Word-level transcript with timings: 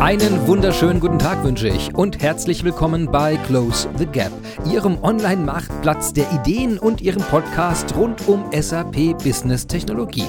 Einen 0.00 0.46
wunderschönen 0.46 1.00
guten 1.00 1.18
Tag 1.18 1.42
wünsche 1.42 1.66
ich 1.66 1.92
und 1.92 2.22
herzlich 2.22 2.62
willkommen 2.62 3.10
bei 3.10 3.36
Close 3.36 3.88
the 3.98 4.06
Gap, 4.06 4.30
Ihrem 4.64 5.02
Online-Marktplatz 5.02 6.12
der 6.12 6.30
Ideen 6.30 6.78
und 6.78 7.00
Ihrem 7.00 7.20
Podcast 7.22 7.96
rund 7.96 8.28
um 8.28 8.44
SAP 8.52 9.18
Business 9.24 9.66
Technologie. 9.66 10.28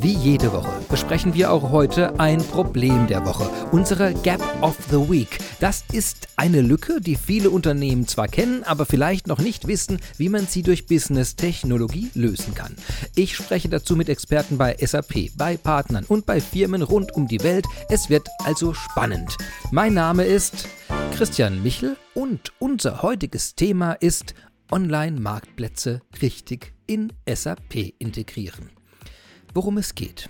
Wie 0.00 0.12
jede 0.12 0.52
Woche 0.52 0.70
besprechen 0.88 1.34
wir 1.34 1.50
auch 1.52 1.72
heute 1.72 2.20
ein 2.20 2.38
Problem 2.38 3.08
der 3.08 3.26
Woche, 3.26 3.50
unsere 3.72 4.14
Gap 4.14 4.40
of 4.62 4.76
the 4.88 5.10
Week. 5.10 5.40
Das 5.58 5.82
ist 5.92 6.28
eine 6.36 6.60
Lücke, 6.60 7.00
die 7.00 7.16
viele 7.16 7.50
Unternehmen 7.50 8.06
zwar 8.06 8.28
kennen, 8.28 8.62
aber 8.62 8.86
vielleicht 8.86 9.26
noch 9.26 9.40
nicht 9.40 9.66
wissen, 9.66 9.98
wie 10.16 10.28
man 10.28 10.46
sie 10.46 10.62
durch 10.62 10.86
Business 10.86 11.34
Technologie 11.34 12.10
lösen 12.14 12.54
kann. 12.54 12.76
Ich 13.16 13.34
spreche 13.34 13.68
dazu 13.68 13.96
mit 13.96 14.08
Experten 14.08 14.58
bei 14.58 14.76
SAP, 14.80 15.30
bei 15.36 15.56
Partnern 15.56 16.04
und 16.06 16.24
bei 16.24 16.40
Firmen 16.40 16.82
rund 16.82 17.16
um 17.16 17.26
die 17.26 17.42
Welt. 17.42 17.66
Es 17.88 18.08
wird 18.08 18.28
also 18.44 18.72
spannend. 18.74 19.07
Mein 19.70 19.94
Name 19.94 20.24
ist 20.24 20.68
Christian 21.14 21.62
Michel 21.62 21.96
und 22.14 22.52
unser 22.58 23.02
heutiges 23.02 23.54
Thema 23.54 23.92
ist 23.92 24.34
Online-Marktplätze 24.70 26.02
richtig 26.20 26.74
in 26.86 27.12
SAP 27.26 27.94
integrieren. 27.98 28.70
Worum 29.54 29.78
es 29.78 29.94
geht. 29.94 30.28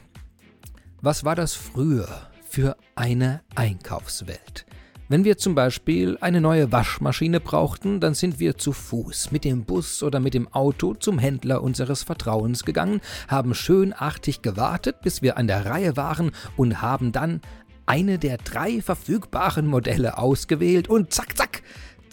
Was 1.00 1.24
war 1.24 1.34
das 1.34 1.54
früher 1.54 2.08
für 2.48 2.76
eine 2.94 3.42
Einkaufswelt? 3.54 4.64
Wenn 5.10 5.24
wir 5.24 5.38
zum 5.38 5.54
Beispiel 5.54 6.18
eine 6.20 6.42
neue 6.42 6.70
Waschmaschine 6.70 7.40
brauchten, 7.40 7.98
dann 7.98 8.12
sind 8.12 8.40
wir 8.40 8.58
zu 8.58 8.74
Fuß, 8.74 9.30
mit 9.30 9.42
dem 9.42 9.64
Bus 9.64 10.02
oder 10.02 10.20
mit 10.20 10.34
dem 10.34 10.52
Auto 10.52 10.92
zum 10.92 11.18
Händler 11.18 11.62
unseres 11.62 12.02
Vertrauens 12.02 12.62
gegangen, 12.66 13.00
haben 13.26 13.54
schönartig 13.54 14.42
gewartet, 14.42 15.00
bis 15.00 15.22
wir 15.22 15.38
an 15.38 15.46
der 15.46 15.64
Reihe 15.64 15.96
waren 15.96 16.32
und 16.58 16.82
haben 16.82 17.12
dann 17.12 17.40
eine 17.88 18.18
der 18.18 18.36
drei 18.36 18.82
verfügbaren 18.82 19.66
Modelle 19.66 20.18
ausgewählt 20.18 20.88
und 20.88 21.12
zack, 21.12 21.36
zack, 21.36 21.62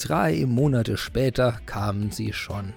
drei 0.01 0.45
Monate 0.45 0.95
später 0.95 1.59
kamen 1.65 2.11
sie 2.11 2.31
schon. 2.31 2.73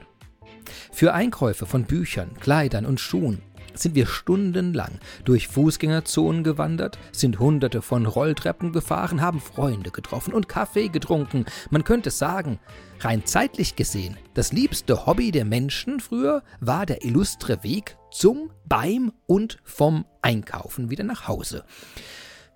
Für 0.93 1.15
Einkäufe 1.15 1.65
von 1.65 1.85
Büchern, 1.85 2.35
Kleidern 2.41 2.85
und 2.85 2.99
Schuhen 2.99 3.41
sind 3.75 3.95
wir 3.95 4.07
stundenlang 4.07 4.99
durch 5.25 5.47
Fußgängerzonen 5.47 6.43
gewandert, 6.43 6.99
sind 7.13 7.39
hunderte 7.39 7.83
von 7.83 8.05
Rolltreppen 8.05 8.73
gefahren, 8.73 9.21
haben 9.21 9.41
Freunde 9.41 9.93
getroffen 9.93 10.35
und 10.35 10.49
Kaffee 10.49 10.89
getrunken. 10.89 11.45
Man 11.71 11.85
könnte 11.85 12.11
sagen, 12.11 12.59
rein 12.99 13.25
zeitlich 13.25 13.77
gesehen, 13.77 14.17
das 14.35 14.53
liebste 14.53 15.07
Hobby 15.07 15.31
der 15.31 15.45
Menschen 15.45 16.01
früher 16.01 16.43
war 16.59 16.85
der 16.85 17.05
illustre 17.05 17.63
Weg 17.63 17.97
zum, 18.11 18.51
beim 18.65 19.13
und 19.27 19.59
vom 19.63 20.05
Einkaufen 20.21 20.91
wieder 20.91 21.05
nach 21.05 21.29
Hause. 21.29 21.65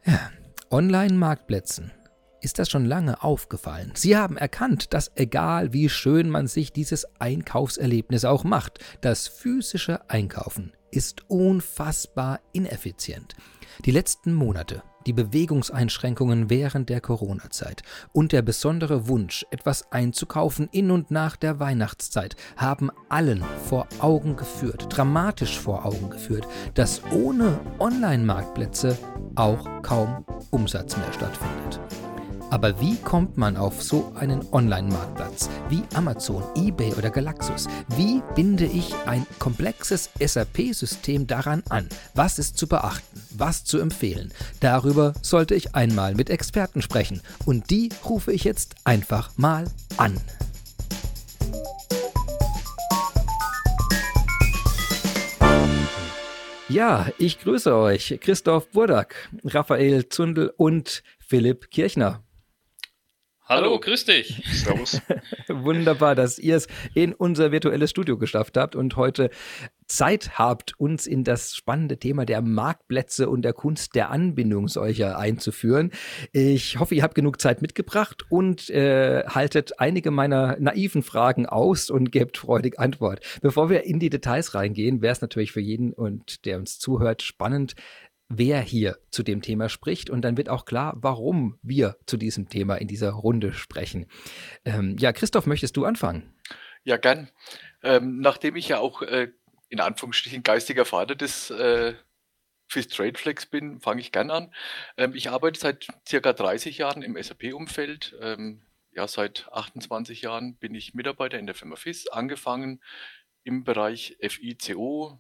Ja, 0.05 0.31
Online-Marktplätzen 0.71 1.93
ist 2.41 2.59
das 2.59 2.69
schon 2.69 2.85
lange 2.85 3.23
aufgefallen. 3.23 3.93
Sie 3.95 4.17
haben 4.17 4.37
erkannt, 4.37 4.93
dass 4.95 5.13
egal 5.15 5.73
wie 5.73 5.89
schön 5.89 6.29
man 6.29 6.49
sich 6.49 6.73
dieses 6.73 7.07
Einkaufserlebnis 7.21 8.25
auch 8.25 8.43
macht, 8.43 8.81
das 9.01 9.29
physische 9.29 10.11
Einkaufen 10.11 10.73
ist 10.91 11.31
unfassbar 11.31 12.41
ineffizient. 12.53 13.37
Die 13.85 13.93
letzten 13.93 14.35
Monate, 14.35 14.83
die 15.07 15.13
Bewegungseinschränkungen 15.13 16.51
während 16.51 16.89
der 16.89 17.01
Corona-Zeit 17.01 17.83
und 18.13 18.33
der 18.33 18.43
besondere 18.43 19.09
Wunsch, 19.09 19.45
etwas 19.51 19.91
einzukaufen 19.93 20.69
in 20.73 20.91
und 20.91 21.11
nach 21.11 21.37
der 21.37 21.61
Weihnachtszeit, 21.61 22.37
haben 22.57 22.91
allen 23.09 23.45
vor 23.69 23.87
Augen 23.99 24.37
geführt, 24.37 24.87
dramatisch 24.89 25.59
vor 25.59 25.85
Augen 25.85 26.11
geführt, 26.11 26.47
dass 26.75 27.03
ohne 27.13 27.61
Online-Marktplätze 27.79 28.97
auch 29.35 29.69
kaum 29.83 30.25
Umsatz 30.51 30.97
mehr 30.97 31.13
stattfindet. 31.13 31.82
Aber 32.53 32.79
wie 32.83 32.97
kommt 32.97 33.39
man 33.39 33.57
auf 33.57 33.83
so 33.83 34.13
einen 34.15 34.47
Online-Marktplatz 34.53 35.49
wie 35.71 35.83
Amazon, 35.95 36.45
eBay 36.55 36.93
oder 36.93 37.09
Galaxus? 37.09 37.67
Wie 37.97 38.21
binde 38.35 38.67
ich 38.67 38.95
ein 39.07 39.27
komplexes 39.39 40.11
SAP-System 40.21 41.27
daran 41.27 41.63
an? 41.71 41.89
Was 42.13 42.39
ist 42.39 42.59
zu 42.59 42.67
beachten? 42.67 43.19
Was 43.39 43.65
zu 43.65 43.79
empfehlen? 43.79 44.35
Darüber 44.61 45.15
sollte 45.23 45.55
ich 45.55 45.75
einmal 45.75 46.15
mit 46.15 46.29
Experten 46.29 46.83
sprechen. 46.83 47.23
Und 47.47 47.71
die 47.71 47.89
rufe 48.05 48.33
ich 48.33 48.45
jetzt 48.45 48.75
einfach 48.85 49.31
mal 49.39 49.65
an. 49.97 50.21
Ja, 56.69 57.07
ich 57.17 57.39
grüße 57.39 57.75
euch, 57.75 58.19
Christoph 58.21 58.69
Burdak, 58.73 59.31
Raphael 59.43 60.11
Zundel 60.11 60.53
und 60.59 61.03
Philipp 61.19 61.71
Kirchner. 61.71 62.23
Hallo, 63.53 63.67
Hallo, 63.67 63.81
grüß 63.81 64.07
dich. 64.07 64.43
Servus. 64.51 65.03
Wunderbar, 65.49 66.15
dass 66.15 66.39
ihr 66.39 66.57
es 66.57 66.69
in 66.95 67.13
unser 67.13 67.53
virtuelles 67.53 67.91
Studio 67.91 68.17
geschafft 68.17 68.57
habt 68.57 68.75
und 68.75 68.97
heute 68.97 69.29
Zeit 69.87 70.39
habt, 70.39 70.73
uns 70.81 71.07
in 71.07 71.23
das 71.23 71.55
spannende 71.55 71.99
Thema 71.99 72.25
der 72.25 72.41
Marktplätze 72.41 73.29
und 73.29 73.43
der 73.43 73.53
Kunst 73.53 73.95
der 73.95 74.11
Anbindung 74.11 74.69
solcher 74.69 75.19
einzuführen. 75.19 75.91
Ich 76.33 76.79
hoffe, 76.79 76.95
ihr 76.95 77.03
habt 77.03 77.15
genug 77.15 77.43
Zeit 77.43 77.61
mitgebracht 77.61 78.25
und 78.31 78.71
äh, 78.71 79.25
haltet 79.27 79.79
einige 79.79 80.11
meiner 80.11 80.57
naiven 80.59 81.03
Fragen 81.03 81.45
aus 81.45 81.91
und 81.91 82.11
gebt 82.11 82.39
freudig 82.39 82.79
Antwort. 82.79 83.21
Bevor 83.43 83.69
wir 83.69 83.85
in 83.85 83.99
die 83.99 84.09
Details 84.09 84.55
reingehen, 84.55 85.03
wäre 85.03 85.13
es 85.13 85.21
natürlich 85.21 85.53
für 85.53 85.61
jeden 85.61 85.93
und 85.93 86.47
der 86.47 86.57
uns 86.57 86.79
zuhört 86.79 87.21
spannend, 87.21 87.75
wer 88.39 88.61
hier 88.61 88.99
zu 89.11 89.23
dem 89.23 89.43
Thema 89.43 89.69
spricht 89.69 90.11
und 90.11 90.23
dann 90.23 90.37
wird 90.37 90.49
auch 90.49 90.65
klar, 90.65 90.95
warum 90.97 91.59
wir 91.63 91.97
zu 92.07 92.17
diesem 92.17 92.49
Thema 92.49 92.77
in 92.77 92.89
dieser 92.89 93.11
Runde 93.11 93.53
sprechen. 93.53 94.07
Ähm, 94.65 94.97
ja, 94.99 95.13
Christoph, 95.13 95.47
möchtest 95.47 95.77
du 95.77 95.85
anfangen? 95.85 96.35
Ja, 96.85 96.97
gern. 96.97 97.31
Ähm, 97.83 98.21
nachdem 98.21 98.57
ich 98.57 98.69
ja 98.69 98.79
auch 98.79 99.03
äh, 99.03 99.29
in 99.69 99.81
Anführungsstrichen 99.81 100.43
geistiger 100.43 100.85
Vater 100.85 101.15
des 101.15 101.51
äh, 101.51 101.95
fürs 102.69 102.89
Tradeflex 102.89 103.47
bin, 103.47 103.81
fange 103.81 104.01
ich 104.01 104.13
gern 104.13 104.31
an. 104.31 104.53
Ähm, 104.97 105.15
ich 105.15 105.31
arbeite 105.31 105.61
seit 105.61 105.89
circa 106.09 106.33
30 106.33 106.79
Jahren 106.79 107.03
im 107.03 107.21
SAP-Umfeld. 107.21 108.17
Ähm, 108.21 108.63
ja, 108.93 109.07
seit 109.07 109.49
28 109.53 110.23
Jahren 110.23 110.57
bin 110.57 110.75
ich 110.75 110.95
Mitarbeiter 110.95 111.39
in 111.39 111.47
der 111.47 111.55
Firma 111.55 111.77
FIS, 111.77 112.09
angefangen 112.09 112.81
im 113.45 113.65
Bereich 113.65 114.17
FICO, 114.21 115.19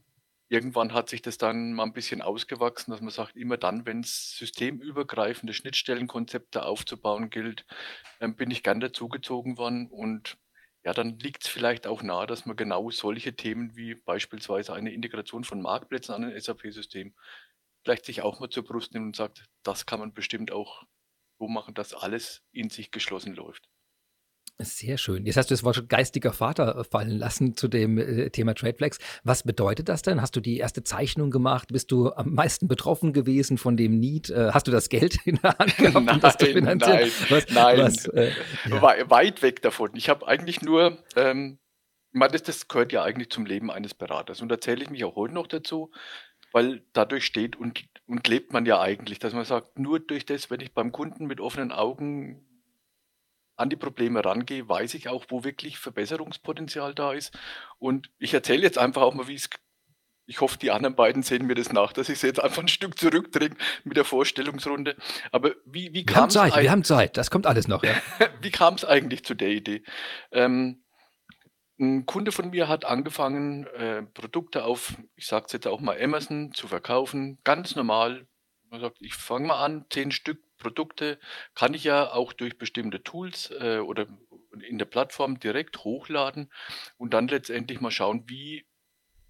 Irgendwann 0.52 0.92
hat 0.92 1.08
sich 1.08 1.22
das 1.22 1.38
dann 1.38 1.72
mal 1.72 1.84
ein 1.84 1.94
bisschen 1.94 2.20
ausgewachsen, 2.20 2.90
dass 2.90 3.00
man 3.00 3.10
sagt, 3.10 3.36
immer 3.36 3.56
dann, 3.56 3.86
wenn 3.86 4.00
es 4.00 4.36
systemübergreifende 4.36 5.54
Schnittstellenkonzepte 5.54 6.64
aufzubauen 6.66 7.30
gilt, 7.30 7.64
ähm, 8.20 8.36
bin 8.36 8.50
ich 8.50 8.62
gern 8.62 8.78
dazugezogen 8.80 9.56
worden. 9.56 9.88
Und 9.88 10.36
ja, 10.84 10.92
dann 10.92 11.18
liegt 11.18 11.44
es 11.44 11.48
vielleicht 11.48 11.86
auch 11.86 12.02
nahe, 12.02 12.26
dass 12.26 12.44
man 12.44 12.56
genau 12.56 12.90
solche 12.90 13.34
Themen 13.34 13.76
wie 13.76 13.94
beispielsweise 13.94 14.74
eine 14.74 14.92
Integration 14.92 15.44
von 15.44 15.62
Marktplätzen 15.62 16.14
an 16.14 16.24
ein 16.24 16.38
SAP-System 16.38 17.14
vielleicht 17.84 18.04
sich 18.04 18.22
auch 18.22 18.38
mal 18.38 18.50
zur 18.50 18.64
Brust 18.64 18.92
nimmt 18.94 19.06
und 19.06 19.16
sagt, 19.16 19.46
das 19.64 19.86
kann 19.86 20.00
man 20.00 20.12
bestimmt 20.14 20.52
auch 20.52 20.84
so 21.38 21.48
machen, 21.48 21.74
dass 21.74 21.94
alles 21.94 22.42
in 22.52 22.70
sich 22.70 22.90
geschlossen 22.92 23.34
läuft. 23.34 23.71
Sehr 24.58 24.96
schön. 24.98 25.26
Jetzt 25.26 25.36
hast 25.36 25.50
du 25.50 25.54
das 25.54 25.64
Wort 25.64 25.88
geistiger 25.88 26.32
Vater 26.32 26.76
äh, 26.76 26.84
fallen 26.84 27.18
lassen 27.18 27.56
zu 27.56 27.68
dem 27.68 27.98
äh, 27.98 28.30
Thema 28.30 28.54
Tradeflex. 28.54 28.98
Was 29.24 29.42
bedeutet 29.42 29.88
das 29.88 30.02
denn? 30.02 30.20
Hast 30.20 30.36
du 30.36 30.40
die 30.40 30.58
erste 30.58 30.84
Zeichnung 30.84 31.30
gemacht? 31.30 31.68
Bist 31.72 31.90
du 31.90 32.12
am 32.12 32.34
meisten 32.34 32.68
betroffen 32.68 33.12
gewesen 33.12 33.58
von 33.58 33.76
dem 33.76 33.98
Need? 33.98 34.30
Äh, 34.30 34.50
hast 34.52 34.66
du 34.68 34.70
das 34.70 34.88
Geld 34.88 35.18
in 35.24 35.40
der 35.42 35.58
Hand 35.58 35.76
gehabt, 35.78 36.06
nein, 36.06 36.20
das 36.20 36.36
zu 36.36 36.46
finanzieren? 36.46 36.98
Nein, 36.98 37.10
was, 37.28 37.50
nein. 37.50 37.78
Was, 37.78 38.06
äh, 38.06 38.32
ja. 38.68 39.10
weit 39.10 39.42
weg 39.42 39.62
davon. 39.62 39.90
Ich 39.94 40.08
habe 40.08 40.26
eigentlich 40.28 40.62
nur, 40.62 41.02
ähm, 41.16 41.58
das, 42.12 42.42
das 42.42 42.68
gehört 42.68 42.92
ja 42.92 43.02
eigentlich 43.02 43.30
zum 43.30 43.46
Leben 43.46 43.70
eines 43.70 43.94
Beraters 43.94 44.42
und 44.42 44.48
da 44.48 44.60
zähle 44.60 44.84
ich 44.84 44.90
mich 44.90 45.04
auch 45.04 45.16
heute 45.16 45.34
noch 45.34 45.46
dazu, 45.46 45.90
weil 46.52 46.84
dadurch 46.92 47.24
steht 47.24 47.56
und, 47.56 47.84
und 48.06 48.28
lebt 48.28 48.52
man 48.52 48.66
ja 48.66 48.80
eigentlich, 48.80 49.18
dass 49.18 49.32
man 49.32 49.44
sagt, 49.44 49.78
nur 49.78 49.98
durch 49.98 50.26
das, 50.26 50.50
wenn 50.50 50.60
ich 50.60 50.74
beim 50.74 50.92
Kunden 50.92 51.26
mit 51.26 51.40
offenen 51.40 51.72
Augen 51.72 52.46
an 53.56 53.70
die 53.70 53.76
Probleme 53.76 54.24
rangehe, 54.24 54.68
weiß 54.68 54.94
ich 54.94 55.08
auch, 55.08 55.26
wo 55.28 55.44
wirklich 55.44 55.78
Verbesserungspotenzial 55.78 56.94
da 56.94 57.12
ist. 57.12 57.36
Und 57.78 58.10
ich 58.18 58.34
erzähle 58.34 58.62
jetzt 58.62 58.78
einfach 58.78 59.02
auch 59.02 59.14
mal, 59.14 59.28
wie 59.28 59.34
es 59.34 59.50
ich 60.26 60.40
hoffe, 60.40 60.56
die 60.56 60.70
anderen 60.70 60.94
beiden 60.94 61.22
sehen 61.22 61.46
mir 61.46 61.54
das 61.54 61.72
nach, 61.72 61.92
dass 61.92 62.08
ich 62.08 62.20
sie 62.20 62.28
jetzt 62.28 62.42
einfach 62.42 62.62
ein 62.62 62.68
Stück 62.68 62.98
zurückdränge 62.98 63.56
mit 63.84 63.96
der 63.96 64.04
Vorstellungsrunde. 64.04 64.96
Aber 65.32 65.50
wie, 65.66 65.92
wie 65.92 66.06
kam 66.06 66.28
es 66.28 66.34
Zeit, 66.34 66.56
wir 66.56 66.70
haben 66.70 66.84
Zeit, 66.84 67.16
das 67.16 67.30
kommt 67.30 67.46
alles 67.46 67.68
noch. 67.68 67.82
Ja. 67.82 67.94
wie 68.40 68.50
kam 68.50 68.74
es 68.74 68.84
eigentlich 68.84 69.24
zu 69.24 69.34
der 69.34 69.50
Idee? 69.50 69.82
Ähm, 70.30 70.84
ein 71.78 72.06
Kunde 72.06 72.30
von 72.30 72.50
mir 72.50 72.68
hat 72.68 72.84
angefangen, 72.84 73.66
äh, 73.66 74.02
Produkte 74.02 74.64
auf, 74.64 74.94
ich 75.16 75.26
sage 75.26 75.46
es 75.46 75.52
jetzt 75.52 75.66
auch 75.66 75.80
mal, 75.80 76.00
Amazon 76.00 76.52
zu 76.54 76.68
verkaufen, 76.68 77.38
ganz 77.44 77.74
normal. 77.74 78.26
Man 78.70 78.80
sagt, 78.80 78.98
ich 79.00 79.14
fange 79.14 79.48
mal 79.48 79.62
an, 79.62 79.84
zehn 79.90 80.12
Stück 80.12 80.40
Produkte 80.62 81.18
kann 81.54 81.74
ich 81.74 81.84
ja 81.84 82.12
auch 82.12 82.32
durch 82.32 82.56
bestimmte 82.56 83.02
Tools 83.02 83.50
äh, 83.50 83.78
oder 83.78 84.06
in 84.60 84.78
der 84.78 84.86
Plattform 84.86 85.40
direkt 85.40 85.84
hochladen 85.84 86.50
und 86.96 87.14
dann 87.14 87.28
letztendlich 87.28 87.80
mal 87.80 87.90
schauen, 87.90 88.24
wie 88.28 88.66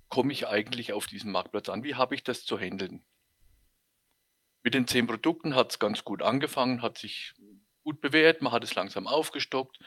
komme 0.09 0.33
ich 0.33 0.47
eigentlich 0.47 0.93
auf 0.93 1.07
diesen 1.07 1.33
Marktplatz 1.33 1.69
an? 1.69 1.85
Wie 1.85 1.95
habe 1.95 2.15
ich 2.15 2.23
das 2.23 2.45
zu 2.45 2.59
handeln? 2.59 3.05
Mit 4.63 4.75
den 4.75 4.87
zehn 4.87 5.07
Produkten 5.07 5.55
hat 5.55 5.73
es 5.73 5.79
ganz 5.79 6.05
gut 6.05 6.23
angefangen, 6.23 6.83
hat 6.83 6.99
sich 6.99 7.35
gut 7.83 8.01
bewährt, 8.01 8.43
man 8.43 8.53
hat 8.53 8.63
es 8.63 8.75
langsam 8.75 9.07
aufgestockt. 9.07 9.79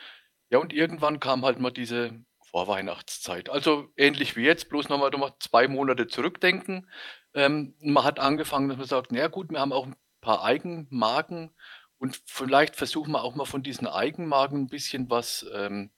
Ja, 0.49 0.59
und 0.59 0.73
irgendwann 0.73 1.19
kam 1.19 1.45
halt 1.45 1.59
mal 1.59 1.71
diese 1.71 2.25
Vorweihnachtszeit. 2.43 3.49
Also 3.49 3.91
ähnlich 3.97 4.35
wie 4.35 4.43
jetzt, 4.43 4.69
bloß 4.69 4.89
nochmal 4.89 5.11
noch 5.11 5.37
zwei 5.39 5.67
Monate 5.67 6.07
zurückdenken. 6.07 6.89
Ähm, 7.33 7.75
man 7.79 8.03
hat 8.03 8.19
angefangen, 8.19 8.69
dass 8.69 8.77
man 8.77 8.87
sagt, 8.87 9.11
na 9.11 9.27
gut, 9.27 9.51
wir 9.51 9.59
haben 9.59 9.73
auch 9.73 9.85
ein 9.85 9.95
paar 10.25 10.43
Eigenmarken 10.43 11.55
und 11.99 12.19
vielleicht 12.25 12.75
versuchen 12.75 13.11
wir 13.11 13.23
auch 13.23 13.35
mal 13.35 13.45
von 13.45 13.61
diesen 13.61 13.87
Eigenmarken 13.87 14.63
ein 14.63 14.67
bisschen 14.67 15.09
was 15.09 15.45
ähm, 15.53 15.91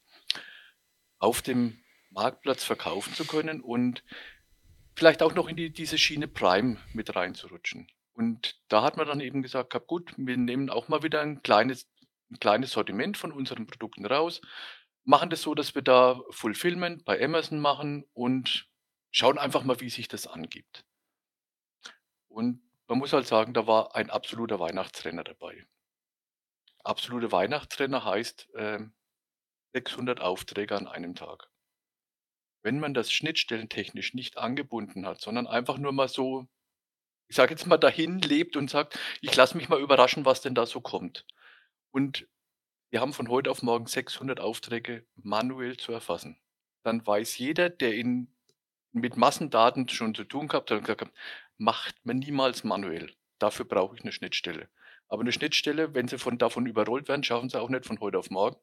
auf 1.18 1.42
dem 1.42 1.80
Marktplatz 2.12 2.64
verkaufen 2.66 3.14
zu 3.14 3.26
können 3.26 3.62
und 3.62 4.04
vielleicht 4.96 5.24
auch 5.24 5.34
noch 5.34 5.48
in 5.48 5.56
die, 5.56 5.72
diese 5.72 5.98
Schiene 5.98 6.28
Prime 6.28 6.78
mit 6.94 7.16
reinzurutschen. 7.16 7.88
Und 8.14 8.60
da 8.68 8.84
hat 8.84 8.98
man 8.98 9.08
dann 9.08 9.22
eben 9.22 9.42
gesagt, 9.42 9.74
gut, 9.88 10.14
wir 10.18 10.38
nehmen 10.38 10.70
auch 10.70 10.90
mal 10.90 11.04
wieder 11.04 11.22
ein 11.22 11.42
kleines, 11.42 11.90
ein 12.30 12.40
kleines 12.40 12.72
Sortiment 12.72 13.16
von 13.16 13.32
unseren 13.32 13.66
Produkten 13.66 14.06
raus, 14.06 14.42
machen 15.06 15.30
das 15.30 15.42
so, 15.42 15.56
dass 15.56 15.74
wir 15.74 15.84
da 15.84 16.22
Fulfillment 16.32 17.06
bei 17.06 17.24
Amazon 17.24 17.60
machen 17.60 18.06
und 18.14 18.68
schauen 19.12 19.38
einfach 19.38 19.64
mal, 19.64 19.80
wie 19.80 19.90
sich 19.90 20.10
das 20.10 20.28
angibt. 20.28 20.84
Und 22.28 22.62
man 22.88 22.98
muss 23.00 23.14
halt 23.14 23.28
sagen, 23.28 23.54
da 23.54 23.68
war 23.68 23.96
ein 23.96 24.10
absoluter 24.10 24.60
Weihnachtsrenner 24.60 25.24
dabei. 25.24 25.66
Absolute 26.84 27.32
Weihnachtsrenner 27.32 28.04
heißt 28.04 28.50
äh, 28.56 28.80
600 29.74 30.22
Aufträge 30.22 30.76
an 30.76 30.88
einem 30.88 31.14
Tag. 31.16 31.50
Wenn 32.62 32.80
man 32.80 32.94
das 32.94 33.12
schnittstellentechnisch 33.12 34.14
nicht 34.14 34.38
angebunden 34.38 35.06
hat, 35.08 35.22
sondern 35.22 35.48
einfach 35.48 35.78
nur 35.78 35.92
mal 35.92 36.08
so 36.08 36.48
ich 37.30 37.36
sage 37.36 37.52
jetzt 37.52 37.68
mal, 37.68 37.78
dahin 37.78 38.20
lebt 38.20 38.56
und 38.58 38.70
sagt: 38.70 39.00
„Ich 39.22 39.36
lasse 39.36 39.58
mich 39.58 39.70
mal 39.70 39.82
überraschen, 39.82 40.26
was 40.26 40.42
denn 40.42 40.56
da 40.56 40.66
so 40.66 40.82
kommt.“ 40.82 41.26
Und 41.92 42.28
wir 42.92 43.02
haben 43.02 43.14
von 43.14 43.30
heute 43.30 43.52
auf 43.52 43.64
morgen 43.64 43.88
600 43.88 44.40
Aufträge 44.40 45.06
manuell 45.16 45.78
zu 45.78 45.92
erfassen. 45.94 46.40
Dann 46.84 47.06
weiß 47.06 47.38
jeder, 47.38 47.70
der 47.70 47.96
in 47.96 48.34
mit 48.94 49.18
Massendaten 49.18 49.90
schon 49.90 50.16
zu 50.16 50.24
tun 50.26 50.48
gehabt 50.48 50.72
hat 50.72 50.78
und 50.80 50.84
gesagt 50.86 51.02
hat: 51.02 51.14
„Macht 51.58 51.96
man 52.06 52.20
niemals 52.20 52.64
manuell. 52.64 53.14
Dafür 53.40 53.66
brauche 53.66 53.96
ich 53.96 54.02
eine 54.02 54.12
Schnittstelle.“ 54.12 54.70
Aber 55.08 55.22
eine 55.22 55.32
Schnittstelle, 55.32 55.94
wenn 55.94 56.08
sie 56.08 56.18
von 56.18 56.38
davon 56.38 56.66
überrollt 56.66 57.08
werden, 57.08 57.24
schaffen 57.24 57.50
sie 57.50 57.60
auch 57.60 57.70
nicht 57.70 57.86
von 57.86 58.00
heute 58.00 58.20
auf 58.20 58.30
morgen. 58.30 58.58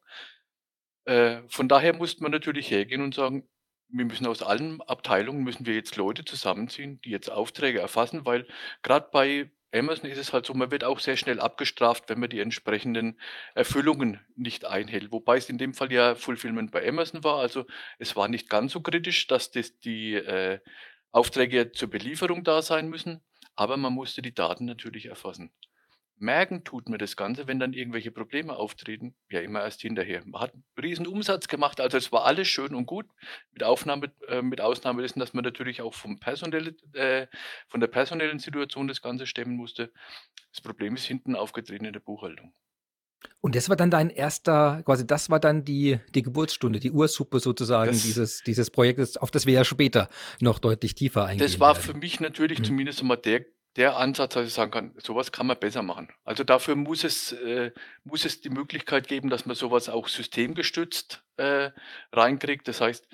Äh, 1.05 1.41
von 1.47 1.67
daher 1.67 1.93
musste 1.93 2.23
man 2.23 2.31
natürlich 2.31 2.69
hergehen 2.71 3.01
und 3.01 3.15
sagen: 3.15 3.47
wir 3.89 4.05
müssen 4.05 4.27
aus 4.27 4.41
allen 4.41 4.81
Abteilungen 4.81 5.43
müssen 5.43 5.65
wir 5.65 5.75
jetzt 5.75 5.95
Leute 5.95 6.25
zusammenziehen, 6.25 6.99
die 7.01 7.11
jetzt 7.11 7.31
Aufträge 7.31 7.79
erfassen, 7.79 8.25
weil 8.25 8.47
gerade 8.81 9.09
bei 9.11 9.51
Amazon 9.73 10.09
ist 10.09 10.17
es 10.17 10.31
halt 10.31 10.45
so, 10.45 10.53
man 10.53 10.71
wird 10.71 10.83
auch 10.85 10.99
sehr 10.99 11.17
schnell 11.17 11.39
abgestraft, 11.39 12.05
wenn 12.07 12.19
man 12.19 12.29
die 12.29 12.39
entsprechenden 12.39 13.19
Erfüllungen 13.55 14.19
nicht 14.35 14.65
einhält. 14.65 15.11
Wobei 15.11 15.37
es 15.37 15.49
in 15.49 15.57
dem 15.57 15.73
Fall 15.73 15.91
ja 15.91 16.15
Fulfillment 16.15 16.71
bei 16.71 16.87
Amazon 16.87 17.23
war. 17.23 17.39
Also 17.39 17.65
es 17.99 18.15
war 18.15 18.27
nicht 18.29 18.49
ganz 18.49 18.71
so 18.71 18.81
kritisch, 18.81 19.27
dass 19.27 19.51
das 19.51 19.79
die 19.79 20.13
äh, 20.13 20.59
Aufträge 21.15 21.71
zur 21.71 21.89
Belieferung 21.89 22.43
da 22.43 22.61
sein 22.61 22.89
müssen, 22.89 23.21
aber 23.55 23.77
man 23.77 23.93
musste 23.93 24.21
die 24.21 24.33
Daten 24.35 24.65
natürlich 24.65 25.07
erfassen. 25.07 25.51
Merken 26.17 26.63
tut 26.63 26.89
mir 26.89 26.97
das 26.97 27.17
Ganze, 27.17 27.47
wenn 27.47 27.59
dann 27.59 27.73
irgendwelche 27.73 28.11
Probleme 28.11 28.55
auftreten, 28.55 29.15
ja 29.29 29.41
immer 29.41 29.61
erst 29.63 29.81
hinterher. 29.81 30.23
Man 30.25 30.41
hat 30.41 30.53
'n 30.53 30.63
riesen 30.81 31.07
Umsatz 31.07 31.47
gemacht, 31.49 31.81
also 31.81 31.97
es 31.97 32.11
war 32.11 32.25
alles 32.25 32.47
schön 32.47 32.73
und 32.75 32.85
gut, 32.85 33.05
mit 33.51 33.63
Aufnahme 33.63 34.13
äh, 34.27 34.41
mit 34.41 34.61
Ausnahme 34.61 35.01
dessen, 35.01 35.19
dass 35.19 35.33
man 35.33 35.43
natürlich 35.45 35.81
auch 35.81 35.93
vom 35.93 36.19
personelle 36.19 36.75
äh, 36.93 37.27
von 37.67 37.81
der 37.81 37.87
personellen 37.87 38.39
Situation 38.39 38.87
das 38.87 39.01
Ganze 39.01 39.27
stemmen 39.27 39.57
musste. 39.57 39.91
Das 40.51 40.61
Problem 40.61 40.95
ist 40.95 41.05
hinten 41.05 41.35
aufgetreten 41.35 41.85
in 41.85 41.93
der 41.93 41.99
Buchhaltung. 42.01 42.53
Und 43.41 43.55
das 43.55 43.69
war 43.69 43.75
dann 43.75 43.91
dein 43.91 44.09
erster 44.09 44.81
quasi 44.85 45.05
das 45.05 45.29
war 45.29 45.39
dann 45.39 45.63
die 45.63 45.99
die 46.13 46.21
Geburtsstunde, 46.21 46.79
die 46.79 46.91
Ursuppe 46.91 47.39
sozusagen 47.39 47.91
Das 47.91 48.03
dieses 48.03 48.41
dieses 48.43 48.71
Projektes, 48.71 49.17
auf 49.17 49.31
das 49.31 49.45
wir 49.45 49.53
ja 49.53 49.63
später 49.65 50.09
noch 50.39 50.59
deutlich 50.59 50.95
tiefer 50.95 51.21
das 51.21 51.29
eingehen 51.31 51.59
war 51.59 51.75
für 51.75 51.87
werden. 51.89 51.99
mich 51.99 52.19
natürlich 52.19 52.59
Mhm. 52.59 52.63
zumindest 52.63 53.01
einmal 53.01 53.17
der 53.17 53.45
der 53.75 53.97
Ansatz, 53.97 54.33
dass 54.35 54.47
ich 54.47 54.53
sagen 54.53 54.71
kann, 54.71 54.93
sowas 54.97 55.33
kann 55.33 55.47
man 55.47 55.59
besser 55.59 55.81
machen. 55.81 56.07
Also 56.23 56.45
dafür 56.45 56.75
muss 56.77 57.03
es, 57.03 57.33
äh, 57.33 57.71
muss 58.05 58.23
es 58.23 58.39
die 58.39 58.49
Möglichkeit 58.49 59.07
geben, 59.09 59.29
dass 59.29 59.45
man 59.45 59.55
sowas 59.57 59.89
auch 59.89 60.07
systemgestützt 60.07 61.23
äh, 61.35 61.71
reinkriegt. 62.13 62.67
Das 62.69 62.79
heißt, 62.79 63.05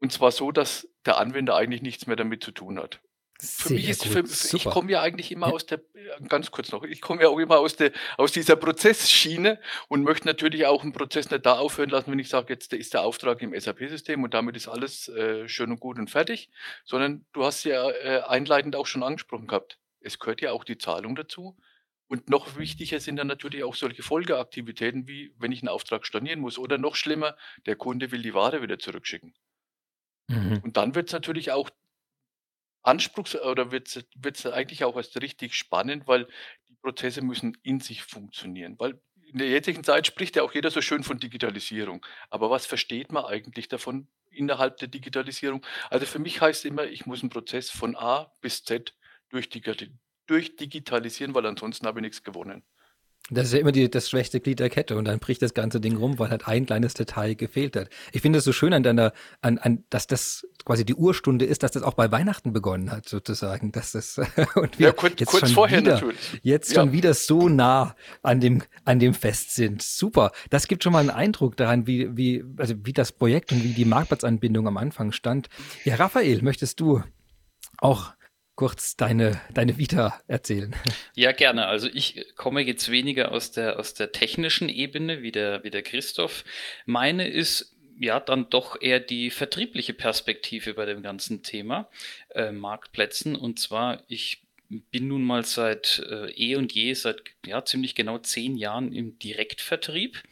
und 0.00 0.12
zwar 0.12 0.32
so, 0.32 0.50
dass 0.50 0.88
der 1.06 1.18
Anwender 1.18 1.54
eigentlich 1.54 1.82
nichts 1.82 2.06
mehr 2.08 2.16
damit 2.16 2.42
zu 2.42 2.50
tun 2.50 2.78
hat. 2.80 3.00
Für 3.42 3.70
mich 3.70 3.88
ist 3.88 4.04
für, 4.06 4.26
für 4.26 4.48
ich 4.54 4.68
komme 4.68 4.90
ja 4.92 5.00
eigentlich 5.00 5.32
immer 5.32 5.48
Ja. 5.48 5.54
aus 5.54 5.64
der 5.64 5.80
ganz 6.28 6.50
kurz 6.50 6.72
noch, 6.72 6.82
ich 6.84 7.00
komme 7.00 7.22
ja 7.22 7.28
auch 7.28 7.38
immer 7.38 7.58
aus 7.58 7.74
der 7.76 7.90
aus 8.18 8.32
dieser 8.32 8.56
Prozessschiene 8.56 9.58
und 9.88 10.02
möchte 10.02 10.26
natürlich 10.26 10.66
auch 10.66 10.84
'n 10.84 10.92
Prozess 10.92 11.30
nicht 11.30 11.46
da 11.46 11.58
aufhören 11.58 11.88
lassen, 11.90 12.10
wenn 12.12 12.18
ich 12.18 12.28
sage, 12.28 12.52
jetzt 12.52 12.72
ist 12.74 12.92
der 12.92 13.02
Auftrag 13.02 13.40
im 13.40 13.54
SAP-System 13.58 14.22
und 14.24 14.34
damit 14.34 14.56
ist 14.56 14.68
alles, 14.68 15.08
äh, 15.08 15.48
schön 15.48 15.70
und 15.70 15.80
gut 15.80 15.98
und 15.98 16.10
fertig, 16.10 16.50
sondern 16.84 17.24
du 17.32 17.44
hast 17.44 17.64
ja, 17.64 17.88
äh, 17.90 18.22
einleitend 18.26 18.76
auch 18.76 18.86
schon 18.86 19.02
angesprochen 19.02 19.46
gehabt. 19.46 19.78
Es 20.00 20.18
gehört 20.18 20.42
ja 20.42 20.52
auch 20.52 20.64
die 20.64 20.76
Zahlung 20.78 21.14
dazu 21.16 21.56
und 22.08 22.28
noch 22.28 22.56
wichtiger 22.58 23.00
sind 23.00 23.16
dann 23.16 23.26
natürlich 23.28 23.64
auch 23.64 23.74
solche 23.74 24.02
Folgeaktivitäten, 24.02 25.08
wie 25.08 25.32
wenn 25.38 25.52
ich 25.52 25.62
'n 25.62 25.68
Auftrag 25.68 26.04
stornieren 26.06 26.40
muss 26.40 26.58
oder 26.58 26.76
noch 26.78 26.94
schlimmer, 26.96 27.36
der 27.66 27.76
Kunde 27.76 28.10
will 28.12 28.22
die 28.22 28.34
Ware 28.34 28.60
wieder 28.62 28.78
zurückschicken. 28.78 29.34
Mhm. 30.28 30.62
Und 30.62 30.76
dann 30.76 30.94
wird's 30.94 31.12
natürlich 31.12 31.52
auch 31.52 31.70
anspruchs 32.82 33.34
oder 33.36 33.70
wird's 33.72 34.00
wird's 34.16 34.46
eigentlich 34.46 34.84
auch 34.84 34.96
erst 34.96 35.20
richtig 35.20 35.54
spannend, 35.54 36.06
weil 36.08 36.26
die 36.68 36.74
Prozesse 36.76 37.22
müssen 37.22 37.56
in 37.62 37.80
sich 37.80 38.02
funktionieren. 38.02 38.76
Weil 38.78 39.00
in 39.32 39.38
der 39.38 39.48
jetzigen 39.48 39.84
Zeit 39.84 40.06
spricht 40.06 40.36
ja 40.36 40.42
auch 40.42 40.54
jeder 40.54 40.70
so 40.70 40.80
schön 40.82 41.02
von 41.04 41.18
Digitalisierung. 41.18 42.04
Aber 42.30 42.50
was 42.50 42.66
versteht 42.66 43.12
man 43.12 43.24
eigentlich 43.26 43.68
davon 43.68 44.08
innerhalb 44.30 44.78
der 44.78 44.88
Digitalisierung? 44.88 45.64
Also 45.90 46.06
für 46.06 46.18
mich 46.18 46.40
heißt 46.40 46.64
immer, 46.64 46.84
ich 46.86 47.06
muss 47.06 47.22
'n 47.22 47.28
Prozess 47.30 47.70
von 47.70 47.96
A 47.96 48.32
bis 48.40 48.64
Z 48.64 48.94
durchdigitalisieren, 49.30 51.34
weil 51.34 51.46
ansonsten 51.46 51.86
habe 51.86 52.00
ich 52.00 52.02
nix 52.02 52.22
gewonnen. 52.22 52.64
Das 53.32 53.46
ist 53.46 53.52
ja 53.52 53.60
immer 53.60 53.70
die 53.70 53.88
das 53.88 54.10
schwächste 54.10 54.40
Glied 54.40 54.58
der 54.58 54.70
Kette 54.70 54.96
und 54.96 55.04
dann 55.04 55.20
bricht 55.20 55.40
das 55.42 55.54
ganze 55.54 55.80
Ding 55.80 55.96
rum, 55.96 56.18
weil 56.18 56.30
halt 56.30 56.48
ein 56.48 56.66
kleines 56.66 56.94
Detail 56.94 57.34
gefehlt 57.36 57.76
hat. 57.76 57.88
Ich 58.12 58.22
finde 58.22 58.40
es 58.40 58.44
so 58.44 58.52
schön 58.52 58.72
an 58.72 58.82
deiner 58.82 59.12
an 59.40 59.58
an 59.58 59.84
dass 59.88 60.08
das 60.08 60.44
quasi 60.64 60.84
die 60.84 60.96
Urstunde 60.96 61.44
ist, 61.44 61.62
dass 61.62 61.70
das 61.70 61.84
auch 61.84 61.94
bei 61.94 62.10
Weihnachten 62.10 62.52
begonnen 62.52 62.90
hat 62.90 63.08
sozusagen, 63.08 63.70
dass 63.70 63.92
das 63.92 64.18
und 64.56 64.74
Ja, 64.80 64.88
wir 64.88 64.92
kurz 64.94 65.14
jetzt 65.20 65.28
kurz 65.28 65.46
schon 65.46 65.54
vorher 65.54 65.80
wieder 65.80 65.92
natürlich. 65.94 66.40
jetzt 66.42 66.72
Ja. 66.72 66.80
schon 66.80 66.90
wieder 66.92 67.14
so 67.14 67.48
nah 67.48 67.94
an 68.22 68.40
dem 68.40 68.62
an 68.84 68.98
dem 68.98 69.14
Fest 69.14 69.54
sind. 69.54 69.80
Super. 69.80 70.32
Das 70.50 70.66
gibt 70.66 70.82
schon 70.82 70.92
mal 70.92 70.98
einen 70.98 71.10
Eindruck 71.10 71.56
daran, 71.56 71.86
wie 71.86 72.16
wie 72.16 72.42
also 72.56 72.74
wie 72.82 72.92
das 72.92 73.12
Projekt 73.12 73.52
und 73.52 73.62
wie 73.62 73.74
die 73.74 73.84
Marktplatzanbindung 73.84 74.66
am 74.66 74.76
Anfang 74.76 75.12
stand. 75.12 75.48
Ja, 75.84 75.94
Raphael, 75.94 76.42
möchtest 76.42 76.80
du 76.80 77.02
auch 77.78 78.12
kurz 78.60 78.94
deine 78.94 79.40
deine 79.54 79.78
Vita 79.78 80.20
erzählen? 80.26 80.76
Ja, 81.14 81.32
gerne. 81.32 81.64
Also 81.64 81.88
ich 81.90 82.26
komme 82.36 82.60
jetzt 82.60 82.90
weniger 82.90 83.32
aus 83.32 83.52
der, 83.52 83.78
aus 83.78 83.94
der 83.94 84.12
technischen 84.12 84.68
Ebene 84.68 85.22
wie 85.22 85.32
der, 85.32 85.64
wie 85.64 85.70
der 85.70 85.82
Christoph. 85.82 86.44
Meine 86.84 87.26
ist 87.26 87.74
ja 87.98 88.20
dann 88.20 88.50
doch 88.50 88.78
eher 88.78 89.00
die 89.00 89.30
vertriebliche 89.30 89.94
Perspektive 89.94 90.74
bei 90.74 90.84
dem 90.84 91.02
ganzen 91.02 91.42
Thema 91.42 91.88
äh, 92.34 92.52
Marktplätzen. 92.52 93.34
Und 93.34 93.58
zwar, 93.58 94.02
ich 94.08 94.42
bin 94.68 95.08
nun 95.08 95.24
mal 95.24 95.46
seit 95.46 96.04
äh, 96.10 96.30
eh 96.32 96.56
und 96.56 96.74
je, 96.74 96.92
seit 96.92 97.22
ja 97.46 97.64
ziemlich 97.64 97.94
genau 97.94 98.18
zehn 98.18 98.58
Jahren 98.58 98.92
im 98.92 99.18
Direktvertrieb 99.18 100.22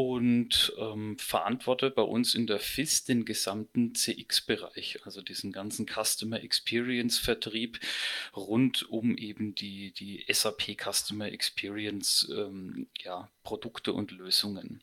und 0.00 0.72
ähm, 0.78 1.18
verantworte 1.18 1.90
bei 1.90 2.00
uns 2.00 2.34
in 2.34 2.46
der 2.46 2.58
FIS 2.58 3.04
den 3.04 3.26
gesamten 3.26 3.94
CX-Bereich, 3.94 5.00
also 5.04 5.20
diesen 5.20 5.52
ganzen 5.52 5.86
Customer 5.86 6.42
Experience 6.42 7.18
Vertrieb 7.18 7.78
rund 8.34 8.88
um 8.88 9.14
eben 9.18 9.54
die, 9.54 9.92
die 9.92 10.24
SAP 10.26 10.74
Customer 10.82 11.30
Experience 11.30 12.32
ähm, 12.34 12.86
ja, 13.02 13.28
Produkte 13.50 13.92
und 13.92 14.12
Lösungen. 14.12 14.80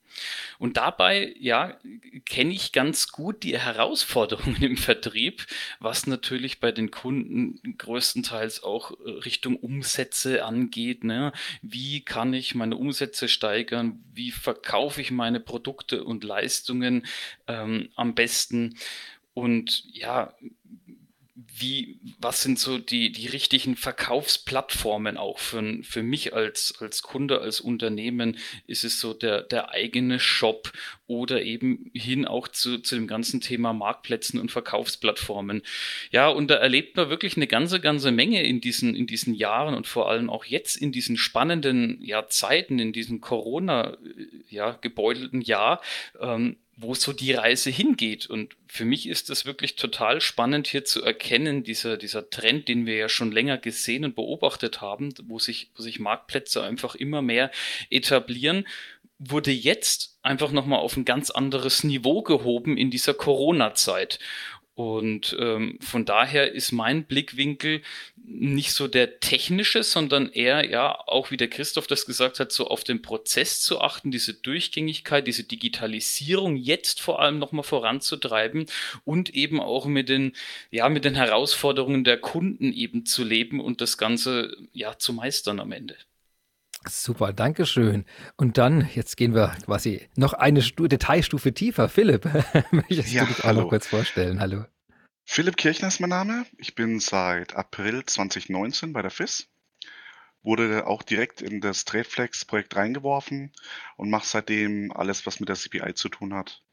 Und 0.59 0.75
dabei, 0.75 1.33
ja, 1.39 1.79
kenne 2.25 2.53
ich 2.53 2.73
ganz 2.73 3.13
gut 3.13 3.43
die 3.43 3.57
Herausforderungen 3.57 4.57
im 4.61 4.75
Vertrieb, 4.75 5.47
was 5.79 6.05
natürlich 6.05 6.59
bei 6.59 6.73
den 6.73 6.91
Kunden 6.91 7.61
größtenteils 7.77 8.63
auch 8.63 8.91
äh, 8.91 9.09
Richtung 9.23 9.55
Umsätze 9.55 10.43
angeht. 10.43 11.05
Ne? 11.05 11.31
Wie 11.61 12.01
kann 12.01 12.33
ich 12.33 12.55
meine 12.55 12.75
Umsätze 12.75 13.29
steigern? 13.29 14.03
Wie 14.13 14.31
verkaufe 14.31 14.99
ich 14.99 15.11
meine 15.11 15.39
Produkte 15.39 16.03
und 16.03 16.25
Leistungen 16.25 17.05
ähm, 17.47 17.87
am 17.95 18.15
besten? 18.15 18.75
Und 19.33 19.85
ja, 19.93 20.33
wie, 21.59 21.99
was 22.19 22.41
sind 22.41 22.59
so 22.59 22.77
die, 22.77 23.11
die 23.11 23.27
richtigen 23.27 23.75
Verkaufsplattformen 23.75 25.17
auch 25.17 25.39
für, 25.39 25.83
für 25.83 26.03
mich 26.03 26.33
als, 26.33 26.75
als 26.79 27.01
Kunde, 27.01 27.41
als 27.41 27.61
Unternehmen? 27.61 28.37
Ist 28.67 28.83
es 28.83 28.99
so 28.99 29.13
der, 29.13 29.41
der 29.41 29.71
eigene 29.71 30.19
Shop 30.19 30.71
oder 31.07 31.41
eben 31.41 31.89
hin 31.93 32.25
auch 32.25 32.47
zu, 32.47 32.79
zu 32.79 32.95
dem 32.95 33.07
ganzen 33.07 33.41
Thema 33.41 33.73
Marktplätzen 33.73 34.39
und 34.39 34.51
Verkaufsplattformen? 34.51 35.61
Ja, 36.11 36.27
und 36.27 36.49
da 36.49 36.55
erlebt 36.55 36.95
man 36.95 37.09
wirklich 37.09 37.37
eine 37.37 37.47
ganze, 37.47 37.79
ganze 37.79 38.11
Menge 38.11 38.43
in 38.43 38.61
diesen, 38.61 38.95
in 38.95 39.07
diesen 39.07 39.33
Jahren 39.33 39.73
und 39.73 39.87
vor 39.87 40.09
allem 40.09 40.29
auch 40.29 40.45
jetzt 40.45 40.75
in 40.75 40.91
diesen 40.91 41.17
spannenden 41.17 41.99
ja, 42.01 42.27
Zeiten, 42.27 42.79
in 42.79 42.93
diesem 42.93 43.21
Corona, 43.21 43.97
ja, 44.49 44.71
gebeutelten 44.81 45.41
Jahr. 45.41 45.81
Ähm, 46.19 46.57
wo 46.79 46.93
so 46.93 47.11
die 47.11 47.33
Reise 47.33 47.71
hingeht. 47.71 48.27
Und 48.27 48.55
für 48.67 48.85
mich 48.85 49.07
ist 49.07 49.31
das 49.31 49.47
wirklich 49.47 49.75
total 49.75 50.21
spannend 50.21 50.67
hier 50.67 50.85
zu 50.85 51.03
erkennen, 51.03 51.63
dieser, 51.63 51.97
dieser 51.97 52.29
Trend, 52.29 52.67
den 52.67 52.85
wir 52.85 52.95
ja 52.95 53.09
schon 53.09 53.31
länger 53.31 53.57
gesehen 53.57 54.05
und 54.05 54.15
beobachtet 54.15 54.79
haben, 54.79 55.11
wo 55.23 55.39
sich, 55.39 55.71
wo 55.75 55.81
sich 55.81 55.99
Marktplätze 55.99 56.61
einfach 56.61 56.93
immer 56.93 57.23
mehr 57.23 57.51
etablieren, 57.89 58.67
wurde 59.19 59.51
jetzt 59.51 60.17
einfach 60.21 60.51
nochmal 60.51 60.79
auf 60.79 60.97
ein 60.97 61.05
ganz 61.05 61.29
anderes 61.29 61.83
Niveau 61.83 62.21
gehoben 62.21 62.77
in 62.77 62.91
dieser 62.91 63.13
Corona-Zeit. 63.13 64.19
Und 64.77 65.35
ähm, 65.39 65.79
von 65.81 66.05
daher 66.05 66.51
ist 66.51 66.71
mein 66.71 67.05
Blickwinkel 67.05 67.81
nicht 68.15 68.73
so 68.73 68.87
der 68.87 69.19
technische, 69.19 69.81
sondern 69.81 70.29
eher, 70.29 70.69
ja, 70.69 70.99
auch 71.07 71.31
wie 71.31 71.37
der 71.37 71.49
Christoph 71.49 71.87
das 71.87 72.05
gesagt 72.05 72.39
hat, 72.39 72.51
so 72.51 72.67
auf 72.67 72.83
den 72.83 73.01
Prozess 73.01 73.61
zu 73.61 73.81
achten, 73.81 74.11
diese 74.11 74.35
Durchgängigkeit, 74.35 75.25
diese 75.25 75.45
Digitalisierung 75.45 76.57
jetzt 76.57 77.01
vor 77.01 77.19
allem 77.19 77.39
nochmal 77.39 77.63
voranzutreiben 77.63 78.67
und 79.03 79.33
eben 79.33 79.59
auch 79.59 79.87
mit 79.87 80.09
den, 80.09 80.33
ja, 80.69 80.89
mit 80.89 81.05
den 81.05 81.15
Herausforderungen 81.15 82.03
der 82.03 82.19
Kunden 82.19 82.71
eben 82.71 83.03
zu 83.03 83.23
leben 83.23 83.59
und 83.59 83.81
das 83.81 83.97
Ganze, 83.97 84.55
ja, 84.73 84.99
zu 84.99 85.11
meistern 85.11 85.59
am 85.59 85.71
Ende. 85.71 85.95
Super, 86.85 87.33
danke 87.33 87.65
schön. 87.65 88.05
Und 88.35 88.57
dann, 88.57 88.87
jetzt 88.93 89.17
gehen 89.17 89.33
wir 89.33 89.55
quasi 89.65 90.07
noch 90.15 90.33
eine 90.33 90.61
Stu 90.61 90.87
Detailstufe 90.87 91.53
tiefer. 91.53 91.89
Philipp, 91.89 92.25
möchtest 92.71 93.11
ja, 93.11 93.25
du 93.25 93.33
dich 93.33 93.43
hallo. 93.43 93.59
auch 93.59 93.63
noch 93.63 93.69
kurz 93.69 93.87
vorstellen? 93.87 94.39
Hallo. 94.39 94.65
Philipp 95.25 95.57
Kirchner 95.57 95.89
ist 95.89 95.99
mein 95.99 96.09
Name. 96.09 96.45
Ich 96.57 96.75
bin 96.75 96.99
seit 96.99 97.55
April 97.55 98.05
2019 98.05 98.93
bei 98.93 99.01
der 99.01 99.11
FIS. 99.11 99.49
Wurde 100.41 100.87
auch 100.87 101.03
direkt 101.03 101.41
in 101.41 101.59
das 101.59 101.83
TradeFlex-Projekt 101.83 102.75
reingeworfen 102.75 103.51
und 103.97 104.09
mache 104.09 104.25
seitdem 104.25 104.91
alles, 104.93 105.25
was 105.25 105.41
mit 105.41 105.49
der 105.49 105.57
CPI 105.57 105.95
zu 105.95 106.07
tun 106.07 106.33
hat. 106.33 106.63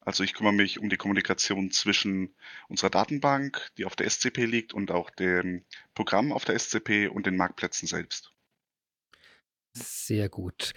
Also 0.00 0.22
ich 0.22 0.34
kümmere 0.34 0.52
mich 0.52 0.78
um 0.78 0.88
die 0.88 0.96
Kommunikation 0.96 1.70
zwischen 1.70 2.34
unserer 2.68 2.90
Datenbank, 2.90 3.70
die 3.78 3.84
auf 3.84 3.96
der 3.96 4.08
SCP 4.08 4.44
liegt, 4.44 4.74
und 4.74 4.90
auch 4.90 5.10
dem 5.10 5.64
Programm 5.94 6.32
auf 6.32 6.44
der 6.44 6.58
SCP 6.58 7.08
und 7.08 7.26
den 7.26 7.36
Marktplätzen 7.36 7.88
selbst. 7.88 8.33
Sehr 9.76 10.28
gut. 10.28 10.72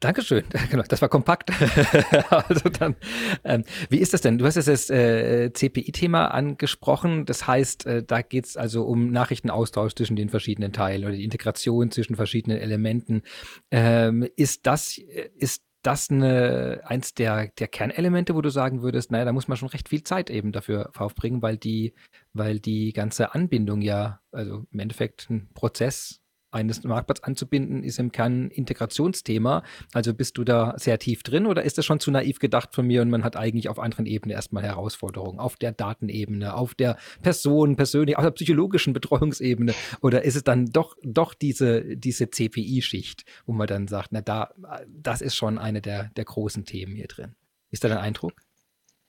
Dankeschön. 0.00 0.44
Genau, 0.70 0.82
das 0.86 1.00
war 1.00 1.08
kompakt. 1.08 1.50
also 2.30 2.68
dann, 2.68 2.96
ähm, 3.44 3.64
wie 3.88 3.98
ist 3.98 4.12
das 4.12 4.20
denn? 4.20 4.38
Du 4.38 4.44
hast 4.44 4.56
jetzt 4.56 4.68
das 4.68 4.90
äh, 4.90 5.50
CPI-Thema 5.52 6.26
angesprochen. 6.28 7.26
Das 7.26 7.46
heißt, 7.46 7.86
äh, 7.86 8.02
da 8.02 8.22
geht 8.22 8.46
es 8.46 8.56
also 8.56 8.84
um 8.84 9.10
Nachrichtenaustausch 9.10 9.94
zwischen 9.94 10.16
den 10.16 10.28
verschiedenen 10.28 10.72
Teilen 10.72 11.04
oder 11.04 11.14
die 11.14 11.24
Integration 11.24 11.90
zwischen 11.90 12.16
verschiedenen 12.16 12.58
Elementen. 12.58 13.22
Ähm, 13.70 14.28
ist 14.36 14.66
das, 14.66 14.98
ist 14.98 15.62
das 15.82 16.10
eine, 16.10 16.80
eins 16.84 17.14
der, 17.14 17.48
der 17.58 17.68
Kernelemente, 17.68 18.34
wo 18.34 18.40
du 18.40 18.50
sagen 18.50 18.82
würdest, 18.82 19.10
naja, 19.10 19.24
da 19.26 19.32
muss 19.32 19.48
man 19.48 19.56
schon 19.56 19.68
recht 19.68 19.88
viel 19.88 20.02
Zeit 20.02 20.30
eben 20.30 20.50
dafür 20.50 20.90
aufbringen, 20.96 21.42
weil 21.42 21.56
die, 21.56 21.94
weil 22.32 22.58
die 22.58 22.92
ganze 22.92 23.34
Anbindung 23.34 23.82
ja, 23.82 24.20
also 24.32 24.64
im 24.70 24.78
Endeffekt 24.78 25.28
ein 25.30 25.50
Prozess 25.54 26.23
eines 26.54 26.82
Marktplatz 26.84 27.20
anzubinden, 27.20 27.82
ist 27.82 27.98
im 27.98 28.12
Kern 28.12 28.46
ein 28.46 28.50
Integrationsthema. 28.50 29.62
Also 29.92 30.14
bist 30.14 30.38
du 30.38 30.44
da 30.44 30.74
sehr 30.76 30.98
tief 30.98 31.22
drin 31.22 31.46
oder 31.46 31.62
ist 31.62 31.78
das 31.78 31.84
schon 31.84 32.00
zu 32.00 32.10
naiv 32.10 32.38
gedacht 32.38 32.74
von 32.74 32.86
mir 32.86 33.02
und 33.02 33.10
man 33.10 33.24
hat 33.24 33.36
eigentlich 33.36 33.68
auf 33.68 33.78
anderen 33.78 34.06
Ebenen 34.06 34.34
erstmal 34.34 34.62
Herausforderungen? 34.62 35.38
Auf 35.38 35.56
der 35.56 35.72
Datenebene, 35.72 36.54
auf 36.54 36.74
der 36.74 36.96
Person, 37.22 37.76
persönlich, 37.76 38.16
auf 38.16 38.24
der 38.24 38.30
psychologischen 38.30 38.92
Betreuungsebene? 38.92 39.74
Oder 40.00 40.24
ist 40.24 40.36
es 40.36 40.44
dann 40.44 40.66
doch, 40.66 40.96
doch 41.02 41.34
diese, 41.34 41.96
diese 41.96 42.30
CPI-Schicht, 42.30 43.24
wo 43.46 43.52
man 43.52 43.66
dann 43.66 43.88
sagt, 43.88 44.12
na 44.12 44.20
da, 44.20 44.54
das 44.88 45.20
ist 45.20 45.34
schon 45.34 45.58
eine 45.58 45.82
der, 45.82 46.10
der 46.16 46.24
großen 46.24 46.64
Themen 46.64 46.94
hier 46.94 47.08
drin. 47.08 47.34
Ist 47.70 47.84
da 47.84 47.88
dein 47.88 47.98
Eindruck? 47.98 48.34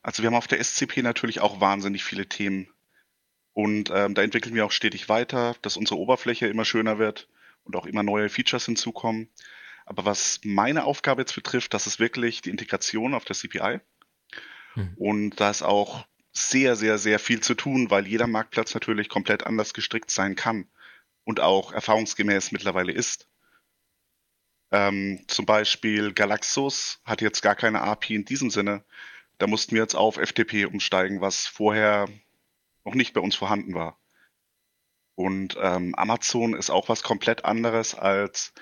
Also 0.02 0.22
wir 0.22 0.28
haben 0.28 0.36
auf 0.36 0.48
der 0.48 0.64
SCP 0.64 1.02
natürlich 1.02 1.42
auch 1.42 1.62
wahnsinnig 1.62 2.04
viele 2.04 2.28
Themen. 2.28 2.68
Und 3.54 3.90
ähm, 3.94 4.14
da 4.14 4.22
entwickeln 4.22 4.54
wir 4.54 4.66
auch 4.66 4.72
stetig 4.72 5.08
weiter, 5.08 5.56
dass 5.62 5.78
unsere 5.78 5.98
Oberfläche 5.98 6.48
immer 6.48 6.66
schöner 6.66 7.00
wird 7.00 7.30
und 7.66 7.76
auch 7.76 7.86
immer 7.86 8.04
neue 8.04 8.30
Features 8.30 8.66
hinzukommen. 8.66 9.30
Aber 9.86 10.06
was 10.06 10.40
meine 10.44 10.86
Aufgabe 10.86 11.22
jetzt 11.22 11.36
betrifft, 11.36 11.74
das 11.74 11.86
ist 11.88 12.00
wirklich 12.00 12.42
die 12.42 12.50
Integration 12.50 13.14
auf 13.14 13.26
der 13.26 13.36
CPI. 13.36 13.82
Hm. 14.74 14.94
Und 14.98 15.40
da 15.40 15.50
ist 15.50 15.62
auch 15.62 16.06
sehr, 16.32 16.76
sehr, 16.76 16.98
sehr 16.98 17.20
viel 17.20 17.42
zu 17.42 17.54
tun, 17.54 17.90
weil 17.92 18.08
jeder 18.08 18.28
Marktplatz 18.28 18.74
natürlich 18.74 19.10
komplett 19.10 19.46
anders 19.46 19.74
gestrickt 19.74 20.12
sein 20.12 20.36
kann 20.36 20.68
und 21.24 21.40
auch 21.40 21.72
erfahrungsgemäß 21.72 22.52
mittlerweile 22.52 22.92
ist. 22.92 23.28
Ähm, 24.72 25.24
zum 25.28 25.46
Beispiel 25.46 26.14
Galaxus 26.14 27.00
hat 27.06 27.22
jetzt 27.22 27.42
gar 27.42 27.56
keine 27.56 27.82
API 27.82 28.16
in 28.16 28.26
diesem 28.26 28.50
Sinne. 28.50 28.84
Da 29.38 29.48
mussten 29.48 29.76
wir 29.76 29.82
jetzt 29.82 29.96
auf 29.96 30.16
FTP 30.16 30.66
umsteigen, 30.66 31.22
was 31.22 31.48
vorher 31.48 32.10
noch 32.84 32.96
nicht 32.96 33.14
bei 33.14 33.22
uns 33.22 33.36
vorhanden 33.36 33.74
war. 33.74 34.00
Und 35.16 35.58
ähm, 35.62 35.96
Amazon 35.96 36.54
ist 36.54 36.70
auch 36.70 36.90
was 36.90 37.04
komplett 37.04 37.46
anderes 37.46 37.96
als 37.96 38.54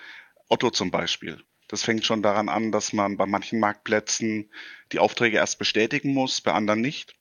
Otto 0.50 0.70
zum 0.70 0.92
Beispiel. 0.92 1.44
Das 1.68 1.84
fängt 1.84 2.06
schon 2.06 2.22
daran 2.22 2.50
an, 2.50 2.72
dass 2.72 2.94
man 2.94 3.18
bei 3.18 3.26
manchen 3.26 3.60
Marktplätzen 3.60 4.52
die 4.92 5.00
Aufträge 5.00 5.38
erst 5.38 5.58
bestätigen 5.58 6.14
muss, 6.14 6.42
bei 6.42 6.54
anderen 6.54 6.82
nicht. 6.82 7.16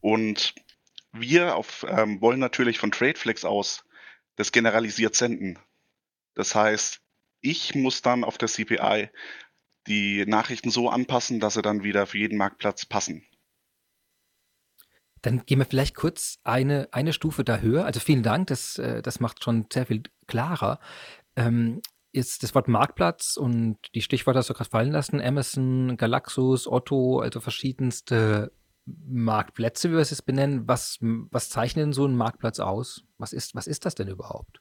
Und 0.00 0.54
wir 1.12 1.56
auf, 1.56 1.84
ähm, 1.88 2.20
wollen 2.20 2.40
natürlich 2.40 2.78
von 2.78 2.90
Tradeflex 2.90 3.44
aus 3.44 3.84
das 4.36 4.52
generalisiert 4.52 5.16
senden. 5.16 5.58
Das 6.34 6.54
heißt, 6.54 7.00
ich 7.40 7.74
muss 7.74 8.02
dann 8.02 8.24
auf 8.24 8.38
der 8.38 8.48
CPI 8.48 9.10
die 9.88 10.24
Nachrichten 10.26 10.70
so 10.70 10.88
anpassen, 10.88 11.40
dass 11.40 11.54
sie 11.54 11.62
dann 11.62 11.82
wieder 11.82 12.06
für 12.06 12.18
jeden 12.18 12.38
Marktplatz 12.38 12.86
passen. 12.86 13.26
Dann 15.22 15.44
gehen 15.46 15.58
wir 15.58 15.66
vielleicht 15.66 15.94
kurz 15.94 16.38
eine, 16.44 16.88
eine 16.92 17.12
Stufe 17.12 17.44
da 17.44 17.58
höher. 17.58 17.84
Also 17.84 18.00
vielen 18.00 18.22
Dank, 18.22 18.48
das, 18.48 18.78
äh, 18.78 19.02
das 19.02 19.20
macht 19.20 19.42
schon 19.42 19.66
sehr 19.72 19.86
viel 19.86 20.02
klarer. 20.26 20.80
Ähm, 21.36 21.80
ist 22.12 22.42
das 22.42 22.54
Wort 22.54 22.68
Marktplatz 22.68 23.36
und 23.36 23.78
die 23.94 24.02
Stichworte 24.02 24.38
hast 24.38 24.50
du 24.50 24.54
gerade 24.54 24.70
fallen 24.70 24.92
lassen, 24.92 25.20
Amazon, 25.20 25.96
Galaxus, 25.96 26.66
Otto, 26.66 27.20
also 27.20 27.40
verschiedenste 27.40 28.52
Marktplätze, 28.86 29.90
wie 29.90 29.94
wir 29.94 30.00
es 30.00 30.10
jetzt 30.10 30.24
benennen. 30.24 30.66
Was, 30.66 30.98
was 31.00 31.50
zeichnet 31.50 31.84
denn 31.84 31.92
so 31.92 32.06
ein 32.06 32.16
Marktplatz 32.16 32.60
aus? 32.60 33.04
Was 33.18 33.32
ist, 33.32 33.54
was 33.54 33.66
ist 33.66 33.84
das 33.84 33.94
denn 33.94 34.08
überhaupt? 34.08 34.60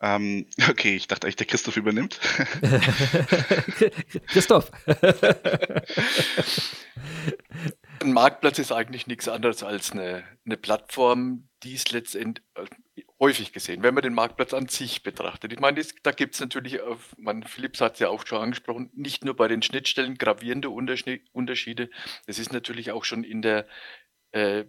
Ähm, 0.00 0.46
okay, 0.70 0.96
ich 0.96 1.08
dachte 1.08 1.26
eigentlich, 1.26 1.36
der 1.36 1.46
Christoph 1.46 1.76
übernimmt. 1.76 2.20
Christoph. 4.26 4.70
Ein 8.04 8.12
Marktplatz 8.12 8.58
ist 8.58 8.70
eigentlich 8.70 9.06
nichts 9.06 9.28
anderes 9.28 9.62
als 9.62 9.92
eine, 9.92 10.24
eine 10.44 10.58
Plattform, 10.58 11.48
die 11.62 11.74
es 11.74 11.90
letztendlich 11.90 12.44
äh, 12.54 13.02
häufig 13.18 13.54
gesehen, 13.54 13.82
wenn 13.82 13.94
man 13.94 14.02
den 14.02 14.12
Marktplatz 14.12 14.52
an 14.52 14.68
sich 14.68 15.02
betrachtet. 15.02 15.54
Ich 15.54 15.58
meine, 15.58 15.78
das, 15.78 15.94
da 16.02 16.10
gibt 16.10 16.34
es 16.34 16.40
natürlich, 16.40 16.80
man, 17.16 17.44
Philips 17.44 17.80
hat 17.80 17.94
es 17.94 18.00
ja 18.00 18.10
auch 18.10 18.26
schon 18.26 18.42
angesprochen, 18.42 18.90
nicht 18.92 19.24
nur 19.24 19.34
bei 19.34 19.48
den 19.48 19.62
Schnittstellen 19.62 20.18
gravierende 20.18 20.68
Unterschiede, 20.68 21.88
es 22.26 22.38
ist 22.38 22.52
natürlich 22.52 22.90
auch 22.92 23.04
schon 23.04 23.24
in 23.24 23.40
der 23.40 23.66
äh, 24.32 24.66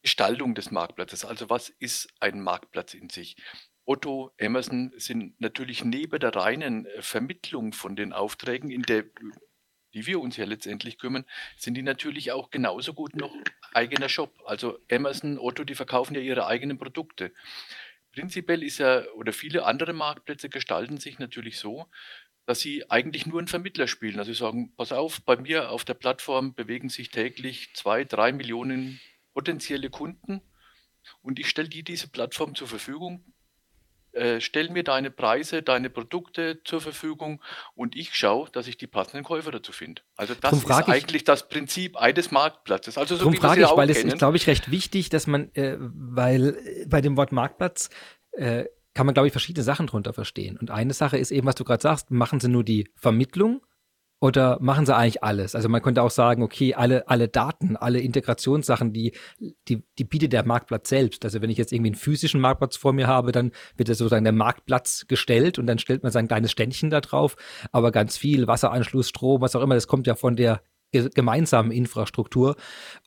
Gestaltung 0.00 0.54
des 0.54 0.70
Marktplatzes. 0.70 1.26
Also 1.26 1.50
was 1.50 1.68
ist 1.68 2.08
ein 2.20 2.40
Marktplatz 2.40 2.94
in 2.94 3.10
sich? 3.10 3.36
Otto, 3.84 4.32
Amazon 4.40 4.92
sind 4.96 5.38
natürlich 5.42 5.84
neben 5.84 6.18
der 6.20 6.34
reinen 6.34 6.86
äh, 6.86 7.02
Vermittlung 7.02 7.74
von 7.74 7.96
den 7.96 8.14
Aufträgen, 8.14 8.70
in 8.70 8.80
der 8.80 9.04
die 9.96 10.06
wir 10.06 10.20
uns 10.20 10.36
ja 10.36 10.44
letztendlich 10.44 10.98
kümmern, 10.98 11.24
sind 11.56 11.74
die 11.74 11.82
natürlich 11.82 12.30
auch 12.30 12.50
genauso 12.50 12.92
gut 12.92 13.16
noch 13.16 13.34
eigener 13.72 14.10
Shop. 14.10 14.42
Also 14.44 14.78
Amazon, 14.92 15.38
Otto, 15.38 15.64
die 15.64 15.74
verkaufen 15.74 16.14
ja 16.14 16.20
ihre 16.20 16.46
eigenen 16.46 16.76
Produkte. 16.76 17.32
Prinzipiell 18.12 18.62
ist 18.62 18.76
ja, 18.76 19.04
oder 19.14 19.32
viele 19.32 19.64
andere 19.64 19.94
Marktplätze 19.94 20.50
gestalten 20.50 20.98
sich 20.98 21.18
natürlich 21.18 21.58
so, 21.58 21.86
dass 22.44 22.60
sie 22.60 22.90
eigentlich 22.90 23.24
nur 23.24 23.38
einen 23.38 23.48
Vermittler 23.48 23.88
spielen. 23.88 24.18
Also 24.18 24.32
sie 24.32 24.38
sagen, 24.38 24.74
pass 24.76 24.92
auf, 24.92 25.22
bei 25.22 25.36
mir 25.36 25.70
auf 25.70 25.86
der 25.86 25.94
Plattform 25.94 26.54
bewegen 26.54 26.90
sich 26.90 27.08
täglich 27.08 27.74
zwei, 27.74 28.04
drei 28.04 28.32
Millionen 28.32 29.00
potenzielle 29.32 29.88
Kunden 29.88 30.42
und 31.22 31.38
ich 31.38 31.48
stelle 31.48 31.70
die 31.70 31.82
diese 31.82 32.08
Plattform 32.08 32.54
zur 32.54 32.68
Verfügung 32.68 33.24
äh, 34.16 34.40
stell 34.40 34.70
mir 34.70 34.82
deine 34.82 35.10
Preise, 35.10 35.62
deine 35.62 35.90
Produkte 35.90 36.60
zur 36.64 36.80
Verfügung 36.80 37.42
und 37.74 37.94
ich 37.94 38.14
schaue, 38.14 38.48
dass 38.50 38.66
ich 38.66 38.78
die 38.78 38.86
passenden 38.86 39.24
Käufer 39.24 39.50
dazu 39.50 39.72
finde. 39.72 40.02
Also 40.16 40.34
das 40.34 40.52
ist 40.52 40.70
eigentlich 40.70 41.24
das 41.24 41.48
Prinzip 41.48 41.96
eines 41.96 42.30
Marktplatzes. 42.30 42.96
Also 42.96 43.16
so 43.16 43.24
Darum 43.24 43.34
frage 43.34 43.62
ich, 43.62 43.70
weil 43.70 43.90
es 43.90 44.02
ist, 44.02 44.18
glaube 44.18 44.36
ich, 44.36 44.46
recht 44.46 44.70
wichtig, 44.70 45.10
dass 45.10 45.26
man, 45.26 45.54
äh, 45.54 45.76
weil 45.78 46.56
äh, 46.56 46.86
bei 46.86 47.00
dem 47.00 47.16
Wort 47.16 47.32
Marktplatz 47.32 47.90
äh, 48.32 48.64
kann 48.94 49.04
man, 49.04 49.14
glaube 49.14 49.28
ich, 49.28 49.32
verschiedene 49.32 49.62
Sachen 49.62 49.86
drunter 49.86 50.14
verstehen. 50.14 50.56
Und 50.56 50.70
eine 50.70 50.94
Sache 50.94 51.18
ist 51.18 51.30
eben, 51.30 51.46
was 51.46 51.54
du 51.54 51.64
gerade 51.64 51.82
sagst, 51.82 52.10
machen 52.10 52.40
sie 52.40 52.48
nur 52.48 52.64
die 52.64 52.88
Vermittlung 52.96 53.60
oder 54.20 54.58
machen 54.60 54.86
sie 54.86 54.96
eigentlich 54.96 55.22
alles? 55.22 55.54
Also 55.54 55.68
man 55.68 55.82
könnte 55.82 56.02
auch 56.02 56.10
sagen, 56.10 56.42
okay, 56.42 56.74
alle, 56.74 57.08
alle 57.08 57.28
Daten, 57.28 57.76
alle 57.76 58.00
Integrationssachen, 58.00 58.92
die, 58.92 59.12
die, 59.68 59.82
die 59.98 60.04
bietet 60.04 60.32
der 60.32 60.46
Marktplatz 60.46 60.88
selbst. 60.88 61.24
Also 61.24 61.42
wenn 61.42 61.50
ich 61.50 61.58
jetzt 61.58 61.72
irgendwie 61.72 61.90
einen 61.90 61.96
physischen 61.96 62.40
Marktplatz 62.40 62.76
vor 62.76 62.92
mir 62.92 63.06
habe, 63.06 63.32
dann 63.32 63.52
wird 63.76 63.88
sozusagen 63.88 64.24
der 64.24 64.32
Marktplatz 64.32 65.06
gestellt 65.06 65.58
und 65.58 65.66
dann 65.66 65.78
stellt 65.78 66.02
man 66.02 66.12
sein 66.12 66.28
kleines 66.28 66.50
Ständchen 66.50 66.88
da 66.88 67.00
drauf. 67.00 67.36
Aber 67.72 67.92
ganz 67.92 68.16
viel 68.16 68.46
Wasseranschluss, 68.46 69.08
Strom, 69.08 69.42
was 69.42 69.54
auch 69.54 69.62
immer, 69.62 69.74
das 69.74 69.86
kommt 69.86 70.06
ja 70.06 70.14
von 70.14 70.36
der 70.36 70.62
gemeinsamen 70.92 71.70
Infrastruktur. 71.70 72.56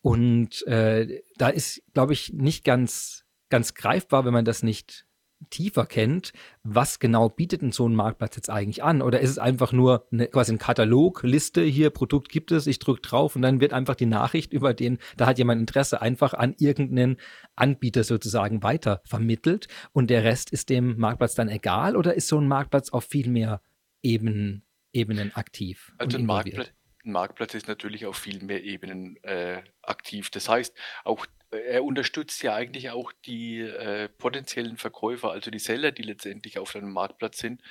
Und 0.02 0.66
äh, 0.68 1.22
da 1.38 1.50
ist, 1.50 1.82
glaube 1.94 2.14
ich, 2.14 2.34
nicht 2.34 2.64
ganz, 2.64 3.26
ganz 3.50 3.74
greifbar, 3.74 4.26
wenn 4.26 4.34
man 4.34 4.46
das 4.46 4.62
nicht 4.62 5.06
tiefer 5.50 5.86
kennt, 5.86 6.34
was 6.64 7.00
genau 7.00 7.30
bietet 7.30 7.62
denn 7.62 7.72
so 7.72 7.88
ein 7.88 7.96
Marktplatz 7.96 8.36
jetzt 8.36 8.50
eigentlich 8.50 8.84
an? 8.84 9.02
Oder 9.02 9.22
ist 9.22 9.30
es 9.30 9.38
einfach 9.38 9.72
nur 9.72 10.06
eine, 10.12 10.28
quasi 10.28 10.54
ein 10.54 10.58
Katalog, 10.58 11.24
Liste, 11.24 11.62
hier 11.62 11.90
Produkt 11.90 12.30
gibt 12.30 12.52
es, 12.52 12.68
ich 12.68 12.80
drücke 12.80 13.02
drauf 13.02 13.36
und 13.36 13.42
dann 13.42 13.62
wird 13.62 13.74
einfach 13.74 13.96
die 13.96 14.06
Nachricht 14.06 14.54
über 14.54 14.74
den, 14.74 15.00
da 15.18 15.28
hat 15.28 15.38
jemand 15.38 15.62
Interesse, 15.62 16.02
einfach 16.02 16.34
an 16.34 16.56
irgendeinen 16.60 17.18
Anbieter 17.56 18.04
sozusagen 18.04 18.64
weiter 18.64 19.02
vermittelt 19.06 19.68
und 19.94 20.10
der 20.10 20.24
Rest 20.24 20.52
ist 20.52 20.70
dem 20.70 20.98
Marktplatz 20.98 21.36
dann 21.36 21.50
egal 21.50 21.96
oder 21.96 22.14
ist 22.14 22.28
so 22.28 22.38
ein 22.38 22.48
Marktplatz 22.48 22.90
auf 22.90 23.06
viel 23.06 23.30
mehr 23.30 23.62
Ebenen, 24.02 24.64
Ebenen 24.94 25.34
aktiv? 25.36 25.94
Also 25.98 26.18
ein 26.18 26.26
Marktplatz, 26.26 26.72
Marktplatz 27.04 27.54
ist 27.54 27.68
natürlich 27.68 28.06
auf 28.06 28.18
viel 28.18 28.44
mehr 28.44 28.64
Ebenen 28.64 29.24
äh, 29.24 29.62
aktiv. 29.82 30.30
Das 30.30 30.50
heißt, 30.50 30.76
auch 31.04 31.26
er 31.52 31.84
unterstützt 31.84 32.44
ja 32.44 32.54
eigentlich 32.54 32.92
auch 32.92 33.12
die 33.26 33.62
äh, 33.62 34.10
potenziellen 34.10 34.78
Verkäufer, 34.78 35.32
also 35.32 35.50
die 35.52 35.60
Seller, 35.60 35.92
die 35.92 36.04
letztendlich 36.04 36.60
auf 36.60 36.76
einem 36.76 36.92
Marktplatz 36.92 37.40
sind, 37.40 37.62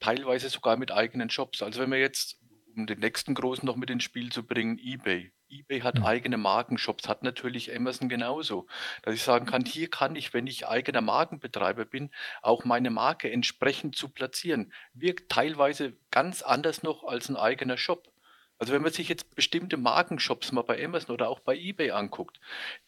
teilweise 0.00 0.48
sogar 0.48 0.76
mit 0.76 0.90
eigenen 0.90 1.30
Shops. 1.30 1.62
Also 1.62 1.80
wenn 1.80 1.90
wir 1.90 2.00
jetzt, 2.00 2.40
um 2.76 2.86
den 2.86 2.98
nächsten 2.98 3.34
großen 3.34 3.64
noch 3.66 3.76
mit 3.76 3.90
ins 3.90 4.04
Spiel 4.04 4.32
zu 4.32 4.44
bringen, 4.44 4.78
eBay. 4.78 5.32
eBay 5.48 5.80
hat 5.80 5.96
mhm. 5.96 6.04
eigene 6.04 6.38
Markenshops, 6.38 7.08
hat 7.08 7.22
natürlich 7.22 7.74
Amazon 7.74 8.08
genauso. 8.08 8.66
Dass 9.02 9.14
ich 9.14 9.22
sagen 9.22 9.46
kann, 9.46 9.64
hier 9.64 9.88
kann 9.88 10.16
ich, 10.16 10.32
wenn 10.32 10.46
ich 10.46 10.66
eigener 10.66 11.00
Markenbetreiber 11.00 11.84
bin, 11.84 12.10
auch 12.42 12.64
meine 12.64 12.90
Marke 12.90 13.30
entsprechend 13.30 13.96
zu 13.96 14.08
platzieren. 14.08 14.72
Wirkt 14.92 15.30
teilweise 15.30 15.96
ganz 16.10 16.42
anders 16.42 16.82
noch 16.82 17.04
als 17.04 17.28
ein 17.28 17.36
eigener 17.36 17.76
Shop. 17.76 18.10
Also 18.60 18.74
wenn 18.74 18.82
man 18.82 18.92
sich 18.92 19.08
jetzt 19.08 19.34
bestimmte 19.34 19.78
Markenshops 19.78 20.52
mal 20.52 20.62
bei 20.62 20.84
Amazon 20.84 21.14
oder 21.14 21.30
auch 21.30 21.40
bei 21.40 21.56
eBay 21.56 21.92
anguckt, 21.92 22.40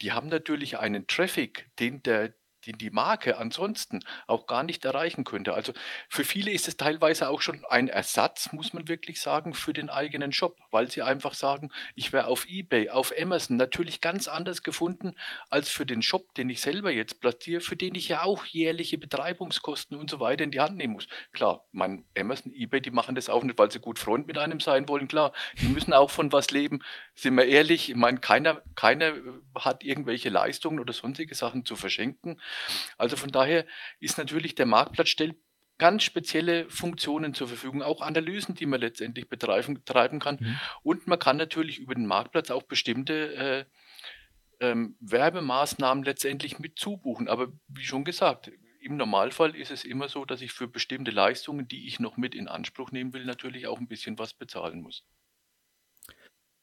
die 0.03 0.13
haben 0.13 0.29
natürlich 0.29 0.79
einen 0.79 1.07
Traffic, 1.07 1.71
den 1.79 2.03
der 2.03 2.35
den 2.67 2.79
die 2.79 2.91
Marke 2.91 3.39
ansonsten 3.39 4.01
auch 4.27 4.47
gar 4.47 4.63
nicht 4.63 4.85
erreichen 4.85 5.25
könnte. 5.25 5.55
Also 5.55 5.73
für 6.09 6.25
viele 6.25 6.51
ist 6.51 6.69
es 6.69 6.77
teilweise 6.77 7.29
auch 7.29 7.41
schon 7.41 7.65
ein 7.69 7.89
Ersatz, 7.89 8.53
muss 8.53 8.73
man 8.73 8.89
wirklich 8.89 9.21
sagen, 9.21 9.55
für 9.55 9.73
den 9.73 9.91
eigenen 9.91 10.33
Shop, 10.33 10.59
weil 10.71 10.91
sie 10.91 11.03
einfach 11.03 11.35
sagen, 11.35 11.71
ich 11.95 12.13
wäre 12.13 12.27
auf 12.27 12.47
eBay, 12.49 12.91
auf 12.91 13.13
Amazon 13.19 13.57
natürlich 13.57 14.01
ganz 14.01 14.29
anders 14.29 14.63
gefunden 14.63 15.15
als 15.51 15.69
für 15.69 15.87
den 15.87 16.03
Shop, 16.03 16.35
den 16.35 16.51
ich 16.51 16.61
selber 16.61 16.91
jetzt 16.91 17.21
platziere, 17.21 17.61
für 17.61 17.77
den 17.77 17.95
ich 17.95 18.09
ja 18.09 18.23
auch 18.23 18.45
jährliche 18.45 18.99
Betreibungskosten 18.99 19.97
und 19.97 20.11
so 20.11 20.21
weiter 20.21 20.45
in 20.45 20.51
die 20.51 20.61
Hand 20.61 20.77
nehmen 20.77 20.95
muss. 20.95 21.09
Klar, 21.33 21.65
mein 21.73 22.05
Amazon, 22.17 22.53
eBay, 22.53 22.81
die 22.81 22.91
machen 22.91 23.15
das 23.15 23.29
auch 23.29 23.43
nicht, 23.43 23.59
weil 23.59 23.71
sie 23.71 23.81
gut 23.81 23.99
Freund 23.99 24.27
mit 24.27 24.39
einem 24.39 24.61
sein 24.61 24.89
wollen. 24.89 25.09
Klar, 25.09 25.33
die 25.61 25.67
müssen 25.67 25.93
auch 25.93 26.11
von 26.11 26.33
was 26.33 26.51
leben. 26.51 26.81
Sind 27.15 27.37
wir 27.37 27.45
ehrlich, 27.45 27.91
ich 27.91 27.97
meine, 27.97 28.19
keiner, 28.19 28.63
keiner 28.75 29.15
hat 29.55 29.85
irgendwelche 29.85 30.29
Leistungen 30.29 30.81
oder 30.81 30.93
sonstige 30.93 31.35
Sachen 31.35 31.65
zu 31.65 31.77
verschenken. 31.77 32.41
Also 32.99 33.17
von 33.17 33.31
daher 33.31 33.67
ist 34.01 34.19
natürlich 34.19 34.55
der 34.55 34.67
Marktplatz 34.67 35.09
stellt 35.09 35.37
ganz 35.79 36.05
spezielle 36.05 36.71
Funktionen 36.71 37.35
zur 37.35 37.49
Verfügung, 37.49 37.83
auch 37.83 38.03
Analysen, 38.03 38.55
die 38.55 38.67
man 38.67 38.81
letztendlich 38.81 39.29
betreiben, 39.29 39.75
betreiben 39.75 40.21
kann. 40.21 40.39
Mhm. 40.41 40.61
Und 40.83 41.07
man 41.09 41.19
kann 41.19 41.37
natürlich 41.37 41.79
über 41.79 41.95
den 41.95 42.07
Marktplatz 42.07 42.51
auch 42.51 42.63
bestimmte 42.63 43.35
äh, 43.35 43.65
ähm, 44.61 44.97
Werbemaßnahmen 45.01 46.05
letztendlich 46.05 46.59
mit 46.59 46.79
zubuchen. 46.79 47.29
Aber 47.29 47.49
wie 47.67 47.85
schon 47.85 48.05
gesagt, 48.05 48.53
im 48.81 48.97
Normalfall 48.97 49.57
ist 49.57 49.71
es 49.71 49.85
immer 49.85 50.09
so, 50.09 50.25
dass 50.25 50.41
ich 50.41 50.53
für 50.53 50.69
bestimmte 50.69 51.11
Leistungen, 51.11 51.69
die 51.69 51.87
ich 51.87 52.01
noch 52.01 52.17
mit 52.17 52.35
in 52.35 52.49
Anspruch 52.49 52.91
nehmen 52.93 53.13
will, 53.13 53.25
natürlich 53.25 53.67
auch 53.67 53.79
ein 53.79 53.89
bisschen 53.89 54.19
was 54.19 54.35
bezahlen 54.35 54.83
muss. 54.83 55.05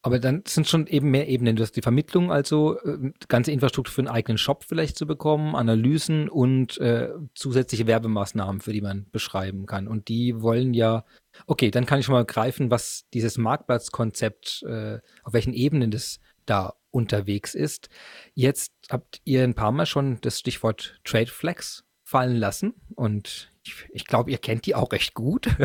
Aber 0.02 0.20
dann 0.20 0.44
sind 0.48 0.68
schon 0.68 0.88
eben 0.88 1.12
mehr 1.12 1.28
Ebenen. 1.28 1.58
Du 1.58 1.64
hast 1.64 1.76
die 1.76 1.82
Vermittlung, 1.82 2.32
also 2.32 2.80
äh, 2.80 3.12
ganze 3.28 3.52
Infrastruktur 3.52 3.94
für 3.94 4.02
einen 4.02 4.08
eigenen 4.08 4.38
Shop 4.38 4.64
vielleicht 4.64 4.98
zu 4.98 5.06
bekommen, 5.06 5.56
Analysen 5.56 6.30
und 6.30 6.78
äh, 6.78 7.10
zusätzliche 7.36 7.86
Werbemaßnahmen, 7.86 8.62
für 8.62 8.72
die 8.72 8.82
man 8.82 9.08
beschreiben 9.12 9.66
kann. 9.66 9.90
Und 9.90 10.08
die 10.08 10.42
wollen 10.42 10.74
ja, 10.74 11.04
okay, 11.48 11.70
dann 11.70 11.86
kann 11.86 12.00
ich 12.00 12.06
schon 12.06 12.14
mal 12.16 12.26
greifen, 12.26 12.72
was 12.72 13.08
dieses 13.14 13.38
Marktplatzkonzept, 13.38 14.64
äh, 14.64 15.00
auf 15.24 15.34
welchen 15.34 15.54
Ebenen 15.54 15.92
das 15.92 16.22
da 16.46 16.76
unterwegs 16.92 17.54
ist. 17.54 17.90
Jetzt 18.34 18.72
habt 18.90 19.20
ihr 19.26 19.44
ein 19.44 19.54
paar 19.54 19.74
Mal 19.74 19.86
schon 19.86 20.20
das 20.22 20.40
Stichwort 20.40 21.00
Trade 21.04 21.28
Flex 21.28 21.84
fallen 22.04 22.38
lassen 22.38 22.74
und 22.96 23.52
ich, 23.70 23.86
ich 23.94 24.06
glaube, 24.06 24.32
ihr 24.32 24.38
kennt 24.38 24.66
die 24.66 24.76
auch 24.76 24.92
recht 24.92 25.14
gut. 25.14 25.48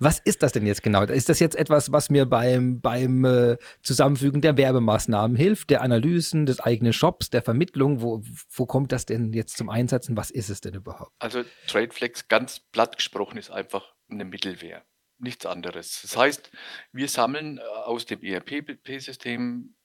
was 0.00 0.18
ist 0.20 0.42
das 0.42 0.52
denn 0.52 0.66
jetzt 0.66 0.82
genau? 0.82 1.02
Ist 1.02 1.28
das 1.28 1.38
jetzt 1.38 1.56
etwas, 1.56 1.92
was 1.92 2.10
mir 2.10 2.26
beim, 2.26 2.80
beim 2.80 3.24
äh, 3.24 3.56
Zusammenfügen 3.82 4.40
der 4.40 4.56
Werbemaßnahmen 4.56 5.36
hilft, 5.36 5.70
der 5.70 5.82
Analysen, 5.82 6.46
des 6.46 6.60
eigenen 6.60 6.92
Shops, 6.92 7.30
der 7.30 7.42
Vermittlung? 7.42 8.02
Wo, 8.02 8.22
wo 8.50 8.66
kommt 8.66 8.92
das 8.92 9.06
denn 9.06 9.32
jetzt 9.32 9.56
zum 9.56 9.68
Einsatz 9.68 10.08
und 10.08 10.16
was 10.16 10.30
ist 10.30 10.50
es 10.50 10.60
denn 10.60 10.74
überhaupt? 10.74 11.12
Also 11.18 11.44
Tradeflex, 11.68 12.28
ganz 12.28 12.60
platt 12.60 12.96
gesprochen, 12.96 13.38
ist 13.38 13.50
einfach 13.50 13.94
eine 14.10 14.24
Mittelwehr. 14.24 14.84
Nichts 15.18 15.46
anderes. 15.46 16.00
Das 16.02 16.16
heißt, 16.16 16.50
wir 16.92 17.08
sammeln 17.08 17.58
äh, 17.58 17.60
aus 17.60 18.06
dem 18.06 18.22
ERP-System 18.22 19.76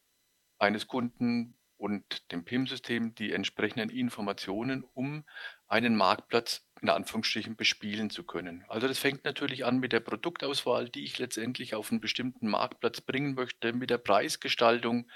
eines 0.58 0.88
Kunden 0.88 1.54
und 1.78 2.32
dem 2.32 2.44
PIM-System 2.44 3.16
die 3.16 3.32
entsprechenden 3.32 3.90
Informationen, 3.90 4.84
um 4.94 5.24
einen 5.68 5.96
Marktplatz 5.96 6.68
in 6.82 6.90
Anführungsstrichen 6.90 7.56
bespielen 7.56 8.10
zu 8.10 8.24
können. 8.24 8.64
Also 8.68 8.88
das 8.88 9.00
fängt 9.00 9.26
natürlich 9.26 9.66
an 9.66 9.80
mit 9.80 9.94
der 9.94 10.00
Produktauswahl, 10.00 10.90
die 10.90 11.04
ich 11.04 11.18
letztendlich 11.18 11.76
auf 11.76 11.92
einen 11.92 12.02
bestimmten 12.02 12.48
Marktplatz 12.48 13.02
bringen 13.02 13.34
möchte, 13.34 13.74
mit 13.74 13.90
der 13.90 13.98
Preisgestaltung 13.98 15.10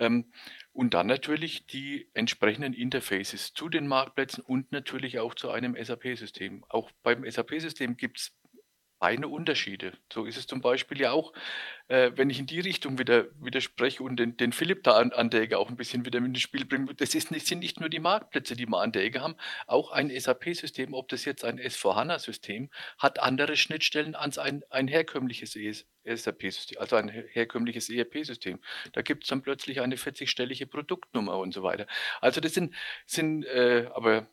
ähm, 0.00 0.32
und 0.72 0.94
dann 0.94 1.06
natürlich 1.06 1.66
die 1.66 2.08
entsprechenden 2.14 2.72
Interfaces 2.72 3.52
zu 3.52 3.68
den 3.68 3.86
Marktplätzen 3.86 4.42
und 4.42 4.72
natürlich 4.72 5.18
auch 5.18 5.34
zu 5.34 5.50
einem 5.50 5.76
SAP-System. 5.76 6.64
Auch 6.68 6.90
beim 7.02 7.30
SAP-System 7.30 7.96
gibt 7.96 8.18
es 8.18 8.39
feine 9.00 9.28
Unterschiede. 9.28 9.94
So 10.12 10.26
ist 10.26 10.36
es 10.36 10.46
zum 10.46 10.60
Beispiel 10.60 11.00
ja 11.00 11.10
auch, 11.12 11.32
äh, 11.88 12.12
wenn 12.16 12.28
ich 12.28 12.38
in 12.38 12.46
die 12.46 12.60
Richtung 12.60 12.98
wieder 12.98 13.26
widerspreche 13.42 14.02
und 14.02 14.16
den, 14.16 14.36
den 14.36 14.52
Philipp 14.52 14.84
da 14.84 14.92
an, 14.92 15.12
an 15.12 15.30
der 15.30 15.40
Ecke 15.40 15.58
auch 15.58 15.70
ein 15.70 15.76
bisschen 15.76 16.04
wieder 16.04 16.20
mit 16.20 16.28
ins 16.28 16.42
Spiel 16.42 16.66
bringe. 16.66 16.94
Das 16.94 17.14
ist 17.14 17.30
nicht, 17.30 17.46
sind 17.46 17.60
nicht 17.60 17.80
nur 17.80 17.88
die 17.88 17.98
Marktplätze, 17.98 18.56
die 18.56 18.66
wir 18.66 18.80
an 18.80 18.92
der 18.92 19.02
Ecke 19.02 19.22
haben, 19.22 19.36
auch 19.66 19.90
ein 19.90 20.10
SAP-System, 20.10 20.92
ob 20.92 21.08
das 21.08 21.24
jetzt 21.24 21.44
ein 21.46 21.58
S4HANA-System, 21.58 22.68
hat 22.98 23.18
andere 23.20 23.56
Schnittstellen 23.56 24.14
als 24.14 24.36
ein, 24.36 24.62
ein 24.68 24.86
herkömmliches 24.86 25.54
SAP-System, 26.04 26.78
also 26.78 26.96
ein 26.96 27.08
herkömmliches 27.08 27.88
ERP-System. 27.88 28.60
Da 28.92 29.00
gibt 29.00 29.24
es 29.24 29.30
dann 29.30 29.40
plötzlich 29.40 29.80
eine 29.80 29.96
40-stellige 29.96 30.66
Produktnummer 30.66 31.38
und 31.38 31.54
so 31.54 31.62
weiter. 31.62 31.86
Also 32.20 32.42
das 32.42 32.52
sind, 32.52 32.74
sind 33.06 33.46
äh, 33.46 33.88
aber 33.94 34.28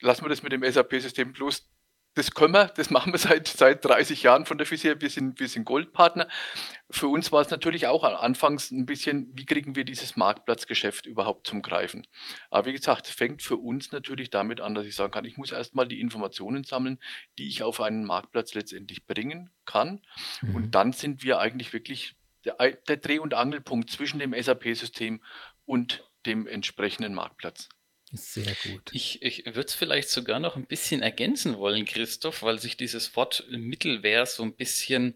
lassen 0.00 0.24
wir 0.24 0.30
das 0.30 0.42
mit 0.42 0.52
dem 0.52 0.64
SAP-System 0.64 1.34
bloß 1.34 1.68
das 2.18 2.32
können 2.32 2.52
wir, 2.52 2.66
das 2.66 2.90
machen 2.90 3.12
wir 3.12 3.18
seit, 3.18 3.46
seit 3.46 3.84
30 3.84 4.24
Jahren 4.24 4.44
von 4.44 4.58
der 4.58 4.66
Physik. 4.66 5.00
Wir 5.00 5.08
sind, 5.08 5.38
wir 5.38 5.48
sind 5.48 5.64
Goldpartner. 5.64 6.28
Für 6.90 7.06
uns 7.06 7.30
war 7.30 7.42
es 7.42 7.50
natürlich 7.50 7.86
auch 7.86 8.02
anfangs 8.02 8.72
ein 8.72 8.86
bisschen, 8.86 9.30
wie 9.34 9.46
kriegen 9.46 9.76
wir 9.76 9.84
dieses 9.84 10.16
Marktplatzgeschäft 10.16 11.06
überhaupt 11.06 11.46
zum 11.46 11.62
Greifen? 11.62 12.06
Aber 12.50 12.66
wie 12.66 12.72
gesagt, 12.72 13.06
fängt 13.06 13.42
für 13.42 13.56
uns 13.56 13.92
natürlich 13.92 14.30
damit 14.30 14.60
an, 14.60 14.74
dass 14.74 14.84
ich 14.84 14.96
sagen 14.96 15.12
kann, 15.12 15.24
ich 15.24 15.36
muss 15.36 15.52
erstmal 15.52 15.86
die 15.86 16.00
Informationen 16.00 16.64
sammeln, 16.64 16.98
die 17.38 17.46
ich 17.46 17.62
auf 17.62 17.80
einen 17.80 18.04
Marktplatz 18.04 18.54
letztendlich 18.54 19.06
bringen 19.06 19.50
kann. 19.64 20.02
Mhm. 20.42 20.54
Und 20.56 20.74
dann 20.74 20.92
sind 20.92 21.22
wir 21.22 21.38
eigentlich 21.38 21.72
wirklich 21.72 22.16
der, 22.44 22.56
der 22.56 22.96
Dreh- 22.96 23.20
und 23.20 23.34
Angelpunkt 23.34 23.90
zwischen 23.90 24.18
dem 24.18 24.34
SAP-System 24.34 25.22
und 25.66 26.04
dem 26.26 26.48
entsprechenden 26.48 27.14
Marktplatz. 27.14 27.68
Sehr 28.12 28.56
gut. 28.64 28.90
Ich, 28.92 29.20
ich 29.22 29.44
würde 29.44 29.66
es 29.66 29.74
vielleicht 29.74 30.08
sogar 30.08 30.40
noch 30.40 30.56
ein 30.56 30.66
bisschen 30.66 31.02
ergänzen 31.02 31.58
wollen, 31.58 31.84
Christoph, 31.84 32.42
weil 32.42 32.58
sich 32.58 32.76
dieses 32.78 33.14
Wort 33.16 33.44
Mittelware 33.50 34.24
so 34.24 34.42
ein 34.42 34.54
bisschen 34.54 35.14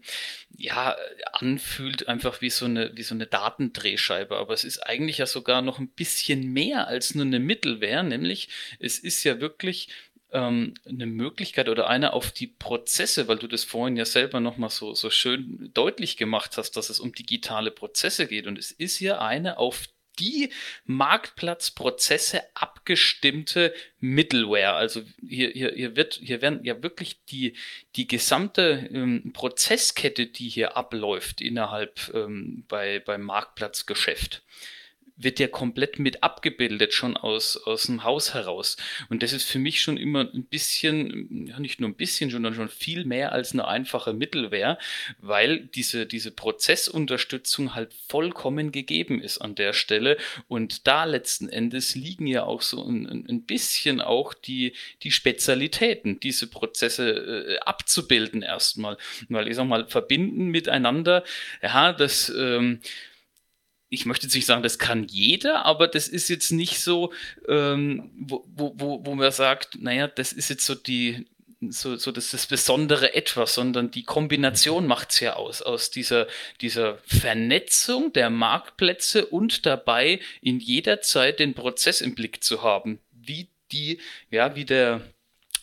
ja 0.55 0.95
anfühlt, 1.31 2.07
einfach 2.07 2.41
wie 2.41 2.51
so 2.51 2.65
eine 2.65 2.95
wie 2.95 3.03
so 3.03 3.15
eine 3.15 3.25
Datendrehscheibe. 3.25 4.37
Aber 4.37 4.53
es 4.53 4.63
ist 4.63 4.79
eigentlich 4.79 5.17
ja 5.17 5.25
sogar 5.25 5.63
noch 5.63 5.79
ein 5.79 5.89
bisschen 5.89 6.53
mehr 6.53 6.87
als 6.87 7.15
nur 7.15 7.25
eine 7.25 7.39
Mittelware, 7.39 8.03
nämlich 8.03 8.49
es 8.79 8.99
ist 8.99 9.23
ja 9.23 9.41
wirklich 9.41 9.89
ähm, 10.33 10.73
eine 10.85 11.05
Möglichkeit 11.05 11.69
oder 11.69 11.87
eine 11.87 12.13
auf 12.13 12.31
die 12.31 12.47
Prozesse, 12.47 13.27
weil 13.27 13.37
du 13.37 13.47
das 13.47 13.63
vorhin 13.63 13.95
ja 13.95 14.05
selber 14.05 14.39
nochmal 14.39 14.71
so, 14.71 14.93
so 14.95 15.09
schön 15.09 15.71
deutlich 15.73 16.17
gemacht 16.17 16.57
hast, 16.57 16.71
dass 16.71 16.89
es 16.89 16.99
um 16.99 17.13
digitale 17.13 17.71
Prozesse 17.71 18.27
geht. 18.27 18.47
Und 18.47 18.57
es 18.57 18.71
ist 18.71 18.99
ja 18.99 19.19
eine 19.19 19.57
auf 19.57 19.87
die 20.19 20.51
Marktplatzprozesse 20.85 22.41
abgestimmte 22.53 23.73
Middleware. 23.99 24.73
Also 24.73 25.03
hier, 25.27 25.49
hier, 25.49 25.71
hier, 25.73 25.95
wird, 25.95 26.19
hier 26.21 26.41
werden 26.41 26.63
ja 26.63 26.81
wirklich 26.83 27.23
die, 27.25 27.53
die 27.95 28.07
gesamte 28.07 28.89
ähm, 28.91 29.31
Prozesskette, 29.33 30.27
die 30.27 30.49
hier 30.49 30.77
abläuft 30.77 31.41
innerhalb 31.41 32.11
ähm, 32.13 32.65
bei, 32.67 32.99
beim 32.99 33.21
Marktplatzgeschäft 33.21 34.43
wird 35.23 35.39
ja 35.39 35.47
komplett 35.47 35.99
mit 35.99 36.23
abgebildet, 36.23 36.93
schon 36.93 37.17
aus, 37.17 37.57
aus 37.57 37.83
dem 37.83 38.03
Haus 38.03 38.33
heraus. 38.33 38.77
Und 39.09 39.23
das 39.23 39.33
ist 39.33 39.43
für 39.43 39.59
mich 39.59 39.81
schon 39.81 39.97
immer 39.97 40.29
ein 40.33 40.45
bisschen, 40.45 41.47
ja 41.47 41.59
nicht 41.59 41.79
nur 41.79 41.89
ein 41.89 41.95
bisschen, 41.95 42.29
sondern 42.29 42.53
schon 42.53 42.69
viel 42.69 43.05
mehr 43.05 43.31
als 43.31 43.53
eine 43.53 43.67
einfache 43.67 44.13
Mittelwehr, 44.13 44.77
weil 45.19 45.59
diese, 45.59 46.05
diese 46.05 46.31
Prozessunterstützung 46.31 47.75
halt 47.75 47.93
vollkommen 48.07 48.71
gegeben 48.71 49.21
ist 49.21 49.39
an 49.39 49.55
der 49.55 49.73
Stelle. 49.73 50.17
Und 50.47 50.87
da 50.87 51.05
letzten 51.05 51.49
Endes 51.49 51.95
liegen 51.95 52.27
ja 52.27 52.43
auch 52.43 52.61
so 52.61 52.83
ein, 52.83 53.25
ein 53.29 53.43
bisschen 53.43 54.01
auch 54.01 54.33
die, 54.33 54.73
die 55.03 55.11
Spezialitäten, 55.11 56.19
diese 56.19 56.47
Prozesse 56.47 57.09
äh, 57.09 57.59
abzubilden 57.59 58.41
erstmal. 58.41 58.97
Weil 59.29 59.47
ich 59.47 59.55
sag 59.55 59.67
mal, 59.67 59.87
verbinden 59.87 60.47
miteinander, 60.47 61.23
ja, 61.61 61.93
das, 61.93 62.31
ähm, 62.35 62.79
ich 63.93 64.05
möchte 64.05 64.25
jetzt 64.25 64.33
nicht 64.33 64.47
sagen, 64.47 64.63
das 64.63 64.79
kann 64.79 65.07
jeder, 65.07 65.65
aber 65.65 65.87
das 65.87 66.07
ist 66.07 66.27
jetzt 66.27 66.51
nicht 66.51 66.79
so, 66.79 67.13
ähm, 67.47 68.09
wo, 68.17 68.43
wo, 68.47 69.05
wo 69.05 69.15
man 69.15 69.31
sagt, 69.31 69.79
naja, 69.79 70.07
das 70.07 70.33
ist 70.33 70.49
jetzt 70.49 70.65
so 70.65 70.73
die, 70.73 71.27
so, 71.69 71.95
so 71.95 72.11
das, 72.11 72.31
das 72.31 72.47
besondere 72.47 73.13
Etwas, 73.13 73.53
sondern 73.53 73.91
die 73.91 74.03
Kombination 74.03 74.87
macht 74.87 75.11
es 75.11 75.19
ja 75.19 75.35
aus, 75.35 75.61
aus 75.61 75.91
dieser, 75.91 76.27
dieser 76.59 76.97
Vernetzung 77.05 78.11
der 78.13 78.29
Marktplätze 78.31 79.27
und 79.27 79.65
dabei 79.65 80.19
in 80.41 80.59
jeder 80.59 81.01
Zeit 81.01 81.39
den 81.39 81.53
Prozess 81.53 82.01
im 82.01 82.15
Blick 82.15 82.43
zu 82.43 82.63
haben, 82.63 82.99
wie 83.11 83.47
die, 83.71 83.99
ja, 84.31 84.55
wie 84.55 84.65
der, 84.65 85.01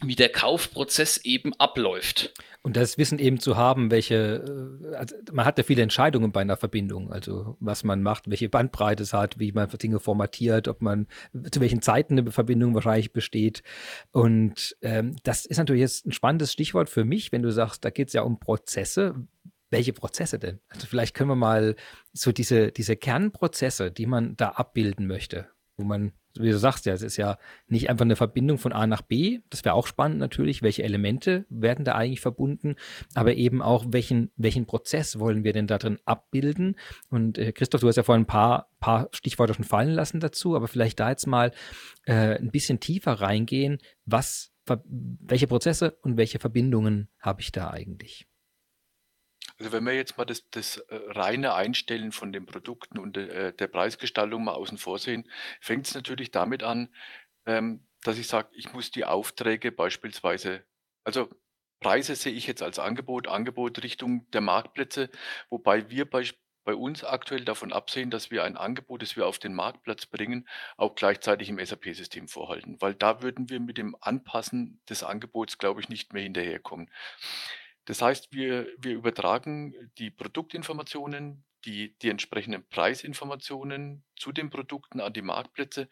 wie 0.02 0.16
der 0.16 0.30
Kaufprozess 0.30 1.18
eben 1.18 1.52
abläuft. 1.54 2.32
Und 2.62 2.76
das 2.76 2.98
Wissen 2.98 3.18
eben 3.18 3.40
zu 3.40 3.56
haben, 3.56 3.90
welche, 3.90 4.80
äh, 4.92 4.94
also 4.94 5.16
man 5.32 5.46
hat 5.46 5.56
ja 5.56 5.64
viele 5.64 5.82
Entscheidungen 5.82 6.30
bei 6.30 6.42
einer 6.42 6.58
Verbindung, 6.58 7.10
also 7.10 7.56
was 7.58 7.84
man 7.84 8.02
macht, 8.02 8.28
welche 8.28 8.50
Bandbreite 8.50 9.02
es 9.02 9.14
hat, 9.14 9.38
wie 9.38 9.52
man 9.52 9.68
Dinge 9.70 9.98
formatiert, 9.98 10.68
ob 10.68 10.82
man 10.82 11.06
zu 11.50 11.60
welchen 11.60 11.80
Zeiten 11.80 12.18
eine 12.18 12.30
Verbindung 12.30 12.74
wahrscheinlich 12.74 13.12
besteht. 13.12 13.62
Und 14.10 14.76
ähm, 14.82 15.16
das 15.22 15.46
ist 15.46 15.56
natürlich 15.56 15.80
jetzt 15.80 16.06
ein 16.06 16.12
spannendes 16.12 16.52
Stichwort 16.52 16.90
für 16.90 17.04
mich, 17.04 17.32
wenn 17.32 17.42
du 17.42 17.50
sagst, 17.50 17.84
da 17.84 17.90
geht 17.90 18.08
es 18.08 18.14
ja 18.14 18.22
um 18.22 18.38
Prozesse. 18.38 19.14
Welche 19.70 19.92
Prozesse 19.92 20.38
denn? 20.38 20.60
Also 20.68 20.86
vielleicht 20.86 21.14
können 21.14 21.30
wir 21.30 21.36
mal 21.36 21.76
so 22.12 22.32
diese, 22.32 22.72
diese 22.72 22.96
Kernprozesse, 22.96 23.90
die 23.90 24.06
man 24.06 24.36
da 24.36 24.50
abbilden 24.50 25.06
möchte, 25.06 25.48
wo 25.76 25.84
man 25.84 26.12
wie 26.38 26.50
du 26.50 26.58
sagst 26.58 26.86
ja, 26.86 26.92
es 26.92 27.02
ist 27.02 27.16
ja 27.16 27.38
nicht 27.66 27.90
einfach 27.90 28.04
eine 28.04 28.16
Verbindung 28.16 28.58
von 28.58 28.72
A 28.72 28.86
nach 28.86 29.02
B. 29.02 29.40
Das 29.50 29.64
wäre 29.64 29.74
auch 29.74 29.86
spannend 29.86 30.18
natürlich. 30.18 30.62
Welche 30.62 30.82
Elemente 30.82 31.44
werden 31.48 31.84
da 31.84 31.94
eigentlich 31.94 32.20
verbunden? 32.20 32.76
Aber 33.14 33.34
eben 33.34 33.62
auch, 33.62 33.86
welchen, 33.88 34.30
welchen 34.36 34.66
Prozess 34.66 35.18
wollen 35.18 35.44
wir 35.44 35.52
denn 35.52 35.66
da 35.66 35.78
drin 35.78 35.98
abbilden? 36.04 36.76
Und 37.08 37.38
äh, 37.38 37.52
Christoph, 37.52 37.80
du 37.80 37.88
hast 37.88 37.96
ja 37.96 38.02
vorhin 38.02 38.22
ein 38.22 38.26
paar, 38.26 38.68
paar 38.78 39.08
Stichworte 39.12 39.54
schon 39.54 39.64
fallen 39.64 39.90
lassen 39.90 40.20
dazu, 40.20 40.54
aber 40.54 40.68
vielleicht 40.68 41.00
da 41.00 41.10
jetzt 41.10 41.26
mal 41.26 41.52
äh, 42.04 42.38
ein 42.38 42.50
bisschen 42.50 42.80
tiefer 42.80 43.12
reingehen. 43.12 43.78
Was, 44.06 44.52
welche 44.66 45.46
Prozesse 45.48 45.98
und 46.02 46.16
welche 46.16 46.38
Verbindungen 46.38 47.08
habe 47.18 47.40
ich 47.40 47.50
da 47.50 47.70
eigentlich? 47.70 48.29
Also 49.60 49.72
wenn 49.72 49.84
wir 49.84 49.92
jetzt 49.92 50.16
mal 50.16 50.24
das, 50.24 50.48
das 50.50 50.78
äh, 50.78 51.00
reine 51.08 51.52
Einstellen 51.52 52.12
von 52.12 52.32
den 52.32 52.46
Produkten 52.46 52.98
und 52.98 53.18
äh, 53.18 53.52
der 53.52 53.66
Preisgestaltung 53.66 54.42
mal 54.42 54.54
außen 54.54 54.78
vor 54.78 54.98
sehen, 54.98 55.30
fängt 55.60 55.86
es 55.86 55.94
natürlich 55.94 56.30
damit 56.30 56.62
an, 56.62 56.88
ähm, 57.44 57.86
dass 58.02 58.16
ich 58.16 58.26
sage, 58.26 58.48
ich 58.52 58.72
muss 58.72 58.90
die 58.90 59.04
Aufträge 59.04 59.70
beispielsweise, 59.70 60.64
also 61.04 61.28
Preise 61.78 62.16
sehe 62.16 62.32
ich 62.32 62.46
jetzt 62.46 62.62
als 62.62 62.78
Angebot, 62.78 63.28
Angebot 63.28 63.82
Richtung 63.82 64.30
der 64.30 64.40
Marktplätze, 64.40 65.10
wobei 65.50 65.90
wir 65.90 66.08
bei, 66.08 66.24
bei 66.64 66.74
uns 66.74 67.04
aktuell 67.04 67.44
davon 67.44 67.70
absehen, 67.70 68.08
dass 68.10 68.30
wir 68.30 68.44
ein 68.44 68.56
Angebot, 68.56 69.02
das 69.02 69.14
wir 69.14 69.26
auf 69.26 69.38
den 69.38 69.52
Marktplatz 69.52 70.06
bringen, 70.06 70.48
auch 70.78 70.94
gleichzeitig 70.94 71.50
im 71.50 71.62
SAP-System 71.62 72.28
vorhalten, 72.28 72.80
weil 72.80 72.94
da 72.94 73.20
würden 73.20 73.50
wir 73.50 73.60
mit 73.60 73.76
dem 73.76 73.94
Anpassen 74.00 74.80
des 74.88 75.02
Angebots, 75.02 75.58
glaube 75.58 75.82
ich, 75.82 75.90
nicht 75.90 76.14
mehr 76.14 76.22
hinterherkommen. 76.22 76.90
Das 77.90 78.02
heißt, 78.02 78.32
wir, 78.32 78.68
wir 78.78 78.92
übertragen 78.92 79.74
die 79.98 80.12
Produktinformationen, 80.12 81.42
die, 81.64 81.98
die 81.98 82.08
entsprechenden 82.08 82.64
Preisinformationen 82.68 84.04
zu 84.14 84.30
den 84.30 84.48
Produkten 84.48 85.00
an 85.00 85.12
die 85.12 85.22
Marktplätze. 85.22 85.88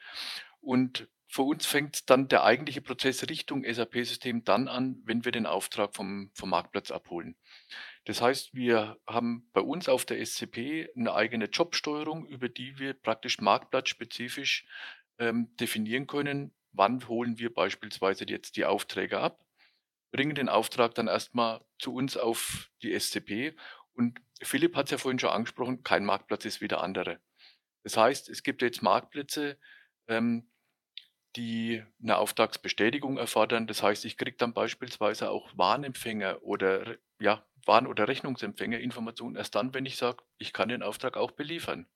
Und 0.61 1.09
für 1.27 1.43
uns 1.43 1.67
fängt 1.67 2.09
dann 2.09 2.29
der 2.29 2.45
eigentliche 2.45 2.83
Prozess 2.83 3.29
Richtung 3.29 3.65
SAP-System 3.65 4.45
dann 4.45 4.69
an, 4.69 5.03
wenn 5.07 5.25
wir 5.25 5.33
den 5.33 5.45
Auftrag 5.45 5.97
vom, 5.97 6.31
vom 6.35 6.51
Marktplatz 6.51 6.93
abholen. 6.93 7.35
Das 8.05 8.23
heißt, 8.23 8.55
wir 8.55 8.97
haben 9.05 9.51
bei 9.53 9.61
uns 9.61 9.89
auf 9.89 10.05
der 10.05 10.25
SCP 10.25 10.91
eine 10.97 11.15
eigene 11.15 11.47
Jobsteuerung, 11.47 12.29
über 12.29 12.49
die 12.49 12.79
wir 12.79 12.95
praktisch 12.95 13.41
marktplatzspezifisch 13.41 14.69
ähm, 15.19 15.49
definieren 15.57 16.07
können, 16.07 16.55
wann 16.71 17.09
holen 17.09 17.41
wir 17.41 17.53
beispielsweise 17.53 18.25
jetzt 18.29 18.55
die 18.55 18.67
Aufträge 18.67 19.19
ab 19.19 19.48
bringen 20.11 20.35
den 20.35 20.49
Auftrag 20.49 20.95
dann 20.95 21.09
erstmal 21.09 21.65
zu 21.79 21.95
uns 21.95 22.17
auf 22.17 22.71
die 22.83 22.99
SCP. 22.99 23.55
Und 23.93 24.21
Philipp 24.43 24.77
hat 24.77 24.87
es 24.87 24.93
ja 24.93 24.99
vorhin 24.99 25.19
schon 25.19 25.31
angesprochen, 25.31 25.83
kein 25.83 26.05
Marktplatz 26.05 26.45
ist 26.45 26.61
wie 26.61 26.69
der 26.69 26.83
andere. 26.83 27.21
Das 27.83 27.97
heißt, 27.97 28.29
es 28.29 28.43
gibt 28.43 28.63
jetzt 28.63 28.83
Marktplätze, 28.83 29.59
ähm, 30.09 30.51
die 31.37 31.83
eine 32.03 32.17
Auftragsbestätigung 32.17 33.19
erfordern. 33.19 33.67
Das 33.67 33.83
heißt, 33.83 34.05
ich 34.05 34.17
kriege 34.17 34.37
dann 34.37 34.55
beispielsweise 34.55 35.31
auch 35.31 35.57
Warnempfänger 35.57 36.43
oder 36.43 36.97
ja, 37.21 37.47
Warn- 37.67 37.87
oder 37.87 38.09
Rechnungsempfänger 38.09 38.79
Informationen 38.81 39.37
erst 39.37 39.55
dann, 39.55 39.75
wenn 39.75 39.87
ich 39.87 39.97
sage, 39.97 40.25
ich 40.39 40.53
kann 40.53 40.69
den 40.69 40.83
Auftrag 40.83 41.17
auch 41.17 41.33
beliefern. 41.33 41.87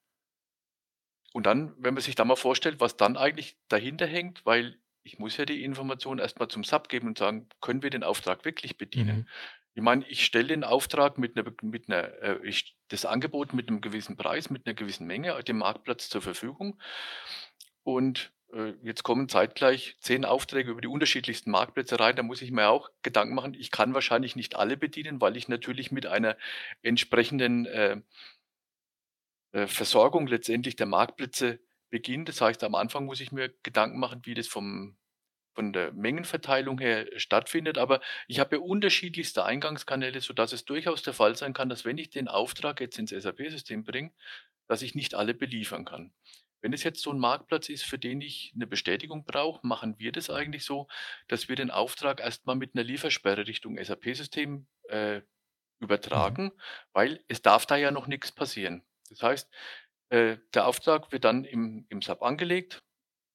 Und 1.33 1.47
dann, 1.47 1.75
wenn 1.79 1.95
man 1.95 2.03
sich 2.03 2.15
da 2.15 2.25
mal 2.25 2.37
vorstellt, 2.37 2.79
was 2.79 2.97
dann 2.97 3.17
eigentlich 3.17 3.57
dahinter 3.69 4.07
hängt, 4.07 4.45
weil 4.45 4.79
ich 5.05 5.19
muss 5.19 5.37
ja 5.37 5.45
die 5.45 5.65
Information 5.65 6.19
erstmal 6.19 6.49
zum 6.49 6.65
SAP 6.65 6.89
geben 6.89 7.09
und 7.09 7.19
sagen, 7.19 7.49
können 7.61 7.83
wir 7.83 7.91
den 7.91 8.05
Auftrag 8.05 8.45
wirklich 8.45 8.79
bedienen? 8.79 9.19
Mhm. 9.19 9.27
Ich 9.75 9.83
meine, 9.83 10.07
ich 10.09 10.25
stelle 10.25 10.49
den 10.49 10.65
Auftrag 10.65 11.19
mit 11.19 11.37
einer, 11.37 11.51
mit 11.63 11.89
einer 11.89 12.23
äh, 12.23 12.39
ich, 12.47 12.77
das 12.89 13.07
Angebot 13.07 13.55
mit 13.55 13.69
einem 13.69 13.81
gewissen 13.81 14.17
Preis, 14.17 14.51
mit 14.51 14.67
einer 14.67 14.75
gewissen 14.75 15.07
Menge 15.07 15.43
dem 15.45 15.59
Marktplatz 15.59 16.11
zur 16.11 16.21
Verfügung. 16.21 16.79
Und 17.83 18.33
äh, 18.53 18.75
jetzt 18.83 19.03
kommen 19.03 19.29
zeitgleich 19.29 19.97
zehn 19.99 20.25
Aufträge 20.25 20.71
über 20.71 20.83
die 20.83 20.89
unterschiedlichsten 20.89 21.51
Marktplätze 21.51 21.99
rein. 21.99 22.17
Da 22.17 22.23
muss 22.23 22.43
ich 22.43 22.51
mir 22.51 22.69
auch 22.69 22.91
Gedanken 23.03 23.35
machen. 23.35 23.55
Ich 23.55 23.71
kann 23.71 23.95
wahrscheinlich 23.95 24.37
nicht 24.37 24.57
alle 24.57 24.77
bedienen, 24.77 25.21
weil 25.21 25.37
ich 25.37 25.49
natürlich 25.49 25.91
mit 25.91 26.07
einer 26.07 26.37
entsprechenden 26.83 27.67
äh, 27.67 27.97
äh 29.53 29.67
Versorgung 29.67 30.27
letztendlich 30.27 30.77
der 30.77 30.87
Marktplätze 30.87 31.61
Beginn. 31.93 32.25
Das 32.25 32.41
heißt, 32.41 32.65
am 32.65 32.75
Anfang 32.75 33.05
muss 33.05 33.21
ich 33.21 33.31
mir 33.31 33.51
Gedanken 33.63 34.01
machen, 34.01 34.23
wie 34.25 34.35
das 34.35 34.49
vom, 34.49 34.97
von 35.55 35.75
der 35.75 35.93
Mengenverteilung 35.93 36.79
her 36.79 37.07
stattfindet. 37.17 37.77
Aber 37.77 38.01
ich 38.27 38.41
habe 38.41 38.57
ja 38.57 38.63
unterschiedlichste 38.63 39.45
Eingangskanäle, 39.45 40.21
sodass 40.21 40.53
es 40.53 40.65
durchaus 40.65 41.03
der 41.03 41.13
Fall 41.13 41.37
sein 41.37 41.53
kann, 41.53 41.69
dass 41.69 41.85
wenn 41.85 41.99
ich 41.99 42.09
den 42.09 42.29
Auftrag 42.29 42.81
jetzt 42.81 42.99
ins 42.99 43.11
SAP-System 43.11 43.85
bringe, 43.85 44.11
dass 44.67 44.81
ich 44.81 44.95
nicht 44.95 45.15
alle 45.15 45.35
beliefern 45.35 45.85
kann. 45.85 46.15
Wenn 46.63 46.73
es 46.73 46.83
jetzt 46.83 47.03
so 47.03 47.11
ein 47.11 47.19
Marktplatz 47.19 47.69
ist, 47.69 47.85
für 47.85 47.99
den 47.99 48.23
ich 48.23 48.53
eine 48.55 48.67
Bestätigung 48.67 49.25
brauche, 49.25 49.67
machen 49.67 49.99
wir 49.99 50.13
das 50.13 50.31
eigentlich 50.31 50.65
so, 50.65 50.89
dass 51.29 51.51
wir 51.51 51.57
den 51.57 51.71
Auftrag 51.71 52.21
erstmal 52.21 52.57
mit 52.57 52.75
einer 52.75 52.85
Liefersperre 52.85 53.47
Richtung 53.47 53.77
SAP-System 53.77 54.67
äh, 54.89 55.19
mhm. 55.19 55.23
übertragen, 55.81 56.45
mhm. 56.45 56.61
weil 56.93 57.25
es 57.29 57.43
darf 57.43 57.67
da 57.67 57.77
ja 57.77 57.91
noch 57.91 58.07
nichts 58.07 58.33
passieren. 58.33 58.83
Das 59.11 59.23
heißt, 59.23 59.51
äh, 60.13 60.37
der 60.53 60.67
Auftrag 60.67 61.11
wird 61.11 61.25
dann 61.25 61.45
im, 61.45 61.87
im 61.89 62.03
SAP 62.03 62.23
angelegt. 62.23 62.83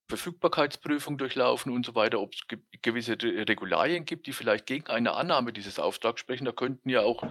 Verfügbarkeitsprüfung 0.09 1.17
durchlaufen 1.17 1.73
und 1.73 1.85
so 1.85 1.95
weiter, 1.95 2.21
ob 2.21 2.33
es 2.33 2.47
ge 2.47 2.59
gewisse 2.83 3.17
Regularien 3.19 4.05
gibt, 4.05 4.27
die 4.27 4.31
vielleicht 4.31 4.67
gegen 4.67 4.87
eine 4.87 5.13
Annahme 5.13 5.51
dieses 5.51 5.79
Auftrags 5.79 6.21
sprechen. 6.21 6.45
Da 6.45 6.51
könnten 6.51 6.89
ja 6.89 7.01
auch 7.01 7.23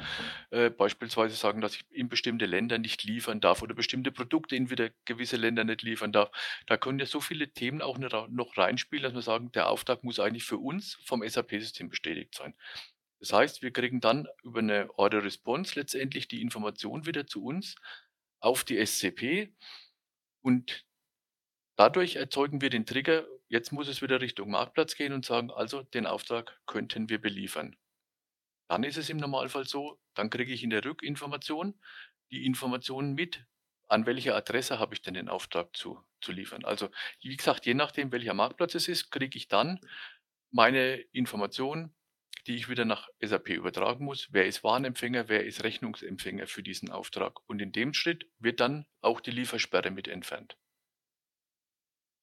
äh, 0.51 0.69
beispielsweise 0.69 1.37
sagen, 1.37 1.61
dass 1.61 1.77
ich 1.77 1.85
in 1.91 2.09
bestimmte 2.09 2.45
Länder 2.45 2.79
nicht 2.79 3.05
liefern 3.05 3.41
darf 3.41 3.63
oder 3.63 3.75
bestimmte 3.75 4.11
Produkte 4.11 4.57
in 4.57 4.69
wieder 4.69 4.91
gewisse 5.05 5.37
Länder 5.37 5.63
nicht 5.63 5.83
liefern 5.83 6.13
darf. 6.13 6.31
Da 6.67 6.77
können 6.77 6.99
ja 6.99 7.07
so 7.07 7.21
viele 7.21 7.49
Themen 7.49 7.81
auch 7.81 7.97
noch 7.99 8.59
reinspielen, 8.59 9.05
dass 9.05 9.15
wir 9.15 9.23
sagen, 9.23 9.53
der 9.53 9.71
Auftrag 9.71 10.03
muss 10.03 10.19
eigentlich 10.19 10.45
für 10.45 10.59
uns 10.59 10.99
vom 11.05 11.27
SAP-System 11.27 11.89
bestätigt 11.89 12.35
sein. 12.35 12.55
Das 13.21 13.33
heißt, 13.33 13.63
wir 13.63 13.71
kriegen 13.71 14.01
dann 14.01 14.27
über 14.43 14.59
eine 14.59 14.91
Order 14.99 15.25
Response 15.25 15.79
letztendlich 15.79 16.29
die 16.29 16.43
Information 16.43 17.07
wieder 17.07 17.27
zu 17.27 17.45
uns 17.45 17.77
auf 18.40 18.64
die 18.64 18.85
SCP 18.85 19.55
und 20.42 20.87
Dadurch 21.77 22.16
erzeugen 22.16 22.62
wir 22.62 22.70
den 22.70 22.87
Trigger, 22.87 23.27
jetzt 23.49 23.70
muss 23.70 23.88
es 23.88 24.01
wieder 24.01 24.20
Richtung 24.22 24.51
Marktplatz 24.51 24.96
gehen 24.96 25.12
und 25.12 25.27
sagen, 25.27 25.51
also 25.51 25.83
den 25.83 26.07
Auftrag 26.07 26.59
könnten 26.66 27.11
wir 27.11 27.20
beliefern. 27.20 27.77
Dann 28.68 28.83
ist 28.83 28.96
es 28.96 29.11
im 29.11 29.18
Normalfall 29.18 29.66
so, 29.66 30.01
dann 30.14 30.31
kriege 30.31 30.53
ich 30.53 30.62
in 30.62 30.70
der 30.70 30.85
Rückinformation 30.85 31.79
die 32.31 32.46
Informationen 32.46 33.14
mit, 33.14 33.44
an 33.88 34.07
welcher 34.07 34.35
Adresse 34.35 34.79
habe 34.79 34.94
ich 34.94 35.03
denn 35.03 35.14
den 35.14 35.29
Auftrag 35.29 35.77
zu, 35.77 36.03
zu 36.20 36.33
liefern. 36.33 36.64
Also 36.64 36.88
wie 37.20 37.37
gesagt, 37.37 37.66
je 37.66 37.75
nachdem, 37.75 38.11
welcher 38.11 38.35
Marktplatz 38.35 38.75
es 38.75 38.88
ist, 38.88 39.11
kriege 39.11 39.37
ich 39.37 39.46
dann 39.46 39.79
meine 40.51 40.96
Informationen, 41.12 41.94
die 42.47 42.57
ich 42.57 42.69
wieder 42.69 42.85
nach 42.85 43.09
SAP 43.21 43.51
übertragen 43.51 44.05
muss. 44.05 44.29
Wer 44.31 44.47
ist 44.47 44.65
Warenempfänger, 44.65 45.29
wer 45.29 45.45
ist 45.45 45.65
Rechnungsempfänger 45.65 46.47
für 46.47 46.63
diesen 46.63 46.91
Auftrag. 46.91 47.39
Und 47.49 47.61
in 47.61 47.73
dem 47.73 47.93
Schritt 47.95 48.27
wird 48.39 48.61
dann 48.61 48.87
auch 49.01 49.21
die 49.21 49.31
Liefersperre 49.33 49.91
mit 49.91 50.09
entfernt. 50.09 50.57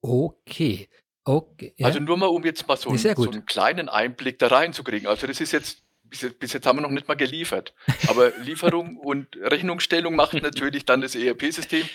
Okay. 0.01 0.89
Okay. 1.25 1.73
Also 1.81 1.99
nur 1.99 2.17
mal, 2.17 2.27
um 2.27 2.43
jetzt 2.43 2.67
mal 2.67 2.75
so, 2.75 2.89
einen, 2.89 2.97
so 2.97 3.29
einen 3.29 3.45
kleinen 3.45 3.87
Einblick 3.87 4.39
da 4.39 4.47
reinzukriegen. 4.47 5.07
Also 5.07 5.25
das 5.25 5.39
ist 5.39 5.53
jetzt, 5.53 5.83
bis 6.03 6.21
jetzt, 6.21 6.39
bis 6.39 6.53
jetzt 6.53 6.65
haben 6.65 6.77
wir 6.77 6.81
noch 6.81 6.89
nicht 6.89 7.07
mal 7.07 7.15
geliefert. 7.15 7.73
Aber 8.07 8.31
Lieferung 8.39 8.97
und 8.97 9.35
Rechnungsstellung 9.37 10.15
macht 10.15 10.33
natürlich 10.33 10.85
dann 10.85 11.01
das 11.01 11.15
ERP-System, 11.15 11.87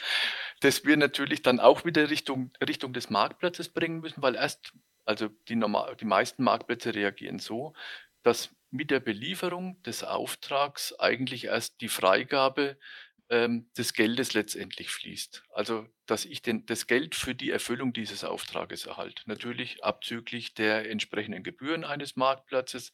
das 0.60 0.84
wir 0.84 0.96
natürlich 0.96 1.42
dann 1.42 1.60
auch 1.60 1.84
wieder 1.84 2.08
Richtung, 2.08 2.50
Richtung 2.66 2.94
des 2.94 3.10
Marktplatzes 3.10 3.68
bringen 3.68 4.00
müssen, 4.00 4.22
weil 4.22 4.34
erst, 4.34 4.72
also 5.04 5.28
die, 5.48 5.56
normal, 5.56 5.94
die 6.00 6.06
meisten 6.06 6.42
Marktplätze 6.42 6.94
reagieren 6.94 7.38
so, 7.38 7.74
dass 8.28 8.54
mit 8.70 8.90
der 8.90 9.00
Belieferung 9.00 9.82
des 9.84 10.04
Auftrags 10.04 10.92
eigentlich 10.98 11.46
erst 11.46 11.80
die 11.80 11.88
Freigabe 11.88 12.78
ähm, 13.30 13.70
des 13.78 13.94
Geldes 13.94 14.34
letztendlich 14.34 14.90
fließt. 14.90 15.44
Also, 15.54 15.86
dass 16.04 16.26
ich 16.26 16.42
den, 16.42 16.66
das 16.66 16.86
Geld 16.86 17.14
für 17.14 17.34
die 17.34 17.48
Erfüllung 17.48 17.94
dieses 17.94 18.24
Auftrages 18.24 18.84
erhalte. 18.84 19.22
Natürlich 19.24 19.82
abzüglich 19.82 20.52
der 20.52 20.90
entsprechenden 20.90 21.42
Gebühren 21.42 21.84
eines 21.84 22.16
Marktplatzes. 22.16 22.92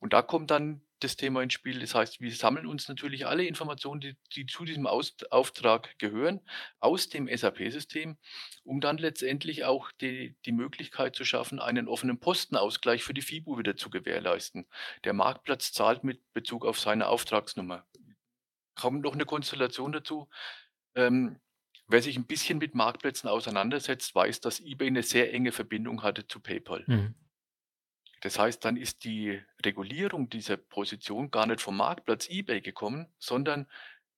Und 0.00 0.12
da 0.12 0.20
kommt 0.20 0.50
dann 0.50 0.82
das 1.02 1.16
Thema 1.16 1.42
ins 1.42 1.52
Spiel. 1.52 1.80
Das 1.80 1.94
heißt, 1.94 2.20
wir 2.20 2.32
sammeln 2.32 2.66
uns 2.66 2.88
natürlich 2.88 3.26
alle 3.26 3.44
Informationen, 3.44 4.00
die, 4.00 4.16
die 4.34 4.46
zu 4.46 4.64
diesem 4.64 4.86
aus 4.86 5.14
Auftrag 5.30 5.98
gehören, 5.98 6.40
aus 6.80 7.08
dem 7.08 7.28
SAP-System, 7.28 8.16
um 8.64 8.80
dann 8.80 8.98
letztendlich 8.98 9.64
auch 9.64 9.90
die, 10.00 10.36
die 10.44 10.52
Möglichkeit 10.52 11.16
zu 11.16 11.24
schaffen, 11.24 11.58
einen 11.58 11.88
offenen 11.88 12.18
Postenausgleich 12.18 13.02
für 13.02 13.14
die 13.14 13.22
FIBU 13.22 13.58
wieder 13.58 13.76
zu 13.76 13.90
gewährleisten. 13.90 14.66
Der 15.04 15.12
Marktplatz 15.12 15.72
zahlt 15.72 16.04
mit 16.04 16.20
Bezug 16.32 16.64
auf 16.64 16.78
seine 16.78 17.08
Auftragsnummer 17.08 17.86
kommt 18.74 19.02
noch 19.02 19.14
eine 19.14 19.24
Konstellation 19.24 19.92
dazu. 19.92 20.28
Ähm, 20.94 21.38
wer 21.86 22.02
sich 22.02 22.16
ein 22.16 22.26
bisschen 22.26 22.58
mit 22.58 22.74
Marktplätzen 22.74 23.28
auseinandersetzt, 23.28 24.14
weiß, 24.14 24.40
dass 24.40 24.60
eBay 24.60 24.88
eine 24.88 25.02
sehr 25.02 25.32
enge 25.32 25.52
Verbindung 25.52 26.02
hatte 26.02 26.26
zu 26.26 26.40
PayPal. 26.40 26.84
Mhm. 26.86 27.14
Das 28.22 28.38
heißt, 28.38 28.64
dann 28.64 28.76
ist 28.76 29.02
die 29.04 29.42
Regulierung 29.64 30.30
dieser 30.30 30.56
Position 30.56 31.32
gar 31.32 31.46
nicht 31.46 31.60
vom 31.60 31.76
Marktplatz 31.76 32.28
eBay 32.30 32.60
gekommen, 32.60 33.12
sondern 33.18 33.68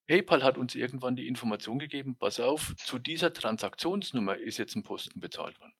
PayPal 0.06 0.42
hat 0.42 0.58
uns 0.58 0.74
irgendwann 0.74 1.16
die 1.16 1.26
Information 1.26 1.78
gegeben, 1.78 2.18
pass 2.18 2.38
auf, 2.38 2.76
zu 2.76 2.98
dieser 2.98 3.32
Transaktionsnummer 3.32 4.36
ist 4.36 4.58
jetzt 4.58 4.76
ein 4.76 4.82
Posten 4.82 5.20
bezahlt 5.20 5.58
worden. 5.58 5.72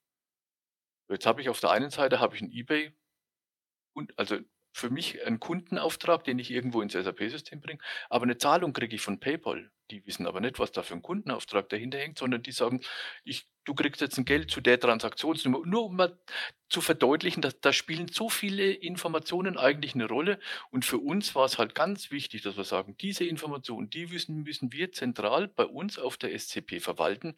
Jetzt 1.11 1.27
habe 1.27 1.43
ich 1.43 1.51
auf 1.51 1.61
der 1.61 1.71
einen 1.71 1.91
Seite 1.91 2.19
habe 2.19 2.35
ich 2.35 2.41
ein 2.41 2.51
eBay 2.51 2.95
und 3.93 4.19
also 4.19 4.39
für 4.73 4.89
mich 4.89 5.25
ein 5.27 5.39
Kundenauftrag, 5.39 6.25
den 6.25 6.39
ich 6.39 6.51
irgendwo 6.51 6.81
ins 6.81 6.95
SAP-System 6.95 7.61
bringe, 7.61 7.83
aber 8.09 8.25
eine 8.25 8.39
Zahlung 8.39 8.73
kriege 8.73 8.97
ich 8.97 9.03
von 9.03 9.21
PayPal. 9.21 9.71
Die 9.91 10.07
wissen 10.07 10.27
aber 10.27 10.41
nicht, 10.41 10.59
was 10.59 10.73
da 10.73 10.83
für 10.83 10.95
ein 10.95 11.03
Kundenauftrag 11.03 11.69
dahinter 11.69 11.99
hängt, 11.99 12.19
sondern 12.19 12.43
die 12.43 12.53
sagen, 12.53 12.81
ich, 13.25 13.47
du 13.65 13.75
kriegst 13.75 14.01
jetzt 14.01 14.19
ein 14.19 14.25
Geld 14.25 14.51
zu 14.51 14.61
der 14.61 14.81
Transaktionsnummer. 14.81 15.61
Nur 15.65 15.85
um 15.85 15.97
mal 15.97 16.19
zu 16.69 16.81
verdeutlichen, 16.81 17.43
dass 17.43 17.61
da 17.61 17.73
spielen 17.73 18.09
so 18.09 18.29
viele 18.29 18.73
Informationen 18.73 19.59
eigentlich 19.59 19.95
eine 19.95 20.09
Rolle. 20.09 20.39
Und 20.71 20.85
für 20.85 20.99
uns 20.99 21.35
war 21.35 21.45
es 21.45 21.59
halt 21.59 21.75
ganz 21.75 22.11
wichtig, 22.11 22.43
dass 22.43 22.57
wir 22.57 22.65
sagen, 22.65 22.97
diese 22.99 23.25
Informationen, 23.25 23.91
die 23.91 24.07
müssen, 24.07 24.43
müssen 24.43 24.73
wir 24.73 24.93
zentral 24.93 25.49
bei 25.49 25.67
uns 25.67 25.99
auf 25.99 26.17
der 26.17 26.39
SCP 26.39 26.81
verwalten 26.81 27.37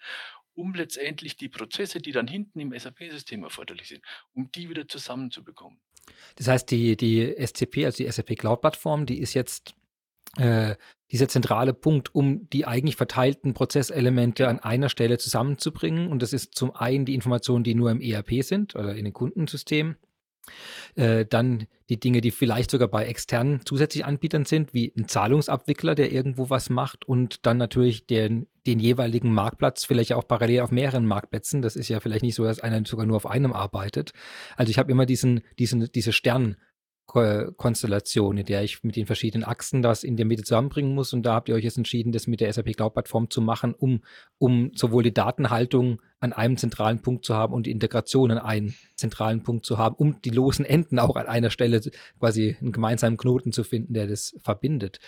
um 0.57 0.75
letztendlich 0.75 1.37
die 1.37 1.49
Prozesse, 1.49 2.01
die 2.01 2.13
dann 2.13 2.27
hinten 2.27 2.61
im 2.61 2.77
SAP-System 2.77 3.45
erforderlich 3.45 3.89
sind, 3.89 4.03
um 4.33 4.51
die 4.53 4.69
wieder 4.69 4.89
zusammenzubekommen. 4.89 5.79
Das 6.37 6.49
heißt, 6.49 6.71
die, 6.71 6.97
die 6.97 7.35
SCP, 7.39 7.85
also 7.85 8.03
die 8.03 8.11
SAP 8.11 8.39
Cloud-Plattform, 8.39 9.07
die 9.07 9.19
ist 9.19 9.35
jetzt 9.35 9.75
äh, 10.39 10.77
dieser 11.13 11.29
zentrale 11.29 11.73
Punkt, 11.73 12.15
um 12.15 12.49
die 12.51 12.67
eigentlich 12.67 12.97
verteilten 12.97 13.55
Prozesselemente 13.55 14.49
an 14.49 14.59
einer 14.59 14.89
Stelle 14.89 15.19
zusammenzubringen. 15.19 16.09
Und 16.09 16.23
das 16.23 16.33
ist 16.33 16.55
zum 16.55 16.75
einen 16.75 17.05
die 17.05 17.15
Informationen, 17.15 17.65
die 17.65 17.75
nur 17.75 17.91
im 17.91 18.01
ERP 18.01 18.43
sind 18.43 18.75
oder 18.75 18.95
in 18.95 19.05
den 19.05 19.15
Kundensystemen. 19.15 19.97
Äh, 20.95 21.27
dann 21.27 21.67
die 21.89 22.01
Dinge, 22.01 22.21
die 22.21 22.31
vielleicht 22.31 22.71
sogar 22.71 22.89
bei 22.89 23.07
externen 23.07 23.65
zusätzlichen 23.65 24.09
Anbietern 24.09 24.45
sind, 24.45 24.75
wie 24.75 24.93
ein 24.97 25.09
Zahlungsabwickler, 25.09 25.95
der 25.95 26.13
irgendwo 26.13 26.51
was 26.51 26.71
macht 26.71 27.05
und 27.07 27.47
dann 27.47 27.59
natürlich 27.59 28.07
den, 28.07 28.47
den 28.67 28.79
jeweiligen 28.79 29.33
Marktplatz, 29.33 29.85
vielleicht 29.85 30.13
auch 30.13 30.27
parallel 30.27 30.61
auf 30.61 30.71
mehreren 30.71 31.07
Marktplätzen. 31.07 31.63
Das 31.63 31.77
ist 31.77 31.89
ja 31.89 32.01
vielleicht 32.01 32.23
nicht 32.23 32.35
so, 32.35 32.45
dass 32.45 32.61
einer 32.61 32.85
sogar 32.85 33.07
nur 33.07 33.17
auf 33.17 33.27
einem 33.27 33.53
arbeitet. 33.53 34.13
Also 34.57 34.71
ich 34.71 34.79
habe 34.79 34.91
immer 34.91 35.07
diesen, 35.07 35.43
diesen, 35.59 35.91
diese 35.93 36.13
Stern, 36.13 36.57
Konstellation, 37.07 38.37
in 38.37 38.47
der 38.47 38.63
ich 38.63 38.83
mit 38.83 38.97
den 38.97 39.07
verschiedenen 39.07 39.45
Achsen 39.45 39.81
das 39.81 40.05
in 40.05 40.17
der 40.17 40.27
Mitte 40.27 40.43
zusammenbringen 40.43 40.95
muss. 40.95 41.13
Und 41.13 41.23
da 41.23 41.35
habt 41.35 41.49
ihr 41.49 41.55
euch 41.55 41.65
jetzt 41.65 41.79
entschieden, 41.79 42.13
das 42.13 42.27
mit 42.27 42.41
der 42.41 42.53
SAP 42.53 42.77
Cloud 42.77 42.95
Plattform 42.95 43.31
zu 43.31 43.41
machen, 43.41 43.75
um, 43.75 44.03
um 44.39 44.73
sowohl 44.75 45.05
die 45.05 45.15
Datenhaltung 45.15 46.03
an 46.21 46.33
einem 46.33 46.57
zentralen 46.57 47.03
Punkt 47.03 47.25
zu 47.25 47.35
haben 47.35 47.53
und 47.53 47.67
die 47.67 47.71
Integration 47.71 48.31
an 48.31 48.39
einem 48.39 48.75
zentralen 48.97 49.43
Punkt 49.43 49.67
zu 49.67 49.77
haben, 49.77 49.95
um 49.97 50.21
die 50.23 50.31
losen 50.31 50.65
Enden 50.65 50.99
auch 50.99 51.17
an 51.17 51.27
einer 51.27 51.51
Stelle 51.51 51.81
quasi 52.19 52.57
einen 52.61 52.73
gemeinsamen 52.73 53.19
Knoten 53.19 53.53
zu 53.53 53.65
finden, 53.65 53.93
der 53.93 54.07
das 54.07 54.35
verbindet. 54.43 54.99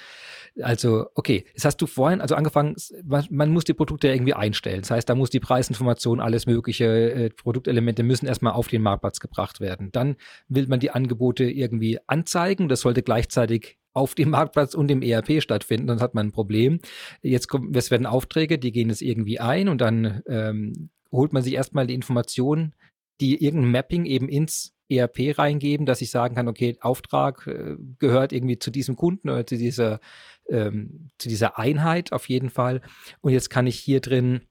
Also, 0.60 1.06
okay, 1.14 1.46
das 1.54 1.64
hast 1.64 1.78
du 1.78 1.86
vorhin, 1.86 2.20
also 2.20 2.34
angefangen, 2.34 2.76
man, 3.04 3.24
man 3.30 3.50
muss 3.50 3.64
die 3.64 3.74
Produkte 3.74 4.08
irgendwie 4.08 4.34
einstellen. 4.34 4.82
Das 4.82 4.90
heißt, 4.90 5.08
da 5.08 5.14
muss 5.14 5.30
die 5.30 5.40
Preisinformation, 5.40 6.20
alles 6.20 6.46
mögliche, 6.46 6.84
äh, 6.84 7.30
Produktelemente 7.30 8.02
müssen 8.02 8.26
erstmal 8.26 8.52
auf 8.52 8.68
den 8.68 8.82
Marktplatz 8.82 9.20
gebracht 9.20 9.60
werden. 9.60 9.90
Dann 9.92 10.16
will 10.48 10.66
man 10.66 10.80
die 10.80 10.90
Angebote 10.90 11.44
irgendwie 11.44 11.98
anzeigen. 12.06 12.68
Das 12.68 12.82
sollte 12.82 13.02
gleichzeitig 13.02 13.78
auf 13.98 14.14
dem 14.14 14.30
Marktplatz 14.30 14.74
und 14.74 14.90
im 14.90 15.02
ERP 15.02 15.42
stattfinden, 15.42 15.88
dann 15.88 16.00
hat 16.00 16.14
man 16.14 16.28
ein 16.28 16.32
Problem. 16.32 16.80
Jetzt 17.20 17.48
kommen, 17.48 17.74
es 17.74 17.90
werden 17.90 18.06
Aufträge, 18.06 18.58
die 18.58 18.70
gehen 18.70 18.90
es 18.90 19.02
irgendwie 19.02 19.40
ein 19.40 19.68
und 19.68 19.80
dann 19.80 20.22
ähm, 20.28 20.90
holt 21.12 21.32
man 21.32 21.42
sich 21.42 21.54
erstmal 21.54 21.86
die 21.86 21.94
Informationen, 21.94 22.74
die 23.20 23.42
irgendein 23.44 23.70
Mapping 23.70 24.04
eben 24.04 24.28
ins 24.28 24.74
ERP 24.88 25.38
reingeben, 25.38 25.86
dass 25.86 26.00
ich 26.00 26.10
sagen 26.10 26.34
kann, 26.34 26.48
okay, 26.48 26.76
Auftrag 26.80 27.46
äh, 27.46 27.76
gehört 27.98 28.32
irgendwie 28.32 28.58
zu 28.58 28.70
diesem 28.70 28.96
Kunden 28.96 29.28
oder 29.28 29.46
zu 29.46 29.56
dieser, 29.56 30.00
ähm, 30.48 31.10
zu 31.18 31.28
dieser 31.28 31.58
Einheit 31.58 32.12
auf 32.12 32.28
jeden 32.28 32.50
Fall. 32.50 32.80
Und 33.20 33.32
jetzt 33.32 33.50
kann 33.50 33.66
ich 33.66 33.78
hier 33.78 34.00
drin 34.00 34.42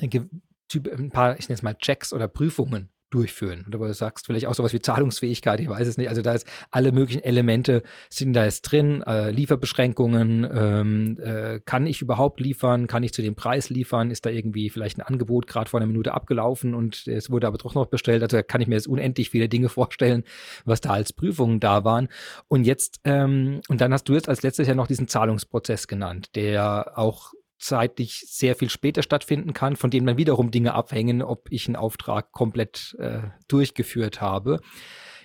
ein 0.00 1.10
paar, 1.10 1.38
ich 1.38 1.48
nenne 1.48 1.56
es 1.56 1.62
mal 1.62 1.74
Checks 1.74 2.12
oder 2.12 2.28
Prüfungen 2.28 2.91
durchführen. 3.12 3.64
Oder 3.68 3.78
du 3.78 3.94
sagst 3.94 4.26
vielleicht 4.26 4.46
auch 4.46 4.54
sowas 4.54 4.72
wie 4.72 4.80
Zahlungsfähigkeit, 4.80 5.60
ich 5.60 5.68
weiß 5.68 5.86
es 5.86 5.98
nicht. 5.98 6.08
Also 6.08 6.22
da 6.22 6.32
ist 6.32 6.46
alle 6.70 6.92
möglichen 6.92 7.22
Elemente 7.22 7.82
sind 8.08 8.32
da 8.32 8.44
jetzt 8.44 8.62
drin, 8.62 9.02
äh, 9.02 9.30
Lieferbeschränkungen, 9.30 10.48
ähm, 10.52 11.18
äh, 11.22 11.60
kann 11.60 11.86
ich 11.86 12.00
überhaupt 12.00 12.40
liefern, 12.40 12.86
kann 12.86 13.02
ich 13.02 13.12
zu 13.12 13.22
dem 13.22 13.34
Preis 13.34 13.70
liefern, 13.70 14.10
ist 14.10 14.24
da 14.24 14.30
irgendwie 14.30 14.70
vielleicht 14.70 14.98
ein 14.98 15.02
Angebot 15.02 15.46
gerade 15.46 15.68
vor 15.68 15.78
einer 15.78 15.86
Minute 15.86 16.14
abgelaufen 16.14 16.74
und 16.74 17.06
es 17.06 17.30
wurde 17.30 17.46
aber 17.46 17.58
doch 17.58 17.74
noch 17.74 17.86
bestellt. 17.86 18.22
Also 18.22 18.38
da 18.38 18.42
kann 18.42 18.60
ich 18.60 18.68
mir 18.68 18.76
jetzt 18.76 18.88
unendlich 18.88 19.30
viele 19.30 19.48
Dinge 19.48 19.68
vorstellen, 19.68 20.24
was 20.64 20.80
da 20.80 20.90
als 20.90 21.12
Prüfungen 21.12 21.60
da 21.60 21.84
waren. 21.84 22.08
Und 22.48 22.64
jetzt, 22.64 23.00
ähm, 23.04 23.60
und 23.68 23.80
dann 23.80 23.92
hast 23.92 24.08
du 24.08 24.14
jetzt 24.14 24.28
als 24.28 24.42
letztes 24.42 24.66
Jahr 24.66 24.76
noch 24.76 24.86
diesen 24.86 25.08
Zahlungsprozess 25.08 25.86
genannt, 25.86 26.34
der 26.34 26.92
auch 26.96 27.32
zeitlich 27.62 28.24
sehr 28.26 28.56
viel 28.56 28.68
später 28.68 29.02
stattfinden 29.02 29.52
kann, 29.52 29.76
von 29.76 29.90
dem 29.90 30.04
dann 30.04 30.16
wiederum 30.16 30.50
Dinge 30.50 30.74
abhängen, 30.74 31.22
ob 31.22 31.50
ich 31.50 31.66
einen 31.66 31.76
Auftrag 31.76 32.32
komplett 32.32 32.96
äh, 32.98 33.22
durchgeführt 33.48 34.20
habe. 34.20 34.60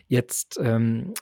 Jetzt 0.08 0.60
ähm, 0.62 1.14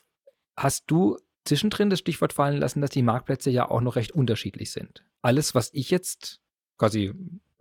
hast 0.56 0.84
du 0.88 1.16
zwischendrin 1.44 1.90
das 1.90 2.00
Stichwort 2.00 2.32
fallen 2.32 2.58
lassen, 2.58 2.80
dass 2.80 2.90
die 2.90 3.02
Marktplätze 3.02 3.50
ja 3.50 3.70
auch 3.70 3.80
noch 3.80 3.96
recht 3.96 4.12
unterschiedlich 4.12 4.70
sind. 4.72 5.04
Alles, 5.22 5.54
was 5.54 5.70
ich 5.72 5.90
jetzt 5.90 6.40
quasi 6.76 7.14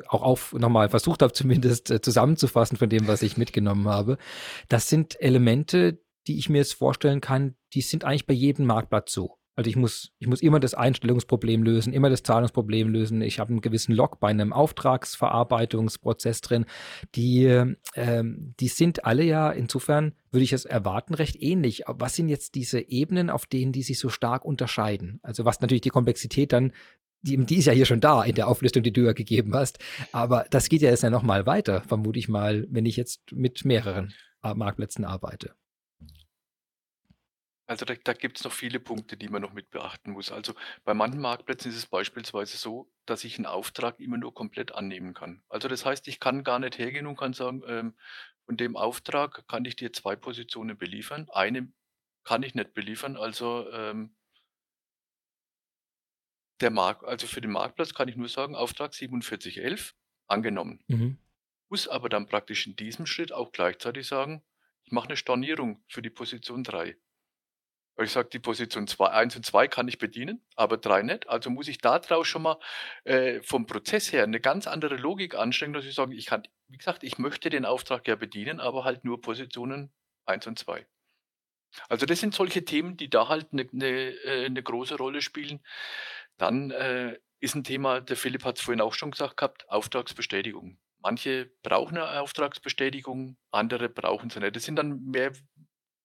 auch 0.08 0.22
auf 0.22 0.54
nochmal 0.54 0.90
versucht 0.90 1.22
habe, 1.22 1.34
zumindest 1.34 1.90
äh, 1.90 2.02
zusammenzufassen 2.02 2.78
von 2.78 2.90
dem, 2.90 3.08
was 3.08 3.22
ich 3.22 3.38
mitgenommen 3.38 3.88
habe. 3.88 4.18
Das 4.68 4.90
sind 4.90 5.20
Elemente, 5.22 6.02
die 6.28 6.38
ich 6.38 6.50
mir 6.50 6.58
jetzt 6.58 6.74
vorstellen 6.74 7.22
kann, 7.22 7.56
die 7.74 7.82
sind 7.82 8.04
eigentlich 8.04 8.26
bei 8.26 8.34
jedem 8.34 8.66
Marktplatz 8.66 9.14
so. 9.14 9.38
Also 9.56 9.70
ich 9.70 9.78
muss, 9.78 10.12
ich 10.20 10.28
muss 10.28 10.42
immer 10.42 10.60
das 10.60 10.74
Einstellungsproblem 10.74 11.64
lösen, 11.64 11.94
immer 11.94 12.10
das 12.10 12.24
Zahlungsproblem 12.24 12.90
lösen. 12.90 13.22
Ich 13.22 13.40
habe 13.40 13.52
einen 13.52 13.62
gewissen 13.62 13.94
Log 13.94 14.20
bei 14.20 14.28
einem 14.28 14.52
Auftragsverarbeitungsprozess 14.52 16.42
drin. 16.42 16.66
Die, 17.16 17.46
ähm, 17.96 18.54
die 18.60 18.68
sind 18.68 19.06
alle 19.06 19.24
ja 19.24 19.52
insofern, 19.52 20.14
würde 20.32 20.44
ich 20.44 20.52
es 20.52 20.66
erwarten, 20.66 21.14
recht 21.14 21.42
ähnlich. 21.42 21.84
Was 21.88 22.16
sind 22.16 22.28
jetzt 22.28 22.56
diese 22.56 22.82
Ebenen, 22.82 23.30
auf 23.30 23.46
denen 23.46 23.72
die 23.72 23.84
sich 23.84 23.98
so 23.98 24.10
stark 24.10 24.44
unterscheiden? 24.44 25.20
Also 25.24 25.46
was 25.46 25.62
natürlich 25.62 25.82
die 25.82 25.90
Komplexität 25.90 26.52
dann 26.52 26.74
die, 27.22 27.38
die 27.44 27.56
ist 27.58 27.66
ja 27.66 27.74
hier 27.74 27.88
schon 27.88 28.02
da 28.02 28.24
in 28.24 28.36
der 28.36 28.48
Auflistung, 28.48 28.84
die 28.84 28.94
du 28.94 29.02
ja 29.02 29.14
gegeben 29.14 29.56
hast. 29.56 29.80
Aber 30.12 30.46
das 30.52 30.70
geht 30.70 30.84
ja 30.84 30.92
jetzt 30.92 31.02
ja 31.02 31.10
noch 31.10 31.24
mal 31.24 31.48
weiter, 31.48 31.82
vermute 31.82 32.20
ich 32.20 32.30
mal, 32.30 32.68
wenn 32.70 32.86
ich 32.86 32.98
jetzt 32.98 33.32
mit 33.32 33.66
mehreren 33.66 34.14
Marktplätzen 34.44 35.06
arbeite. 35.06 35.56
Also 37.68 37.86
da, 37.86 37.96
da 37.96 38.14
gibt 38.14 38.38
es 38.38 38.44
noch 38.44 38.52
viele 38.52 38.80
Punkte, 38.80 39.18
die 39.18 39.28
man 39.28 39.42
noch 39.42 39.54
mit 39.54 39.72
beachten 39.72 40.12
muss. 40.12 40.32
Also 40.32 40.54
bei 40.84 40.94
manchen 40.94 41.20
Marktplätzen 41.20 41.72
ist 41.72 41.78
es 41.78 41.88
beispielsweise 41.88 42.58
so, 42.58 42.92
dass 43.06 43.24
ich 43.24 43.38
einen 43.38 43.48
Auftrag 43.48 44.00
immer 44.00 44.18
nur 44.18 44.34
komplett 44.34 44.74
annehmen 44.74 45.14
kann. 45.14 45.42
Also 45.50 45.68
das 45.68 45.86
heißt, 45.86 46.08
ich 46.08 46.20
kann 46.20 46.44
gar 46.44 46.60
nicht 46.60 46.78
hergehen 46.78 47.08
und 47.08 47.18
kann 47.18 47.34
sagen, 47.34 47.64
ähm, 47.68 47.96
von 48.46 48.58
dem 48.58 48.76
Auftrag 48.78 49.48
kann 49.48 49.66
ich 49.66 49.76
dir 49.76 49.92
zwei 49.92 50.16
Positionen 50.16 50.78
beliefern. 50.78 51.28
Eine 51.32 51.72
kann 52.24 52.44
ich 52.44 52.54
nicht 52.54 52.74
beliefern. 52.74 53.18
Also 53.18 53.72
ähm, 53.72 54.16
der 56.62 56.70
Markt, 56.70 57.04
also 57.04 57.26
für 57.26 57.42
den 57.42 57.52
Marktplatz 57.52 57.94
kann 57.94 58.08
ich 58.08 58.16
nur 58.16 58.30
sagen, 58.30 58.56
Auftrag 58.56 58.94
4711 58.94 59.96
angenommen. 60.28 60.84
Mhm. 60.88 61.18
Muss 61.70 61.88
aber 61.88 62.10
dann 62.10 62.28
praktisch 62.28 62.68
in 62.68 62.76
diesem 62.76 63.08
Schritt 63.08 63.32
auch 63.32 63.52
gleichzeitig 63.52 64.08
sagen, 64.08 64.44
ich 64.84 64.92
mache 64.92 65.08
eine 65.08 65.18
Stornierung 65.18 65.84
für 65.88 66.04
die 66.04 66.12
Position 66.12 66.64
3. 66.64 66.96
Ich 67.98 68.12
sage, 68.12 68.28
die 68.30 68.40
Position 68.40 68.88
2, 68.88 69.10
1 69.10 69.36
und 69.38 69.46
2 69.46 69.70
kann 69.70 69.88
ich 69.88 69.98
bedienen, 69.98 70.42
aber 70.56 70.78
3 70.78 71.04
nicht. 71.04 71.30
Also 71.30 71.50
muss 71.50 71.70
ich 71.70 71.78
daraus 71.78 72.28
schon 72.28 72.42
mal 72.42 72.60
äh, 73.06 73.42
vom 73.42 73.66
Prozess 73.68 74.12
her 74.12 74.24
eine 74.24 74.42
ganz 74.42 74.68
andere 74.68 74.98
Logik 74.98 75.36
anstrengen, 75.36 75.74
dass 75.74 75.86
ich 75.86 75.96
sage, 75.96 76.14
ich 76.14 76.26
kann, 76.26 76.44
wie 76.68 76.78
gesagt, 76.78 77.04
ich 77.04 77.18
möchte 77.18 77.50
den 77.50 77.66
Auftrag 77.66 78.06
ja 78.08 78.16
bedienen, 78.16 78.60
aber 78.60 78.84
halt 78.84 79.06
nur 79.06 79.22
Positionen 79.22 79.94
1 80.26 80.48
und 80.48 80.60
2. 80.60 80.86
Also 81.90 82.06
das 82.06 82.20
sind 82.20 82.34
solche 82.34 82.66
Themen, 82.66 82.98
die 82.98 83.10
da 83.10 83.30
halt 83.30 83.48
eine, 83.54 83.68
eine, 83.72 83.88
äh, 83.88 84.46
eine 84.46 84.64
große 84.64 84.96
Rolle 84.98 85.22
spielen. 85.22 85.62
Dann 86.38 86.72
äh, 86.72 87.18
ist 87.40 87.56
ein 87.56 87.64
Thema, 87.64 88.02
der 88.02 88.18
Philipp 88.18 88.44
hat 88.44 88.58
es 88.58 88.64
vorhin 88.64 88.82
auch 88.82 88.94
schon 88.94 89.12
gesagt 89.12 89.38
gehabt, 89.38 89.70
Auftragsbestätigung. 89.70 90.80
Manche 91.00 91.52
brauchen 91.62 91.98
eine 91.98 92.22
Auftragsbestätigung, 92.22 93.38
andere 93.52 93.90
brauchen 93.90 94.30
sie 94.30 94.40
nicht. 94.40 94.56
Das 94.56 94.64
sind 94.64 94.76
dann 94.76 95.04
mehr, 95.06 95.32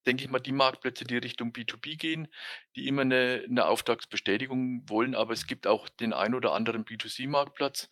denke 0.07 0.25
ich 0.25 0.31
mal, 0.31 0.39
die 0.39 0.53
Marktplätze, 0.53 1.05
die 1.05 1.19
Richtung 1.19 1.53
B2B 1.53 1.99
gehen, 1.99 2.29
die 2.77 2.89
immer 2.89 3.03
eine, 3.03 3.45
eine 3.49 3.67
Auftragsbestätigung 3.67 4.89
wollen, 4.89 5.15
aber 5.15 5.33
es 5.33 5.47
gibt 5.47 5.67
auch 5.67 5.89
den 5.89 6.13
ein 6.13 6.35
oder 6.35 6.53
anderen 6.53 6.85
B2C-Marktplatz, 6.85 7.91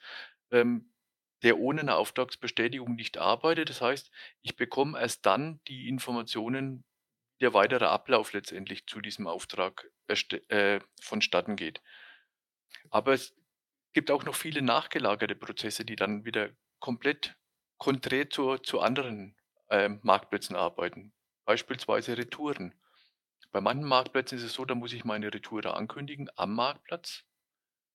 ähm, 0.50 0.92
der 1.42 1.58
ohne 1.58 1.82
eine 1.82 1.94
Auftragsbestätigung 1.94 2.94
nicht 2.94 3.18
arbeitet. 3.18 3.70
Das 3.70 3.80
heißt, 3.80 4.10
ich 4.42 4.56
bekomme 4.56 4.98
erst 4.98 5.24
dann 5.26 5.60
die 5.68 5.88
Informationen, 5.88 6.84
der 7.40 7.54
weitere 7.54 7.84
Ablauf 7.84 8.32
letztendlich 8.32 8.86
zu 8.86 9.00
diesem 9.00 9.26
Auftrag 9.26 9.88
äh, 10.48 10.80
vonstatten 11.00 11.54
geht. 11.54 11.80
Aber 12.90 13.12
es 13.12 13.36
gibt 13.92 14.10
auch 14.10 14.24
noch 14.24 14.34
viele 14.34 14.62
nachgelagerte 14.62 15.36
Prozesse, 15.36 15.84
die 15.84 15.96
dann 15.96 16.24
wieder 16.24 16.50
komplett 16.80 17.36
konträr 17.78 18.28
zu, 18.28 18.58
zu 18.58 18.80
anderen 18.80 19.36
äh, 19.68 19.88
Marktplätzen 20.02 20.56
arbeiten. 20.56 21.12
Beispielsweise 21.48 22.18
Retouren. 22.18 22.74
Bei 23.52 23.62
manchen 23.62 23.88
Marktplätzen 23.88 24.36
ist 24.36 24.44
es 24.44 24.52
so, 24.52 24.66
da 24.66 24.74
muss 24.74 24.92
ich 24.92 25.06
meine 25.06 25.32
Retoure 25.32 25.72
ankündigen 25.72 26.28
am 26.36 26.54
Marktplatz. 26.54 27.24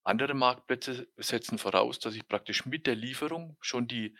Andere 0.04 0.34
Marktplätze 0.34 1.08
setzen 1.18 1.60
voraus, 1.60 2.00
dass 2.00 2.16
ich 2.16 2.28
praktisch 2.28 2.66
mit 2.66 2.88
der 2.88 2.96
Lieferung 2.96 3.56
schon 3.62 3.88
die 3.88 4.18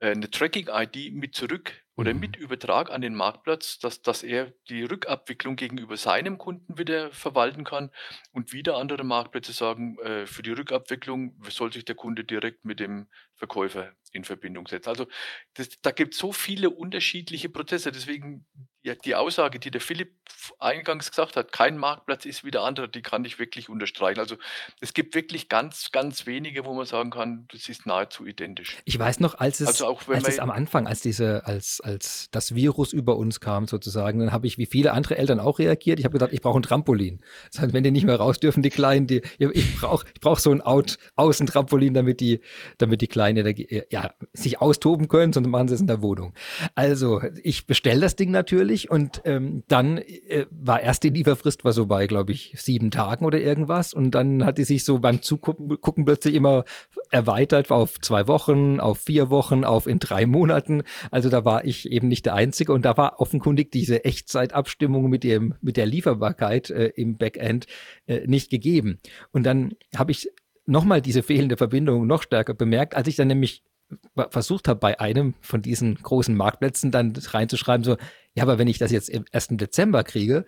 eine 0.00 0.30
Tracking-ID 0.30 1.12
mit 1.14 1.34
zurück 1.34 1.84
oder 1.96 2.12
mhm. 2.12 2.20
mit 2.20 2.36
Übertrag 2.36 2.90
an 2.90 3.00
den 3.00 3.14
Marktplatz, 3.14 3.78
dass, 3.78 4.02
dass 4.02 4.22
er 4.22 4.52
die 4.68 4.82
Rückabwicklung 4.82 5.56
gegenüber 5.56 5.96
seinem 5.96 6.36
Kunden 6.36 6.76
wieder 6.76 7.10
verwalten 7.10 7.64
kann 7.64 7.90
und 8.32 8.52
wieder 8.52 8.76
andere 8.76 9.04
Marktplätze 9.04 9.52
sagen, 9.52 9.98
äh, 10.00 10.26
für 10.26 10.42
die 10.42 10.52
Rückabwicklung 10.52 11.40
soll 11.48 11.72
sich 11.72 11.84
der 11.84 11.94
Kunde 11.94 12.24
direkt 12.24 12.64
mit 12.64 12.80
dem 12.80 13.06
Verkäufer 13.34 13.92
in 14.12 14.24
Verbindung 14.24 14.66
setzen. 14.66 14.90
Also 14.90 15.06
das, 15.54 15.70
da 15.80 15.90
gibt 15.90 16.14
es 16.14 16.20
so 16.20 16.32
viele 16.32 16.70
unterschiedliche 16.70 17.48
Prozesse. 17.48 17.92
Deswegen 17.92 18.46
ja, 18.86 18.94
die 18.94 19.16
Aussage, 19.16 19.58
die 19.58 19.72
der 19.72 19.80
Philipp 19.80 20.12
eingangs 20.60 21.10
gesagt 21.10 21.34
hat, 21.34 21.50
kein 21.50 21.76
Marktplatz 21.76 22.24
ist 22.24 22.44
wie 22.44 22.52
der 22.52 22.62
andere, 22.62 22.88
die 22.88 23.02
kann 23.02 23.24
ich 23.24 23.40
wirklich 23.40 23.68
unterstreichen. 23.68 24.20
Also 24.20 24.36
es 24.80 24.94
gibt 24.94 25.16
wirklich 25.16 25.48
ganz, 25.48 25.90
ganz 25.90 26.24
wenige, 26.24 26.64
wo 26.64 26.72
man 26.72 26.86
sagen 26.86 27.10
kann, 27.10 27.48
das 27.50 27.68
ist 27.68 27.84
nahezu 27.84 28.24
identisch. 28.26 28.76
Ich 28.84 28.96
weiß 28.96 29.18
noch, 29.18 29.34
als 29.34 29.58
es, 29.58 29.66
also 29.66 29.98
als 30.06 30.28
es 30.28 30.38
am 30.38 30.52
Anfang, 30.52 30.86
als 30.86 31.00
diese, 31.00 31.44
als, 31.46 31.80
als 31.80 32.28
das 32.30 32.54
Virus 32.54 32.92
über 32.92 33.16
uns 33.16 33.40
kam 33.40 33.66
sozusagen, 33.66 34.20
dann 34.20 34.30
habe 34.30 34.46
ich 34.46 34.56
wie 34.56 34.66
viele 34.66 34.92
andere 34.92 35.18
Eltern 35.18 35.40
auch 35.40 35.58
reagiert. 35.58 35.98
Ich 35.98 36.04
habe 36.04 36.12
gesagt, 36.12 36.32
ich 36.32 36.40
brauche 36.40 36.60
ein 36.60 36.62
Trampolin. 36.62 37.24
Das 37.50 37.62
heißt, 37.62 37.72
wenn 37.72 37.82
die 37.82 37.90
nicht 37.90 38.06
mehr 38.06 38.16
raus 38.16 38.38
dürfen, 38.38 38.62
die 38.62 38.70
Kleinen, 38.70 39.08
die, 39.08 39.22
ich 39.38 39.80
brauche 39.80 40.06
ich 40.14 40.20
brauch 40.20 40.38
so 40.38 40.52
ein 40.52 40.60
Out, 40.60 40.98
Außentrampolin, 41.16 41.92
damit 41.92 42.20
die, 42.20 42.40
damit 42.78 43.00
die 43.00 43.08
Kleinen 43.08 43.52
ja, 43.90 44.14
sich 44.32 44.60
austoben 44.60 45.08
können, 45.08 45.32
sonst 45.32 45.48
machen 45.48 45.66
sie 45.66 45.74
es 45.74 45.80
in 45.80 45.88
der 45.88 46.02
Wohnung. 46.02 46.34
Also 46.76 47.20
ich 47.42 47.66
bestelle 47.66 48.00
das 48.00 48.14
Ding 48.14 48.30
natürlich 48.30 48.75
und 48.90 49.22
ähm, 49.24 49.64
dann 49.68 49.98
äh, 49.98 50.46
war 50.50 50.80
erst 50.80 51.02
die 51.02 51.10
Lieferfrist 51.10 51.64
war 51.64 51.72
so 51.72 51.86
bei, 51.86 52.06
glaube 52.06 52.32
ich, 52.32 52.54
sieben 52.56 52.90
Tagen 52.90 53.24
oder 53.24 53.40
irgendwas 53.40 53.94
und 53.94 54.12
dann 54.12 54.44
hat 54.44 54.58
die 54.58 54.64
sich 54.64 54.84
so 54.84 54.98
beim 54.98 55.22
Zugucken 55.22 55.80
gucken 55.80 56.04
plötzlich 56.04 56.34
immer 56.34 56.64
erweitert 57.10 57.70
auf 57.70 58.00
zwei 58.00 58.26
Wochen, 58.28 58.80
auf 58.80 58.98
vier 58.98 59.30
Wochen, 59.30 59.64
auf 59.64 59.86
in 59.86 59.98
drei 59.98 60.26
Monaten. 60.26 60.82
Also 61.10 61.28
da 61.28 61.44
war 61.44 61.64
ich 61.64 61.90
eben 61.90 62.08
nicht 62.08 62.26
der 62.26 62.34
Einzige 62.34 62.72
und 62.72 62.84
da 62.84 62.96
war 62.96 63.20
offenkundig 63.20 63.70
diese 63.72 64.04
Echtzeitabstimmung 64.04 65.08
mit 65.08 65.24
dem 65.24 65.54
mit 65.60 65.76
der 65.76 65.86
Lieferbarkeit 65.86 66.70
äh, 66.70 66.86
im 66.96 67.16
Backend 67.16 67.66
äh, 68.06 68.26
nicht 68.26 68.50
gegeben. 68.50 69.00
Und 69.32 69.44
dann 69.44 69.74
habe 69.96 70.12
ich 70.12 70.30
nochmal 70.66 71.00
diese 71.00 71.22
fehlende 71.22 71.56
Verbindung 71.56 72.06
noch 72.06 72.22
stärker 72.22 72.54
bemerkt, 72.54 72.96
als 72.96 73.08
ich 73.08 73.16
dann 73.16 73.28
nämlich 73.28 73.62
versucht 74.30 74.68
habe, 74.68 74.80
bei 74.80 75.00
einem 75.00 75.34
von 75.40 75.62
diesen 75.62 75.94
großen 75.96 76.36
Marktplätzen 76.36 76.90
dann 76.90 77.14
reinzuschreiben, 77.16 77.84
so, 77.84 77.96
ja, 78.34 78.42
aber 78.42 78.58
wenn 78.58 78.68
ich 78.68 78.78
das 78.78 78.90
jetzt 78.90 79.08
im 79.08 79.24
1. 79.32 79.48
Dezember 79.52 80.04
kriege, 80.04 80.44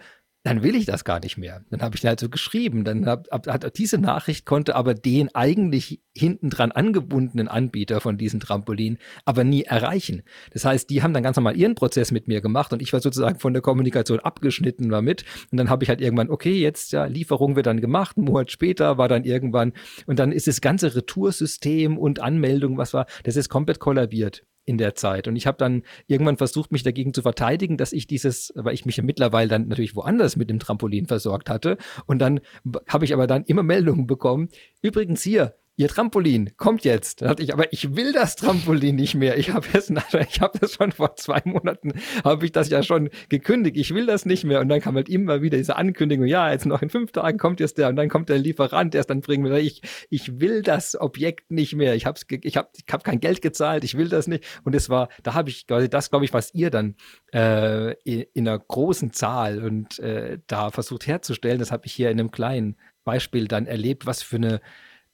dann 0.49 0.63
will 0.63 0.75
ich 0.75 0.87
das 0.87 1.05
gar 1.05 1.21
nicht 1.21 1.37
mehr. 1.37 1.63
Dann 1.71 1.83
habe 1.83 1.97
ich 1.97 2.05
halt 2.05 2.21
so 2.21 2.31
geschrieben. 2.31 2.85
Dann 2.85 3.07
hab, 3.07 3.29
hat 3.31 3.77
diese 3.77 3.99
Nachricht 3.99 4.47
konnte 4.47 4.77
aber 4.77 4.95
den 4.95 5.35
eigentlich 5.35 6.01
hinten 6.17 6.49
dran 6.49 6.73
angebundenen 6.73 7.49
Anbieter 7.49 8.01
von 8.01 8.17
diesen 8.17 8.41
Trampolin 8.41 8.97
aber 9.27 9.45
nie 9.45 9.65
erreichen. 9.65 10.23
Das 10.53 10.65
heißt, 10.65 10.89
die 10.89 11.03
haben 11.03 11.13
dann 11.13 11.23
ganz 11.23 11.37
normal 11.37 11.57
ihren 11.57 11.75
Prozess 11.75 12.13
mit 12.13 12.29
mir 12.29 12.41
gemacht 12.41 12.73
und 12.73 12.81
ich 12.81 12.93
war 12.95 13.01
sozusagen 13.01 13.39
von 13.39 13.53
der 13.53 13.61
Kommunikation 13.61 14.21
abgeschnitten 14.21 14.89
damit. 14.89 15.25
Und 15.53 15.59
dann 15.59 15.69
habe 15.69 15.85
ich 15.85 15.91
halt 15.91 16.01
irgendwann, 16.01 16.31
okay, 16.31 16.59
jetzt 16.59 16.93
ja, 16.93 17.05
Lieferung 17.05 17.55
wird 17.55 17.67
dann 17.67 17.81
gemacht, 17.81 18.17
einen 18.17 18.27
Monat 18.27 18.51
später 18.51 18.97
war 18.97 19.09
dann 19.09 19.25
irgendwann 19.25 19.75
und 20.07 20.19
dann 20.19 20.33
ist 20.33 20.47
das 20.47 20.63
ganze 20.63 20.95
Retoursystem 20.97 21.99
und 21.99 22.21
Anmeldung, 22.21 22.79
was 22.79 22.95
war, 22.95 23.07
das 23.25 23.37
ist 23.37 23.51
komplett 23.51 23.81
kollabiert 23.81 24.45
in 24.69 24.79
der 24.79 24.95
Zeit. 24.95 25.27
Und 25.27 25.37
ich 25.37 25.47
habe 25.47 25.59
dann 25.59 25.83
irgendwann 26.07 26.37
versucht, 26.37 26.71
mich 26.71 26.83
dagegen 26.83 27.15
zu 27.15 27.23
verteidigen, 27.23 27.77
dass 27.77 27.93
ich 27.93 28.07
dieses, 28.07 28.53
weil 28.55 28.75
ich 28.75 28.85
mich 28.85 28.99
ja 28.99 29.03
mittlerweile 29.03 29.49
dann 29.49 29.69
natürlich 29.69 29.97
woanders 29.97 30.37
mit 30.37 30.51
dem 30.51 30.59
Trampolin 30.59 31.07
versorgt 31.07 31.49
hatte. 31.49 31.79
Und 32.07 32.19
dann 32.19 32.41
habe 32.87 33.05
ich 33.05 33.15
aber 33.15 33.27
dann 33.27 33.45
immer 33.45 33.63
Meldungen 33.63 34.07
bekommen. 34.07 34.49
Übrigens 34.83 35.23
hier, 35.23 35.55
ihr 35.79 35.89
Trampolin 35.89 36.51
kommt 36.57 36.85
jetzt. 36.85 37.23
Da 37.23 37.29
dachte 37.29 37.43
ich, 37.45 37.55
aber 37.55 37.73
ich 37.73 37.95
will 37.95 38.13
das 38.13 38.35
Trampolin 38.35 38.97
nicht 38.97 39.15
mehr. 39.15 39.39
Ich 39.39 39.53
habe 39.53 39.65
es, 39.73 39.91
ich 40.29 40.41
habe 40.41 40.59
das 40.59 40.75
schon 40.75 40.91
vor 40.91 41.15
zwei 41.15 41.41
Monaten, 41.45 41.93
habe 42.25 42.45
ich 42.45 42.53
das 42.53 42.69
ja 42.69 42.83
schon 42.83 43.11
gekündigt. 43.29 43.77
Ich 43.77 43.95
will 43.95 44.05
das 44.05 44.27
nicht 44.27 44.43
mehr. 44.43 44.61
Und 44.61 44.69
dann 44.69 44.81
kam 44.81 44.97
halt 44.97 45.09
immer 45.09 45.41
wieder 45.41 45.57
diese 45.57 45.77
Ankündigung, 45.77 46.27
ja, 46.27 46.51
jetzt 46.51 46.67
noch 46.67 46.83
in 46.83 46.91
fünf 46.91 47.13
Tagen 47.13 47.39
kommt 47.39 47.61
jetzt 47.61 47.79
der 47.79 47.89
und 47.89 47.97
dann 47.97 48.09
kommt 48.09 48.29
der 48.29 48.39
Lieferant 48.39 48.97
erst 48.97 49.09
dann 49.09 49.21
bringen 49.21 49.45
wir. 49.45 49.57
Ich, 49.59 49.81
ich 50.11 50.41
will 50.41 50.63
das 50.63 51.01
Objekt 51.01 51.53
nicht 51.53 51.77
mehr. 51.77 51.95
Ich 51.95 52.07
habe 52.07 52.19
ich 52.29 52.57
hab, 52.57 52.73
ich 52.77 52.93
hab 52.93 53.05
kein 53.05 53.21
Geld 53.21 53.41
gezahlt. 53.41 53.85
Ich 53.85 53.97
will 53.97 54.09
das 54.09 54.27
nicht. 54.27 54.45
Und 54.65 54.75
es 54.75 54.91
war, 54.91 55.09
da 55.23 55.35
habe 55.35 55.49
ich 55.49 55.69
quasi 55.69 55.89
das, 55.89 56.11
glaube 56.11 56.25
ich, 56.25 56.33
was 56.33 56.53
ihr 56.55 56.71
dann 56.71 56.97
äh, 57.33 57.93
in, 58.03 58.27
in 58.35 58.49
einer 58.49 58.59
großen 58.59 59.13
Zahl 59.13 59.63
und 59.63 60.01
äh, 60.01 60.41
da 60.49 60.73
versucht 60.73 61.07
herzustellen. 61.07 61.61
Das 61.61 61.71
habe 61.71 61.87
ich 61.87 61.93
hier 61.93 62.11
in 62.11 62.19
einem 62.19 62.33
kleinen 62.33 62.77
Beispiel 63.05 63.47
dann 63.47 63.67
erlebt, 63.67 64.07
was 64.07 64.23
für 64.23 64.37
eine 64.37 64.61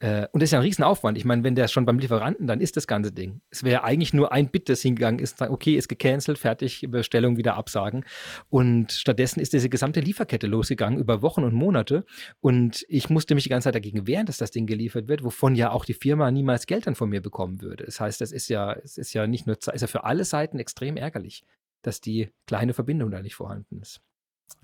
Äh, 0.05 0.29
und 0.33 0.43
das 0.43 0.49
ist 0.49 0.51
ja 0.53 0.59
ein 0.59 0.65
Riesenaufwand. 0.65 1.17
Ich 1.17 1.25
meine, 1.25 1.45
wenn 1.45 1.55
der 1.55 1.67
schon 1.67 1.87
beim 1.87 1.99
Lieferanten, 1.99 2.47
dann 2.47 2.61
ist 2.61 2.77
das 2.77 2.87
ganze 2.87 3.11
Ding. 3.11 3.41
Es 3.49 3.65
wäre 3.65 3.85
eigentlich 3.85 4.13
nur 4.13 4.33
ein 4.33 4.51
Bit, 4.51 4.69
das 4.69 4.83
hingegangen 4.83 5.19
ist, 5.19 5.41
okay, 5.41 5.77
ist 5.77 5.89
gecancelt, 5.89 6.37
fertig, 6.37 6.87
Bestellung 6.91 7.39
wieder 7.39 7.55
absagen. 7.55 8.05
Und 8.51 8.93
stattdessen 8.93 9.41
ist 9.41 9.55
diese 9.55 9.71
gesamte 9.71 10.01
Lieferkette 10.01 10.47
losgegangen 10.47 10.99
über 10.99 11.23
Wochen 11.23 11.43
und 11.43 11.55
Monate. 11.55 12.05
Und 12.41 12.85
ich 12.91 13.09
musste 13.09 13.35
mich 13.35 13.45
die 13.45 13.49
ganze 13.49 13.69
Zeit 13.69 13.77
dagegen 13.77 14.07
wehren, 14.07 14.27
dass 14.27 14.37
das 14.37 14.51
Ding 14.51 14.67
geliefert 14.67 15.09
wird, 15.09 15.25
wovon 15.25 15.55
ja 15.55 15.71
auch 15.71 15.87
die 15.87 15.95
Firma 15.95 16.31
niemals 16.31 16.67
Geld 16.67 16.87
dann 16.87 16.97
von 16.97 17.09
mir 17.09 17.23
bekommen 17.23 17.63
würde. 17.63 17.87
Das 17.87 17.99
heißt, 17.99 18.21
das 18.21 18.31
ist 18.31 18.49
ja, 18.49 18.75
es 18.75 18.99
ist 18.99 19.15
ja 19.15 19.27
nicht 19.27 19.47
nur, 19.47 19.57
ist 19.57 19.81
ja 19.81 19.87
für 19.87 20.05
alle 20.05 20.27
Seiten 20.27 20.59
extrem 20.59 20.99
ärgerlich, 20.99 21.45
dass 21.81 22.03
die 22.03 22.29
kleine 22.47 22.75
Verbindung 22.75 23.11
da 23.11 23.23
nicht 23.23 23.37
vorhanden 23.37 23.81
ist. 23.81 24.03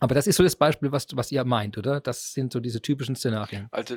Aber 0.01 0.15
das 0.15 0.27
ist 0.27 0.37
so 0.37 0.43
das 0.43 0.57
Beispiel, 0.57 0.93
was, 0.93 1.07
was 1.15 1.33
ihr 1.33 1.45
meint, 1.45 1.79
oder? 1.79 2.01
Das 2.01 2.35
sind 2.35 2.53
so 2.53 2.61
diese 2.61 2.83
typischen 2.83 3.17
Szenarien. 3.17 3.69
Also 3.71 3.97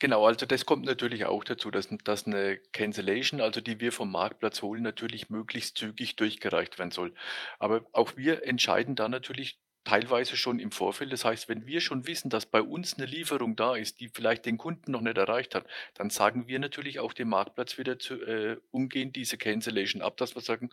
Genau, 0.00 0.26
also 0.26 0.44
das 0.46 0.66
kommt 0.66 0.84
natürlich 0.84 1.24
auch 1.24 1.44
dazu, 1.44 1.70
dass, 1.70 1.88
dass 2.04 2.26
eine 2.26 2.58
Cancellation, 2.72 3.40
also 3.40 3.60
die 3.60 3.80
wir 3.80 3.92
vom 3.92 4.10
Marktplatz 4.10 4.60
holen, 4.62 4.82
natürlich 4.82 5.30
möglichst 5.30 5.78
zügig 5.78 6.16
durchgereicht 6.16 6.78
werden 6.78 6.90
soll. 6.90 7.14
Aber 7.58 7.86
auch 7.92 8.16
wir 8.16 8.44
entscheiden 8.46 8.96
da 8.96 9.08
natürlich 9.08 9.58
teilweise 9.84 10.36
schon 10.36 10.58
im 10.58 10.72
Vorfeld. 10.72 11.12
Das 11.12 11.24
heißt, 11.24 11.48
wenn 11.48 11.66
wir 11.66 11.80
schon 11.80 12.06
wissen, 12.06 12.30
dass 12.30 12.46
bei 12.46 12.62
uns 12.62 12.94
eine 12.94 13.06
Lieferung 13.06 13.54
da 13.54 13.76
ist, 13.76 14.00
die 14.00 14.08
vielleicht 14.08 14.46
den 14.46 14.58
Kunden 14.58 14.92
noch 14.92 15.02
nicht 15.02 15.16
erreicht 15.16 15.54
hat, 15.54 15.66
dann 15.94 16.10
sagen 16.10 16.48
wir 16.48 16.58
natürlich 16.58 16.98
auch 17.00 17.12
dem 17.12 17.28
Marktplatz 17.28 17.78
wieder 17.78 17.98
zu, 17.98 18.14
äh, 18.22 18.56
umgehend 18.70 19.14
diese 19.16 19.36
Cancellation 19.36 20.02
ab, 20.02 20.16
dass 20.16 20.34
wir 20.34 20.42
sagen, 20.42 20.70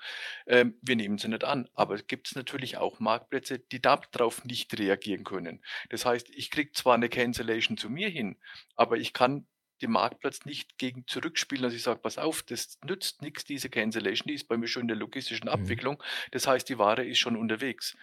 ähm, 0.47 0.75
wir 0.81 0.95
nehmen 0.95 1.17
sie 1.17 1.27
nicht 1.27 1.43
an. 1.43 1.67
Aber 1.73 1.95
es 1.95 2.07
gibt 2.07 2.35
natürlich 2.35 2.77
auch 2.77 2.99
Marktplätze, 2.99 3.59
die 3.59 3.81
darauf 3.81 4.45
nicht 4.45 4.77
reagieren 4.79 5.23
können. 5.23 5.61
Das 5.89 6.05
heißt, 6.05 6.29
ich 6.29 6.49
kriege 6.49 6.71
zwar 6.71 6.95
eine 6.95 7.09
Cancellation 7.09 7.77
zu 7.77 7.89
mir 7.89 8.09
hin, 8.09 8.37
aber 8.75 8.97
ich 8.97 9.13
kann 9.13 9.45
den 9.81 9.91
Marktplatz 9.91 10.45
nicht 10.45 10.77
gegen 10.77 11.05
zurückspielen, 11.07 11.63
dass 11.63 11.73
ich 11.73 11.83
sage, 11.83 11.99
pass 11.99 12.17
auf, 12.17 12.43
das 12.43 12.79
nützt 12.85 13.21
nichts, 13.21 13.43
diese 13.45 13.69
Cancellation, 13.69 14.27
die 14.27 14.35
ist 14.35 14.47
bei 14.47 14.57
mir 14.57 14.67
schon 14.67 14.83
in 14.83 14.87
der 14.89 14.97
logistischen 14.97 15.47
mhm. 15.47 15.53
Abwicklung. 15.53 16.01
Das 16.31 16.47
heißt, 16.47 16.69
die 16.69 16.77
Ware 16.77 17.03
ist 17.03 17.19
schon 17.19 17.35
unterwegs. 17.35 17.97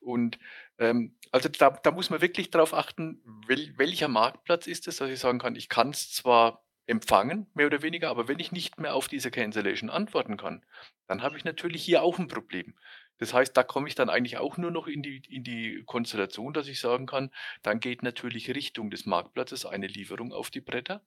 Und 0.00 0.38
ähm, 0.78 1.16
also 1.30 1.48
da, 1.48 1.70
da, 1.70 1.90
muss 1.90 2.10
man 2.10 2.20
wirklich 2.20 2.50
darauf 2.50 2.74
achten, 2.74 3.22
wel, 3.46 3.74
welcher 3.76 4.08
Marktplatz 4.08 4.66
ist 4.66 4.88
es, 4.88 4.96
dass 4.96 5.10
ich 5.10 5.18
sagen 5.18 5.38
kann, 5.38 5.56
ich 5.56 5.68
kann 5.68 5.90
es 5.90 6.12
zwar 6.12 6.64
empfangen, 6.86 7.46
mehr 7.54 7.66
oder 7.66 7.82
weniger, 7.82 8.10
aber 8.10 8.26
wenn 8.26 8.40
ich 8.40 8.50
nicht 8.50 8.80
mehr 8.80 8.94
auf 8.94 9.06
diese 9.06 9.30
Cancellation 9.30 9.90
antworten 9.90 10.36
kann, 10.36 10.64
dann 11.06 11.22
habe 11.22 11.36
ich 11.36 11.44
natürlich 11.44 11.84
hier 11.84 12.02
auch 12.02 12.18
ein 12.18 12.28
Problem. 12.28 12.74
Das 13.18 13.34
heißt, 13.34 13.56
da 13.56 13.62
komme 13.62 13.86
ich 13.86 13.94
dann 13.94 14.08
eigentlich 14.08 14.38
auch 14.38 14.56
nur 14.56 14.70
noch 14.70 14.86
in 14.86 15.02
die, 15.02 15.22
in 15.28 15.44
die 15.44 15.82
Konstellation, 15.84 16.54
dass 16.54 16.66
ich 16.68 16.80
sagen 16.80 17.06
kann, 17.06 17.30
dann 17.62 17.78
geht 17.78 18.02
natürlich 18.02 18.48
Richtung 18.54 18.90
des 18.90 19.06
Marktplatzes 19.06 19.66
eine 19.66 19.86
Lieferung 19.86 20.32
auf 20.32 20.50
die 20.50 20.62
Bretter. 20.62 21.02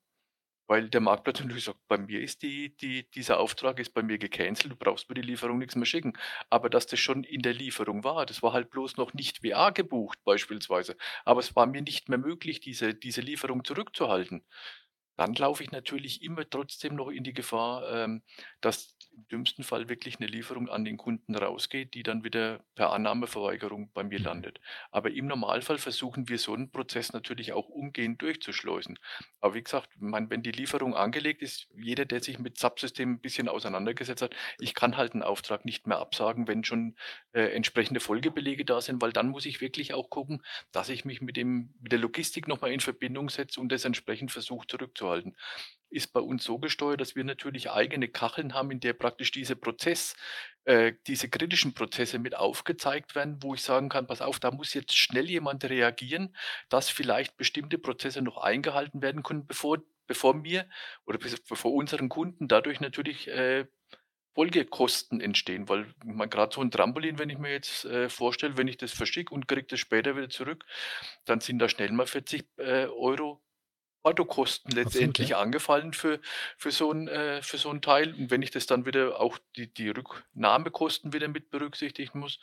Weil 0.68 0.90
der 0.90 1.02
Marktplatz 1.02 1.40
natürlich 1.42 1.66
sagt, 1.66 1.80
bei 1.88 1.98
mir 1.98 2.22
ist 2.22 2.42
die, 2.42 2.76
die, 2.78 3.10
dieser 3.12 3.40
Auftrag 3.40 3.80
ist 3.80 3.94
bei 3.94 4.02
mir 4.02 4.18
gecancelt, 4.18 4.72
du 4.72 4.78
brauchst 4.78 5.10
mir 5.10 5.16
die 5.16 5.22
Lieferung 5.22 5.58
nichts 5.60 5.76
mehr 5.76 5.86
schicken. 5.86 6.14
Aber 6.50 6.70
dass 6.70 6.88
das 6.88 7.00
schon 7.00 7.24
in 7.24 7.42
der 7.42 7.54
Lieferung 7.54 8.04
war, 8.04 8.26
das 8.26 8.42
war 8.42 8.54
halt 8.54 8.70
bloß 8.70 8.98
noch 8.98 9.14
nicht 9.14 9.44
WA 9.44 9.72
gebucht 9.72 10.20
beispielsweise. 10.24 10.96
Aber 11.26 11.42
es 11.42 11.56
war 11.56 11.66
mir 11.66 11.82
nicht 11.82 12.10
mehr 12.10 12.18
möglich, 12.18 12.60
diese, 12.62 12.94
diese 12.94 13.22
Lieferung 13.22 13.64
zurückzuhalten. 13.66 14.44
Dann 15.16 15.34
laufe 15.36 15.64
ich 15.64 15.72
natürlich 15.72 16.24
immer 16.24 16.50
trotzdem 16.50 16.96
noch 16.96 17.10
in 17.10 17.24
die 17.24 17.34
Gefahr, 17.34 17.88
ähm, 17.94 18.24
dass 18.62 18.96
im 19.16 19.28
dümmsten 19.28 19.64
Fall 19.64 19.90
wirklich 19.90 20.20
eine 20.20 20.28
Lieferung 20.28 20.70
an 20.70 20.86
den 20.86 20.98
Kunden 20.98 21.36
rausgeht, 21.36 21.94
die 21.94 22.04
dann 22.04 22.24
wieder 22.24 22.64
per 22.76 22.92
Annahmeverweigerung 22.92 23.92
bei 23.94 24.04
mir 24.04 24.20
mhm. 24.20 24.26
landet. 24.26 24.60
Aber 24.92 25.12
im 25.12 25.28
Normalfall 25.28 25.78
versuchen 25.78 26.30
wir 26.30 26.40
so 26.40 26.54
einen 26.54 26.72
Prozess 26.72 27.14
natürlich 27.14 27.54
auch 27.54 27.70
umgehend 27.70 28.22
durchzuschleusen. 28.22 28.98
Aber 29.40 29.54
wie 29.54 29.64
gesagt, 29.64 29.90
man, 30.00 30.30
wenn 30.30 30.42
die 30.42 30.52
Lieferung 30.52 30.96
angelegt 30.96 31.42
ist, 31.42 31.68
jeder, 31.76 32.06
der 32.06 32.22
sich 32.22 32.40
mit 32.40 32.58
Subsystemen 32.58 33.16
ein 33.16 33.22
bisschen 33.22 33.48
auseinandergesetzt 33.48 34.22
hat, 34.22 34.36
ich 34.60 34.74
kann 34.74 34.98
halt 34.98 35.14
einen 35.14 35.24
Auftrag 35.24 35.66
nicht 35.66 35.86
mehr 35.88 36.00
absagen, 36.00 36.48
wenn 36.48 36.64
schon 36.64 36.96
äh, 37.34 37.44
entsprechende 37.54 38.00
Folgebelege 38.00 38.66
da 38.66 38.82
sind, 38.82 39.02
weil 39.02 39.14
dann 39.14 39.30
muss 39.30 39.46
ich 39.46 39.62
wirklich 39.62 39.94
auch 39.94 40.10
gucken, 40.10 40.42
dass 40.72 40.90
ich 40.90 41.06
mich 41.06 41.22
mit, 41.22 41.38
dem, 41.38 41.74
mit 41.80 41.92
der 41.92 42.00
Logistik 42.00 42.48
nochmal 42.48 42.72
in 42.72 42.80
Verbindung 42.80 43.30
setze 43.30 43.60
und 43.60 43.72
das 43.72 43.86
entsprechend 43.86 44.32
versuche 44.32 44.66
zurückzuhalten 45.04 45.36
ist 45.90 46.12
bei 46.12 46.22
uns 46.22 46.44
so 46.44 46.58
gesteuert, 46.58 47.02
dass 47.02 47.16
wir 47.16 47.24
natürlich 47.24 47.70
eigene 47.70 48.08
Kacheln 48.08 48.56
haben, 48.56 48.72
in 48.72 48.80
der 48.80 48.94
praktisch 48.94 49.30
diese 49.30 49.56
Prozess, 49.56 50.16
äh, 50.64 50.94
diese 51.06 51.30
kritischen 51.30 51.76
Prozesse 51.76 52.18
mit 52.18 52.36
aufgezeigt 52.36 53.14
werden, 53.14 53.38
wo 53.44 53.54
ich 53.54 53.62
sagen 53.62 53.90
kann, 53.90 54.08
pass 54.08 54.20
auf, 54.20 54.40
da 54.40 54.50
muss 54.50 54.74
jetzt 54.74 54.98
schnell 54.98 55.30
jemand 55.30 55.64
reagieren, 55.66 56.36
dass 56.68 56.90
vielleicht 56.90 57.38
bestimmte 57.38 57.78
Prozesse 57.78 58.24
noch 58.24 58.38
eingehalten 58.38 59.04
werden 59.04 59.22
können, 59.22 59.46
bevor, 59.46 59.84
bevor 60.08 60.34
mir 60.34 60.68
oder 61.06 61.20
bevor 61.20 61.72
unseren 61.72 62.10
Kunden 62.10 62.48
dadurch 62.48 62.80
natürlich 62.80 63.28
äh, 63.28 63.68
Folgekosten 64.34 65.22
entstehen, 65.22 65.70
weil 65.70 65.86
gerade 66.28 66.56
so 66.56 66.62
ein 66.62 66.72
Trampolin, 66.72 67.20
wenn 67.20 67.30
ich 67.30 67.38
mir 67.38 67.52
jetzt 67.52 67.86
äh, 67.86 68.10
vorstelle, 68.10 68.58
wenn 68.58 68.68
ich 68.68 68.78
das 68.78 68.92
verschicke 68.92 69.32
und 69.32 69.48
kriege 69.48 69.68
das 69.68 69.80
später 69.80 70.16
wieder 70.18 70.30
zurück, 70.30 70.66
dann 71.26 71.40
sind 71.40 71.60
da 71.60 71.70
schnell 71.70 71.92
mal 71.92 72.08
40 72.08 72.48
äh, 72.58 72.88
Euro 72.88 73.43
Portokosten 74.04 74.72
letztendlich 74.74 75.30
ja. 75.30 75.40
angefallen 75.40 75.94
für, 75.94 76.20
für, 76.58 76.72
so 76.72 76.92
ein, 76.92 77.08
äh, 77.08 77.42
für 77.42 77.58
so 77.58 77.70
ein 77.70 77.82
Teil. 77.82 78.14
Und 78.14 78.30
wenn 78.30 78.42
ich 78.42 78.52
das 78.52 78.66
dann 78.66 78.86
wieder 78.86 79.20
auch 79.20 79.40
die, 79.56 79.74
die 79.74 79.90
Rücknahmekosten 79.90 81.14
wieder 81.14 81.30
mit 81.30 81.50
berücksichtigen 81.50 82.20
muss, 82.20 82.40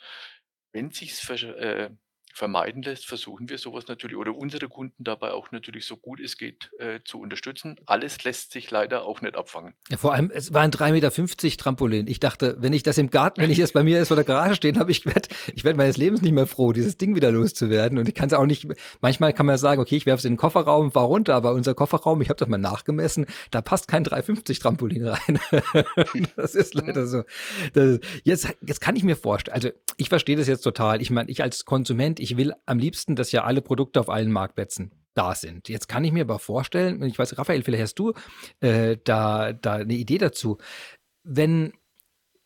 wenn 0.71 0.89
sich 0.89 1.13
äh, 1.29 1.91
vermeiden 2.33 2.81
lässt, 2.81 3.05
versuchen 3.05 3.49
wir 3.49 3.57
sowas 3.57 3.87
natürlich 3.87 4.17
oder 4.17 4.35
unsere 4.35 4.67
Kunden 4.69 5.03
dabei 5.03 5.31
auch 5.31 5.51
natürlich 5.51 5.85
so 5.85 5.97
gut 5.97 6.19
es 6.19 6.37
geht 6.37 6.71
äh, 6.79 6.99
zu 7.03 7.19
unterstützen. 7.19 7.77
Alles 7.85 8.23
lässt 8.23 8.51
sich 8.51 8.71
leider 8.71 9.03
auch 9.03 9.21
nicht 9.21 9.35
abfangen. 9.35 9.73
Ja, 9.89 9.97
vor 9.97 10.13
allem, 10.13 10.31
es 10.33 10.53
war 10.53 10.61
ein 10.61 10.71
3,50 10.71 10.91
Meter 10.91 11.57
Trampolin. 11.57 12.07
Ich 12.07 12.19
dachte, 12.19 12.57
wenn 12.59 12.73
ich 12.73 12.83
das 12.83 12.97
im 12.97 13.09
Garten, 13.09 13.41
wenn 13.41 13.51
ich 13.51 13.59
das 13.59 13.71
bei 13.71 13.83
mir 13.83 13.97
jetzt 13.97 14.07
vor 14.09 14.15
der 14.15 14.25
Garage 14.25 14.55
stehen 14.55 14.79
habe, 14.79 14.91
ich 14.91 15.05
werde 15.05 15.29
ich 15.53 15.63
werd 15.63 15.77
meines 15.77 15.97
Lebens 15.97 16.21
nicht 16.21 16.33
mehr 16.33 16.47
froh, 16.47 16.71
dieses 16.71 16.97
Ding 16.97 17.15
wieder 17.15 17.31
loszuwerden. 17.31 17.97
Und 17.97 18.07
ich 18.07 18.15
kann 18.15 18.27
es 18.27 18.33
auch 18.33 18.45
nicht, 18.45 18.67
manchmal 19.01 19.33
kann 19.33 19.45
man 19.45 19.57
sagen, 19.57 19.81
okay, 19.81 19.97
ich 19.97 20.05
werfe 20.05 20.19
es 20.19 20.25
in 20.25 20.33
den 20.33 20.37
Kofferraum 20.37 20.85
und 20.85 20.91
fahre 20.91 21.07
runter, 21.07 21.35
aber 21.35 21.53
unser 21.53 21.73
Kofferraum, 21.73 22.21
ich 22.21 22.29
habe 22.29 22.37
das 22.37 22.47
mal 22.47 22.57
nachgemessen, 22.57 23.25
da 23.51 23.61
passt 23.61 23.87
kein 23.87 24.05
3,50 24.05 24.61
Trampolin 24.61 25.07
rein. 25.07 25.39
das 26.35 26.55
ist 26.55 26.73
leider 26.73 27.07
so. 27.07 27.23
Das, 27.73 27.99
jetzt, 28.23 28.53
jetzt 28.65 28.81
kann 28.81 28.95
ich 28.95 29.03
mir 29.03 29.15
vorstellen, 29.15 29.55
also 29.55 29.69
ich 29.97 30.09
verstehe 30.09 30.35
das 30.35 30.47
jetzt 30.47 30.61
total. 30.61 31.01
Ich 31.01 31.09
meine, 31.09 31.29
ich 31.29 31.43
als 31.43 31.65
Konsument, 31.65 32.19
ich 32.21 32.37
will 32.37 32.53
am 32.65 32.79
liebsten, 32.79 33.15
dass 33.15 33.31
ja 33.31 33.43
alle 33.43 33.61
Produkte 33.61 33.99
auf 33.99 34.09
allen 34.09 34.31
Marktplätzen 34.31 34.91
da 35.13 35.35
sind. 35.35 35.67
Jetzt 35.67 35.87
kann 35.87 36.03
ich 36.03 36.11
mir 36.11 36.21
aber 36.21 36.39
vorstellen, 36.39 37.01
ich 37.03 37.19
weiß, 37.19 37.37
Raphael, 37.37 37.63
vielleicht 37.63 37.83
hast 37.83 37.99
du 37.99 38.13
äh, 38.61 38.97
da, 39.03 39.53
da 39.53 39.75
eine 39.75 39.93
Idee 39.93 40.17
dazu. 40.17 40.57
Wenn 41.23 41.73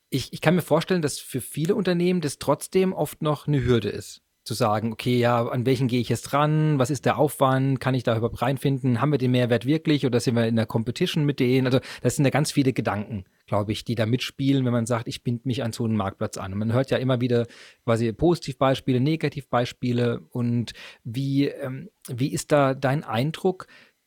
ich, 0.09 0.33
ich 0.33 0.41
kann 0.41 0.55
mir 0.55 0.61
vorstellen, 0.61 1.01
dass 1.01 1.19
für 1.19 1.41
viele 1.41 1.75
Unternehmen 1.75 2.21
das 2.21 2.39
trotzdem 2.39 2.93
oft 2.93 3.21
noch 3.21 3.47
eine 3.47 3.63
Hürde 3.63 3.89
ist 3.89 4.24
zu 4.45 4.53
sagen, 4.53 4.93
okay, 4.93 5.17
ja, 5.17 5.43
an 5.47 5.65
welchen 5.65 5.87
gehe 5.87 5.99
ich 5.99 6.09
jetzt 6.09 6.21
dran? 6.21 6.77
Was 6.77 6.91
ist 6.91 7.05
der 7.05 7.17
Aufwand? 7.17 7.79
Kann 7.79 7.95
ich 7.95 8.03
da 8.03 8.15
überhaupt 8.15 8.43
reinfinden? 8.43 9.01
Haben 9.01 9.11
wir 9.11 9.17
den 9.17 9.31
Mehrwert 9.31 9.65
wirklich 9.65 10.05
oder 10.05 10.19
sind 10.19 10.35
wir 10.35 10.47
in 10.47 10.55
der 10.55 10.67
Competition 10.67 11.25
mit 11.25 11.39
denen? 11.39 11.65
Also, 11.65 11.79
das 12.01 12.15
sind 12.15 12.25
ja 12.25 12.31
ganz 12.31 12.51
viele 12.51 12.71
Gedanken, 12.71 13.25
glaube 13.47 13.71
ich, 13.71 13.85
die 13.85 13.95
da 13.95 14.05
mitspielen, 14.05 14.63
wenn 14.63 14.71
man 14.71 14.85
sagt, 14.85 15.07
ich 15.07 15.23
binde 15.23 15.47
mich 15.47 15.63
an 15.63 15.71
so 15.71 15.83
einen 15.83 15.97
Marktplatz 15.97 16.37
an. 16.37 16.53
Und 16.53 16.59
man 16.59 16.73
hört 16.73 16.91
ja 16.91 16.97
immer 16.97 17.21
wieder 17.21 17.47
quasi 17.85 18.13
Positivbeispiele, 18.13 18.99
Negativbeispiele. 18.99 20.21
Und 20.29 20.73
wie, 21.03 21.47
ähm, 21.47 21.89
wie 22.07 22.31
ist 22.31 22.51
da 22.51 22.75
dein 22.75 23.03
Eindruck? 23.03 23.65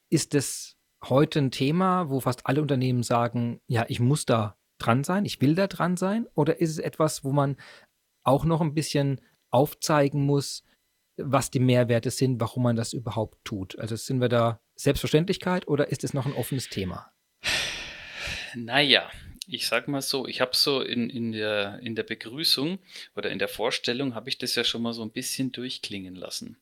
Ist 0.08 0.36
es 0.36 0.76
heute 1.04 1.40
ein 1.40 1.50
Thema, 1.50 2.10
wo 2.10 2.20
fast 2.20 2.46
alle 2.46 2.62
Unternehmen 2.62 3.02
sagen, 3.02 3.60
ja, 3.66 3.86
ich 3.88 3.98
muss 3.98 4.24
da 4.24 4.56
dran 4.78 5.02
sein, 5.02 5.24
ich 5.24 5.40
will 5.40 5.56
da 5.56 5.66
dran 5.66 5.96
sein? 5.96 6.28
Oder 6.36 6.60
ist 6.60 6.70
es 6.70 6.78
etwas, 6.78 7.24
wo 7.24 7.32
man 7.32 7.56
auch 8.22 8.44
noch 8.44 8.60
ein 8.60 8.74
bisschen 8.74 9.20
aufzeigen 9.50 10.24
muss, 10.24 10.64
was 11.16 11.50
die 11.50 11.60
Mehrwerte 11.60 12.10
sind, 12.10 12.40
warum 12.40 12.62
man 12.62 12.76
das 12.76 12.92
überhaupt 12.92 13.44
tut. 13.44 13.78
Also 13.78 13.96
sind 13.96 14.20
wir 14.20 14.28
da 14.28 14.60
Selbstverständlichkeit 14.76 15.66
oder 15.66 15.88
ist 15.88 16.04
es 16.04 16.14
noch 16.14 16.26
ein 16.26 16.32
offenes 16.32 16.68
Thema? 16.68 17.10
Naja, 18.54 19.10
ich 19.46 19.66
sag 19.66 19.88
mal 19.88 20.02
so, 20.02 20.26
ich 20.26 20.40
habe 20.40 20.54
so 20.54 20.80
in, 20.80 21.10
in, 21.10 21.32
der, 21.32 21.80
in 21.80 21.94
der 21.94 22.02
Begrüßung 22.02 22.78
oder 23.16 23.30
in 23.30 23.38
der 23.38 23.48
Vorstellung 23.48 24.14
habe 24.14 24.28
ich 24.28 24.38
das 24.38 24.54
ja 24.54 24.64
schon 24.64 24.82
mal 24.82 24.92
so 24.92 25.02
ein 25.02 25.10
bisschen 25.10 25.52
durchklingen 25.52 26.14
lassen 26.14 26.58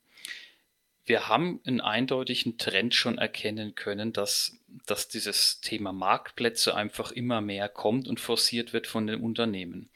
wir 1.07 1.29
haben 1.29 1.61
einen 1.65 1.79
eindeutigen 1.81 2.57
Trend 2.57 2.93
schon 2.93 3.17
erkennen 3.17 3.75
können, 3.75 4.11
dass, 4.11 4.57
dass 4.85 5.07
dieses 5.07 5.61
Thema 5.61 5.93
Marktplätze 5.93 6.75
einfach 6.75 7.11
immer 7.11 7.39
mehr 7.39 7.69
kommt 7.69 8.07
und 8.09 8.19
forciert 8.19 8.73
wird 8.73 8.87
von 8.87 9.07
den 9.07 9.21
Unternehmen. 9.21 9.89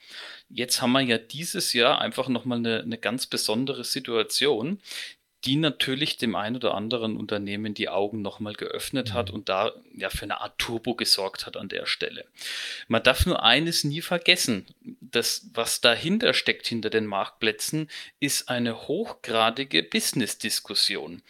Jetzt 0.49 0.82
haben 0.82 0.93
wir 0.93 1.01
ja 1.01 1.18
dieses 1.18 1.74
Jahr 1.74 1.99
einfach 1.99 2.30
nochmal 2.30 2.59
eine, 2.59 2.80
eine 2.80 2.97
ganz 2.97 3.28
besondere 3.28 3.84
Situation, 3.84 4.80
die 5.46 5.56
natürlich 5.56 6.18
dem 6.18 6.36
ein 6.36 6.56
oder 6.56 6.76
anderen 6.76 7.18
Unternehmen 7.18 7.74
die 7.74 7.89
Augen 7.89 8.22
nochmal 8.22 8.54
geöffnet 8.54 9.14
hat 9.14 9.30
mhm. 9.30 9.36
und 9.36 9.50
da 9.50 9.72
ja 9.96 10.10
für 10.10 10.24
eine 10.24 10.42
Art 10.42 10.58
Turbo 10.60 10.96
gesorgt 10.96 11.46
hat 11.46 11.58
an 11.58 11.70
der 11.70 11.86
Stelle. 11.86 12.26
Man 12.88 13.04
darf 13.04 13.26
nur 13.26 13.44
eines 13.44 13.84
nie 13.84 14.02
vergessen. 14.02 14.66
Das, 15.00 15.50
was 15.54 15.82
dahinter 15.82 16.34
steckt 16.34 16.68
hinter 16.68 16.89
den 16.89 17.06
Marktplätzen, 17.06 17.89
ist 18.20 18.50
eine 18.50 18.88
hochgradige 18.88 19.84
Business-Diskussion. 19.84 21.24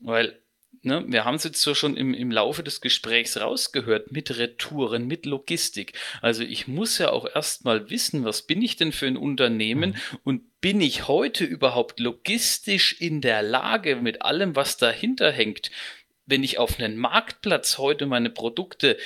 Weil 0.00 0.38
ne, 0.82 1.04
wir 1.06 1.24
haben 1.24 1.36
es 1.36 1.44
jetzt 1.44 1.60
so 1.62 1.74
schon 1.74 1.96
im, 1.96 2.14
im 2.14 2.30
Laufe 2.30 2.62
des 2.62 2.80
Gesprächs 2.80 3.36
rausgehört, 3.36 4.12
mit 4.12 4.36
Retouren, 4.36 5.06
mit 5.06 5.26
Logistik. 5.26 5.92
Also 6.20 6.42
ich 6.42 6.68
muss 6.68 6.98
ja 6.98 7.10
auch 7.10 7.26
erstmal 7.32 7.90
wissen, 7.90 8.24
was 8.24 8.42
bin 8.42 8.62
ich 8.62 8.76
denn 8.76 8.92
für 8.92 9.06
ein 9.06 9.16
Unternehmen 9.16 9.90
mhm. 9.90 10.18
und 10.24 10.60
bin 10.60 10.80
ich 10.80 11.06
heute 11.08 11.44
überhaupt 11.44 12.00
logistisch 12.00 13.00
in 13.00 13.20
der 13.20 13.42
Lage 13.42 13.96
mit 13.96 14.22
allem, 14.22 14.56
was 14.56 14.76
dahinter 14.76 15.30
hängt, 15.30 15.70
wenn 16.26 16.42
ich 16.44 16.58
auf 16.58 16.78
einen 16.78 16.96
Marktplatz 16.96 17.78
heute 17.78 18.06
meine 18.06 18.30
Produkte 18.30 18.98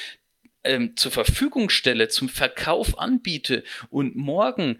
ähm, 0.64 0.96
zur 0.96 1.12
Verfügung 1.12 1.70
stelle, 1.70 2.08
zum 2.08 2.28
Verkauf 2.28 2.98
anbiete 2.98 3.64
und 3.90 4.16
morgen 4.16 4.78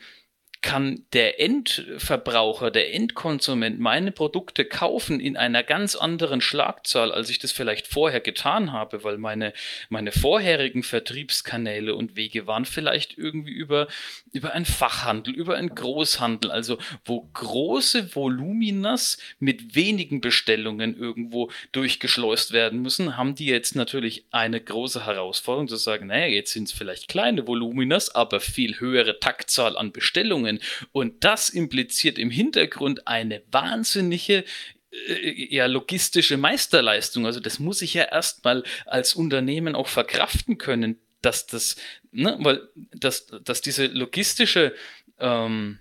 kann 0.62 1.04
der 1.12 1.40
Endverbraucher, 1.40 2.70
der 2.70 2.94
Endkonsument 2.94 3.80
meine 3.80 4.12
Produkte 4.12 4.64
kaufen 4.64 5.18
in 5.18 5.36
einer 5.36 5.64
ganz 5.64 5.96
anderen 5.96 6.40
Schlagzahl, 6.40 7.10
als 7.12 7.30
ich 7.30 7.40
das 7.40 7.50
vielleicht 7.50 7.88
vorher 7.88 8.20
getan 8.20 8.72
habe, 8.72 9.02
weil 9.02 9.18
meine, 9.18 9.52
meine 9.88 10.12
vorherigen 10.12 10.84
Vertriebskanäle 10.84 11.96
und 11.96 12.14
Wege 12.14 12.46
waren 12.46 12.64
vielleicht 12.64 13.18
irgendwie 13.18 13.52
über, 13.52 13.88
über 14.32 14.52
einen 14.52 14.64
Fachhandel, 14.64 15.34
über 15.34 15.56
einen 15.56 15.74
Großhandel, 15.74 16.52
also 16.52 16.78
wo 17.04 17.28
große 17.32 18.14
Voluminas 18.14 19.18
mit 19.40 19.74
wenigen 19.74 20.20
Bestellungen 20.20 20.96
irgendwo 20.96 21.50
durchgeschleust 21.72 22.52
werden 22.52 22.82
müssen, 22.82 23.16
haben 23.16 23.34
die 23.34 23.46
jetzt 23.46 23.74
natürlich 23.74 24.26
eine 24.30 24.60
große 24.60 25.06
Herausforderung 25.06 25.66
zu 25.66 25.76
sagen, 25.76 26.06
naja, 26.06 26.26
jetzt 26.26 26.52
sind 26.52 26.68
es 26.68 26.72
vielleicht 26.72 27.08
kleine 27.08 27.48
Voluminas, 27.48 28.14
aber 28.14 28.38
viel 28.38 28.78
höhere 28.78 29.18
Taktzahl 29.18 29.76
an 29.76 29.90
Bestellungen 29.90 30.51
Unternehmen. 30.52 30.60
Und 30.92 31.24
das 31.24 31.50
impliziert 31.50 32.18
im 32.18 32.30
Hintergrund 32.30 33.06
eine 33.06 33.42
wahnsinnige 33.50 34.44
äh, 34.90 35.54
ja, 35.54 35.66
logistische 35.66 36.36
Meisterleistung. 36.36 37.26
Also 37.26 37.40
das 37.40 37.58
muss 37.58 37.82
ich 37.82 37.94
ja 37.94 38.04
erstmal 38.04 38.64
als 38.86 39.14
Unternehmen 39.14 39.74
auch 39.74 39.88
verkraften 39.88 40.58
können, 40.58 40.98
dass 41.20 41.46
das, 41.46 41.76
ne, 42.10 42.36
weil 42.40 42.68
dass, 42.94 43.26
dass 43.44 43.60
diese 43.60 43.86
logistische 43.86 44.74
ähm, 45.18 45.78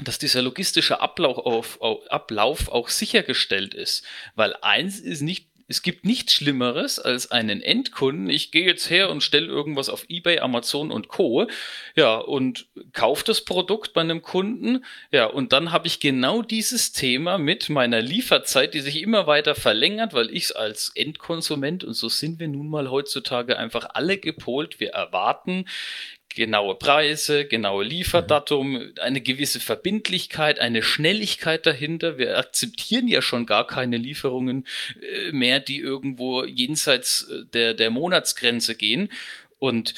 dass 0.00 0.20
dieser 0.20 0.42
logistische 0.42 1.00
Ablauf, 1.00 1.38
auf, 1.38 1.80
auf, 1.80 2.06
Ablauf 2.08 2.68
auch 2.68 2.88
sichergestellt 2.88 3.74
ist. 3.74 4.04
Weil 4.36 4.54
eins 4.62 5.00
ist 5.00 5.22
nicht 5.22 5.47
es 5.68 5.82
gibt 5.82 6.06
nichts 6.06 6.32
Schlimmeres 6.32 6.98
als 6.98 7.30
einen 7.30 7.60
Endkunden. 7.60 8.30
Ich 8.30 8.50
gehe 8.50 8.64
jetzt 8.64 8.88
her 8.88 9.10
und 9.10 9.22
stelle 9.22 9.46
irgendwas 9.46 9.90
auf 9.90 10.06
eBay, 10.08 10.38
Amazon 10.38 10.90
und 10.90 11.08
Co. 11.08 11.46
Ja, 11.94 12.16
und 12.16 12.66
kaufe 12.94 13.22
das 13.24 13.44
Produkt 13.44 13.92
bei 13.92 14.00
einem 14.00 14.22
Kunden. 14.22 14.82
Ja, 15.12 15.26
und 15.26 15.52
dann 15.52 15.70
habe 15.70 15.86
ich 15.86 16.00
genau 16.00 16.40
dieses 16.40 16.92
Thema 16.92 17.36
mit 17.36 17.68
meiner 17.68 18.00
Lieferzeit, 18.00 18.72
die 18.72 18.80
sich 18.80 19.02
immer 19.02 19.26
weiter 19.26 19.54
verlängert, 19.54 20.14
weil 20.14 20.30
ich 20.34 20.44
es 20.44 20.52
als 20.52 20.90
Endkonsument, 20.94 21.84
und 21.84 21.92
so 21.92 22.08
sind 22.08 22.40
wir 22.40 22.48
nun 22.48 22.68
mal 22.68 22.90
heutzutage 22.90 23.58
einfach 23.58 23.90
alle 23.92 24.16
gepolt, 24.16 24.80
wir 24.80 24.90
erwarten 24.90 25.66
genaue 26.34 26.74
Preise, 26.76 27.44
genaue 27.46 27.84
Lieferdatum, 27.84 28.92
eine 29.00 29.20
gewisse 29.20 29.60
Verbindlichkeit, 29.60 30.60
eine 30.60 30.82
Schnelligkeit 30.82 31.66
dahinter. 31.66 32.18
Wir 32.18 32.38
akzeptieren 32.38 33.08
ja 33.08 33.22
schon 33.22 33.46
gar 33.46 33.66
keine 33.66 33.96
Lieferungen 33.96 34.66
äh, 35.00 35.32
mehr, 35.32 35.60
die 35.60 35.78
irgendwo 35.78 36.44
jenseits 36.44 37.28
äh, 37.28 37.44
der, 37.52 37.74
der 37.74 37.90
Monatsgrenze 37.90 38.74
gehen. 38.74 39.10
Und 39.58 39.94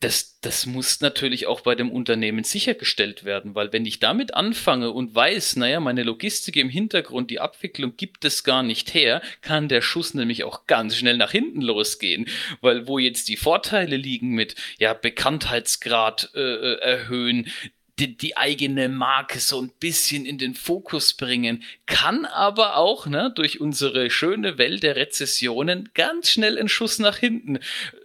das, 0.00 0.38
das 0.40 0.66
muss 0.66 1.00
natürlich 1.00 1.46
auch 1.46 1.62
bei 1.62 1.74
dem 1.74 1.90
Unternehmen 1.90 2.44
sichergestellt 2.44 3.24
werden, 3.24 3.54
weil 3.54 3.72
wenn 3.72 3.86
ich 3.86 3.98
damit 3.98 4.34
anfange 4.34 4.90
und 4.90 5.14
weiß, 5.14 5.56
naja, 5.56 5.80
meine 5.80 6.02
Logistik 6.02 6.56
im 6.56 6.68
Hintergrund, 6.68 7.30
die 7.30 7.40
Abwicklung 7.40 7.96
gibt 7.96 8.24
es 8.26 8.44
gar 8.44 8.62
nicht 8.62 8.92
her, 8.92 9.22
kann 9.40 9.68
der 9.68 9.80
Schuss 9.80 10.12
nämlich 10.12 10.44
auch 10.44 10.66
ganz 10.66 10.96
schnell 10.96 11.16
nach 11.16 11.30
hinten 11.30 11.62
losgehen, 11.62 12.26
weil 12.60 12.86
wo 12.86 12.98
jetzt 12.98 13.28
die 13.28 13.38
Vorteile 13.38 13.96
liegen 13.96 14.34
mit, 14.34 14.54
ja, 14.78 14.92
Bekanntheitsgrad 14.92 16.30
äh, 16.34 16.40
äh 16.40 16.80
erhöhen, 16.80 17.50
die, 17.98 18.16
die 18.16 18.36
eigene 18.36 18.88
Marke 18.88 19.40
so 19.40 19.60
ein 19.60 19.70
bisschen 19.80 20.26
in 20.26 20.36
den 20.36 20.54
Fokus 20.54 21.14
bringen, 21.14 21.62
kann 21.86 22.26
aber 22.26 22.76
auch 22.76 23.06
ne, 23.06 23.32
durch 23.34 23.60
unsere 23.60 24.10
schöne 24.10 24.58
Welt 24.58 24.82
der 24.82 24.96
Rezessionen 24.96 25.88
ganz 25.94 26.30
schnell 26.30 26.58
ein 26.58 26.68
Schuss 26.68 26.98
nach 26.98 27.16
hinten 27.16 27.58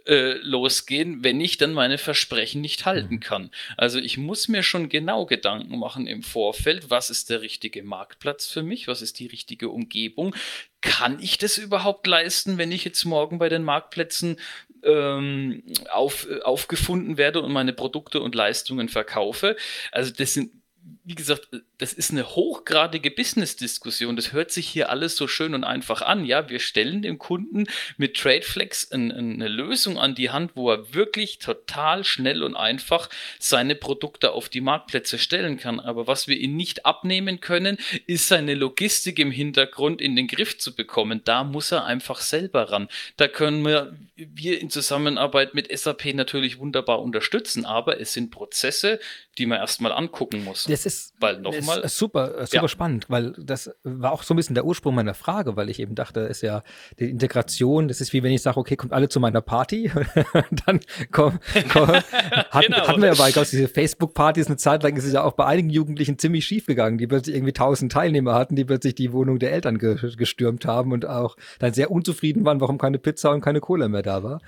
äh, 0.06 0.34
losgehen, 0.44 1.24
wenn 1.24 1.42
ich 1.42 1.58
dann 1.58 1.74
meine 1.74 1.98
Versprechen 1.98 2.62
nicht 2.62 2.86
halten 2.86 3.16
mhm. 3.16 3.20
kann. 3.20 3.52
Also 3.76 4.00
ich 4.00 4.18
muss 4.18 4.48
mir 4.48 4.64
schon 4.64 4.88
genau 4.88 5.26
Gedanken 5.26 5.78
machen 5.78 6.08
im 6.08 6.24
Vorfeld, 6.24 6.89
was 6.89 7.10
ist 7.10 7.30
der 7.30 7.42
richtige 7.42 7.84
Marktplatz 7.84 8.48
für 8.48 8.64
mich, 8.64 8.88
was 8.88 9.02
ist 9.02 9.20
die 9.20 9.28
richtige 9.28 9.70
Umgebung, 9.70 10.34
kann 10.82 11.20
ich 11.22 11.38
das 11.38 11.58
überhaupt 11.58 12.08
leisten, 12.08 12.58
wenn 12.58 12.72
ich 12.72 12.86
jetzt 12.86 13.04
morgen 13.06 13.39
bei 13.39 13.50
den 13.50 13.64
Marktplätzen 13.64 14.38
ähm, 14.84 15.64
auf, 15.92 16.28
äh, 16.30 16.42
aufgefunden 16.42 17.18
werde 17.18 17.42
und 17.42 17.52
meine 17.52 17.74
Produkte 17.74 18.22
und 18.22 18.36
Leistungen 18.36 18.90
verkaufe. 18.90 19.56
Also 19.92 20.12
das 20.14 20.34
sind 20.34 20.52
wie 21.04 21.16
gesagt, 21.16 21.47
das 21.80 21.93
ist 21.93 22.12
eine 22.12 22.36
hochgradige 22.36 23.10
Business-Diskussion. 23.10 24.16
Das 24.16 24.34
hört 24.34 24.52
sich 24.52 24.68
hier 24.68 24.91
alles 24.91 25.16
so 25.16 25.28
schön 25.28 25.56
und 25.56 25.64
einfach 25.64 26.04
an. 26.04 26.26
Ja, 26.26 26.47
wir 26.47 26.60
stellen 26.60 27.02
dem 27.02 27.18
Kunden 27.18 27.66
mit 27.97 28.18
TradeFlex 28.18 28.91
ein, 28.91 29.12
eine 29.12 29.47
Lösung 29.47 29.97
an 29.97 30.14
die 30.14 30.30
Hand, 30.30 30.52
wo 30.54 30.70
er 30.70 30.93
wirklich 30.93 31.39
total 31.39 32.04
schnell 32.04 32.43
und 32.43 32.56
einfach 32.56 33.10
seine 33.39 33.74
Produkte 33.74 34.32
auf 34.34 34.47
die 34.47 34.62
Marktplätze 34.62 35.18
stellen 35.18 35.58
kann. 35.58 35.80
Aber 35.80 36.06
was 36.06 36.28
wir 36.28 36.38
ihm 36.38 36.56
nicht 36.56 36.86
abnehmen 36.86 37.39
können, 37.39 37.78
ist 38.06 38.28
seine 38.28 38.54
Logistik 38.54 39.18
im 39.18 39.32
Hintergrund 39.32 40.02
in 40.02 40.16
den 40.16 40.28
Griff 40.28 40.60
zu 40.60 40.76
bekommen. 40.76 41.22
Da 41.26 41.43
muss 41.43 41.72
er 41.72 41.86
einfach 41.86 42.22
selber 42.22 42.72
ran. 42.72 42.89
Da 43.18 43.28
können 43.28 43.66
wir, 43.66 43.97
wir 44.16 44.62
in 44.62 44.70
Zusammenarbeit 44.70 45.56
mit 45.56 45.76
SAP 45.76 46.14
natürlich 46.14 46.60
wunderbar 46.60 47.02
unterstützen. 47.02 47.66
Aber 47.66 47.99
es 47.99 48.14
sind 48.14 48.30
Prozesse, 48.30 48.99
die 49.39 49.47
man 49.47 49.58
erstmal 49.58 49.93
angucken 49.93 50.43
muss. 50.43 50.68
Ist, 50.94 51.14
weil 51.20 51.39
nochmal. 51.39 51.80
Ist 51.80 51.98
super, 51.98 52.38
äh, 52.39 52.46
super 52.46 52.64
ja. 52.64 52.68
spannend, 52.68 53.06
weil 53.10 53.34
das 53.38 53.72
war 53.84 54.12
auch 54.12 54.24
so 54.24 54.34
ein 54.34 54.38
bisschen 54.38 54.56
der 54.56 54.66
Ursprung 54.66 54.96
meiner 54.96 55.14
Frage, 55.14 55.56
weil 55.56 55.70
ich 55.70 55.80
eben 55.80 55.96
dachte, 55.96 56.22
ist 56.22 56.42
ja 56.42 56.64
die 57.00 57.10
Integration, 57.10 57.88
das 57.88 58.02
ist 58.02 58.14
wie 58.14 58.24
wenn 58.24 58.32
ich 58.32 58.42
sage, 58.42 58.60
okay, 58.60 58.76
kommt 58.76 58.94
alle 58.94 59.10
zu 59.10 59.20
meiner 59.20 59.42
Party, 59.42 59.92
dann 60.66 60.80
komm, 61.12 61.39
komm 61.72 61.88
hat, 62.52 62.66
genau. 62.66 62.88
hatten 62.88 63.02
wir 63.02 63.14
ja 63.14 63.16
bei 63.16 63.32
diese 63.32 63.68
Facebook-Partys 63.68 64.48
eine 64.48 64.58
Zeit 64.58 64.84
lang 64.84 64.96
ist 64.96 65.06
es 65.06 65.14
ja 65.14 65.24
auch 65.24 65.34
bei 65.34 65.46
einigen 65.46 65.70
Jugendlichen 65.70 66.18
ziemlich 66.18 66.46
schief 66.46 66.66
gegangen, 66.66 66.98
die 66.98 67.08
plötzlich 67.08 67.36
irgendwie 67.36 67.54
tausend 67.54 67.92
Teilnehmer 67.92 68.34
hatten, 68.34 68.56
die 68.56 68.66
plötzlich 68.66 68.96
die 68.96 69.12
Wohnung 69.14 69.39
der 69.39 69.52
Eltern 69.52 69.78
ge 69.78 69.98
gestürmt 70.16 70.66
haben 70.66 70.92
und 70.92 71.06
auch 71.06 71.36
dann 71.60 71.74
sehr 71.74 71.92
unzufrieden 71.92 72.46
waren, 72.46 72.62
warum 72.62 72.78
keine 72.78 73.00
Pizza 73.00 73.32
und 73.32 73.42
keine 73.42 73.60
Cola 73.60 73.88
mehr 73.88 74.02
da 74.02 74.24
war. 74.24 74.42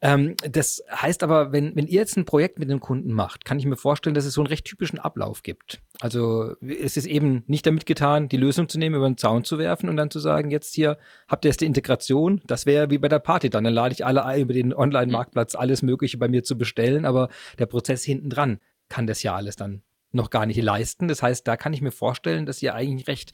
Ähm, 0.00 0.34
das 0.48 0.82
heißt 0.90 1.22
aber, 1.22 1.52
wenn, 1.52 1.74
wenn 1.76 1.86
ihr 1.86 2.00
jetzt 2.00 2.16
ein 2.16 2.24
Projekt 2.24 2.58
mit 2.58 2.70
dem 2.70 2.80
Kunden 2.80 3.12
macht, 3.12 3.44
kann 3.44 3.58
ich 3.58 3.66
mir 3.66 3.76
vorstellen, 3.76 4.14
dass 4.14 4.24
es 4.24 4.34
so 4.34 4.40
einen 4.40 4.48
recht 4.48 4.64
typischen 4.64 4.98
Ablauf 4.98 5.42
gibt. 5.42 5.80
Also 6.00 6.54
es 6.62 6.96
ist 6.96 7.04
eben 7.04 7.44
nicht 7.46 7.66
damit 7.66 7.84
getan, 7.84 8.30
die 8.30 8.38
Lösung 8.38 8.70
zu 8.70 8.78
nehmen, 8.78 8.96
über 8.96 9.08
den 9.08 9.18
Zaun 9.18 9.44
zu 9.44 9.58
werfen 9.58 9.90
und 9.90 9.96
dann 9.96 10.10
zu 10.10 10.18
sagen, 10.18 10.50
jetzt 10.50 10.74
hier 10.74 10.96
habt 11.28 11.44
ihr 11.44 11.50
jetzt 11.50 11.60
die 11.60 11.66
Integration. 11.66 12.40
Das 12.46 12.64
wäre 12.64 12.88
wie 12.90 12.98
bei 12.98 13.08
der 13.08 13.18
Party 13.18 13.50
dann. 13.50 13.64
Dann 13.64 13.74
lade 13.74 13.92
ich 13.92 14.06
alle 14.06 14.24
ein, 14.24 14.40
über 14.40 14.54
den 14.54 14.72
Online-Marktplatz 14.72 15.54
alles 15.54 15.82
Mögliche 15.82 16.16
bei 16.16 16.28
mir 16.28 16.42
zu 16.42 16.56
bestellen, 16.56 17.04
aber 17.04 17.28
der 17.58 17.66
Prozess 17.66 18.02
hinten 18.02 18.30
dran 18.30 18.60
kann 18.88 19.06
das 19.06 19.22
ja 19.22 19.36
alles 19.36 19.56
dann 19.56 19.82
noch 20.12 20.30
gar 20.30 20.46
nicht 20.46 20.60
leisten. 20.60 21.06
Das 21.06 21.22
heißt, 21.22 21.46
da 21.46 21.56
kann 21.56 21.72
ich 21.72 21.82
mir 21.82 21.92
vorstellen, 21.92 22.46
dass 22.46 22.62
ihr 22.62 22.74
eigentlich 22.74 23.06
recht, 23.06 23.32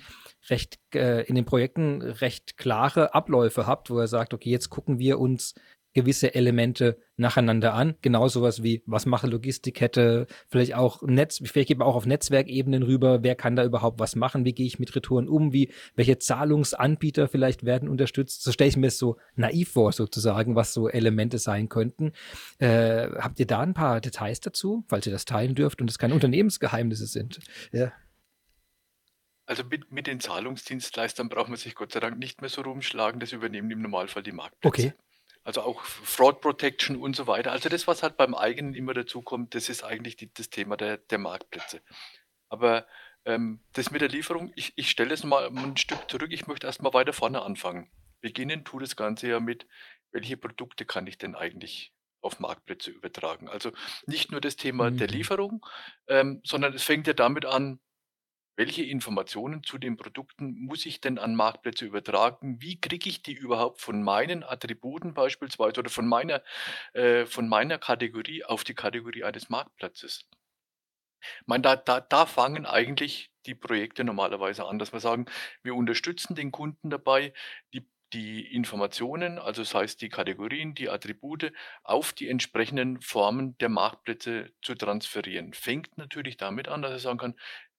recht 0.51 0.79
äh, 0.95 1.23
in 1.23 1.35
den 1.35 1.45
Projekten 1.45 2.03
recht 2.03 2.57
klare 2.57 3.15
Abläufe 3.15 3.67
habt, 3.67 3.91
wo 3.91 4.01
ihr 4.01 4.09
sagt, 4.09 4.35
okay, 4.35 4.51
jetzt 4.51 4.71
gucken 4.71 4.99
wir 4.99 5.19
uns 5.19 5.55
gewisse 5.97 6.35
Elemente 6.35 6.99
nacheinander 7.17 7.73
an. 7.73 7.97
Genau 8.03 8.29
sowas 8.29 8.63
wie, 8.63 8.83
was 8.85 9.07
macht 9.07 9.27
Logistikkette, 9.27 10.27
vielleicht 10.47 10.75
auch 10.75 11.01
Netz, 11.03 11.41
vielleicht 11.43 11.69
geht 11.69 11.79
man 11.79 11.89
auch 11.89 11.97
auf 11.97 12.05
Netzwerkebenen 12.05 12.83
rüber, 12.83 13.23
wer 13.23 13.35
kann 13.35 13.57
da 13.57 13.65
überhaupt 13.65 13.99
was 13.99 14.15
machen, 14.15 14.45
wie 14.45 14.53
gehe 14.53 14.67
ich 14.67 14.79
mit 14.79 14.95
Retouren 14.95 15.27
um, 15.27 15.55
wie, 15.55 15.73
welche 15.95 16.19
Zahlungsanbieter 16.19 17.29
vielleicht 17.29 17.65
werden 17.65 17.89
unterstützt. 17.89 18.43
So 18.43 18.53
stelle 18.53 18.69
ich 18.69 18.77
mir 18.77 18.89
es 18.89 18.99
so 18.99 19.17
naiv 19.37 19.71
vor, 19.71 19.91
sozusagen, 19.93 20.55
was 20.55 20.75
so 20.75 20.87
Elemente 20.87 21.39
sein 21.39 21.71
könnten. 21.71 22.13
Äh, 22.59 23.09
habt 23.17 23.41
ihr 23.41 23.47
da 23.47 23.61
ein 23.61 23.73
paar 23.73 24.03
Details 24.03 24.41
dazu, 24.41 24.85
falls 24.89 25.07
ihr 25.07 25.13
das 25.13 25.25
teilen 25.25 25.55
dürft 25.55 25.81
und 25.81 25.91
es 25.91 25.99
keine 25.99 26.13
Unternehmensgeheimnisse 26.13 27.07
sind? 27.07 27.41
Ja. 27.73 27.91
Also 29.47 29.65
mit, 29.65 29.91
mit 29.91 30.09
den 30.09 30.21
Zahlungsdienstleistern 30.21 31.31
braucht 31.31 31.49
man 31.49 31.57
sich 31.57 31.75
Gott 31.75 31.93
sei 31.93 32.01
Dank 32.01 32.19
nicht 32.19 32.43
mehr 32.43 32.51
so 32.51 32.61
rumschlagen. 32.61 33.19
Das 33.19 33.33
übernehmen 33.33 33.71
im 33.71 33.81
Normalfall 33.81 34.23
die 34.23 34.33
Marktplätze. 34.33 34.69
Okay. 34.69 34.93
Also 35.47 35.63
auch 35.63 35.81
Fraud 35.85 36.41
Protection 36.41 36.97
und 36.97 37.15
so 37.15 37.29
weiter. 37.29 37.53
Also 37.53 37.69
das, 37.69 37.87
was 37.87 38.03
halt 38.03 38.17
beim 38.17 38.35
eigenen 38.35 38.75
immer 38.75 38.95
dazukommt, 38.95 39.55
das 39.55 39.69
ist 39.69 39.85
eigentlich 39.85 40.17
die, 40.17 40.35
das 40.35 40.51
Thema 40.51 40.77
der, 40.77 40.97
der 40.97 41.19
Marktplätze. 41.19 41.83
Aber 42.49 42.85
ähm, 43.25 43.61
das 43.73 43.93
mit 43.93 44.01
der 44.01 44.09
Lieferung, 44.09 44.53
ich, 44.57 44.73
ich 44.75 44.91
stelle 44.91 45.15
es 45.15 45.23
mal 45.23 45.47
ein 45.47 45.77
Stück 45.77 46.11
zurück. 46.11 46.33
Ich 46.33 46.49
möchte 46.49 46.67
erstmal 46.67 46.95
weiter 46.95 47.13
vorne 47.13 47.43
anfangen. 47.43 47.89
Beginnen 48.21 48.65
tut 48.65 48.83
das 48.83 48.97
Ganze 48.97 49.29
ja 49.29 49.39
mit, 49.39 49.69
welche 50.11 50.37
Produkte 50.37 50.85
kann 50.85 51.07
ich 51.07 51.17
denn 51.17 51.37
eigentlich 51.37 51.93
auf 52.23 52.41
Marktplätze 52.41 52.91
übertragen? 52.91 53.49
Also 53.49 53.71
nicht 54.07 54.33
nur 54.33 54.41
das 54.41 54.57
Thema 54.57 54.91
mhm. 54.91 54.97
der 54.97 55.07
Lieferung, 55.07 55.65
ähm, 56.09 56.41
sondern 56.45 56.75
es 56.75 56.83
fängt 56.83 57.07
ja 57.07 57.13
damit 57.13 57.45
an, 57.45 57.79
welche 58.57 58.83
Informationen 58.83 59.63
zu 59.63 59.79
den 59.79 59.97
Produkten 59.97 60.59
muss 60.59 60.87
ich 60.87 61.01
denn 61.01 61.19
an 61.19 61.35
Marktplätze 61.37 61.85
übertragen? 61.85 62.61
Wie 62.61 62.81
kriege 62.81 63.09
ich 63.09 63.23
die 63.23 63.35
überhaupt 63.35 63.81
von 63.81 64.03
meinen 64.03 64.43
Attributen 64.43 65.15
beispielsweise 65.15 65.81
oder 65.81 65.91
von 65.91 66.07
meiner, 66.07 66.43
äh, 66.95 67.27
von 67.27 67.49
meiner 67.49 67.79
Kategorie 67.79 68.45
auf 68.45 68.65
die 68.65 68.75
Kategorie 68.75 69.25
eines 69.25 69.51
Marktplatzes? 69.51 70.27
Ich 71.41 71.47
meine, 71.47 71.63
da, 71.63 71.77
da, 71.77 72.01
da 72.01 72.27
fangen 72.27 72.67
eigentlich 72.67 73.31
die 73.47 73.55
Projekte 73.55 74.05
normalerweise 74.05 74.65
an, 74.67 74.79
dass 74.79 74.93
wir 74.93 75.01
sagen, 75.01 75.27
wir 75.63 75.75
unterstützen 75.75 76.35
den 76.35 76.53
Kunden 76.53 76.91
dabei, 76.91 77.33
die 77.75 77.87
die 78.13 78.55
Informationen, 78.55 79.39
also 79.39 79.63
das 79.63 79.75
heißt 79.75 80.01
die 80.01 80.09
Kategorien, 80.09 80.75
die 80.75 80.89
Attribute 80.89 81.53
auf 81.83 82.13
die 82.13 82.29
entsprechenden 82.29 83.01
Formen 83.01 83.59
der 83.59 83.69
Marktplätze 83.69 84.53
zu 84.63 84.75
transferieren. 84.75 85.53
Fängt 85.55 85.99
natürlich 85.99 86.37
damit 86.37 86.69
an, 86.69 86.83
dass 86.83 86.93
er 86.93 86.99
sagen 87.01 87.19
kann, 87.19 87.35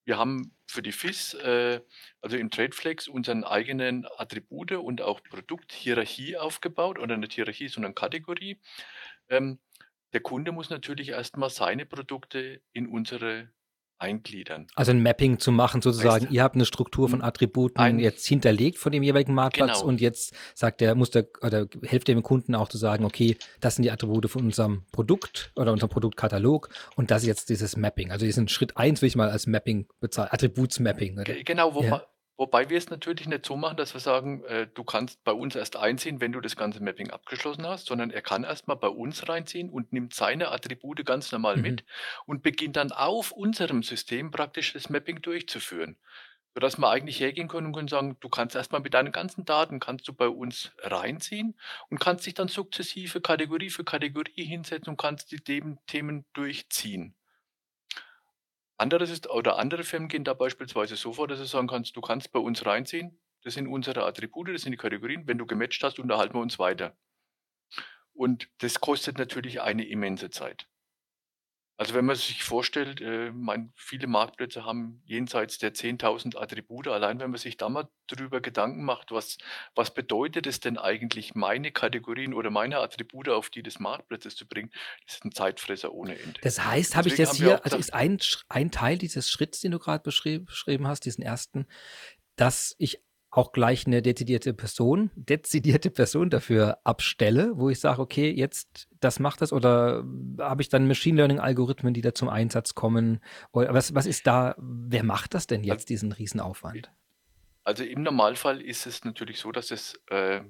wir 0.08 0.18
haben 0.18 0.56
für 0.68 0.82
die 0.82 0.94
FIS, 0.94 1.34
äh, 1.34 1.82
also 2.22 2.38
im 2.38 2.50
Tradeflex, 2.50 3.10
unseren 3.10 3.44
eigenen 3.44 4.08
Attribute 4.18 4.72
und 4.72 5.02
auch 5.02 5.22
Produkthierarchie 5.22 6.38
aufgebaut 6.38 6.98
oder 6.98 7.18
nicht 7.18 7.34
Hierarchie, 7.34 7.68
sondern 7.68 7.94
Kategorie. 7.94 8.62
Ähm, 9.28 9.60
der 10.14 10.22
Kunde 10.22 10.54
muss 10.54 10.70
natürlich 10.70 11.10
erstmal 11.10 11.50
seine 11.50 11.86
Produkte 11.86 12.62
in 12.72 12.88
unsere 12.88 13.50
eingliedern. 14.00 14.68
Also 14.76 14.92
ein 14.92 15.02
Mapping 15.02 15.40
zu 15.40 15.52
machen, 15.52 15.82
sozusagen. 15.82 16.26
Weißt, 16.26 16.34
ihr 16.34 16.44
habt 16.44 16.56
eine 16.56 16.66
Struktur 16.66 17.10
von. 17.10 17.22
Attributen 17.22 17.80
ein, 17.80 18.00
jetzt 18.00 18.26
hinterlegt 18.26 18.78
von 18.78 18.92
dem 18.92 19.04
jeweiligen 19.04 19.34
Marktplatz 19.34 19.80
genau. 19.80 19.88
und 19.88 20.02
jetzt 20.02 20.36
sagt 20.54 20.82
der, 20.82 20.96
muss 20.96 21.10
der, 21.10 21.28
oder 21.42 21.68
hilft 21.82 22.08
dem 22.08 22.22
Kunden 22.24 22.56
auch 22.56 22.70
zu 22.70 22.78
sagen, 22.78 23.06
okay, 23.06 23.38
das 23.60 23.76
sind 23.76 23.84
die 23.84 23.92
Attribute 23.92 24.30
von 24.30 24.46
unserem 24.46 24.86
Produkt 24.92 25.52
oder 25.56 25.72
unserem 25.72 25.90
Produktkatalog 25.90 26.70
und 26.96 27.12
das 27.12 27.24
ist 27.24 27.28
jetzt 27.28 27.50
dieses 27.50 27.76
Mapping. 27.76 28.12
Also 28.12 28.26
diesen 28.26 28.48
Schritt 28.48 28.78
eins 28.78 29.02
will 29.02 29.08
ich 29.08 29.16
mal 29.16 29.30
als 29.30 29.48
Mapping 29.48 29.88
bezahlen, 30.00 30.30
Attributsmapping. 30.32 31.24
Genau, 31.44 31.74
wo, 31.74 31.82
ja. 31.82 32.04
Wobei 32.38 32.70
wir 32.70 32.78
es 32.78 32.92
natürlich 32.92 33.28
nicht 33.28 33.48
so 33.48 33.58
machen, 33.58 33.78
dass 33.78 33.96
wir 33.96 34.00
sagen, 34.00 34.44
äh, 34.44 34.68
du 34.72 34.84
kannst 34.84 35.24
bei 35.24 35.32
uns 35.32 35.56
erst 35.56 35.76
einziehen, 35.76 36.22
wenn 36.22 36.32
du 36.32 36.40
das 36.40 36.56
ganze 36.56 36.84
Mapping 36.84 37.10
abgeschlossen 37.10 37.66
hast, 37.66 37.88
sondern 37.88 38.12
er 38.12 38.22
kann 38.22 38.44
erstmal 38.44 38.78
bei 38.78 38.90
uns 38.90 39.28
reinziehen 39.28 39.72
und 39.72 39.92
nimmt 39.92 40.14
seine 40.14 40.52
Attribute 40.52 41.04
ganz 41.04 41.32
normal 41.32 41.58
mhm. 41.58 41.62
mit 41.64 41.86
und 42.28 42.44
beginnt 42.44 42.76
dann 42.76 42.92
auf 42.92 43.32
unserem 43.32 43.82
System 43.82 44.30
praktisch 44.30 44.74
das 44.74 44.90
Mapping 44.90 45.24
durchzuführen. 45.24 45.98
Sodass 46.54 46.78
wir 46.78 46.90
eigentlich 46.90 47.20
hergehen 47.20 47.48
können 47.48 47.68
und 47.68 47.74
können 47.74 47.88
sagen, 47.88 48.18
du 48.20 48.30
kannst 48.30 48.56
erstmal 48.56 48.82
mit 48.82 48.94
deinen 48.94 49.12
ganzen 49.12 49.44
Daten, 49.46 49.80
kannst 49.80 50.08
du 50.08 50.14
bei 50.14 50.28
uns 50.28 50.72
reinziehen 50.80 51.56
und 51.90 52.00
kannst 52.00 52.28
dich 52.28 52.36
dann 52.36 52.50
sukzessive 52.50 53.20
Kategorie 53.20 53.72
für 53.72 53.84
Kategorie 53.84 54.44
hinsetzen 54.44 54.90
und 54.90 54.98
kannst 54.98 55.32
die 55.32 55.40
Themen 55.40 56.26
durchziehen. 56.34 57.16
Anderes 58.78 59.10
ist, 59.10 59.30
oder 59.30 59.58
andere 59.58 59.84
Firmen 59.84 60.08
gehen 60.08 60.24
da 60.24 60.34
beispielsweise 60.34 60.96
so 60.96 61.14
vor, 61.14 61.28
dass 61.28 61.40
du 61.40 61.46
sagen 61.46 61.68
kannst, 61.68 61.96
du 61.96 62.02
kannst 62.02 62.32
bei 62.32 62.40
uns 62.40 62.66
reinziehen, 62.66 63.20
das 63.44 63.56
sind 63.56 63.68
unsere 63.68 64.06
Attribute, 64.06 64.50
das 64.50 64.62
sind 64.62 64.72
die 64.72 64.78
Kategorien. 64.78 65.28
Wenn 65.28 65.38
du 65.38 65.46
gematcht 65.46 65.84
hast, 65.84 66.00
unterhalten 66.00 66.36
wir 66.36 66.42
uns 66.42 66.60
weiter. 66.60 66.96
Und 68.14 68.50
das 68.60 68.80
kostet 68.80 69.18
natürlich 69.18 69.62
eine 69.62 69.88
immense 69.88 70.30
Zeit. 70.30 70.68
Also 71.80 71.94
wenn 71.94 72.06
man 72.06 72.16
sich 72.16 72.44
vorstellt, 72.44 73.02
äh, 73.02 73.32
mein, 73.32 73.72
viele 73.76 74.08
Marktplätze 74.08 74.66
haben 74.66 75.00
jenseits 75.06 75.60
der 75.60 75.76
10.000 75.76 76.36
Attribute. 76.36 76.88
Allein 76.88 77.20
wenn 77.20 77.30
man 77.30 77.40
sich 77.40 77.56
da 77.56 77.70
mal 77.70 77.88
drüber 78.08 78.42
Gedanken 78.42 78.84
macht, 78.84 79.12
was, 79.12 79.38
was 79.76 79.94
bedeutet 79.94 80.48
es 80.48 80.60
denn 80.60 80.80
eigentlich, 80.80 81.36
meine 81.36 81.72
Kategorien 81.72 82.34
oder 82.34 82.50
meine 82.50 82.80
Attribute 82.80 83.30
auf 83.30 83.52
die 83.52 83.62
des 83.62 83.80
Marktplatzes 83.80 84.36
zu 84.36 84.48
bringen, 84.48 84.72
das 85.06 85.18
ist 85.18 85.26
ein 85.26 85.32
Zeitfresser 85.32 85.94
ohne 85.94 86.18
Ende. 86.18 86.40
Das 86.42 86.66
heißt, 86.66 86.96
habe 86.96 87.10
ich 87.10 87.16
das 87.16 87.38
hier, 87.38 87.64
also 87.64 87.78
ist 87.78 87.94
ein, 87.94 88.18
ein 88.50 88.72
Teil 88.72 88.98
dieses 88.98 89.30
Schritts, 89.30 89.62
den 89.62 89.72
du 89.72 89.78
gerade 89.78 90.02
beschrieben 90.02 90.88
hast, 90.88 91.06
diesen 91.06 91.24
ersten, 91.24 91.68
dass 92.38 92.76
ich 92.80 93.04
auch 93.38 93.52
gleich 93.52 93.86
eine 93.86 94.02
dezidierte 94.02 94.52
Person, 94.54 95.12
dezidierte 95.16 95.92
Person 95.92 96.32
dafür 96.32 96.80
abstelle, 96.84 97.52
wo 97.56 97.70
ich 97.70 97.80
sage, 97.80 98.02
okay, 98.02 98.32
jetzt 98.32 98.88
das 99.00 99.20
macht 99.20 99.42
das 99.42 99.54
oder 99.54 100.04
habe 100.40 100.64
ich 100.64 100.70
dann 100.70 100.88
Machine 100.88 101.18
Learning 101.18 101.40
Algorithmen, 101.40 101.94
die 101.94 102.02
da 102.02 102.16
zum 102.16 102.30
Einsatz 102.30 102.74
kommen? 102.74 103.20
Was, 103.52 103.94
was 103.94 104.08
ist 104.08 104.26
da, 104.26 104.56
wer 104.58 105.04
macht 105.04 105.36
das 105.36 105.46
denn 105.46 105.64
jetzt, 105.64 105.90
diesen 105.90 106.12
Riesenaufwand? 106.14 106.92
Also 107.64 107.84
im 107.84 108.02
Normalfall 108.02 108.60
ist 108.60 108.88
es 108.88 109.06
natürlich 109.06 109.40
so, 109.40 109.52
dass 109.52 109.70
es 109.70 110.02
äh, 110.08 110.42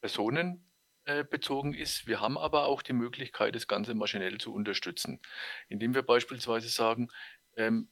personenbezogen 0.00 1.74
äh, 1.74 1.82
ist. 1.82 2.06
Wir 2.06 2.20
haben 2.20 2.38
aber 2.38 2.66
auch 2.66 2.82
die 2.82 2.92
Möglichkeit, 2.92 3.56
das 3.56 3.66
Ganze 3.66 3.94
maschinell 3.94 4.38
zu 4.38 4.54
unterstützen, 4.54 5.20
indem 5.68 5.92
wir 5.92 6.02
beispielsweise 6.02 6.68
sagen, 6.68 7.08
ähm, 7.56 7.88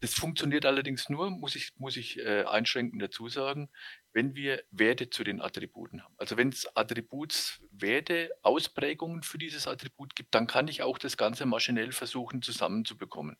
das 0.00 0.14
funktioniert 0.14 0.64
allerdings 0.64 1.08
nur, 1.08 1.30
muss 1.30 1.54
ich, 1.54 1.72
muss 1.76 1.96
ich 1.96 2.18
äh, 2.18 2.44
einschränkend 2.44 3.02
dazu 3.02 3.28
sagen, 3.28 3.70
wenn 4.12 4.34
wir 4.34 4.62
Werte 4.70 5.10
zu 5.10 5.24
den 5.24 5.40
Attributen 5.40 6.02
haben. 6.02 6.14
Also 6.16 6.36
wenn 6.36 6.48
es 6.48 6.74
Attributswerte, 6.74 8.30
Ausprägungen 8.42 9.22
für 9.22 9.38
dieses 9.38 9.66
Attribut 9.66 10.16
gibt, 10.16 10.34
dann 10.34 10.46
kann 10.46 10.68
ich 10.68 10.82
auch 10.82 10.98
das 10.98 11.16
Ganze 11.16 11.44
maschinell 11.44 11.92
versuchen 11.92 12.40
zusammenzubekommen. 12.42 13.36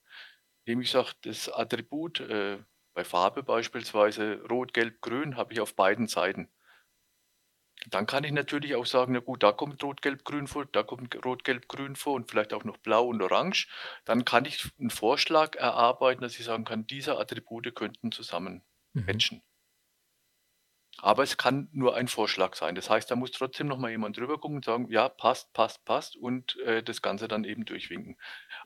Indem 0.64 0.82
ich 0.82 0.90
sage, 0.90 1.12
das 1.22 1.48
Attribut 1.48 2.20
äh, 2.20 2.58
bei 2.92 3.04
Farbe 3.04 3.42
beispielsweise 3.42 4.42
Rot, 4.50 4.74
Gelb, 4.74 5.00
Grün 5.00 5.36
habe 5.36 5.54
ich 5.54 5.60
auf 5.60 5.74
beiden 5.74 6.08
Seiten. 6.08 6.50
Dann 7.88 8.06
kann 8.06 8.24
ich 8.24 8.32
natürlich 8.32 8.74
auch 8.74 8.86
sagen, 8.86 9.14
na 9.14 9.20
gut, 9.20 9.42
da 9.42 9.52
kommt 9.52 9.82
Rot, 9.82 10.02
Gelb, 10.02 10.24
Grün 10.24 10.46
vor, 10.46 10.66
da 10.66 10.82
kommt 10.82 11.24
Rot, 11.24 11.44
Gelb, 11.44 11.66
Grün 11.68 11.96
vor 11.96 12.14
und 12.14 12.30
vielleicht 12.30 12.52
auch 12.52 12.64
noch 12.64 12.76
Blau 12.76 13.06
und 13.06 13.22
Orange. 13.22 13.68
Dann 14.04 14.24
kann 14.24 14.44
ich 14.44 14.70
einen 14.78 14.90
Vorschlag 14.90 15.56
erarbeiten, 15.56 16.22
dass 16.22 16.38
ich 16.38 16.44
sagen 16.44 16.64
kann, 16.64 16.86
diese 16.86 17.18
Attribute 17.18 17.74
könnten 17.74 18.12
zusammen 18.12 18.62
mhm. 18.92 19.04
matchen. 19.06 19.42
Aber 21.02 21.22
es 21.22 21.38
kann 21.38 21.68
nur 21.72 21.96
ein 21.96 22.08
Vorschlag 22.08 22.54
sein. 22.54 22.74
Das 22.74 22.90
heißt, 22.90 23.10
da 23.10 23.16
muss 23.16 23.30
trotzdem 23.30 23.68
noch 23.68 23.78
mal 23.78 23.90
jemand 23.90 24.18
drüber 24.18 24.38
gucken 24.38 24.56
und 24.56 24.64
sagen, 24.64 24.90
ja, 24.90 25.08
passt, 25.08 25.52
passt, 25.54 25.82
passt 25.86 26.16
und 26.16 26.58
äh, 26.58 26.82
das 26.82 27.00
Ganze 27.00 27.26
dann 27.26 27.44
eben 27.44 27.64
durchwinken. 27.64 28.18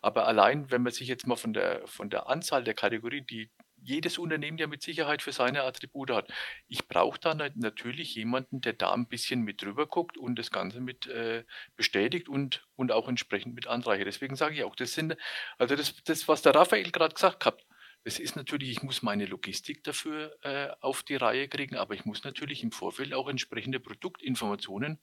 Aber 0.03 0.27
allein, 0.27 0.71
wenn 0.73 0.83
man 0.83 0.93
sich 0.93 1.07
jetzt 1.07 1.29
mal 1.29 1.37
von 1.37 1.53
der, 1.53 1.87
von 1.87 2.11
der 2.11 2.29
Anzahl 2.29 2.65
der 2.65 2.75
Kategorien, 2.75 3.27
die 3.27 3.51
jedes 3.85 4.19
Unternehmen 4.19 4.59
ja 4.59 4.67
mit 4.67 4.83
Sicherheit 4.83 5.23
für 5.23 5.33
seine 5.33 5.63
Attribute 5.63 6.11
hat. 6.11 6.33
Ich 6.69 6.89
brauche 6.89 7.21
da 7.21 7.35
natürlich 7.35 8.15
jemanden, 8.15 8.61
der 8.61 8.73
da 8.73 8.93
ein 8.93 9.07
bisschen 9.07 9.43
mit 9.43 9.63
drüber 9.63 9.87
guckt 9.87 10.17
und 10.17 10.39
das 10.39 10.51
Ganze 10.51 10.81
mit 10.81 11.07
äh, 11.07 11.45
bestätigt 11.77 12.29
und, 12.29 12.67
und 12.77 12.93
auch 12.93 13.09
entsprechend 13.09 13.55
mit 13.55 13.67
anreichert. 13.67 14.07
Deswegen 14.07 14.37
sage 14.37 14.55
ich 14.55 14.65
auch, 14.65 14.75
das 14.75 14.95
sind, 14.95 15.17
also 15.59 15.77
das, 15.77 16.03
das 16.05 16.27
was 16.27 16.43
der 16.43 16.55
Raphael 16.55 16.91
gerade 16.91 17.15
gesagt 17.15 17.45
hat, 17.45 17.65
das 18.05 18.19
ist 18.19 18.37
natürlich, 18.37 18.71
ich 18.71 18.83
muss 18.83 19.03
meine 19.03 19.25
Logistik 19.25 19.83
dafür 19.83 20.37
äh, 20.43 20.69
auf 20.81 21.03
die 21.03 21.17
Reihe 21.17 21.49
kriegen, 21.49 21.77
aber 21.77 21.95
ich 21.95 22.05
muss 22.05 22.23
natürlich 22.23 22.63
im 22.63 22.71
Vorfeld 22.71 23.15
auch 23.15 23.29
entsprechende 23.29 23.81
Produktinformationen 23.81 25.01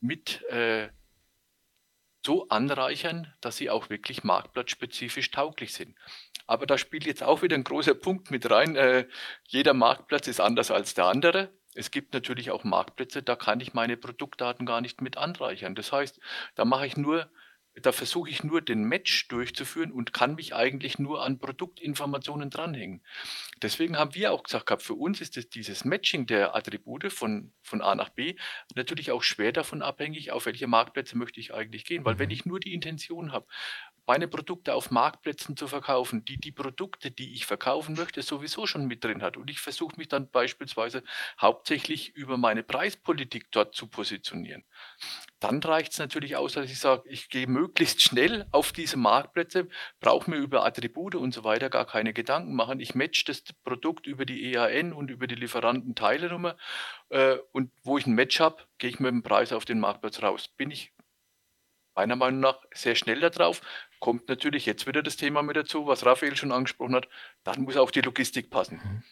mit 0.00 0.42
äh, 0.50 0.88
so 2.26 2.48
anreichern, 2.48 3.32
dass 3.40 3.56
sie 3.56 3.70
auch 3.70 3.88
wirklich 3.88 4.24
marktplatzspezifisch 4.24 5.30
tauglich 5.30 5.72
sind. 5.72 5.96
Aber 6.46 6.66
da 6.66 6.76
spielt 6.76 7.06
jetzt 7.06 7.22
auch 7.22 7.40
wieder 7.40 7.56
ein 7.56 7.64
großer 7.64 7.94
Punkt 7.94 8.30
mit 8.30 8.50
rein. 8.50 8.76
Äh, 8.76 9.06
jeder 9.46 9.72
Marktplatz 9.72 10.28
ist 10.28 10.40
anders 10.40 10.70
als 10.70 10.92
der 10.92 11.06
andere. 11.06 11.48
Es 11.74 11.90
gibt 11.90 12.12
natürlich 12.14 12.50
auch 12.50 12.64
Marktplätze, 12.64 13.22
da 13.22 13.36
kann 13.36 13.60
ich 13.60 13.74
meine 13.74 13.96
Produktdaten 13.96 14.66
gar 14.66 14.80
nicht 14.80 15.00
mit 15.00 15.16
anreichern. 15.16 15.74
Das 15.74 15.92
heißt, 15.92 16.20
da 16.54 16.64
mache 16.64 16.86
ich 16.86 16.96
nur 16.96 17.30
da 17.82 17.92
versuche 17.92 18.30
ich 18.30 18.42
nur 18.42 18.62
den 18.62 18.84
Match 18.84 19.28
durchzuführen 19.28 19.92
und 19.92 20.12
kann 20.12 20.34
mich 20.34 20.54
eigentlich 20.54 20.98
nur 20.98 21.22
an 21.22 21.38
Produktinformationen 21.38 22.48
dranhängen. 22.48 23.02
Deswegen 23.60 23.98
haben 23.98 24.14
wir 24.14 24.32
auch 24.32 24.42
gesagt, 24.42 24.66
gehabt, 24.66 24.82
für 24.82 24.94
uns 24.94 25.20
ist 25.20 25.36
es 25.36 25.50
dieses 25.50 25.84
Matching 25.84 26.26
der 26.26 26.56
Attribute 26.56 27.12
von, 27.12 27.52
von 27.62 27.82
A 27.82 27.94
nach 27.94 28.08
B 28.08 28.36
natürlich 28.74 29.10
auch 29.10 29.22
schwer 29.22 29.52
davon 29.52 29.82
abhängig, 29.82 30.32
auf 30.32 30.46
welche 30.46 30.66
Marktplätze 30.66 31.18
möchte 31.18 31.38
ich 31.38 31.52
eigentlich 31.52 31.84
gehen. 31.84 32.04
Weil 32.04 32.18
wenn 32.18 32.28
mhm. 32.28 32.34
ich 32.34 32.46
nur 32.46 32.60
die 32.60 32.72
Intention 32.72 33.32
habe, 33.32 33.46
meine 34.06 34.28
Produkte 34.28 34.74
auf 34.74 34.90
Marktplätzen 34.90 35.56
zu 35.56 35.66
verkaufen, 35.66 36.24
die 36.24 36.38
die 36.38 36.52
Produkte, 36.52 37.10
die 37.10 37.34
ich 37.34 37.46
verkaufen 37.46 37.96
möchte, 37.96 38.22
sowieso 38.22 38.66
schon 38.66 38.86
mit 38.86 39.04
drin 39.04 39.22
hat. 39.22 39.36
Und 39.36 39.50
ich 39.50 39.60
versuche 39.60 39.96
mich 39.96 40.08
dann 40.08 40.30
beispielsweise 40.30 41.02
hauptsächlich 41.40 42.14
über 42.14 42.36
meine 42.36 42.62
Preispolitik 42.62 43.50
dort 43.50 43.74
zu 43.74 43.88
positionieren. 43.88 44.64
Dann 45.40 45.62
reicht 45.62 45.92
es 45.92 45.98
natürlich 45.98 46.36
aus, 46.36 46.52
dass 46.52 46.70
ich 46.70 46.78
sage, 46.78 47.02
ich 47.08 47.28
gehe 47.28 47.46
möglichst 47.46 48.00
schnell 48.00 48.46
auf 48.52 48.72
diese 48.72 48.96
Marktplätze, 48.96 49.68
brauche 50.00 50.30
mir 50.30 50.36
über 50.36 50.64
Attribute 50.64 51.16
und 51.16 51.34
so 51.34 51.44
weiter 51.44 51.68
gar 51.68 51.84
keine 51.84 52.12
Gedanken 52.12 52.54
machen. 52.54 52.80
Ich 52.80 52.94
match 52.94 53.24
das 53.24 53.42
Produkt 53.64 54.06
über 54.06 54.24
die 54.24 54.52
EAN 54.52 54.92
und 54.92 55.10
über 55.10 55.26
die 55.26 55.34
Lieferanten-Teilenummer 55.34 56.56
äh, 57.10 57.36
und 57.52 57.70
wo 57.82 57.98
ich 57.98 58.06
ein 58.06 58.14
Match 58.14 58.40
habe, 58.40 58.62
gehe 58.78 58.90
ich 58.90 59.00
mit 59.00 59.10
dem 59.10 59.22
Preis 59.22 59.52
auf 59.52 59.64
den 59.64 59.80
Marktplatz 59.80 60.22
raus. 60.22 60.48
Bin 60.48 60.70
ich 60.70 60.92
meiner 61.96 62.16
Meinung 62.16 62.40
nach 62.40 62.58
sehr 62.72 62.94
schnell 62.94 63.20
darauf. 63.20 63.60
Kommt 63.98 64.28
natürlich 64.28 64.66
jetzt 64.66 64.86
wieder 64.86 65.02
das 65.02 65.16
Thema 65.16 65.42
mit 65.42 65.56
dazu, 65.56 65.86
was 65.86 66.06
Raphael 66.06 66.36
schon 66.36 66.52
angesprochen 66.52 66.94
hat. 66.94 67.08
Dann 67.42 67.62
muss 67.62 67.76
auch 67.76 67.90
die 67.90 68.02
Logistik 68.02 68.50
passen. 68.50 68.80
Mhm. 68.84 69.02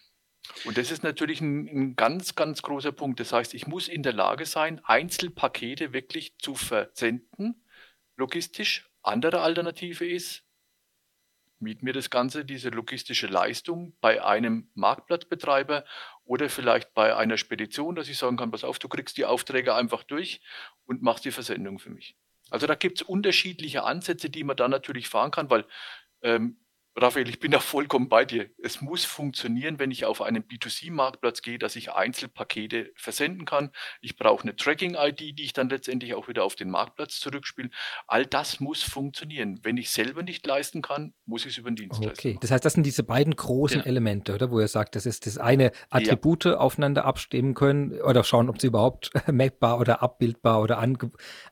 Und 0.67 0.79
das 0.79 0.91
ist 0.91 1.03
natürlich 1.03 1.41
ein, 1.41 1.67
ein, 1.67 1.97
ganz, 1.97 2.35
ganz 2.35 2.63
großer 2.63 2.93
Punkt. 2.93 3.19
Das 3.19 3.33
heißt, 3.33 3.55
ich 3.55 3.67
muss 3.67 3.89
in 3.89 4.03
der 4.03 4.13
Lage 4.13 4.45
sein, 4.47 4.81
Einzelpakete 4.85 5.93
wirklich 5.93 6.37
zu 6.39 6.55
versenden, 6.55 7.65
logistisch. 8.17 8.89
Andere 9.03 9.41
Alternative 9.41 10.07
ist, 10.07 10.45
miete 11.59 11.85
mir 11.85 11.95
das 11.95 12.11
Ganze, 12.11 12.45
diese 12.45 12.69
logistische 12.69 13.27
Leistung 13.27 13.97
bei 14.01 14.23
einem 14.23 14.71
Marktplatzbetreiber 14.75 15.85
oder 16.25 16.51
vielleicht 16.51 16.93
bei 16.95 17.17
einer 17.17 17.39
Spedition, 17.39 17.95
dass 17.95 18.09
ich 18.09 18.19
sagen 18.19 18.37
kann, 18.37 18.51
pass 18.51 18.65
auf, 18.65 18.79
du 18.79 18.89
kriegst 18.89 19.17
die 19.17 19.25
Aufträge 19.25 19.75
einfach 19.75 20.03
durch 20.05 20.43
und 20.85 21.03
machst 21.03 21.25
die 21.25 21.33
Versendung 21.33 21.79
für 21.79 21.91
mich. 21.91 22.17
Also 22.55 22.69
da 22.69 22.77
gibt 22.77 23.01
es 23.01 23.03
unterschiedliche 23.03 23.83
Ansätze, 23.83 24.31
die 24.31 24.45
man 24.45 24.57
dann 24.57 24.71
natürlich 24.71 25.09
fahren 25.09 25.33
kann, 25.33 25.51
weil 25.51 25.65
ähm, 26.23 26.64
Raphael, 26.97 27.29
ich 27.29 27.41
bin 27.41 27.51
da 27.51 27.59
vollkommen 27.59 28.09
bei 28.09 28.25
dir. 28.25 28.51
Es 28.63 28.81
muss 28.81 29.05
funktionieren, 29.05 29.81
wenn 29.81 29.91
ich 29.91 30.05
auf 30.05 30.23
einen 30.23 30.45
B2C-Marktplatz 30.45 31.43
gehe, 31.43 31.59
dass 31.59 31.75
ich 31.75 31.91
Einzelpakete 31.91 32.93
versenden 32.95 33.45
kann. 33.47 33.71
Ich 34.01 34.17
brauche 34.17 34.45
eine 34.45 34.55
Tracking-ID, 34.55 35.37
die 35.37 35.43
ich 35.43 35.53
dann 35.53 35.69
letztendlich 35.69 36.15
auch 36.15 36.29
wieder 36.29 36.45
auf 36.45 36.55
den 36.55 36.71
Marktplatz 36.71 37.19
zurückspiele. 37.19 37.71
All 38.07 38.25
das 38.27 38.61
muss 38.61 38.85
funktionieren. 38.85 39.59
Wenn 39.65 39.77
ich 39.77 39.91
selber 39.91 40.23
nicht 40.23 40.47
leisten 40.47 40.83
kann, 40.83 41.15
muss 41.27 41.45
ich 41.45 41.53
es 41.53 41.59
über 41.59 41.73
den 41.73 41.77
Dienstleister 41.77 42.13
Okay, 42.13 42.39
das 42.41 42.53
heißt, 42.53 42.65
das 42.65 42.75
sind 42.75 42.87
diese 42.87 43.03
beiden 43.03 43.35
großen 43.35 43.81
ja. 43.81 43.87
Elemente, 43.87 44.33
oder? 44.33 44.53
Wo 44.53 44.61
ihr 44.61 44.69
sagt, 44.69 44.95
das 44.95 45.05
ist 45.05 45.27
das 45.27 45.37
eine 45.37 45.73
Attribute 45.91 46.45
ja. 46.45 46.59
aufeinander 46.59 47.07
abstimmen 47.07 47.55
können 47.55 48.01
oder 48.03 48.23
schauen, 48.23 48.49
ob 48.49 48.61
sie 48.61 48.69
überhaupt 48.69 49.11
mappbar 49.33 49.81
oder 49.81 50.01
abbildbar 50.01 50.61
oder 50.61 50.79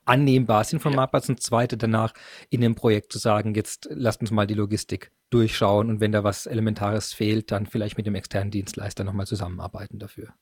annehmbar 0.05 0.63
sind 0.63 0.79
vom 0.79 0.93
ja. 0.93 0.97
Marktplatz. 0.97 1.29
Und 1.29 1.43
zweite 1.43 1.77
danach 1.77 2.15
in 2.49 2.61
dem 2.61 2.77
Projekt 2.77 3.13
zu 3.13 3.19
sagen, 3.19 3.57
jetzt 3.57 3.89
lasst 3.91 4.21
uns 4.21 4.31
mal 4.31 4.47
die 4.47 4.55
Logistik 4.55 5.11
durchschauen 5.33 5.89
und 5.91 6.01
wenn 6.01 6.13
da 6.13 6.25
was 6.25 6.47
Elementares 6.47 7.13
fehlt, 7.13 7.51
dann 7.51 7.67
vielleicht 7.67 7.97
mit 7.97 8.07
dem 8.07 8.15
externen 8.15 8.51
Dienstleister 8.51 9.05
nochmal 9.05 9.27
zusammenarbeiten 9.27 9.99
dafür. 9.99 10.35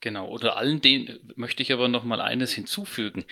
Genau, 0.00 0.28
oder 0.28 0.56
allen 0.56 0.80
denen 0.80 1.32
möchte 1.36 1.62
ich 1.62 1.72
aber 1.72 1.88
nochmal 1.88 2.20
eines 2.20 2.52
hinzufügen. 2.52 3.24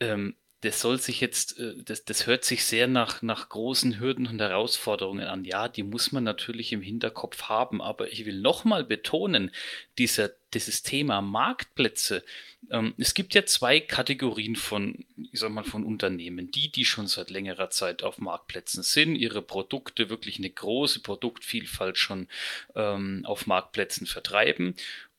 Ähm, 0.00 0.36
das 0.66 0.80
soll 0.80 0.98
sich 0.98 1.20
jetzt, 1.20 1.58
äh, 1.58 1.74
das, 1.84 2.04
das 2.04 2.26
hört 2.26 2.44
sich 2.44 2.64
sehr 2.64 2.88
nach, 2.88 3.22
nach 3.22 3.48
großen 3.48 4.00
Hürden 4.00 4.26
und 4.26 4.40
Herausforderungen 4.40 5.26
an. 5.26 5.44
Ja, 5.44 5.68
die 5.68 5.84
muss 5.84 6.12
man 6.12 6.24
natürlich 6.24 6.72
im 6.72 6.82
Hinterkopf 6.82 7.44
haben, 7.44 7.80
aber 7.80 8.10
ich 8.12 8.26
will 8.26 8.40
nochmal 8.40 8.82
betonen, 8.82 9.52
dieser, 9.96 10.30
dieses 10.54 10.82
Thema 10.82 11.22
Marktplätze, 11.22 12.24
ähm, 12.70 12.94
es 12.98 13.14
gibt 13.14 13.34
ja 13.34 13.46
zwei 13.46 13.78
Kategorien 13.78 14.56
von, 14.56 15.04
ich 15.30 15.38
sag 15.38 15.50
mal, 15.50 15.62
von 15.62 15.84
Unternehmen. 15.84 16.50
Die, 16.50 16.70
die 16.70 16.84
schon 16.84 17.06
seit 17.06 17.30
längerer 17.30 17.70
Zeit 17.70 18.02
auf 18.02 18.18
Marktplätzen 18.18 18.82
sind, 18.82 19.14
ihre 19.14 19.42
Produkte 19.42 20.10
wirklich 20.10 20.38
eine 20.38 20.50
große 20.50 21.00
Produktvielfalt 21.00 21.96
schon 21.96 22.26
ähm, 22.74 23.22
auf 23.24 23.46
Marktplätzen 23.46 24.06
vertreiben 24.06 24.74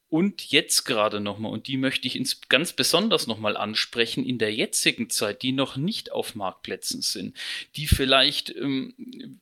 und 0.10 0.51
jetzt 0.51 0.86
gerade 0.86 1.20
nochmal, 1.20 1.51
und 1.51 1.68
die 1.68 1.78
möchte 1.78 2.08
ich 2.08 2.16
ins, 2.16 2.41
ganz 2.47 2.74
besonders 2.74 3.28
nochmal 3.28 3.58
ansprechen, 3.58 4.26
in 4.26 4.38
der 4.38 4.53
jetzigen 4.53 5.10
Zeit, 5.10 5.41
die 5.41 5.51
noch 5.51 5.76
nicht 5.76 6.12
auf 6.12 6.36
Marktplätzen 6.36 7.01
sind, 7.01 7.36
die 7.76 7.88
vielleicht 7.88 8.55
ähm, 8.55 8.93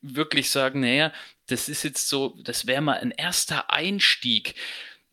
wirklich 0.01 0.49
sagen, 0.49 0.79
naja, 0.79 1.13
das 1.47 1.69
ist 1.69 1.83
jetzt 1.83 2.07
so, 2.07 2.35
das 2.43 2.65
wäre 2.65 2.81
mal 2.81 2.97
ein 2.97 3.11
erster 3.11 3.71
Einstieg 3.71 4.55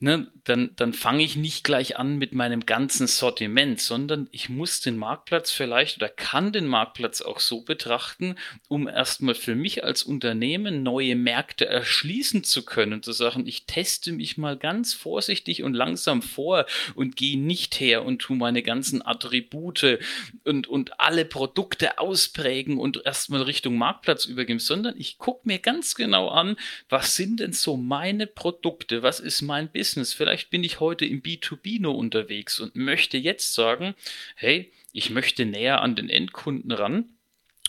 ne, 0.03 0.27
dann, 0.45 0.73
dann 0.75 0.93
fange 0.93 1.23
ich 1.23 1.37
nicht 1.37 1.63
gleich 1.63 1.97
an 1.97 2.19
mit 2.19 2.33
meinem 2.33 2.67
ganzen 2.67 3.07
Sortiment, 3.07 3.81
sondern 3.81 4.29
ich 4.33 4.49
muss 4.49 4.81
den 4.81 4.97
Marktplatz 4.97 5.53
vielleicht 5.53 5.99
oder 5.99 6.09
kann 6.09 6.53
den 6.53 6.67
Marktplatz 6.67 7.23
auch 7.23 7.39
so 7.39 7.63
betrachten, 7.63 8.35
um 8.67 8.89
erstmal 8.89 9.37
für 9.37 9.55
mich 9.55 9.85
als 9.85 10.03
Unternehmen 10.03 10.83
neue 10.83 11.15
Märkte 11.15 11.67
erschließen 11.67 12.43
zu 12.43 12.65
können 12.65 13.05
zu 13.05 13.13
sagen, 13.13 13.47
ich 13.47 13.67
teste 13.67 14.11
mich 14.11 14.37
mal 14.37 14.57
ganz 14.57 14.93
vorsichtig 14.93 15.63
und 15.63 15.75
langsam 15.75 16.23
vor 16.23 16.67
und 16.97 17.15
gehe 17.15 17.39
nicht 17.39 17.79
her 17.79 18.05
und 18.05 18.19
tu 18.19 18.35
meine 18.35 18.65
ganzen 18.65 19.07
Attribute 19.07 20.01
und, 20.45 20.67
und 20.67 20.99
alle 20.99 21.25
Produkte 21.25 21.99
ausprägen 21.99 22.79
und 22.79 23.03
erstmal 23.07 23.43
Richtung 23.43 23.77
Marktplatz 23.77 24.25
übergeben, 24.25 24.59
sondern 24.59 24.97
ich 24.99 25.19
gucke 25.19 25.43
mir 25.45 25.61
ganz 25.61 25.95
genau 25.95 26.29
an, 26.29 26.57
was 26.89 27.15
sind 27.15 27.39
denn 27.39 27.53
so 27.53 27.77
meine 27.77 28.27
Produkte, 28.27 29.05
was 29.05 29.21
ist 29.21 29.43
mein 29.43 29.71
Business, 29.71 29.91
Business, 29.93 30.14
vielleicht 30.14 30.49
bin 30.49 30.64
ich 30.64 30.80
heute 30.80 31.05
im 31.05 31.20
B2B 31.20 31.78
nur 31.78 31.99
unterwegs 31.99 32.61
und 32.61 32.74
möchte 32.74 33.18
jetzt 33.18 33.53
sagen, 33.53 33.95
hey, 34.36 34.72
ich 34.95 35.11
möchte 35.11 35.45
näher 35.45 35.82
an 35.82 35.97
den 35.97 36.09
Endkunden 36.09 36.72
ran 36.72 37.11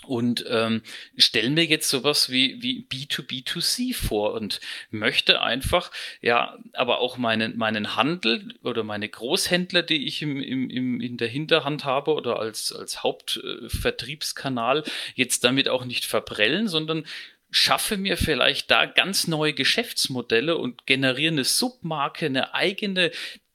und 0.05 0.45
ähm, 0.47 0.83
stellen 1.17 1.53
mir 1.53 1.65
jetzt 1.65 1.89
sowas 1.89 2.29
wie, 2.29 2.63
wie 2.63 2.87
B2B2C 2.89 3.93
vor 3.93 4.35
und 4.35 4.61
möchte 4.89 5.41
einfach, 5.41 5.91
ja, 6.21 6.57
aber 6.71 6.99
auch 6.99 7.17
meinen, 7.17 7.57
meinen 7.57 7.97
Handel 7.97 8.53
oder 8.63 8.85
meine 8.85 9.09
Großhändler, 9.09 9.83
die 9.83 10.05
ich 10.07 10.21
im, 10.21 10.41
im, 10.41 10.69
im, 10.69 11.01
in 11.01 11.17
der 11.17 11.27
Hinterhand 11.27 11.83
habe 11.83 12.13
oder 12.13 12.39
als, 12.39 12.71
als 12.71 13.03
Hauptvertriebskanal, 13.03 14.85
jetzt 15.15 15.43
damit 15.43 15.67
auch 15.67 15.83
nicht 15.83 16.05
verprellen, 16.05 16.69
sondern 16.69 17.05
schaffe 17.53 17.97
mir 17.97 18.17
vielleicht 18.17 18.71
da 18.71 18.85
ganz 18.85 19.27
neue 19.27 19.53
Geschäftsmodelle 19.53 20.57
und 20.57 20.85
generiere 20.85 21.31
eine 21.31 21.43
Submarke, 21.43 22.25
eine 22.25 22.53
eigene 22.53 23.11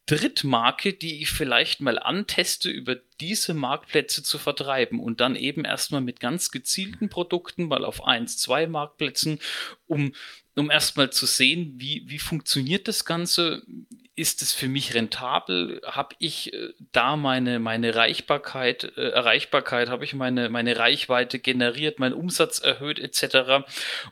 Drittmarke, 0.07 0.95
die 0.95 1.21
ich 1.21 1.31
vielleicht 1.31 1.81
mal 1.81 1.99
anteste, 1.99 2.71
über 2.71 2.97
diese 3.21 3.53
Marktplätze 3.53 4.23
zu 4.23 4.39
vertreiben 4.39 5.01
und 5.01 5.21
dann 5.21 5.37
eben 5.37 5.67
erstmal 5.67 6.01
mit 6.01 6.19
ganz 6.19 6.51
gezielten 6.51 7.11
Produkten 7.11 7.65
mal 7.65 7.85
auf 7.85 8.05
eins, 8.05 8.39
zwei 8.39 8.67
Marktplätzen, 8.67 9.39
um, 9.87 10.15
um 10.59 10.71
erstmal 10.71 11.11
zu 11.11 11.27
sehen, 11.27 11.75
wie, 11.77 12.03
wie 12.07 12.19
funktioniert 12.19 12.89
das 12.89 13.05
Ganze, 13.05 13.63
ist 14.19 14.43
es 14.43 14.53
für 14.53 14.69
mich 14.69 14.95
rentabel? 14.95 15.81
Habe 15.87 16.17
ich 16.19 16.53
äh, 16.53 16.73
da 16.93 17.17
meine, 17.17 17.61
meine 17.61 17.95
Reichbarkeit, 17.95 18.85
äh, 18.97 19.11
Erreichbarkeit, 19.11 19.89
habe 19.89 20.05
ich 20.05 20.15
meine, 20.15 20.49
meine 20.49 20.77
Reichweite 20.77 21.39
generiert, 21.39 22.01
meinen 22.01 22.15
Umsatz 22.15 22.59
erhöht 22.59 22.99
etc. 22.99 23.65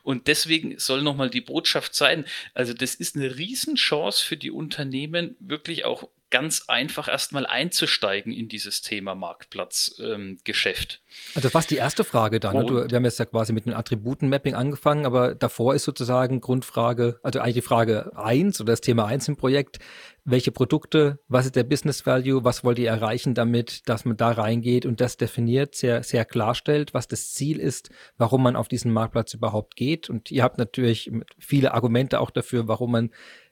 Und 0.03 0.27
deswegen 0.27 0.79
soll 0.79 1.01
nochmal 1.01 1.29
die 1.29 1.41
Botschaft 1.41 1.93
sein, 1.93 2.25
also 2.53 2.73
das 2.73 2.95
ist 2.95 3.17
eine 3.17 3.37
Riesenchance 3.37 4.23
für 4.23 4.37
die 4.37 4.51
Unternehmen, 4.51 5.35
wirklich 5.39 5.83
auch 5.83 6.07
ganz 6.29 6.65
einfach 6.67 7.07
erstmal 7.07 7.45
einzusteigen 7.45 8.33
in 8.33 8.49
dieses 8.49 8.81
Thema 8.81 9.15
Marktplatzgeschäft. 9.15 11.01
Ähm, 11.01 11.17
also 11.35 11.49
fast 11.49 11.71
die 11.71 11.77
erste 11.77 12.03
Frage 12.03 12.39
dann. 12.39 12.57
Ne? 12.57 12.65
Du, 12.65 12.89
wir 12.89 12.95
haben 12.95 13.05
jetzt 13.05 13.19
ja 13.19 13.25
quasi 13.25 13.53
mit 13.53 13.65
einem 13.65 13.77
Attributenmapping 13.77 14.53
angefangen, 14.53 15.05
aber 15.05 15.35
davor 15.35 15.73
ist 15.73 15.85
sozusagen 15.85 16.41
Grundfrage, 16.41 17.19
also 17.23 17.39
eigentlich 17.39 17.55
die 17.55 17.61
Frage 17.61 18.11
eins 18.17 18.59
oder 18.59 18.73
das 18.73 18.81
Thema 18.81 19.05
eins 19.05 19.27
im 19.29 19.37
Projekt, 19.37 19.79
welche 20.25 20.51
Produkte, 20.51 21.19
was 21.29 21.45
ist 21.45 21.55
der 21.55 21.63
Business 21.63 22.05
Value, 22.05 22.43
was 22.43 22.65
wollt 22.65 22.79
ihr 22.79 22.89
erreichen 22.89 23.33
damit, 23.33 23.87
dass 23.87 24.03
man 24.03 24.17
da 24.17 24.31
reingeht 24.31 24.85
und 24.85 24.99
das 24.99 25.15
definiert, 25.15 25.75
sehr, 25.75 26.03
sehr 26.03 26.25
klarstellt, 26.25 26.93
was 26.93 27.07
das 27.07 27.31
Ziel 27.31 27.57
ist, 27.59 27.89
warum 28.17 28.43
man 28.43 28.57
auf 28.57 28.67
diesen 28.67 28.91
Marktplatz 28.91 29.33
überhaupt 29.33 29.77
geht. 29.77 30.09
Und 30.09 30.29
ihr 30.29 30.43
habt 30.43 30.57
natürlich 30.57 31.09
viele 31.39 31.73
Argumente 31.73 32.19
auch 32.19 32.31
dafür, 32.31 32.67
warum 32.67 32.91
man 32.91 33.11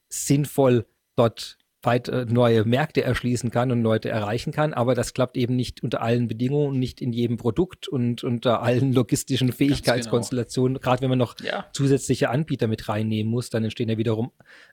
sinnvoll 0.09 0.85
dort 1.15 1.57
weit 1.85 2.07
äh, 2.07 2.25
neue 2.25 2.65
Märkte 2.65 3.03
erschließen 3.03 3.51
kann 3.51 3.71
und 3.71 3.81
Leute 3.81 4.09
erreichen 4.09 4.51
kann, 4.51 4.73
aber 4.73 4.95
das 4.95 5.13
klappt 5.13 5.37
eben 5.37 5.55
nicht 5.55 5.83
unter 5.83 6.01
allen 6.01 6.27
Bedingungen, 6.27 6.79
nicht 6.79 7.01
in 7.01 7.13
jedem 7.13 7.37
Produkt 7.37 7.87
und 7.87 8.23
unter 8.23 8.61
allen 8.61 8.93
logistischen 8.93 9.47
genau. 9.47 9.57
Fähigkeitskonstellationen. 9.57 10.75
Genau. 10.75 10.83
Gerade 10.83 11.01
wenn 11.01 11.09
man 11.09 11.19
noch 11.19 11.39
ja. 11.39 11.65
zusätzliche 11.73 12.29
Anbieter 12.29 12.67
mit 12.67 12.87
reinnehmen 12.87 13.31
muss, 13.31 13.49
dann 13.49 13.63
entstehen 13.63 13.89
ja 13.89 13.97
wiederum 13.97 14.31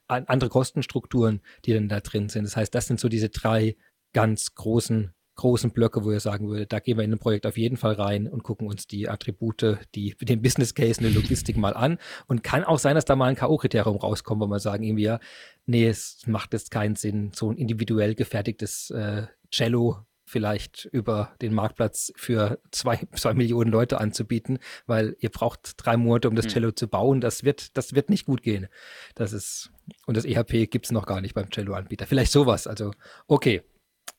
andere 0.09 0.51
Kostenstrukturen, 0.51 1.41
die 1.65 1.73
dann 1.73 1.89
da 1.89 2.01
drin 2.01 2.29
sind. 2.29 2.45
Das 2.45 2.57
heißt, 2.57 2.75
das 2.75 2.87
sind 2.87 3.01
so 3.01 3.09
diese 3.09 3.29
drei 3.29 3.77
ganz 4.13 4.55
großen 4.55 5.13
großen 5.37 5.71
Blöcke, 5.71 6.05
wo 6.05 6.13
ihr 6.13 6.21
sagen 6.21 6.49
würdet, 6.49 6.73
da 6.73 6.81
gehen 6.81 6.99
wir 6.99 7.05
in 7.05 7.13
ein 7.13 7.19
Projekt 7.19 7.47
auf 7.47 7.57
jeden 7.57 7.77
Fall 7.77 7.95
rein 7.95 8.29
und 8.29 8.43
gucken 8.43 8.69
uns 8.69 8.87
die 8.87 9.09
Attribute, 9.09 9.79
die, 9.95 10.15
den 10.21 10.43
Business 10.43 10.75
Case, 10.75 11.01
eine 11.01 11.11
Logistik 11.11 11.57
mal 11.57 11.75
an. 11.75 11.99
Und 12.27 12.43
kann 12.43 12.65
auch 12.65 12.79
sein, 12.79 12.95
dass 12.95 13.05
da 13.05 13.17
mal 13.17 13.27
ein 13.27 13.37
K.O.-Kriterium 13.37 13.99
rauskommt, 13.99 14.41
wo 14.41 14.47
man 14.47 14.61
sagen 14.61 14.85
irgendwie, 14.85 15.05
ja, 15.05 15.21
nee, 15.67 15.87
es 15.87 16.27
macht 16.27 16.53
jetzt 16.53 16.71
keinen 16.71 16.97
Sinn, 16.97 17.33
so 17.35 17.51
ein 17.51 17.57
individuell 17.57 18.15
gefertigtes 18.15 18.91
äh, 18.91 19.27
Cello 19.51 20.05
vielleicht 20.25 20.87
über 20.93 21.35
den 21.43 21.53
Marktplatz 21.53 22.13
für 22.17 22.59
zwei, 22.71 22.99
zwei 23.15 23.35
Millionen 23.35 23.71
Leute 23.71 24.01
anzubieten, 24.01 24.59
weil 24.87 25.15
ihr 25.21 25.29
braucht 25.29 25.75
drei 25.77 25.97
Monate, 25.97 26.29
um 26.29 26.35
das 26.35 26.47
hm. 26.47 26.53
Cello 26.53 26.69
hm. 26.69 26.77
zu 26.77 26.89
bauen. 26.89 27.21
Das 27.21 27.45
wird, 27.45 27.77
das 27.77 27.95
wird 27.95 28.09
nicht 28.11 28.25
gut 28.25 28.43
gehen. 28.43 28.69
Das 29.15 29.33
ist, 29.33 29.71
und 30.07 30.17
das 30.17 30.25
EHP 30.25 30.67
gibt 30.67 30.87
es 30.87 30.93
noch 30.93 31.07
gar 31.07 31.21
nicht 31.21 31.35
beim 31.35 31.51
Cello-Anbieter. 31.51 32.07
Vielleicht 32.07 32.33
sowas. 32.33 32.67
Also, 32.67 32.93
okay. 33.27 33.63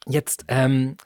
Jetzt, 0.08 0.46
ähm, 0.48 0.98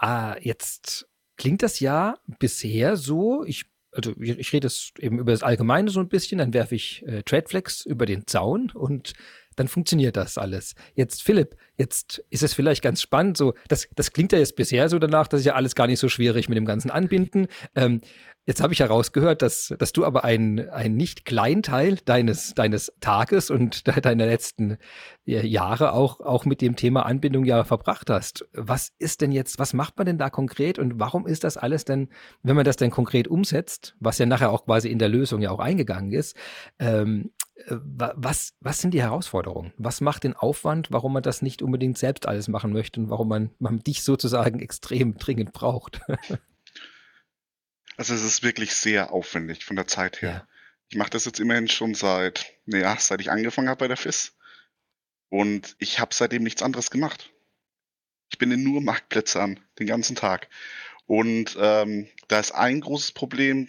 äh, 0.00 0.42
jetzt 0.42 1.08
klingt 1.36 1.62
das 1.62 1.80
ja 1.80 2.18
bisher 2.38 2.96
so, 2.96 3.44
ich, 3.44 3.64
also 3.92 4.14
ich 4.20 4.52
rede 4.52 4.66
es 4.66 4.92
eben 4.98 5.18
über 5.18 5.32
das 5.32 5.42
Allgemeine 5.42 5.90
so 5.90 6.00
ein 6.00 6.08
bisschen, 6.08 6.38
dann 6.38 6.54
werfe 6.54 6.74
ich 6.74 7.06
äh, 7.06 7.22
Tradeflex 7.22 7.84
über 7.84 8.06
den 8.06 8.26
Zaun 8.26 8.70
und 8.70 9.14
dann 9.56 9.68
funktioniert 9.68 10.16
das 10.16 10.38
alles. 10.38 10.74
Jetzt, 10.94 11.22
Philipp, 11.22 11.56
jetzt 11.76 12.24
ist 12.30 12.42
es 12.42 12.54
vielleicht 12.54 12.82
ganz 12.82 13.02
spannend, 13.02 13.36
so, 13.36 13.54
das, 13.68 13.88
das 13.94 14.12
klingt 14.12 14.32
ja 14.32 14.38
jetzt 14.38 14.56
bisher 14.56 14.88
so 14.88 14.98
danach, 14.98 15.28
das 15.28 15.40
ist 15.40 15.46
ja 15.46 15.54
alles 15.54 15.74
gar 15.74 15.86
nicht 15.86 15.98
so 15.98 16.08
schwierig 16.08 16.48
mit 16.48 16.56
dem 16.56 16.66
ganzen 16.66 16.90
Anbinden. 16.90 17.48
Ähm, 17.74 18.00
Jetzt 18.48 18.62
habe 18.62 18.72
ich 18.72 18.78
herausgehört, 18.78 19.42
dass, 19.42 19.74
dass 19.76 19.92
du 19.92 20.04
aber 20.04 20.22
einen, 20.22 20.68
einen 20.70 20.96
nicht 20.96 21.24
kleinen 21.24 21.64
Teil 21.64 21.98
deines, 22.04 22.54
deines 22.54 22.92
Tages 23.00 23.50
und 23.50 23.88
de 23.88 24.00
deiner 24.00 24.26
letzten 24.26 24.78
Jahre 25.24 25.92
auch, 25.92 26.20
auch 26.20 26.44
mit 26.44 26.60
dem 26.60 26.76
Thema 26.76 27.06
Anbindung 27.06 27.44
ja 27.44 27.64
verbracht 27.64 28.08
hast. 28.08 28.46
Was 28.52 28.92
ist 29.00 29.20
denn 29.20 29.32
jetzt, 29.32 29.58
was 29.58 29.74
macht 29.74 29.96
man 29.98 30.06
denn 30.06 30.18
da 30.18 30.30
konkret 30.30 30.78
und 30.78 31.00
warum 31.00 31.26
ist 31.26 31.42
das 31.42 31.56
alles 31.56 31.84
denn, 31.84 32.08
wenn 32.44 32.54
man 32.54 32.64
das 32.64 32.76
denn 32.76 32.92
konkret 32.92 33.26
umsetzt, 33.26 33.96
was 33.98 34.18
ja 34.18 34.26
nachher 34.26 34.52
auch 34.52 34.64
quasi 34.64 34.90
in 34.90 35.00
der 35.00 35.08
Lösung 35.08 35.42
ja 35.42 35.50
auch 35.50 35.58
eingegangen 35.58 36.12
ist, 36.12 36.36
ähm, 36.78 37.32
was, 37.68 38.54
was 38.60 38.80
sind 38.80 38.92
die 38.92 39.02
Herausforderungen? 39.02 39.72
Was 39.78 40.00
macht 40.00 40.24
den 40.24 40.34
Aufwand, 40.34 40.88
warum 40.90 41.14
man 41.14 41.22
das 41.22 41.42
nicht 41.42 41.62
unbedingt 41.62 41.96
selbst 41.96 42.26
alles 42.26 42.48
machen 42.48 42.72
möchte 42.72 43.00
und 43.00 43.10
warum 43.10 43.28
man, 43.28 43.50
man 43.58 43.80
dich 43.80 44.02
sozusagen 44.02 44.60
extrem 44.60 45.16
dringend 45.16 45.52
braucht? 45.52 46.00
Also 47.96 48.12
es 48.12 48.22
ist 48.22 48.42
wirklich 48.42 48.74
sehr 48.74 49.10
aufwendig 49.10 49.64
von 49.64 49.76
der 49.76 49.86
Zeit 49.86 50.20
her. 50.20 50.30
Ja. 50.30 50.48
Ich 50.88 50.98
mache 50.98 51.10
das 51.10 51.24
jetzt 51.24 51.40
immerhin 51.40 51.66
schon 51.66 51.94
seit, 51.94 52.52
naja, 52.66 52.96
seit 52.98 53.22
ich 53.22 53.30
angefangen 53.30 53.70
habe 53.70 53.78
bei 53.78 53.88
der 53.88 53.96
FIS. 53.96 54.36
Und 55.30 55.74
ich 55.78 55.98
habe 55.98 56.14
seitdem 56.14 56.42
nichts 56.42 56.62
anderes 56.62 56.90
gemacht. 56.90 57.32
Ich 58.30 58.38
bin 58.38 58.52
in 58.52 58.62
nur 58.62 58.82
Marktplätze 58.82 59.40
an, 59.40 59.58
den 59.78 59.86
ganzen 59.86 60.14
Tag. 60.14 60.48
Und 61.06 61.56
ähm, 61.58 62.06
da 62.28 62.38
ist 62.38 62.52
ein 62.52 62.80
großes 62.80 63.12
Problem. 63.12 63.68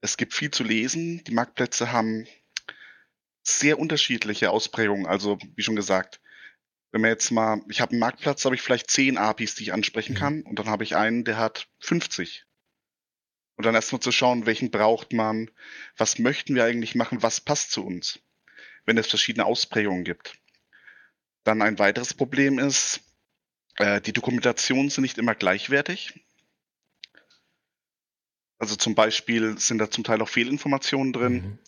Es 0.00 0.16
gibt 0.16 0.32
viel 0.32 0.50
zu 0.50 0.62
lesen. 0.62 1.24
Die 1.24 1.34
Marktplätze 1.34 1.90
haben 1.90 2.26
sehr 3.42 3.78
unterschiedliche 3.78 4.50
Ausprägungen. 4.50 5.06
Also, 5.06 5.38
wie 5.56 5.62
schon 5.62 5.76
gesagt, 5.76 6.20
wenn 6.92 7.00
man 7.00 7.10
jetzt 7.10 7.30
mal, 7.30 7.62
ich 7.68 7.80
habe 7.80 7.92
einen 7.92 8.00
Marktplatz, 8.00 8.44
habe 8.44 8.54
ich 8.54 8.62
vielleicht 8.62 8.90
zehn 8.90 9.16
APIs, 9.16 9.54
die 9.54 9.64
ich 9.64 9.72
ansprechen 9.72 10.14
mhm. 10.14 10.18
kann. 10.18 10.42
Und 10.42 10.58
dann 10.58 10.68
habe 10.68 10.84
ich 10.84 10.94
einen, 10.94 11.24
der 11.24 11.38
hat 11.38 11.68
50. 11.80 12.44
Und 13.56 13.66
dann 13.66 13.74
erstmal 13.74 14.00
zu 14.00 14.12
schauen, 14.12 14.46
welchen 14.46 14.70
braucht 14.70 15.12
man, 15.12 15.50
was 15.96 16.18
möchten 16.18 16.54
wir 16.54 16.64
eigentlich 16.64 16.94
machen, 16.94 17.22
was 17.22 17.40
passt 17.40 17.72
zu 17.72 17.84
uns, 17.84 18.20
wenn 18.84 18.98
es 18.98 19.06
verschiedene 19.06 19.46
Ausprägungen 19.46 20.04
gibt. 20.04 20.38
Dann 21.44 21.62
ein 21.62 21.78
weiteres 21.78 22.14
Problem 22.14 22.58
ist, 22.58 23.00
äh, 23.76 24.00
die 24.00 24.12
Dokumentationen 24.12 24.90
sind 24.90 25.02
nicht 25.02 25.18
immer 25.18 25.34
gleichwertig. 25.34 26.20
Also 28.58 28.76
zum 28.76 28.94
Beispiel 28.94 29.58
sind 29.58 29.78
da 29.78 29.90
zum 29.90 30.04
Teil 30.04 30.22
auch 30.22 30.28
Fehlinformationen 30.28 31.12
drin. 31.12 31.34
Mhm. 31.34 31.58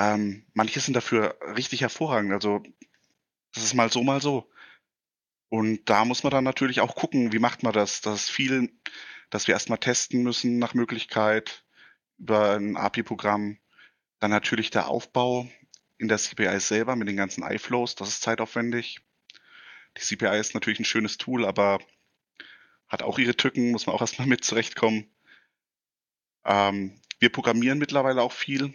Ähm, 0.00 0.46
manche 0.54 0.80
sind 0.80 0.94
dafür 0.94 1.38
richtig 1.54 1.82
hervorragend. 1.82 2.32
Also 2.32 2.62
das 3.52 3.64
ist 3.64 3.74
mal 3.74 3.92
so, 3.92 4.02
mal 4.02 4.22
so. 4.22 4.50
Und 5.50 5.90
da 5.90 6.06
muss 6.06 6.22
man 6.22 6.30
dann 6.30 6.44
natürlich 6.44 6.80
auch 6.80 6.94
gucken, 6.94 7.32
wie 7.32 7.38
macht 7.38 7.62
man 7.62 7.74
das, 7.74 8.00
dass 8.00 8.30
viel 8.30 8.72
dass 9.30 9.46
wir 9.46 9.54
erstmal 9.54 9.78
testen 9.78 10.22
müssen 10.22 10.58
nach 10.58 10.74
Möglichkeit 10.74 11.64
über 12.18 12.56
ein 12.56 12.76
API-Programm. 12.76 13.58
Dann 14.18 14.30
natürlich 14.30 14.70
der 14.70 14.88
Aufbau 14.88 15.48
in 15.98 16.08
der 16.08 16.18
CPI 16.18 16.60
selber 16.60 16.96
mit 16.96 17.08
den 17.08 17.16
ganzen 17.16 17.44
iFlows, 17.44 17.94
das 17.94 18.08
ist 18.08 18.22
zeitaufwendig. 18.22 19.00
Die 19.96 20.02
CPI 20.02 20.38
ist 20.38 20.54
natürlich 20.54 20.80
ein 20.80 20.84
schönes 20.84 21.18
Tool, 21.18 21.44
aber 21.44 21.78
hat 22.88 23.02
auch 23.02 23.18
ihre 23.18 23.36
Tücken, 23.36 23.70
muss 23.70 23.86
man 23.86 23.94
auch 23.94 24.00
erstmal 24.00 24.26
mit 24.28 24.44
zurechtkommen. 24.44 25.14
Ähm, 26.44 27.00
wir 27.18 27.30
programmieren 27.30 27.78
mittlerweile 27.78 28.22
auch 28.22 28.32
viel, 28.32 28.74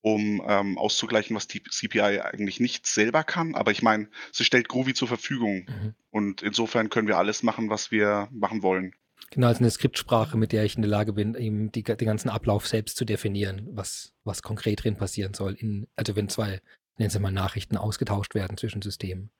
um 0.00 0.42
ähm, 0.46 0.78
auszugleichen, 0.78 1.34
was 1.34 1.48
die 1.48 1.62
CPI 1.62 2.20
eigentlich 2.20 2.60
nicht 2.60 2.86
selber 2.86 3.24
kann. 3.24 3.54
Aber 3.54 3.72
ich 3.72 3.82
meine, 3.82 4.08
sie 4.32 4.44
stellt 4.44 4.68
Groovy 4.68 4.94
zur 4.94 5.08
Verfügung. 5.08 5.66
Mhm. 5.68 5.94
Und 6.10 6.42
insofern 6.42 6.90
können 6.90 7.08
wir 7.08 7.18
alles 7.18 7.42
machen, 7.42 7.70
was 7.70 7.90
wir 7.90 8.28
machen 8.30 8.62
wollen. 8.62 8.94
Genau, 9.30 9.48
als 9.48 9.58
eine 9.58 9.70
Skriptsprache, 9.70 10.36
mit 10.36 10.52
der 10.52 10.64
ich 10.64 10.76
in 10.76 10.82
der 10.82 10.90
Lage 10.90 11.12
bin, 11.12 11.34
eben 11.34 11.72
die, 11.72 11.82
den 11.82 12.06
ganzen 12.06 12.28
Ablauf 12.28 12.66
selbst 12.66 12.96
zu 12.96 13.04
definieren, 13.04 13.66
was, 13.72 14.12
was 14.24 14.42
konkret 14.42 14.84
drin 14.84 14.96
passieren 14.96 15.34
soll. 15.34 15.54
In, 15.54 15.88
also 15.96 16.14
wenn 16.14 16.28
zwei, 16.28 16.60
nennen 16.96 17.10
Sie 17.10 17.18
mal 17.18 17.32
Nachrichten 17.32 17.76
ausgetauscht 17.76 18.34
werden 18.34 18.56
zwischen 18.56 18.82
Systemen. 18.82 19.30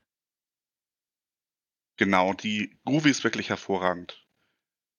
Genau, 1.96 2.34
die 2.34 2.76
Groovy 2.84 3.10
ist 3.10 3.24
wirklich 3.24 3.48
hervorragend. 3.48 4.26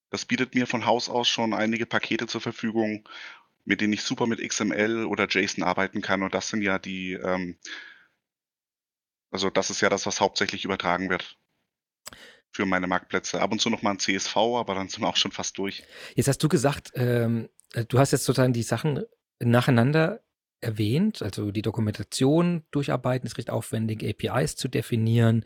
Das 0.10 0.26
bietet 0.26 0.56
mir 0.56 0.68
von 0.68 0.86
Haus 0.86 1.10
aus 1.10 1.28
schon 1.28 1.54
einige 1.54 1.86
Pakete 1.86 2.28
zur 2.28 2.42
Verfügung, 2.42 3.08
mit 3.68 3.82
denen 3.82 3.94
ich 3.94 4.04
super 4.04 4.28
mit 4.28 4.40
XML 4.40 5.06
oder 5.06 5.28
JSON 5.28 5.64
arbeiten 5.64 6.02
kann. 6.02 6.24
Und 6.24 6.34
das 6.34 6.48
sind 6.48 6.62
ja 6.62 6.80
die, 6.80 7.14
ähm, 7.14 7.58
also 9.30 9.50
das 9.50 9.70
ist 9.70 9.82
ja 9.82 9.90
das, 9.90 10.06
was 10.06 10.22
hauptsächlich 10.22 10.64
übertragen 10.64 11.10
wird 11.10 11.38
für 12.50 12.66
meine 12.66 12.88
Marktplätze. 12.88 13.42
Ab 13.42 13.52
und 13.52 13.60
zu 13.60 13.70
noch 13.70 13.82
mal 13.82 13.92
ein 13.92 14.00
CSV, 14.00 14.38
aber 14.38 14.74
dann 14.74 14.88
sind 14.88 15.02
wir 15.02 15.10
auch 15.10 15.18
schon 15.18 15.34
fast 15.34 15.58
durch. 15.58 15.84
Jetzt 16.16 16.30
hast 16.30 16.42
du 16.42 16.48
gesagt, 16.48 16.92
ähm, 16.96 17.50
du 17.90 18.00
hast 18.00 18.12
jetzt 18.12 18.24
sozusagen 18.24 18.54
die 18.54 18.64
Sachen 18.64 19.04
nacheinander 19.40 20.24
erwähnt, 20.62 21.22
also 21.22 21.52
die 21.52 21.62
Dokumentation 21.62 22.64
durcharbeiten 22.72 23.28
ist 23.28 23.38
recht 23.38 23.50
aufwendig, 23.50 24.04
APIs 24.04 24.56
zu 24.56 24.68
definieren. 24.68 25.46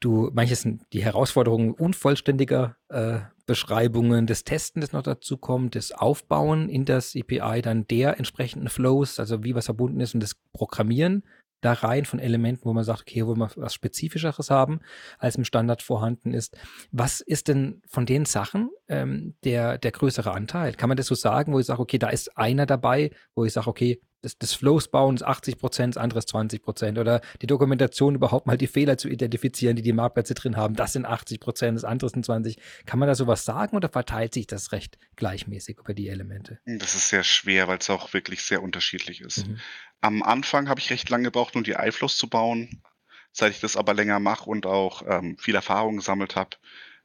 Du, 0.00 0.30
manches 0.32 0.62
sind 0.62 0.82
die 0.92 1.04
Herausforderungen 1.04 1.72
unvollständiger 1.72 2.76
äh, 2.88 3.20
Beschreibungen, 3.46 4.26
das 4.26 4.44
Testen, 4.44 4.80
das 4.80 4.92
noch 4.92 5.02
dazu 5.02 5.36
kommt, 5.36 5.74
das 5.74 5.90
Aufbauen 5.92 6.68
in 6.68 6.84
das 6.84 7.16
API, 7.16 7.60
dann 7.60 7.86
der 7.88 8.18
entsprechenden 8.18 8.68
Flows, 8.68 9.18
also 9.18 9.42
wie 9.42 9.54
was 9.54 9.64
verbunden 9.64 10.00
ist 10.00 10.14
und 10.14 10.22
das 10.22 10.36
Programmieren 10.52 11.24
da 11.62 11.72
rein 11.72 12.04
von 12.04 12.18
Elementen, 12.18 12.66
wo 12.66 12.74
man 12.74 12.84
sagt, 12.84 13.02
okay, 13.02 13.26
wo 13.26 13.34
wir 13.34 13.50
was 13.56 13.72
Spezifischeres 13.72 14.50
haben, 14.50 14.80
als 15.18 15.36
im 15.36 15.44
Standard 15.44 15.80
vorhanden 15.80 16.34
ist. 16.34 16.56
Was 16.90 17.20
ist 17.20 17.48
denn 17.48 17.80
von 17.88 18.04
den 18.04 18.26
Sachen 18.26 18.70
ähm, 18.88 19.34
der, 19.44 19.78
der 19.78 19.92
größere 19.92 20.32
Anteil? 20.32 20.74
Kann 20.74 20.88
man 20.88 20.96
das 20.96 21.06
so 21.06 21.14
sagen, 21.14 21.54
wo 21.54 21.58
ich 21.58 21.66
sage, 21.66 21.80
okay, 21.80 21.98
da 21.98 22.10
ist 22.10 22.36
einer 22.36 22.66
dabei, 22.66 23.10
wo 23.34 23.44
ich 23.44 23.52
sage, 23.52 23.68
okay, 23.68 24.00
das, 24.22 24.38
das 24.38 24.54
Flows 24.54 24.88
bauen 24.88 25.16
ist 25.16 25.22
80 25.22 25.58
Prozent, 25.58 25.96
das 25.96 26.02
andere 26.02 26.20
ist 26.20 26.28
20 26.28 26.62
Prozent. 26.62 26.98
Oder 26.98 27.20
die 27.42 27.46
Dokumentation 27.46 28.14
überhaupt 28.14 28.46
mal 28.46 28.56
die 28.56 28.68
Fehler 28.68 28.96
zu 28.96 29.08
identifizieren, 29.08 29.76
die 29.76 29.82
die 29.82 29.92
Marktplätze 29.92 30.34
drin 30.34 30.56
haben, 30.56 30.74
das 30.74 30.92
sind 30.92 31.04
80 31.04 31.40
Prozent, 31.40 31.76
das 31.76 31.84
andere 31.84 32.08
sind 32.08 32.24
20. 32.24 32.56
Kann 32.86 32.98
man 32.98 33.08
da 33.08 33.14
sowas 33.14 33.44
sagen 33.44 33.76
oder 33.76 33.88
verteilt 33.88 34.32
sich 34.32 34.46
das 34.46 34.72
recht 34.72 34.96
gleichmäßig 35.16 35.78
über 35.80 35.92
die 35.92 36.08
Elemente? 36.08 36.60
Das 36.64 36.94
ist 36.94 37.08
sehr 37.08 37.24
schwer, 37.24 37.68
weil 37.68 37.78
es 37.78 37.90
auch 37.90 38.12
wirklich 38.12 38.44
sehr 38.44 38.62
unterschiedlich 38.62 39.20
ist. 39.20 39.48
Mhm. 39.48 39.58
Am 40.02 40.22
Anfang 40.22 40.68
habe 40.68 40.80
ich 40.80 40.90
recht 40.90 41.08
lange 41.10 41.24
gebraucht, 41.24 41.54
um 41.54 41.62
die 41.62 41.72
iFlows 41.72 42.16
zu 42.16 42.28
bauen. 42.28 42.82
Seit 43.30 43.52
ich 43.52 43.60
das 43.60 43.76
aber 43.76 43.94
länger 43.94 44.20
mache 44.20 44.50
und 44.50 44.66
auch 44.66 45.02
ähm, 45.06 45.38
viel 45.38 45.54
Erfahrung 45.54 45.96
gesammelt 45.96 46.36
habe, 46.36 46.56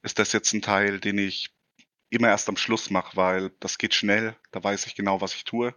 ist 0.01 0.19
das 0.19 0.33
jetzt 0.33 0.51
ein 0.53 0.61
Teil, 0.61 0.99
den 0.99 1.17
ich 1.17 1.55
immer 2.09 2.29
erst 2.29 2.49
am 2.49 2.57
Schluss 2.57 2.89
mache, 2.89 3.15
weil 3.15 3.51
das 3.59 3.77
geht 3.77 3.93
schnell, 3.93 4.35
da 4.51 4.63
weiß 4.63 4.87
ich 4.87 4.95
genau, 4.95 5.21
was 5.21 5.35
ich 5.35 5.43
tue. 5.43 5.75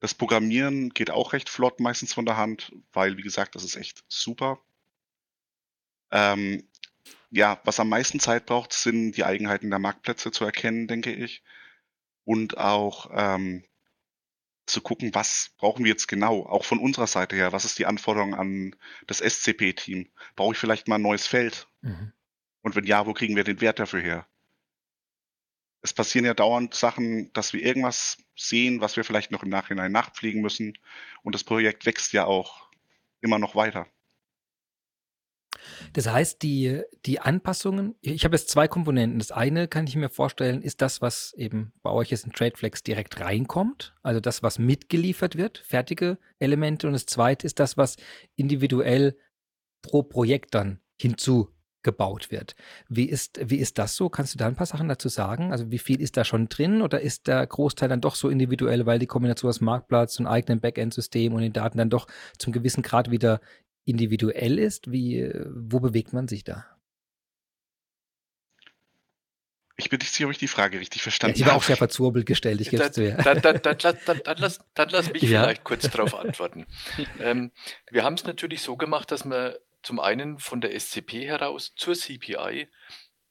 Das 0.00 0.14
Programmieren 0.14 0.90
geht 0.90 1.10
auch 1.10 1.34
recht 1.34 1.48
flott 1.48 1.78
meistens 1.78 2.14
von 2.14 2.26
der 2.26 2.36
Hand, 2.36 2.72
weil, 2.92 3.16
wie 3.16 3.22
gesagt, 3.22 3.54
das 3.54 3.64
ist 3.64 3.76
echt 3.76 4.04
super. 4.08 4.60
Ähm, 6.10 6.68
ja, 7.30 7.60
was 7.64 7.80
am 7.80 7.88
meisten 7.88 8.20
Zeit 8.20 8.46
braucht, 8.46 8.72
sind 8.72 9.12
die 9.12 9.24
Eigenheiten 9.24 9.70
der 9.70 9.78
Marktplätze 9.78 10.30
zu 10.30 10.44
erkennen, 10.44 10.88
denke 10.88 11.12
ich. 11.12 11.42
Und 12.24 12.56
auch 12.58 13.10
ähm, 13.12 13.64
zu 14.66 14.80
gucken, 14.80 15.14
was 15.14 15.50
brauchen 15.58 15.84
wir 15.84 15.90
jetzt 15.90 16.08
genau, 16.08 16.46
auch 16.46 16.64
von 16.64 16.78
unserer 16.78 17.06
Seite 17.06 17.36
her, 17.36 17.52
was 17.52 17.64
ist 17.64 17.78
die 17.78 17.86
Anforderung 17.86 18.34
an 18.34 18.74
das 19.06 19.18
SCP-Team? 19.18 20.08
Brauche 20.36 20.54
ich 20.54 20.58
vielleicht 20.58 20.88
mal 20.88 20.96
ein 20.96 21.02
neues 21.02 21.26
Feld? 21.26 21.68
Mhm. 21.82 22.12
Und 22.62 22.76
wenn 22.76 22.84
ja, 22.84 23.06
wo 23.06 23.12
kriegen 23.12 23.36
wir 23.36 23.44
den 23.44 23.60
Wert 23.60 23.78
dafür 23.78 24.00
her? 24.00 24.26
Es 25.82 25.92
passieren 25.92 26.24
ja 26.24 26.32
dauernd 26.32 26.72
Sachen, 26.74 27.30
dass 27.34 27.52
wir 27.52 27.62
irgendwas 27.62 28.16
sehen, 28.34 28.80
was 28.80 28.96
wir 28.96 29.04
vielleicht 29.04 29.30
noch 29.30 29.42
im 29.42 29.50
Nachhinein 29.50 29.92
nachpflegen 29.92 30.40
müssen. 30.40 30.78
Und 31.22 31.34
das 31.34 31.44
Projekt 31.44 31.84
wächst 31.84 32.14
ja 32.14 32.24
auch 32.24 32.70
immer 33.20 33.38
noch 33.38 33.54
weiter. 33.54 33.86
Das 35.92 36.08
heißt, 36.08 36.42
die, 36.42 36.82
die 37.06 37.20
Anpassungen, 37.20 37.94
ich 38.00 38.24
habe 38.24 38.36
jetzt 38.36 38.50
zwei 38.50 38.68
Komponenten. 38.68 39.18
Das 39.18 39.32
eine 39.32 39.68
kann 39.68 39.86
ich 39.86 39.96
mir 39.96 40.08
vorstellen, 40.08 40.62
ist 40.62 40.82
das, 40.82 41.02
was 41.02 41.32
eben 41.34 41.72
bei 41.82 41.90
euch 41.90 42.10
jetzt 42.10 42.26
in 42.26 42.32
TradeFlex 42.32 42.82
direkt 42.82 43.20
reinkommt, 43.20 43.94
also 44.02 44.20
das, 44.20 44.42
was 44.42 44.58
mitgeliefert 44.58 45.36
wird, 45.36 45.58
fertige 45.58 46.18
Elemente. 46.38 46.86
Und 46.86 46.92
das 46.92 47.06
zweite 47.06 47.46
ist 47.46 47.60
das, 47.60 47.76
was 47.76 47.96
individuell 48.36 49.16
pro 49.82 50.02
Projekt 50.02 50.54
dann 50.54 50.80
hinzugebaut 51.00 52.30
wird. 52.30 52.56
Wie 52.88 53.04
ist, 53.04 53.38
wie 53.50 53.58
ist 53.58 53.78
das 53.78 53.96
so? 53.96 54.08
Kannst 54.08 54.34
du 54.34 54.38
da 54.38 54.46
ein 54.46 54.56
paar 54.56 54.66
Sachen 54.66 54.88
dazu 54.88 55.08
sagen? 55.08 55.52
Also 55.52 55.70
wie 55.70 55.78
viel 55.78 56.00
ist 56.00 56.16
da 56.16 56.24
schon 56.24 56.48
drin 56.48 56.82
oder 56.82 57.00
ist 57.00 57.26
der 57.26 57.46
Großteil 57.46 57.88
dann 57.88 58.00
doch 58.00 58.14
so 58.14 58.28
individuell, 58.28 58.86
weil 58.86 58.98
die 58.98 59.06
Kombination 59.06 59.50
aus 59.50 59.60
Marktplatz 59.60 60.18
und 60.18 60.26
eigenen 60.26 60.60
Backend-System 60.60 61.34
und 61.34 61.42
den 61.42 61.52
Daten 61.52 61.78
dann 61.78 61.90
doch 61.90 62.06
zum 62.38 62.52
gewissen 62.52 62.82
Grad 62.82 63.10
wieder 63.10 63.40
individuell 63.84 64.58
ist? 64.58 64.90
Wie, 64.90 65.30
wo 65.48 65.80
bewegt 65.80 66.12
man 66.12 66.28
sich 66.28 66.44
da? 66.44 66.66
Ich 69.76 69.90
bin 69.90 69.98
nicht 69.98 70.12
sicher, 70.12 70.26
ob 70.26 70.32
ich 70.32 70.38
die 70.38 70.48
Frage 70.48 70.78
richtig 70.78 71.02
verstanden 71.02 71.36
ja, 71.36 71.44
die 71.44 71.50
war 71.50 71.56
auch 71.56 71.62
sehr 71.64 71.76
verzwurbelt 71.76 72.26
gestellt, 72.26 72.60
ich 72.60 72.70
gebe 72.70 72.84
es 72.84 72.92
zu. 72.92 73.12
Dann, 73.12 73.42
dann, 73.42 73.60
dann, 73.60 73.76
dann, 73.78 74.20
dann, 74.24 74.36
lass, 74.38 74.60
dann 74.74 74.88
lass 74.90 75.12
mich 75.12 75.22
ja. 75.22 75.42
vielleicht 75.42 75.64
kurz 75.64 75.90
darauf 75.90 76.14
antworten. 76.18 76.66
ähm, 77.18 77.50
wir 77.90 78.04
haben 78.04 78.14
es 78.14 78.24
natürlich 78.24 78.62
so 78.62 78.76
gemacht, 78.76 79.10
dass 79.10 79.24
wir 79.24 79.58
zum 79.82 79.98
einen 79.98 80.38
von 80.38 80.60
der 80.60 80.78
SCP 80.78 81.26
heraus 81.26 81.74
zur 81.76 81.94
CPI 81.94 82.68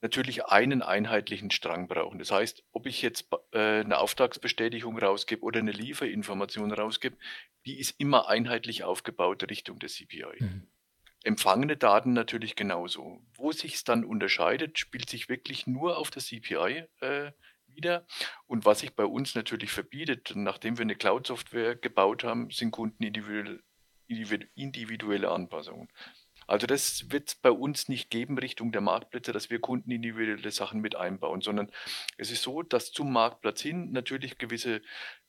natürlich 0.04 0.46
einen 0.46 0.82
einheitlichen 0.82 1.50
Strang 1.50 1.88
brauchen. 1.88 2.20
Das 2.20 2.30
heißt, 2.30 2.64
ob 2.74 2.86
ich 2.86 3.02
jetzt 3.02 3.30
äh, 3.52 3.80
eine 3.80 3.98
Auftragsbestätigung 3.98 5.00
rausgebe 5.00 5.42
oder 5.42 5.60
eine 5.60 5.72
Lieferinformation 5.72 6.72
rausgebe, 6.74 7.18
die 7.66 7.80
ist 7.80 8.00
immer 8.00 8.28
einheitlich 8.28 8.84
aufgebaut 8.84 9.50
Richtung 9.50 9.80
der 9.80 9.90
CPI. 9.90 10.26
Mhm. 10.44 10.68
Empfangene 11.24 11.78
Daten 11.78 12.12
natürlich 12.12 12.58
genauso. 12.58 13.22
Wo 13.36 13.54
sich 13.54 13.76
es 13.76 13.86
dann 13.86 14.04
unterscheidet, 14.04 14.78
spielt 14.78 15.10
sich 15.10 15.30
wirklich 15.30 15.68
nur 15.68 15.98
auf 15.98 16.12
der 16.12 16.22
CPI 16.22 16.84
äh, 17.00 17.32
wieder. 17.66 18.06
Und 18.46 18.66
was 18.66 18.82
sich 18.82 18.94
bei 18.94 19.06
uns 19.06 19.36
natürlich 19.36 19.72
verbietet, 19.72 20.34
nachdem 20.36 20.78
wir 20.78 20.84
eine 20.84 20.98
Cloud-Software 20.98 21.76
gebaut 21.76 22.26
haben, 22.26 22.52
sind 22.52 22.72
kundenindividuelle 22.72 23.64
individuelle 24.56 25.32
Anpassungen. 25.32 25.88
Also 26.48 26.68
das 26.68 27.12
wird 27.12 27.30
es 27.30 27.36
bei 27.36 27.52
uns 27.52 27.90
nicht 27.90 28.10
geben 28.10 28.38
Richtung 28.38 28.72
der 28.72 28.82
Marktplätze, 28.82 29.32
dass 29.32 29.50
wir 29.50 29.60
kundenindividuelle 29.60 30.52
Sachen 30.52 30.82
mit 30.82 30.96
einbauen, 30.96 31.42
sondern 31.42 31.72
es 32.18 32.32
ist 32.32 32.44
so, 32.44 32.62
dass 32.62 32.92
zum 32.92 33.12
Marktplatz 33.12 33.62
hin 33.62 33.92
natürlich 33.92 34.38
gewisse 34.38 34.82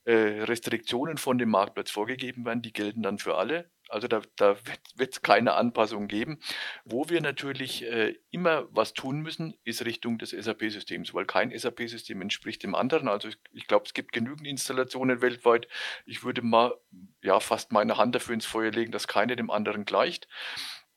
äh, 0.05 0.43
Restriktionen 0.43 1.17
von 1.17 1.37
dem 1.37 1.49
Marktplatz 1.49 1.89
vorgegeben 1.89 2.45
werden, 2.45 2.61
die 2.61 2.73
gelten 2.73 3.01
dann 3.01 3.17
für 3.17 3.37
alle. 3.37 3.71
Also 3.89 4.07
da, 4.07 4.21
da 4.35 4.55
wird 4.95 5.13
es 5.13 5.21
keine 5.21 5.53
Anpassung 5.53 6.07
geben. 6.07 6.39
Wo 6.85 7.09
wir 7.09 7.21
natürlich 7.21 7.83
äh, 7.83 8.15
immer 8.31 8.67
was 8.71 8.93
tun 8.93 9.21
müssen, 9.21 9.55
ist 9.63 9.85
Richtung 9.85 10.17
des 10.17 10.31
SAP-Systems, 10.31 11.13
weil 11.13 11.25
kein 11.25 11.57
SAP-System 11.57 12.21
entspricht 12.21 12.63
dem 12.63 12.75
anderen. 12.75 13.07
Also 13.07 13.29
ich, 13.29 13.37
ich 13.51 13.67
glaube, 13.67 13.85
es 13.85 13.93
gibt 13.93 14.11
genügend 14.11 14.47
Installationen 14.47 15.21
weltweit. 15.21 15.67
Ich 16.05 16.23
würde 16.23 16.41
mal 16.41 16.73
ja 17.21 17.39
fast 17.39 17.71
meine 17.71 17.97
Hand 17.97 18.15
dafür 18.15 18.33
ins 18.33 18.45
Feuer 18.45 18.71
legen, 18.71 18.91
dass 18.91 19.07
keine 19.07 19.35
dem 19.35 19.51
anderen 19.51 19.85
gleicht. 19.85 20.27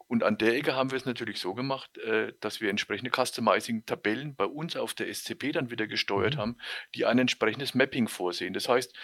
Und 0.09 0.23
an 0.23 0.39
der 0.39 0.57
Ecke 0.57 0.75
haben 0.75 0.91
wir 0.91 0.97
es 0.97 1.05
natürlich 1.05 1.39
so 1.39 1.55
gemacht, 1.55 1.99
äh, 1.99 2.33
dass 2.41 2.61
wir 2.61 2.71
entsprechende 2.71 3.11
Customizing-Tabellen 3.11 4.35
bei 4.35 4.47
uns 4.47 4.75
auf 4.77 4.95
der 4.95 5.13
SCP 5.13 5.53
dann 5.53 5.71
wieder 5.71 5.87
gesteuert 5.87 6.37
mhm. 6.37 6.41
haben, 6.41 6.59
die 6.95 7.05
ein 7.05 7.19
entsprechendes 7.19 7.75
Mapping 7.75 8.09
vorsehen. 8.09 8.55
Das 8.55 8.69
heißt, 8.69 8.97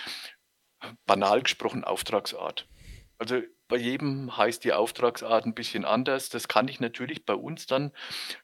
banal 1.07 1.43
gesprochen 1.43 1.85
Auftragsart. 1.85 2.67
Also 3.19 3.43
bei 3.69 3.77
jedem 3.77 4.37
heißt 4.37 4.65
die 4.65 4.73
Auftragsart 4.73 5.47
ein 5.47 5.55
bisschen 5.55 5.85
anders. 5.85 6.29
Das 6.29 6.49
kann 6.49 6.69
ich 6.69 6.81
natürlich 6.81 7.25
bei 7.25 7.35
uns 7.35 7.67
dann 7.67 7.93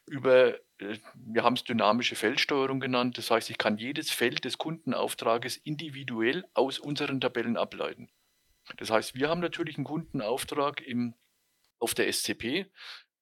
über, 0.07 0.55
äh, 0.79 0.97
wir 1.15 1.43
haben 1.43 1.55
es 1.55 1.63
dynamische 1.63 2.15
Feldsteuerung 2.15 2.79
genannt. 2.79 3.17
Das 3.17 3.31
heißt, 3.31 3.49
ich 3.49 3.57
kann 3.57 3.77
jedes 3.77 4.11
Feld 4.11 4.45
des 4.45 4.57
Kundenauftrages 4.57 5.57
individuell 5.57 6.45
aus 6.53 6.79
unseren 6.79 7.21
Tabellen 7.21 7.57
ableiten. 7.57 8.09
Das 8.77 8.91
heißt, 8.91 9.15
wir 9.15 9.29
haben 9.29 9.41
natürlich 9.41 9.77
einen 9.77 9.85
Kundenauftrag 9.85 10.81
im, 10.81 11.15
auf 11.81 11.93
der 11.93 12.11
SCP, 12.11 12.71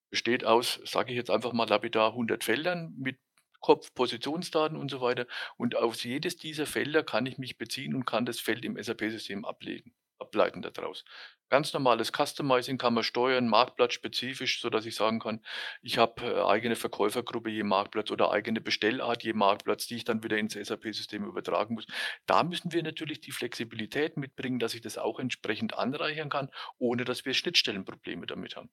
besteht 0.09 0.45
aus, 0.45 0.79
sage 0.85 1.11
ich 1.11 1.17
jetzt 1.17 1.31
einfach 1.31 1.53
mal 1.53 1.67
lapidar, 1.67 2.11
100 2.11 2.43
Feldern 2.43 2.93
mit 2.97 3.19
Kopf, 3.61 3.93
Positionsdaten 3.93 4.77
und 4.77 4.89
so 4.89 5.01
weiter. 5.01 5.27
Und 5.57 5.75
auf 5.75 6.03
jedes 6.03 6.37
dieser 6.37 6.65
Felder 6.65 7.03
kann 7.03 7.25
ich 7.25 7.37
mich 7.37 7.57
beziehen 7.57 7.95
und 7.95 8.05
kann 8.05 8.25
das 8.25 8.39
Feld 8.39 8.65
im 8.65 8.81
SAP-System 8.81 9.45
ablegen 9.45 9.93
ableiten 10.19 10.61
daraus. 10.61 11.05
Ganz 11.49 11.73
normales 11.73 12.11
Customizing 12.11 12.77
kann 12.77 12.93
man 12.93 13.03
steuern, 13.03 13.47
marktplatzspezifisch, 13.47 14.61
sodass 14.61 14.85
ich 14.85 14.93
sagen 14.95 15.19
kann, 15.19 15.41
ich 15.81 15.97
habe 15.97 16.21
äh, 16.21 16.43
eigene 16.43 16.75
Verkäufergruppe 16.75 17.49
je 17.49 17.63
Marktplatz 17.63 18.11
oder 18.11 18.31
eigene 18.31 18.61
Bestellart 18.61 19.23
je 19.23 19.33
Marktplatz, 19.33 19.87
die 19.87 19.95
ich 19.95 20.03
dann 20.03 20.23
wieder 20.23 20.37
ins 20.37 20.53
SAP-System 20.53 21.25
übertragen 21.25 21.73
muss. 21.73 21.87
Da 22.27 22.43
müssen 22.43 22.71
wir 22.71 22.83
natürlich 22.83 23.19
die 23.21 23.31
Flexibilität 23.31 24.15
mitbringen, 24.15 24.59
dass 24.59 24.75
ich 24.75 24.81
das 24.81 24.99
auch 24.99 25.19
entsprechend 25.19 25.73
anreichern 25.73 26.29
kann, 26.29 26.49
ohne 26.77 27.03
dass 27.03 27.25
wir 27.25 27.33
Schnittstellenprobleme 27.33 28.27
damit 28.27 28.55
haben. 28.55 28.69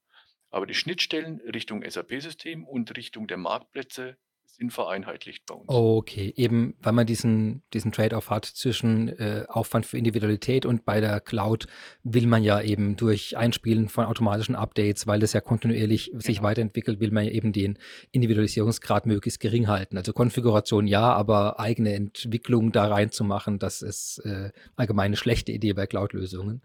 Aber 0.51 0.67
die 0.67 0.75
Schnittstellen 0.75 1.41
Richtung 1.41 1.83
SAP-System 1.89 2.67
und 2.67 2.95
Richtung 2.97 3.27
der 3.27 3.39
Marktplätze 3.39 4.19
sind 4.47 4.73
vereinheitlicht 4.73 5.45
bei 5.47 5.55
uns. 5.55 5.65
Okay, 5.67 6.33
eben 6.37 6.75
weil 6.81 6.93
man 6.93 7.07
diesen, 7.07 7.63
diesen 7.75 7.93
Trade-off 7.93 8.31
hat 8.31 8.45
zwischen 8.47 9.09
äh, 9.19 9.45
Aufwand 9.49 9.87
für 9.87 9.99
Individualität 9.99 10.65
und 10.65 10.85
bei 10.85 11.01
der 11.01 11.21
Cloud 11.21 11.67
will 12.03 12.27
man 12.27 12.43
ja 12.43 12.61
eben 12.61 12.97
durch 12.97 13.37
Einspielen 13.37 13.89
von 13.89 14.07
automatischen 14.07 14.57
Updates, 14.57 15.07
weil 15.07 15.21
das 15.21 15.33
ja 15.33 15.41
kontinuierlich 15.41 16.07
genau. 16.07 16.21
sich 16.21 16.43
weiterentwickelt, 16.43 17.01
will 17.01 17.11
man 17.11 17.25
ja 17.25 17.33
eben 17.33 17.53
den 17.53 17.79
Individualisierungsgrad 18.13 19.07
möglichst 19.07 19.41
gering 19.41 19.69
halten. 19.69 19.99
Also 19.99 20.13
Konfiguration 20.13 20.87
ja, 20.87 21.13
aber 21.13 21.61
eigene 21.61 21.95
Entwicklung 21.95 22.73
da 22.73 22.87
reinzumachen, 22.87 23.59
das 23.59 23.83
ist 23.83 24.19
äh, 24.25 24.53
allgemein 24.77 25.07
eine 25.07 25.17
schlechte 25.17 25.53
Idee 25.53 25.75
bei 25.75 25.87
Cloud-Lösungen. 25.87 26.63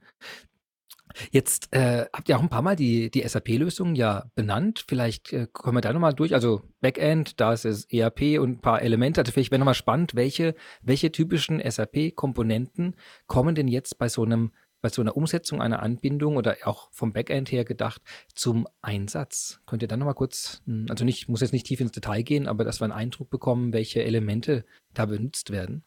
Jetzt 1.31 1.73
äh, 1.73 2.05
habt 2.13 2.29
ihr 2.29 2.37
auch 2.37 2.41
ein 2.41 2.49
paar 2.49 2.61
Mal 2.61 2.75
die, 2.75 3.09
die 3.09 3.27
SAP-Lösung 3.27 3.95
ja 3.95 4.25
benannt. 4.35 4.83
Vielleicht 4.87 5.33
äh, 5.33 5.47
kommen 5.51 5.77
wir 5.77 5.81
da 5.81 5.93
nochmal 5.93 6.13
durch. 6.13 6.33
Also 6.33 6.61
Backend, 6.81 7.39
da 7.39 7.53
ist 7.53 7.65
es 7.65 7.85
ERP 7.85 8.39
und 8.39 8.51
ein 8.51 8.61
paar 8.61 8.81
Elemente. 8.81 9.21
Also 9.21 9.31
vielleicht 9.31 9.51
wäre 9.51 9.59
nochmal 9.59 9.73
spannend, 9.73 10.15
welche, 10.15 10.55
welche 10.81 11.11
typischen 11.11 11.61
SAP-Komponenten 11.63 12.95
kommen 13.27 13.55
denn 13.55 13.67
jetzt 13.67 13.97
bei 13.97 14.09
so 14.09 14.23
einem 14.23 14.51
bei 14.81 14.89
so 14.89 15.01
einer 15.01 15.15
Umsetzung 15.15 15.61
einer 15.61 15.81
Anbindung 15.81 16.37
oder 16.37 16.57
auch 16.63 16.89
vom 16.91 17.13
Backend 17.13 17.51
her 17.51 17.63
gedacht 17.63 18.01
zum 18.33 18.67
Einsatz. 18.81 19.61
Könnt 19.65 19.83
ihr 19.83 19.87
dann 19.87 19.99
nochmal 19.99 20.15
kurz, 20.15 20.61
hm, 20.65 20.87
also 20.89 21.05
nicht, 21.05 21.29
muss 21.29 21.41
jetzt 21.41 21.53
nicht 21.53 21.67
tief 21.67 21.79
ins 21.79 21.91
Detail 21.91 22.23
gehen, 22.23 22.47
aber 22.47 22.63
dass 22.63 22.81
wir 22.81 22.85
einen 22.85 22.93
Eindruck 22.93 23.29
bekommen, 23.29 23.73
welche 23.73 24.03
Elemente 24.03 24.65
da 24.93 25.05
benutzt 25.05 25.51
werden? 25.51 25.83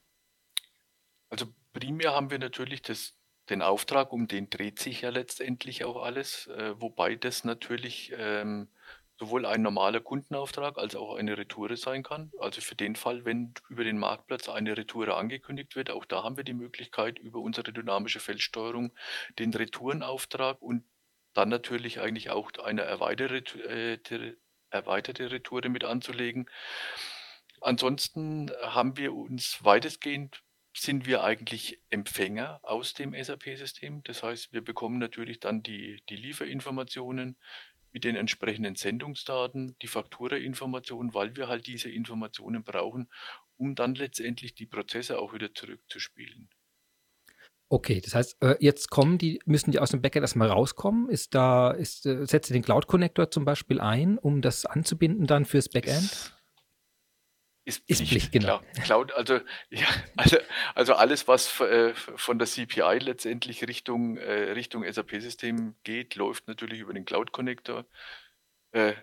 Also 1.28 1.46
primär 1.72 2.14
haben 2.14 2.30
wir 2.30 2.38
natürlich 2.38 2.82
das 2.82 3.14
den 3.50 3.62
Auftrag, 3.62 4.12
um 4.12 4.26
den 4.26 4.50
dreht 4.50 4.78
sich 4.78 5.02
ja 5.02 5.10
letztendlich 5.10 5.84
auch 5.84 6.02
alles, 6.02 6.46
äh, 6.48 6.80
wobei 6.80 7.16
das 7.16 7.44
natürlich 7.44 8.12
ähm, 8.16 8.68
sowohl 9.18 9.46
ein 9.46 9.62
normaler 9.62 10.00
Kundenauftrag 10.00 10.78
als 10.78 10.96
auch 10.96 11.14
eine 11.16 11.38
Retoure 11.38 11.76
sein 11.76 12.02
kann. 12.02 12.32
Also 12.40 12.60
für 12.60 12.74
den 12.74 12.96
Fall, 12.96 13.24
wenn 13.24 13.54
über 13.68 13.84
den 13.84 13.98
Marktplatz 13.98 14.48
eine 14.48 14.76
Retoure 14.76 15.16
angekündigt 15.16 15.76
wird, 15.76 15.90
auch 15.90 16.04
da 16.04 16.22
haben 16.24 16.36
wir 16.36 16.44
die 16.44 16.54
Möglichkeit, 16.54 17.18
über 17.18 17.38
unsere 17.40 17.72
dynamische 17.72 18.20
Feldsteuerung 18.20 18.92
den 19.38 19.52
Retourenauftrag 19.54 20.60
und 20.60 20.84
dann 21.32 21.48
natürlich 21.48 22.00
eigentlich 22.00 22.30
auch 22.30 22.50
eine 22.62 22.82
erweiterte, 22.82 23.58
äh, 23.68 24.34
erweiterte 24.70 25.30
Retoure 25.30 25.68
mit 25.68 25.84
anzulegen. 25.84 26.48
Ansonsten 27.60 28.50
haben 28.62 28.96
wir 28.96 29.14
uns 29.14 29.64
weitestgehend 29.64 30.42
sind 30.76 31.06
wir 31.06 31.22
eigentlich 31.22 31.80
Empfänger 31.90 32.60
aus 32.62 32.94
dem 32.94 33.14
SAP-System. 33.14 34.02
Das 34.04 34.22
heißt, 34.22 34.52
wir 34.52 34.62
bekommen 34.62 34.98
natürlich 34.98 35.40
dann 35.40 35.62
die, 35.62 36.02
die 36.08 36.16
Lieferinformationen 36.16 37.36
mit 37.92 38.02
den 38.02 38.16
entsprechenden 38.16 38.74
Sendungsdaten, 38.74 39.76
die 39.80 39.86
Faktura-Informationen, 39.86 41.14
weil 41.14 41.36
wir 41.36 41.46
halt 41.46 41.68
diese 41.68 41.90
Informationen 41.90 42.64
brauchen, 42.64 43.08
um 43.56 43.76
dann 43.76 43.94
letztendlich 43.94 44.54
die 44.54 44.66
Prozesse 44.66 45.20
auch 45.20 45.32
wieder 45.32 45.54
zurückzuspielen. 45.54 46.50
Okay, 47.68 48.00
das 48.00 48.14
heißt, 48.14 48.42
äh, 48.42 48.56
jetzt 48.60 48.90
kommen 48.90 49.16
die, 49.16 49.40
müssen 49.46 49.70
die 49.70 49.78
aus 49.78 49.90
dem 49.90 50.02
Backend 50.02 50.22
erstmal 50.22 50.48
rauskommen? 50.48 51.08
Ist 51.08 51.34
da, 51.34 51.70
ist, 51.70 52.04
äh, 52.04 52.26
setzt 52.26 52.50
ihr 52.50 52.54
den 52.54 52.62
Cloud-Connector 52.62 53.30
zum 53.30 53.44
Beispiel 53.44 53.80
ein, 53.80 54.18
um 54.18 54.42
das 54.42 54.66
anzubinden 54.66 55.26
dann 55.26 55.44
fürs 55.44 55.68
Backend? 55.68 56.33
Ist 57.66 57.84
Pflicht, 57.86 58.00
ist 58.00 58.08
Pflicht 58.08 58.32
genau. 58.32 58.60
Cloud, 58.82 59.12
also, 59.12 59.40
ja, 59.70 59.86
also, 60.16 60.36
also 60.74 60.94
alles, 60.94 61.26
was 61.28 61.60
äh, 61.60 61.94
von 61.94 62.38
der 62.38 62.46
CPI 62.46 62.98
letztendlich 62.98 63.66
Richtung, 63.66 64.18
äh, 64.18 64.52
Richtung 64.52 64.84
SAP-System 64.90 65.74
geht, 65.82 66.14
läuft 66.14 66.46
natürlich 66.46 66.80
über 66.80 66.92
den 66.92 67.04
Cloud-Connector. 67.04 67.86
Äh, 68.72 68.94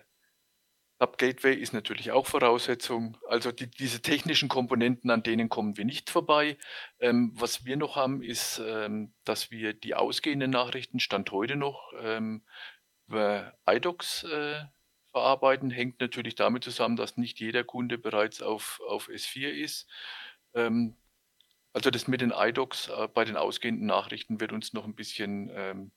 Sub-Gateway 1.02 1.54
ist 1.54 1.72
natürlich 1.72 2.12
auch 2.12 2.26
Voraussetzung. 2.26 3.18
Also 3.28 3.50
die, 3.50 3.68
diese 3.68 4.00
technischen 4.00 4.48
Komponenten, 4.48 5.10
an 5.10 5.24
denen 5.24 5.48
kommen 5.48 5.76
wir 5.76 5.84
nicht 5.84 6.10
vorbei. 6.10 6.56
Ähm, 7.00 7.32
was 7.34 7.64
wir 7.64 7.76
noch 7.76 7.96
haben, 7.96 8.22
ist, 8.22 8.62
ähm, 8.64 9.12
dass 9.24 9.50
wir 9.50 9.74
die 9.74 9.96
ausgehenden 9.96 10.52
Nachrichten, 10.52 11.00
Stand 11.00 11.32
heute 11.32 11.56
noch, 11.56 11.92
ähm, 12.00 12.44
über 13.08 13.52
iDocs 13.66 14.22
äh, 14.22 14.60
verarbeiten, 15.12 15.70
hängt 15.70 16.00
natürlich 16.00 16.34
damit 16.34 16.64
zusammen, 16.64 16.96
dass 16.96 17.16
nicht 17.16 17.38
jeder 17.38 17.64
Kunde 17.64 17.98
bereits 17.98 18.42
auf, 18.42 18.80
auf 18.86 19.08
S4 19.08 19.48
ist. 19.48 19.88
Ähm, 20.54 20.96
also 21.72 21.90
das 21.90 22.08
mit 22.08 22.20
den 22.20 22.32
iDocs 22.34 22.88
äh, 22.88 23.08
bei 23.08 23.24
den 23.24 23.36
ausgehenden 23.36 23.86
Nachrichten 23.86 24.40
wird 24.40 24.52
uns 24.52 24.72
noch 24.72 24.84
ein 24.84 24.94
bisschen 24.94 25.50
ähm, 25.54 25.92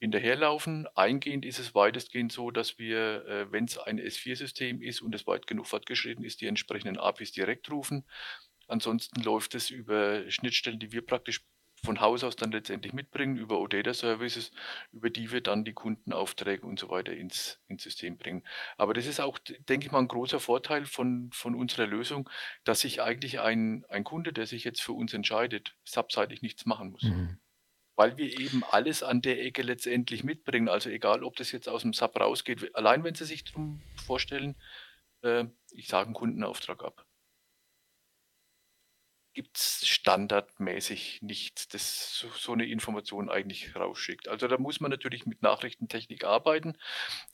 hinterherlaufen. 0.00 0.86
Eingehend 0.94 1.44
ist 1.44 1.58
es 1.58 1.74
weitestgehend 1.74 2.32
so, 2.32 2.50
dass 2.50 2.78
wir, 2.78 3.26
äh, 3.26 3.52
wenn 3.52 3.64
es 3.64 3.78
ein 3.78 4.00
S4-System 4.00 4.82
ist 4.82 5.00
und 5.00 5.14
es 5.14 5.26
weit 5.26 5.46
genug 5.46 5.66
fortgeschritten 5.66 6.24
ist, 6.24 6.40
die 6.40 6.46
entsprechenden 6.46 6.98
APIs 6.98 7.32
direkt 7.32 7.70
rufen. 7.70 8.04
Ansonsten 8.68 9.22
läuft 9.22 9.54
es 9.54 9.70
über 9.70 10.30
Schnittstellen, 10.30 10.78
die 10.78 10.92
wir 10.92 11.04
praktisch 11.04 11.44
von 11.84 12.00
Haus 12.00 12.24
aus 12.24 12.36
dann 12.36 12.52
letztendlich 12.52 12.92
mitbringen 12.92 13.36
über 13.36 13.60
OData 13.60 13.94
Services, 13.94 14.50
über 14.92 15.10
die 15.10 15.30
wir 15.30 15.40
dann 15.40 15.64
die 15.64 15.72
Kundenaufträge 15.72 16.66
und 16.66 16.78
so 16.78 16.90
weiter 16.90 17.12
ins, 17.12 17.60
ins 17.68 17.82
System 17.82 18.16
bringen. 18.16 18.44
Aber 18.76 18.94
das 18.94 19.06
ist 19.06 19.20
auch, 19.20 19.38
denke 19.38 19.86
ich 19.86 19.92
mal, 19.92 20.00
ein 20.00 20.08
großer 20.08 20.40
Vorteil 20.40 20.86
von, 20.86 21.30
von 21.32 21.54
unserer 21.54 21.86
Lösung, 21.86 22.28
dass 22.64 22.80
sich 22.80 23.02
eigentlich 23.02 23.40
ein, 23.40 23.84
ein 23.88 24.04
Kunde, 24.04 24.32
der 24.32 24.46
sich 24.46 24.64
jetzt 24.64 24.82
für 24.82 24.92
uns 24.92 25.14
entscheidet, 25.14 25.76
subseitig 25.84 26.42
nichts 26.42 26.66
machen 26.66 26.90
muss. 26.90 27.02
Mhm. 27.02 27.38
Weil 27.96 28.16
wir 28.16 28.38
eben 28.38 28.62
alles 28.70 29.02
an 29.02 29.22
der 29.22 29.44
Ecke 29.44 29.62
letztendlich 29.62 30.22
mitbringen. 30.22 30.68
Also 30.68 30.88
egal, 30.88 31.24
ob 31.24 31.36
das 31.36 31.50
jetzt 31.52 31.68
aus 31.68 31.82
dem 31.82 31.92
Sub 31.92 32.18
rausgeht, 32.18 32.74
allein 32.74 33.02
wenn 33.02 33.14
Sie 33.14 33.24
sich 33.24 33.44
darum 33.44 33.82
vorstellen, 34.06 34.56
äh, 35.22 35.46
ich 35.72 35.88
sage 35.88 36.06
einen 36.06 36.14
Kundenauftrag 36.14 36.84
ab 36.84 37.07
gibt 39.38 39.56
es 39.56 39.86
standardmäßig 39.86 41.22
nichts, 41.22 41.68
das 41.68 42.18
so, 42.18 42.26
so, 42.36 42.54
eine 42.54 42.66
Information 42.66 43.30
eigentlich 43.30 43.76
rausschickt. 43.76 44.26
Also 44.26 44.48
da 44.48 44.58
muss 44.58 44.80
man 44.80 44.90
natürlich 44.90 45.26
mit 45.26 45.42
Nachrichtentechnik 45.42 46.24
arbeiten, 46.24 46.76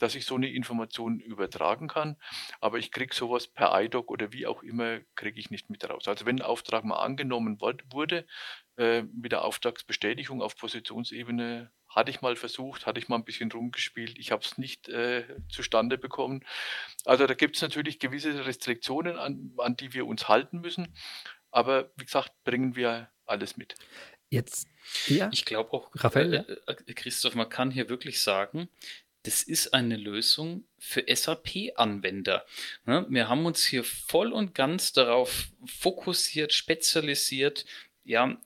dass 0.01 0.15
ich 0.15 0.27
so 0.27 0.35
eine 0.35 0.53
Information 0.53 1.19
übertragen 1.19 1.89
kann, 1.89 2.19
aber 2.61 2.77
ich 2.77 2.91
kriege 2.91 3.15
sowas 3.15 3.47
per 3.49 3.73
iDoc 3.83 4.11
oder 4.11 4.35
wie 4.35 4.47
auch 4.47 4.63
immer, 4.63 5.01
kriege 5.15 5.41
ich 5.41 5.51
nicht 5.51 5.71
mit 5.71 5.89
raus. 5.89 6.07
Also 6.07 6.27
wenn 6.27 6.41
ein 6.41 6.43
Auftrag 6.43 6.85
mal 6.85 7.03
angenommen 7.03 7.59
wurde, 7.59 8.27
äh, 8.77 9.05
mit 9.05 9.33
der 9.33 9.43
Auftragsbestätigung 9.43 10.43
auf 10.43 10.57
Positionsebene 10.57 11.71
hatte 11.95 12.11
ich 12.11 12.21
mal 12.21 12.37
versucht, 12.37 12.87
hatte 12.87 12.99
ich 12.99 13.09
mal 13.09 13.17
ein 13.17 13.25
bisschen 13.25 13.51
rumgespielt. 13.53 14.19
Ich 14.19 14.33
habe 14.33 14.43
es 14.43 14.59
nicht 14.59 14.89
äh, 14.89 15.25
zustande 15.49 15.97
bekommen. 15.97 16.45
Also 17.05 17.27
da 17.27 17.35
gibt 17.35 17.57
es 17.57 17.63
natürlich 17.63 17.99
gewisse 17.99 18.45
Restriktionen, 18.47 19.17
an, 19.17 19.53
an 19.59 19.77
die 19.77 19.93
wir 19.95 20.07
uns 20.07 20.29
halten 20.29 20.61
müssen. 20.61 20.93
Aber 21.55 21.91
wie 21.97 22.05
gesagt, 22.05 22.33
bringen 22.43 22.75
wir 22.75 23.09
alles 23.27 23.57
mit. 23.57 23.77
Jetzt, 24.29 24.67
ja. 25.07 25.31
Ich 25.33 25.45
glaube 25.45 25.73
auch, 25.73 25.91
Raphael, 25.95 26.35
äh, 26.67 26.73
äh, 26.73 26.95
Christoph, 26.95 27.37
man 27.37 27.49
kann 27.49 27.71
hier 27.71 27.89
wirklich 27.89 28.21
sagen, 28.21 28.69
das 29.23 29.43
ist 29.43 29.73
eine 29.73 29.97
Lösung 29.97 30.65
für 30.79 31.05
SAP-Anwender. 31.09 32.45
Ne? 32.85 33.07
Wir 33.09 33.29
haben 33.29 33.47
uns 33.47 33.65
hier 33.65 33.85
voll 33.85 34.33
und 34.33 34.55
ganz 34.55 34.93
darauf 34.93 35.49
fokussiert, 35.65 36.53
spezialisiert, 36.53 37.65
ja, 38.05 38.37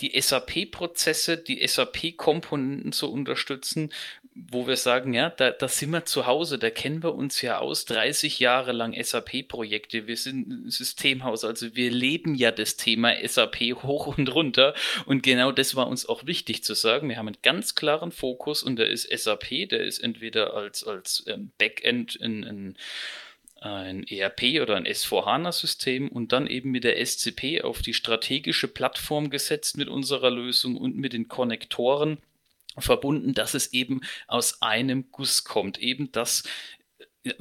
die 0.00 0.20
SAP-Prozesse, 0.20 1.38
die 1.38 1.66
SAP-Komponenten 1.66 2.92
zu 2.92 3.10
unterstützen, 3.10 3.92
wo 4.34 4.66
wir 4.66 4.76
sagen, 4.76 5.14
ja, 5.14 5.30
da, 5.30 5.50
da 5.52 5.68
sind 5.68 5.90
wir 5.90 6.04
zu 6.06 6.26
Hause, 6.26 6.58
da 6.58 6.68
kennen 6.68 7.04
wir 7.04 7.14
uns 7.14 7.40
ja 7.40 7.58
aus, 7.58 7.84
30 7.84 8.40
Jahre 8.40 8.72
lang 8.72 8.92
SAP-Projekte, 9.00 10.08
wir 10.08 10.16
sind 10.16 10.48
ein 10.48 10.70
Systemhaus, 10.70 11.44
also 11.44 11.76
wir 11.76 11.90
leben 11.90 12.34
ja 12.34 12.50
das 12.50 12.76
Thema 12.76 13.14
SAP 13.24 13.60
hoch 13.82 14.18
und 14.18 14.34
runter. 14.34 14.74
Und 15.06 15.22
genau 15.22 15.52
das 15.52 15.76
war 15.76 15.86
uns 15.86 16.06
auch 16.06 16.26
wichtig 16.26 16.64
zu 16.64 16.74
sagen, 16.74 17.08
wir 17.08 17.16
haben 17.16 17.28
einen 17.28 17.38
ganz 17.42 17.76
klaren 17.76 18.10
Fokus 18.10 18.64
und 18.64 18.76
der 18.76 18.88
ist 18.88 19.08
SAP, 19.08 19.68
der 19.68 19.84
ist 19.84 20.00
entweder 20.00 20.54
als, 20.54 20.82
als 20.84 21.24
ähm, 21.28 21.52
Backend 21.58 22.16
in, 22.16 22.42
in 22.42 22.76
ein 23.60 24.06
ERP 24.06 24.60
oder 24.60 24.76
ein 24.76 24.86
S4HANA-System 24.86 26.08
und 26.08 26.32
dann 26.32 26.48
eben 26.48 26.70
mit 26.70 26.84
der 26.84 27.04
SCP 27.04 27.62
auf 27.62 27.82
die 27.82 27.94
strategische 27.94 28.68
Plattform 28.68 29.30
gesetzt 29.30 29.78
mit 29.78 29.88
unserer 29.88 30.30
Lösung 30.30 30.76
und 30.76 30.96
mit 30.96 31.12
den 31.12 31.28
Konnektoren 31.28 32.18
verbunden, 32.78 33.34
dass 33.34 33.54
es 33.54 33.72
eben 33.72 34.00
aus 34.26 34.62
einem 34.62 35.10
Guss 35.10 35.44
kommt. 35.44 35.78
Eben 35.78 36.12
dass 36.12 36.44
äh, 37.24 37.32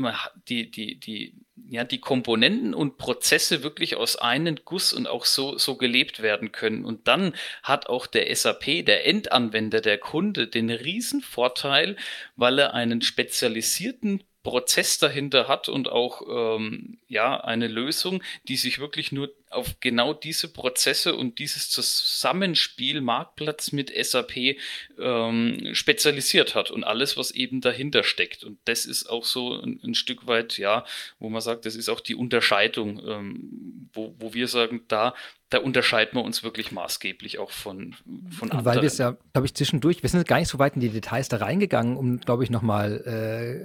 die, 0.48 0.72
die, 0.72 1.00
die, 1.00 1.36
ja, 1.70 1.84
die 1.84 2.00
Komponenten 2.00 2.74
und 2.74 2.98
Prozesse 2.98 3.64
wirklich 3.64 3.96
aus 3.96 4.16
einem 4.16 4.58
Guss 4.66 4.94
und 4.94 5.08
auch 5.08 5.26
so, 5.26 5.58
so 5.58 5.78
gelebt 5.78 6.22
werden 6.22 6.52
können. 6.52 6.86
Und 6.86 7.08
dann 7.08 7.34
hat 7.62 7.88
auch 7.88 8.08
der 8.08 8.34
SAP, 8.36 8.86
der 8.86 9.06
Endanwender, 9.08 9.82
der 9.82 9.98
Kunde, 9.98 10.48
den 10.48 10.70
Riesenvorteil, 10.70 11.96
weil 12.36 12.60
er 12.60 12.74
einen 12.74 13.02
spezialisierten 13.02 14.24
Prozess 14.44 15.00
dahinter 15.00 15.48
hat 15.48 15.70
und 15.70 15.90
auch 15.90 16.22
ähm, 16.58 16.98
ja 17.08 17.40
eine 17.40 17.68
Lösung, 17.68 18.22
die 18.48 18.58
sich 18.58 18.80
wirklich 18.80 19.12
nur 19.12 19.32
auf 19.50 19.80
genau 19.80 20.14
diese 20.14 20.52
Prozesse 20.52 21.16
und 21.16 21.40
dieses 21.40 21.70
Zusammenspiel 21.70 23.02
Marktplatz 23.02 23.72
mit 23.72 23.92
SAP 23.96 24.58
ähm, 25.00 25.70
spezialisiert 25.74 26.56
hat 26.56 26.72
und 26.72 26.84
alles, 26.84 27.16
was 27.18 27.32
eben 27.32 27.62
dahinter 27.62 28.04
steckt. 28.04 28.44
Und 28.44 28.58
das 28.66 28.86
ist 28.86 29.10
auch 29.10 29.24
so 29.24 29.54
ein, 29.62 29.80
ein 29.84 29.96
Stück 29.96 30.28
weit, 30.28 30.58
ja, 30.58 30.86
wo 31.20 31.30
man 31.30 31.42
sagt, 31.42 31.66
das 31.66 31.76
ist 31.76 31.90
auch 31.90 32.02
die 32.02 32.16
Unterscheidung, 32.16 33.02
ähm, 33.08 33.90
wo, 33.94 34.14
wo 34.20 34.34
wir 34.34 34.48
sagen, 34.48 34.84
da 34.88 35.14
da 35.54 35.60
unterscheiden 35.60 36.16
wir 36.16 36.24
uns 36.24 36.44
wirklich 36.44 36.72
maßgeblich 36.72 37.38
auch 37.38 37.52
von, 37.52 37.96
von 38.32 38.52
anderen. 38.52 38.66
Weil 38.66 38.82
wir 38.82 38.88
es 38.88 38.98
ja, 38.98 39.16
glaube 39.34 39.46
ich, 39.46 39.54
zwischendurch, 39.54 40.02
wir 40.02 40.10
sind 40.10 40.28
gar 40.28 40.40
nicht 40.40 40.48
so 40.48 40.58
weit 40.58 40.74
in 40.74 40.82
die 40.82 40.90
Details 40.90 41.30
da 41.30 41.38
reingegangen, 41.38 41.96
um, 41.96 42.20
glaube 42.20 42.44
ich, 42.44 42.50
nochmal 42.50 43.02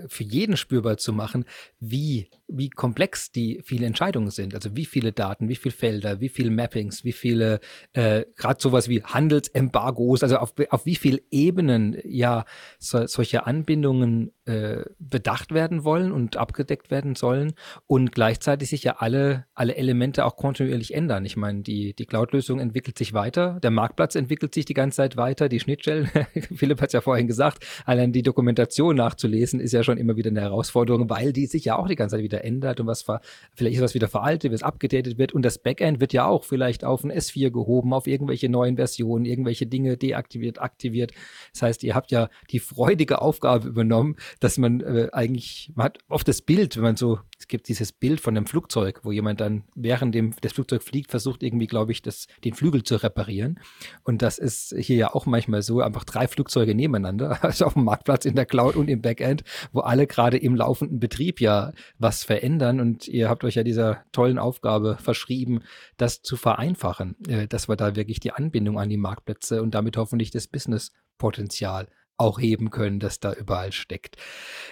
äh, 0.05 0.09
für 0.09 0.25
jeden 0.25 0.59
spürbar 0.59 0.99
zu 0.99 1.15
machen, 1.15 1.47
wie, 1.81 2.29
wie 2.47 2.69
komplex 2.69 3.33
die 3.33 3.63
viele 3.65 3.87
Entscheidungen 3.87 4.31
sind. 4.31 4.55
Also 4.55 4.77
wie 4.77 4.85
viele 4.85 5.13
Daten, 5.13 5.49
wie 5.49 5.57
viele 5.57 5.75
Felder, 5.75 6.21
wie 6.21 6.29
viele 6.29 6.51
Mappings, 6.51 7.05
wie 7.05 7.13
viele, 7.13 7.61
äh, 7.95 8.27
gerade 8.37 8.61
sowas 8.61 8.89
wie 8.89 9.03
Handelsembargos, 9.03 10.23
also 10.23 10.37
auf, 10.37 10.53
auf 10.69 10.85
wie 10.85 10.97
viele 10.97 11.23
Ebenen 11.31 11.97
ja 12.05 12.45
so, 12.79 13.07
solche 13.07 13.47
Anbindungen 13.47 14.33
äh, 14.45 14.85
bedacht 14.99 15.53
werden 15.53 15.85
wollen 15.85 16.13
und 16.13 16.37
abgedeckt 16.37 16.91
werden 16.91 17.15
sollen 17.15 17.53
und 17.87 18.13
gleichzeitig 18.13 18.69
sich 18.71 18.83
ja 18.83 18.97
alle, 18.99 19.47
alle 19.55 19.77
Elemente 19.77 20.25
auch 20.25 20.37
kontinuierlich 20.37 20.95
ändern. 20.95 21.25
Ich 21.25 21.37
meine, 21.37 21.63
die 21.63 21.78
die, 21.79 21.95
die 21.95 22.07
Cloud-Lösung 22.07 22.59
entwickelt 22.59 22.99
sich 22.99 23.13
weiter, 23.13 23.59
der 23.63 23.71
Marktplatz 23.71 24.15
entwickelt 24.15 24.55
sich 24.55 24.65
die 24.65 24.75
ganze 24.75 24.97
Zeit 24.97 25.17
weiter, 25.17 25.49
die 25.49 25.61
Schnittstellen, 25.61 26.11
Philipp 26.55 26.81
hat 26.81 26.89
es 26.89 26.93
ja 26.93 27.01
vorhin 27.01 27.27
gesagt, 27.27 27.65
allein 27.85 28.13
die 28.13 28.23
Dokumentation 28.23 28.97
nachzulesen 28.97 29.61
ist 29.61 29.73
ja 29.73 29.83
schon 29.83 29.99
immer 29.99 30.17
wieder 30.17 30.31
eine 30.31 30.41
Herausforderung, 30.41 31.09
weil 31.09 31.33
die 31.33 31.47
sich 31.47 31.65
ja 31.65 31.77
auch 31.77 31.89
die 31.89 31.95
ganze 31.95 32.17
Zeit 32.17 32.25
wieder 32.25 32.45
ändert 32.45 32.81
und 32.81 32.87
was 32.87 33.03
ver, 33.03 33.21
vielleicht 33.55 33.77
ist 33.77 33.83
was 33.83 33.95
wieder 33.95 34.09
veraltet, 34.09 34.53
was 34.53 34.63
abgedatet 34.63 35.19
wird 35.19 35.33
und 35.33 35.43
das 35.43 35.59
Backend 35.59 36.01
wird 36.01 36.13
ja 36.13 36.27
auch 36.27 36.45
vielleicht 36.45 36.85
auf 36.85 37.05
ein 37.05 37.13
S4 37.13 37.51
gehoben, 37.51 37.93
auf 37.93 38.07
irgendwelche 38.07 38.49
neuen 38.49 38.77
Versionen, 38.77 39.25
irgendwelche 39.25 39.67
Dinge 39.67 39.97
deaktiviert, 39.97 40.61
aktiviert. 40.61 41.13
Das 41.53 41.63
heißt, 41.63 41.83
ihr 41.85 41.95
habt 41.95 42.11
ja 42.11 42.29
die 42.51 42.59
freudige 42.59 43.23
Aufgabe 43.23 43.69
übernommen, 43.69 44.17
dass 44.41 44.59
man 44.59 44.81
äh, 44.81 45.09
eigentlich, 45.13 45.73
man 45.75 45.87
hat 45.87 45.99
oft 46.09 46.27
das 46.27 46.43
Bild, 46.43 46.77
wenn 46.77 46.83
man 46.83 46.97
so, 46.97 47.21
es 47.39 47.47
gibt 47.47 47.69
dieses 47.69 47.93
Bild 47.93 48.21
von 48.21 48.37
einem 48.37 48.47
Flugzeug, 48.47 49.01
wo 49.05 49.13
jemand 49.13 49.41
dann 49.41 49.63
während 49.77 50.15
dem 50.15 50.35
das 50.41 50.53
Flugzeug 50.53 50.83
fliegt, 50.83 51.11
versucht 51.11 51.43
irgendwie 51.43 51.69
glaube 51.69 51.93
ich, 51.93 52.03
das, 52.03 52.27
den 52.45 52.55
Flügel 52.55 52.83
zu 52.83 52.97
reparieren. 52.97 53.61
Und 54.03 54.23
das 54.23 54.39
ist 54.39 54.75
hier 54.77 54.97
ja 54.97 55.15
auch 55.15 55.25
manchmal 55.25 55.63
so, 55.63 55.81
einfach 55.81 56.05
drei 56.05 56.27
Flugzeuge 56.27 56.75
nebeneinander, 56.75 57.39
also 57.45 57.67
auf 57.67 57.75
dem 57.75 57.85
Marktplatz 57.85 58.25
in 58.25 58.35
der 58.35 58.47
Cloud 58.47 58.75
und 58.75 58.89
im 58.89 59.03
Backend, 59.03 59.45
wo 59.73 59.81
alle 59.81 60.07
gerade 60.09 60.37
im 60.37 60.57
laufenden 60.57 60.99
Betrieb 60.99 61.41
ja 61.41 61.73
was 61.99 62.25
verändern. 62.25 62.81
Und 62.81 63.07
ihr 63.07 63.29
habt 63.29 63.45
euch 63.45 63.55
ja 63.55 63.63
dieser 63.63 64.03
tollen 64.11 64.39
Aufgabe 64.39 64.99
verschrieben, 65.01 65.63
das 65.97 66.23
zu 66.23 66.37
vereinfachen, 66.37 67.17
äh, 67.29 67.47
dass 67.47 67.69
wir 67.69 67.77
da 67.77 67.95
wirklich 67.95 68.19
die 68.19 68.33
Anbindung 68.33 68.81
an 68.81 68.89
die 68.89 68.97
Marktplätze 68.97 69.63
und 69.63 69.75
damit 69.75 69.97
hoffentlich 69.97 70.33
das 70.33 70.49
Businesspotenzial 70.49 71.87
auch 72.19 72.39
heben 72.39 72.71
können, 72.71 73.01
das 73.01 73.21
da 73.21 73.33
überall 73.33 73.73
steckt. 73.73 74.17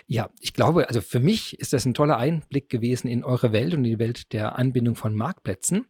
Ja, 0.07 0.31
ich 0.41 0.53
glaube, 0.53 0.89
also 0.89 1.01
für 1.01 1.21
mich 1.21 1.59
ist 1.59 1.73
das 1.73 1.87
ein 1.87 1.95
toller 1.95 2.19
Einblick 2.19 2.69
gewesen 2.69 3.09
in 3.09 3.25
eure 3.25 3.53
Welt 3.53 3.75
und 3.75 3.85
die 3.85 3.99
Welt 3.99 4.33
der 4.33 4.59
Anbindung 4.59 4.97
von 4.97 5.15
Marktplätzen. 5.15 5.87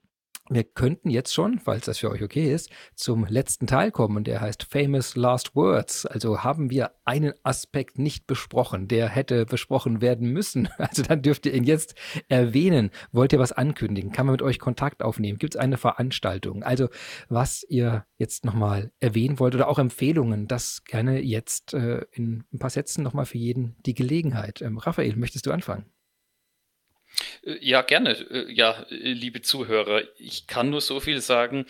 Wir 0.48 0.62
könnten 0.62 1.10
jetzt 1.10 1.34
schon, 1.34 1.58
falls 1.58 1.86
das 1.86 1.98
für 1.98 2.10
euch 2.10 2.22
okay 2.22 2.52
ist, 2.52 2.70
zum 2.94 3.26
letzten 3.26 3.66
Teil 3.66 3.90
kommen 3.90 4.16
und 4.16 4.28
der 4.28 4.40
heißt 4.40 4.62
Famous 4.62 5.16
Last 5.16 5.56
Words. 5.56 6.06
Also 6.06 6.44
haben 6.44 6.70
wir 6.70 6.92
einen 7.04 7.32
Aspekt 7.42 7.98
nicht 7.98 8.28
besprochen, 8.28 8.86
der 8.86 9.08
hätte 9.08 9.44
besprochen 9.44 10.00
werden 10.00 10.30
müssen. 10.32 10.68
Also 10.78 11.02
dann 11.02 11.20
dürft 11.20 11.46
ihr 11.46 11.54
ihn 11.54 11.64
jetzt 11.64 11.96
erwähnen. 12.28 12.90
Wollt 13.10 13.32
ihr 13.32 13.40
was 13.40 13.50
ankündigen? 13.50 14.12
Kann 14.12 14.26
man 14.26 14.34
mit 14.34 14.42
euch 14.42 14.60
Kontakt 14.60 15.02
aufnehmen? 15.02 15.38
Gibt 15.38 15.56
es 15.56 15.60
eine 15.60 15.78
Veranstaltung? 15.78 16.62
Also 16.62 16.88
was 17.28 17.64
ihr 17.68 18.04
jetzt 18.16 18.44
nochmal 18.44 18.92
erwähnen 19.00 19.40
wollt 19.40 19.54
oder 19.56 19.68
auch 19.68 19.80
Empfehlungen, 19.80 20.46
das 20.46 20.84
gerne 20.84 21.20
jetzt 21.20 21.74
äh, 21.74 22.04
in 22.12 22.44
ein 22.52 22.58
paar 22.60 22.70
Sätzen 22.70 23.02
nochmal 23.02 23.26
für 23.26 23.38
jeden 23.38 23.76
die 23.84 23.94
Gelegenheit. 23.94 24.62
Ähm, 24.62 24.78
Raphael, 24.78 25.16
möchtest 25.16 25.46
du 25.46 25.50
anfangen? 25.50 25.86
Äh, 27.44 27.58
ja, 27.60 27.82
gerne. 27.82 28.12
Äh, 28.30 28.52
ja, 28.52 28.86
äh, 28.90 29.12
liebe 29.12 29.42
Zuhörer, 29.42 30.02
ich 30.18 30.46
kann 30.46 30.70
nur 30.70 30.80
so 30.80 31.00
viel 31.00 31.20
sagen. 31.20 31.66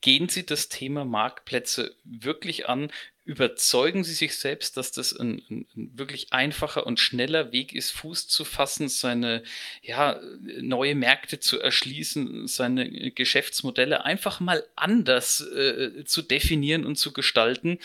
Gehen 0.00 0.28
Sie 0.28 0.46
das 0.46 0.68
Thema 0.68 1.04
Marktplätze 1.04 1.94
wirklich 2.04 2.68
an. 2.68 2.90
Überzeugen 3.26 4.02
Sie 4.02 4.14
sich 4.14 4.38
selbst, 4.38 4.78
dass 4.78 4.92
das 4.92 5.14
ein, 5.14 5.42
ein, 5.50 5.66
wirklich 5.74 6.32
einfacher 6.32 6.86
und 6.86 6.98
schneller 6.98 7.52
Weg 7.52 7.74
ist, 7.74 7.90
Fuß 7.90 8.28
zu 8.28 8.46
fassen, 8.46 8.88
seine 8.88 9.42
ja, 9.82 10.18
neue 10.40 10.94
Märkte 10.94 11.38
zu 11.38 11.60
erschließen, 11.60 12.46
seine 12.46 13.10
Geschäftsmodelle 13.10 14.06
einfach 14.06 14.40
mal 14.40 14.64
anders 14.74 15.42
äh, 15.42 16.04
zu 16.06 16.22
definieren 16.22 16.86
und 16.86 16.96
zu 16.96 17.12
gestalten 17.12 17.78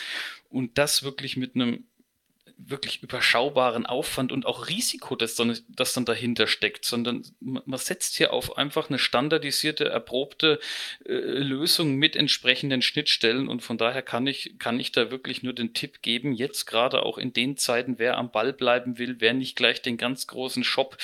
und 0.49 0.77
das 0.77 1.03
wirklich 1.03 1.35
mit 1.35 1.55
einem 1.55 1.83
wirklich 2.57 3.03
überschaubaren 3.03 3.85
Aufwand 3.85 4.31
und 4.31 4.45
auch 4.45 4.67
Risiko, 4.67 5.15
das 5.15 5.35
dann, 5.35 5.57
das 5.69 5.93
dann 5.93 6.05
dahinter 6.05 6.47
steckt, 6.47 6.85
sondern 6.85 7.23
man 7.39 7.79
setzt 7.79 8.15
hier 8.15 8.33
auf 8.33 8.57
einfach 8.57 8.89
eine 8.89 8.99
standardisierte, 8.99 9.85
erprobte 9.85 10.59
äh, 11.05 11.13
Lösung 11.13 11.95
mit 11.95 12.15
entsprechenden 12.15 12.81
Schnittstellen. 12.81 13.47
Und 13.47 13.61
von 13.61 13.77
daher 13.77 14.01
kann 14.01 14.27
ich, 14.27 14.55
kann 14.59 14.79
ich 14.79 14.91
da 14.91 15.11
wirklich 15.11 15.43
nur 15.43 15.53
den 15.53 15.73
Tipp 15.73 16.01
geben, 16.01 16.33
jetzt 16.33 16.65
gerade 16.65 17.03
auch 17.03 17.17
in 17.17 17.33
den 17.33 17.57
Zeiten, 17.57 17.99
wer 17.99 18.17
am 18.17 18.31
Ball 18.31 18.53
bleiben 18.53 18.97
will, 18.97 19.17
wer 19.19 19.33
nicht 19.33 19.55
gleich 19.55 19.81
den 19.81 19.97
ganz 19.97 20.27
großen 20.27 20.63
Shop 20.63 20.97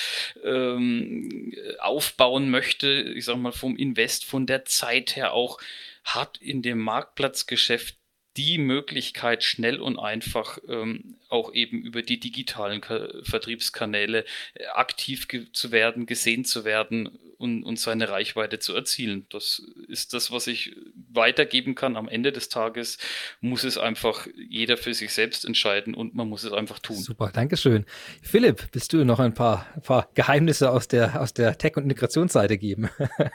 ähm, 0.44 1.54
aufbauen 1.78 2.50
möchte, 2.50 2.88
ich 2.88 3.24
sag 3.24 3.36
mal 3.36 3.52
vom 3.52 3.76
Invest, 3.76 4.24
von 4.24 4.46
der 4.46 4.64
Zeit 4.64 5.16
her 5.16 5.32
auch, 5.32 5.60
hat 6.04 6.38
in 6.38 6.62
dem 6.62 6.78
Marktplatzgeschäft 6.78 7.99
die 8.40 8.56
Möglichkeit, 8.56 9.44
schnell 9.44 9.80
und 9.80 9.98
einfach 9.98 10.58
ähm, 10.66 11.16
auch 11.28 11.52
eben 11.52 11.82
über 11.82 12.00
die 12.00 12.18
digitalen 12.18 12.80
Ka 12.80 13.08
Vertriebskanäle 13.22 14.24
äh, 14.54 14.64
aktiv 14.72 15.28
zu 15.52 15.72
werden, 15.72 16.06
gesehen 16.06 16.46
zu 16.46 16.64
werden 16.64 17.10
und, 17.36 17.64
und 17.64 17.78
seine 17.78 18.08
Reichweite 18.08 18.58
zu 18.58 18.74
erzielen. 18.74 19.26
Das 19.28 19.62
ist 19.88 20.14
das, 20.14 20.32
was 20.32 20.46
ich 20.46 20.74
weitergeben 21.12 21.74
kann. 21.74 21.98
Am 21.98 22.08
Ende 22.08 22.32
des 22.32 22.48
Tages 22.48 22.96
muss 23.42 23.62
es 23.64 23.76
einfach 23.76 24.26
jeder 24.34 24.78
für 24.78 24.94
sich 24.94 25.12
selbst 25.12 25.44
entscheiden 25.44 25.92
und 25.92 26.14
man 26.14 26.26
muss 26.26 26.42
es 26.44 26.52
einfach 26.52 26.78
tun. 26.78 26.96
Super, 26.96 27.30
Dankeschön. 27.34 27.84
Philipp, 28.22 28.68
willst 28.72 28.94
du 28.94 29.04
noch 29.04 29.20
ein 29.20 29.34
paar, 29.34 29.66
paar 29.82 30.08
Geheimnisse 30.14 30.70
aus 30.70 30.88
der, 30.88 31.20
aus 31.20 31.34
der 31.34 31.58
Tech- 31.58 31.76
und 31.76 31.82
Integrationsseite 31.82 32.56
geben? 32.56 32.88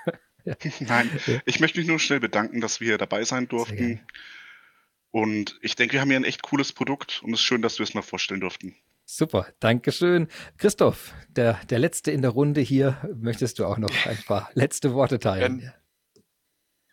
ja. 0.45 0.56
Nein, 0.80 1.11
ich 1.45 1.60
möchte 1.60 1.77
mich 1.77 1.88
nur 1.88 1.99
schnell 1.99 2.19
bedanken, 2.19 2.60
dass 2.60 2.80
wir 2.80 2.98
dabei 2.98 3.23
sein 3.23 3.48
durften. 3.48 4.02
Und 5.16 5.58
ich 5.62 5.78
denke, 5.78 5.94
wir 5.94 6.02
haben 6.02 6.10
hier 6.10 6.20
ein 6.20 6.26
echt 6.26 6.42
cooles 6.42 6.74
Produkt 6.74 7.24
und 7.24 7.34
es 7.34 7.40
ist 7.40 7.46
schön, 7.46 7.62
dass 7.62 7.80
wir 7.80 7.86
es 7.86 7.94
mal 7.94 8.02
vorstellen 8.02 8.42
durften. 8.42 8.76
Super, 9.06 9.48
Dankeschön. 9.62 10.28
Christoph, 10.58 11.14
der, 11.30 11.54
der 11.70 11.80
Letzte 11.80 12.12
in 12.12 12.22
der 12.22 12.32
Runde 12.32 12.60
hier, 12.60 12.98
möchtest 13.16 13.58
du 13.60 13.66
auch 13.66 13.78
noch 13.78 14.06
ein 14.06 14.22
paar 14.28 14.50
letzte 14.56 14.94
Worte 14.94 15.18
teilen? 15.18 15.62
Ja, 15.62 15.74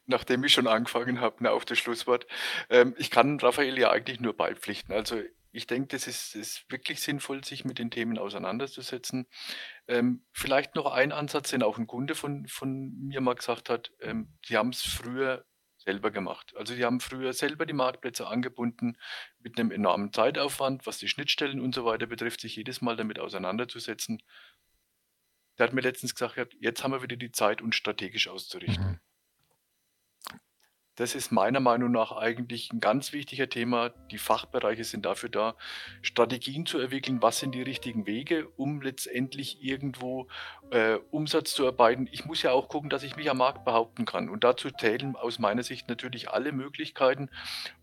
nachdem 0.06 0.44
ich 0.44 0.52
schon 0.52 0.68
angefangen 0.68 1.20
habe, 1.20 1.50
auf 1.50 1.64
das 1.64 1.80
Schlusswort. 1.80 2.28
Ähm, 2.70 2.94
ich 2.96 3.10
kann 3.10 3.40
Raphael 3.40 3.76
ja 3.76 3.90
eigentlich 3.90 4.20
nur 4.20 4.36
beipflichten. 4.36 4.94
Also 4.94 5.20
ich 5.50 5.66
denke, 5.66 5.88
das 5.88 6.06
ist, 6.06 6.36
ist, 6.36 6.70
wirklich 6.70 7.00
sinnvoll, 7.00 7.42
sich 7.42 7.64
mit 7.64 7.80
den 7.80 7.90
Themen 7.90 8.18
auseinanderzusetzen. 8.18 9.26
Ähm, 9.88 10.24
vielleicht 10.30 10.76
noch 10.76 10.86
ein 10.86 11.10
Ansatz, 11.10 11.50
den 11.50 11.64
auch 11.64 11.76
ein 11.76 11.88
Kunde 11.88 12.14
von, 12.14 12.46
von 12.46 12.96
mir 13.00 13.20
mal 13.20 13.34
gesagt 13.34 13.68
hat. 13.68 13.90
Ähm, 14.00 14.28
die 14.48 14.56
haben 14.56 14.68
es 14.68 14.82
früher 14.82 15.44
selber 15.84 16.10
gemacht. 16.10 16.54
Also 16.56 16.74
die 16.74 16.84
haben 16.84 17.00
früher 17.00 17.32
selber 17.32 17.66
die 17.66 17.72
Marktplätze 17.72 18.26
angebunden 18.26 18.96
mit 19.38 19.58
einem 19.58 19.70
enormen 19.70 20.12
Zeitaufwand, 20.12 20.86
was 20.86 20.98
die 20.98 21.08
Schnittstellen 21.08 21.60
und 21.60 21.74
so 21.74 21.84
weiter 21.84 22.06
betrifft, 22.06 22.40
sich 22.40 22.56
jedes 22.56 22.80
Mal 22.80 22.96
damit 22.96 23.18
auseinanderzusetzen. 23.18 24.22
Der 25.58 25.66
hat 25.66 25.74
mir 25.74 25.82
letztens 25.82 26.14
gesagt, 26.14 26.56
jetzt 26.60 26.82
haben 26.82 26.92
wir 26.92 27.02
wieder 27.02 27.16
die 27.16 27.32
Zeit, 27.32 27.60
uns 27.60 27.76
strategisch 27.76 28.28
auszurichten. 28.28 28.92
Mhm. 28.92 29.00
Das 31.02 31.16
ist 31.16 31.32
meiner 31.32 31.58
Meinung 31.58 31.90
nach 31.90 32.12
eigentlich 32.12 32.72
ein 32.72 32.78
ganz 32.78 33.12
wichtiger 33.12 33.48
Thema. 33.48 33.88
Die 34.12 34.18
Fachbereiche 34.18 34.84
sind 34.84 35.04
dafür 35.04 35.30
da, 35.30 35.56
Strategien 36.00 36.64
zu 36.64 36.78
entwickeln, 36.78 37.20
was 37.20 37.40
sind 37.40 37.56
die 37.56 37.62
richtigen 37.62 38.06
Wege, 38.06 38.46
um 38.56 38.80
letztendlich 38.82 39.64
irgendwo 39.64 40.28
äh, 40.70 40.98
Umsatz 41.10 41.54
zu 41.54 41.64
erarbeiten. 41.64 42.08
Ich 42.12 42.24
muss 42.24 42.42
ja 42.42 42.52
auch 42.52 42.68
gucken, 42.68 42.88
dass 42.88 43.02
ich 43.02 43.16
mich 43.16 43.28
am 43.28 43.38
Markt 43.38 43.64
behaupten 43.64 44.04
kann. 44.04 44.28
Und 44.28 44.44
dazu 44.44 44.70
zählen 44.70 45.16
aus 45.16 45.40
meiner 45.40 45.64
Sicht 45.64 45.88
natürlich 45.88 46.30
alle 46.30 46.52
Möglichkeiten. 46.52 47.30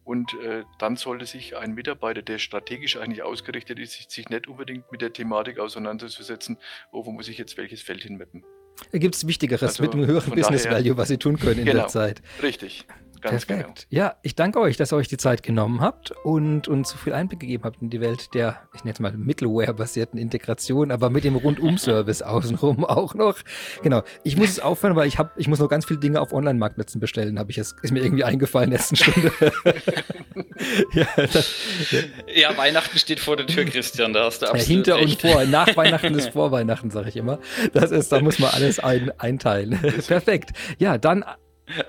Und 0.06 0.34
äh, 0.36 0.64
dann 0.78 0.96
sollte 0.96 1.26
sich 1.26 1.58
ein 1.58 1.74
Mitarbeiter, 1.74 2.22
der 2.22 2.38
strategisch 2.38 2.96
eigentlich 2.96 3.22
ausgerichtet 3.22 3.80
ist, 3.80 4.10
sich 4.10 4.30
nicht 4.30 4.48
unbedingt 4.48 4.90
mit 4.94 5.02
der 5.02 5.12
Thematik 5.12 5.60
auseinanderzusetzen, 5.60 6.58
oh, 6.94 7.06
wo 7.06 7.12
muss 7.12 7.28
ich 7.28 7.38
jetzt 7.38 7.58
welches 7.58 7.82
Feld 7.82 8.02
hinmappen. 8.04 8.46
Gibt 8.94 9.16
es 9.16 9.28
Wichtigeres 9.28 9.62
also 9.62 9.84
mit 9.84 9.94
einem 9.94 10.08
höheren 10.08 10.34
Business 10.34 10.64
daher, 10.64 10.78
Value, 10.78 10.98
was 10.98 11.10
Sie 11.10 11.18
tun 11.18 11.38
können 11.38 11.60
in 11.60 11.66
genau, 11.66 11.82
der 11.82 11.88
Zeit? 11.88 12.22
Richtig. 12.42 12.86
Ganz 13.22 13.46
Perfekt. 13.46 13.88
Genau. 13.90 14.04
Ja, 14.04 14.16
ich 14.22 14.36
danke 14.36 14.60
euch, 14.60 14.78
dass 14.78 14.94
ihr 14.94 14.96
euch 14.96 15.08
die 15.08 15.18
Zeit 15.18 15.44
genommen 15.44 15.82
habt 15.82 16.12
und 16.24 16.68
uns 16.68 16.90
so 16.90 16.98
viel 16.98 17.14
Einblick 17.14 17.42
gegeben 17.42 17.64
habt 17.64 17.82
in 17.82 17.90
die 17.90 18.00
Welt 18.00 18.34
der, 18.34 18.62
ich 18.74 18.84
nenne 18.84 18.94
es 18.94 19.00
mal 19.00 19.12
Middleware-basierten 19.12 20.18
Integration, 20.20 20.92
aber 20.92 21.10
mit 21.10 21.24
dem 21.24 21.36
Rundum-Service 21.36 22.22
außenrum 22.30 22.86
auch 22.86 23.16
noch. 23.16 23.38
Genau. 23.84 24.04
Ich 24.24 24.38
muss 24.38 24.50
es 24.50 24.60
aufhören, 24.60 24.96
weil 24.96 25.08
ich 25.08 25.18
habe, 25.18 25.32
ich 25.38 25.48
muss 25.48 25.60
noch 25.60 25.68
ganz 25.68 25.86
viele 25.86 26.00
Dinge 26.00 26.22
auf 26.22 26.32
Online-Marktplätzen 26.32 27.02
bestellen, 27.02 27.40
habe 27.40 27.52
ich 27.52 27.58
es, 27.58 27.76
ist 27.82 27.92
mir 27.92 28.02
irgendwie 28.02 28.24
eingefallen 28.24 28.72
letzten 28.72 28.96
Stunde. 28.96 29.32
ja, 30.94 31.08
das, 31.16 31.56
ja. 31.92 32.52
ja, 32.52 32.58
Weihnachten 32.58 32.98
steht 32.98 33.20
vor 33.20 33.36
der 33.36 33.48
Tür, 33.48 33.66
Christian, 33.66 34.14
da 34.14 34.26
hast 34.26 34.42
du 34.42 34.46
absolut 34.46 34.68
ja, 34.68 34.74
Hinter 34.74 34.96
recht. 34.96 35.24
und 35.24 35.32
vor. 35.32 35.46
Nach 35.46 35.76
Weihnachten 35.76 36.14
ist 36.16 36.30
vor 36.34 36.52
Weihnachten, 36.52 36.90
sage 36.90 37.10
ich 37.10 37.18
immer. 37.18 37.40
Das 37.74 37.92
ist, 37.92 38.12
da 38.12 38.22
muss 38.22 38.40
man 38.40 38.52
alles 38.52 38.80
ein, 38.80 39.12
einteilen. 39.20 39.80
Perfekt. 40.08 40.52
Ja, 40.78 40.98
dann 40.98 41.26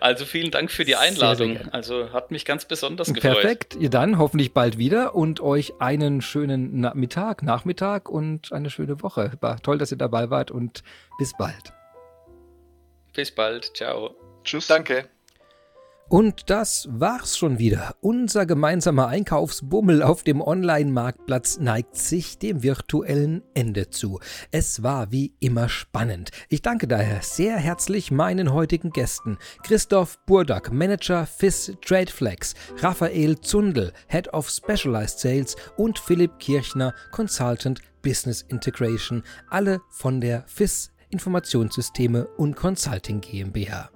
also 0.01 0.24
vielen 0.24 0.51
Dank 0.51 0.70
für 0.70 0.85
die 0.85 0.97
Einladung. 0.97 1.55
Sehr, 1.55 1.65
sehr 1.65 1.74
also 1.74 2.12
hat 2.12 2.31
mich 2.31 2.44
ganz 2.44 2.65
besonders 2.65 3.12
gefreut. 3.12 3.35
Perfekt. 3.40 3.77
Ihr 3.77 3.90
dann 3.90 4.19
hoffentlich 4.19 4.52
bald 4.52 4.78
wieder 4.78 5.15
und 5.15 5.40
euch 5.40 5.74
einen 5.81 6.20
schönen 6.23 6.89
Mittag, 6.94 7.43
Nachmittag 7.43 8.09
und 8.09 8.52
eine 8.52 8.70
schöne 8.70 9.02
Woche. 9.02 9.32
War 9.40 9.61
toll, 9.61 9.78
dass 9.78 9.90
ihr 9.90 9.98
dabei 9.98 10.31
wart 10.31 10.51
und 10.51 10.82
bis 11.19 11.32
bald. 11.36 11.73
Bis 13.15 13.35
bald. 13.35 13.77
Ciao. 13.77 14.15
Tschüss. 14.44 14.66
Danke. 14.66 15.09
Und 16.10 16.50
das 16.50 16.88
war's 16.90 17.38
schon 17.38 17.60
wieder. 17.60 17.94
Unser 18.00 18.44
gemeinsamer 18.44 19.06
Einkaufsbummel 19.06 20.02
auf 20.02 20.24
dem 20.24 20.40
Online-Marktplatz 20.40 21.60
neigt 21.60 21.96
sich 21.96 22.36
dem 22.36 22.64
virtuellen 22.64 23.44
Ende 23.54 23.90
zu. 23.90 24.18
Es 24.50 24.82
war 24.82 25.12
wie 25.12 25.34
immer 25.38 25.68
spannend. 25.68 26.32
Ich 26.48 26.62
danke 26.62 26.88
daher 26.88 27.22
sehr 27.22 27.56
herzlich 27.58 28.10
meinen 28.10 28.52
heutigen 28.52 28.90
Gästen. 28.90 29.38
Christoph 29.62 30.18
Burdak, 30.26 30.72
Manager 30.72 31.26
FIS 31.26 31.76
Tradeflex, 31.80 32.54
Raphael 32.78 33.40
Zundel, 33.40 33.92
Head 34.08 34.34
of 34.34 34.50
Specialized 34.50 35.20
Sales 35.20 35.54
und 35.76 36.00
Philipp 36.00 36.40
Kirchner, 36.40 36.92
Consultant 37.12 37.82
Business 38.02 38.42
Integration, 38.42 39.22
alle 39.48 39.80
von 39.90 40.20
der 40.20 40.42
FIS 40.48 40.90
Informationssysteme 41.10 42.26
und 42.36 42.56
Consulting 42.56 43.20
GmbH. 43.20 43.90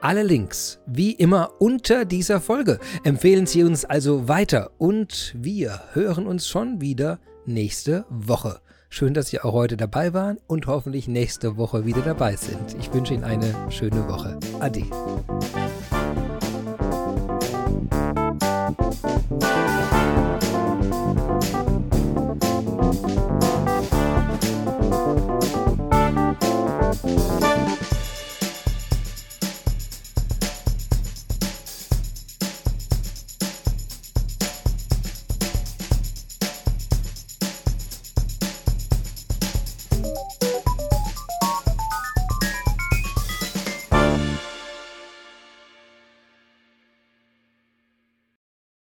Alle 0.00 0.22
Links, 0.22 0.78
wie 0.86 1.10
immer, 1.10 1.50
unter 1.58 2.04
dieser 2.04 2.40
Folge. 2.40 2.78
Empfehlen 3.02 3.46
Sie 3.46 3.64
uns 3.64 3.84
also 3.84 4.28
weiter 4.28 4.70
und 4.78 5.34
wir 5.36 5.80
hören 5.92 6.28
uns 6.28 6.46
schon 6.46 6.80
wieder 6.80 7.18
nächste 7.46 8.04
Woche. 8.08 8.60
Schön, 8.88 9.12
dass 9.12 9.26
Sie 9.26 9.40
auch 9.40 9.52
heute 9.52 9.76
dabei 9.76 10.14
waren 10.14 10.38
und 10.46 10.68
hoffentlich 10.68 11.08
nächste 11.08 11.56
Woche 11.56 11.84
wieder 11.84 12.02
dabei 12.02 12.36
sind. 12.36 12.76
Ich 12.78 12.94
wünsche 12.94 13.12
Ihnen 13.12 13.24
eine 13.24 13.52
schöne 13.70 14.08
Woche. 14.08 14.38
Ade. 14.60 14.84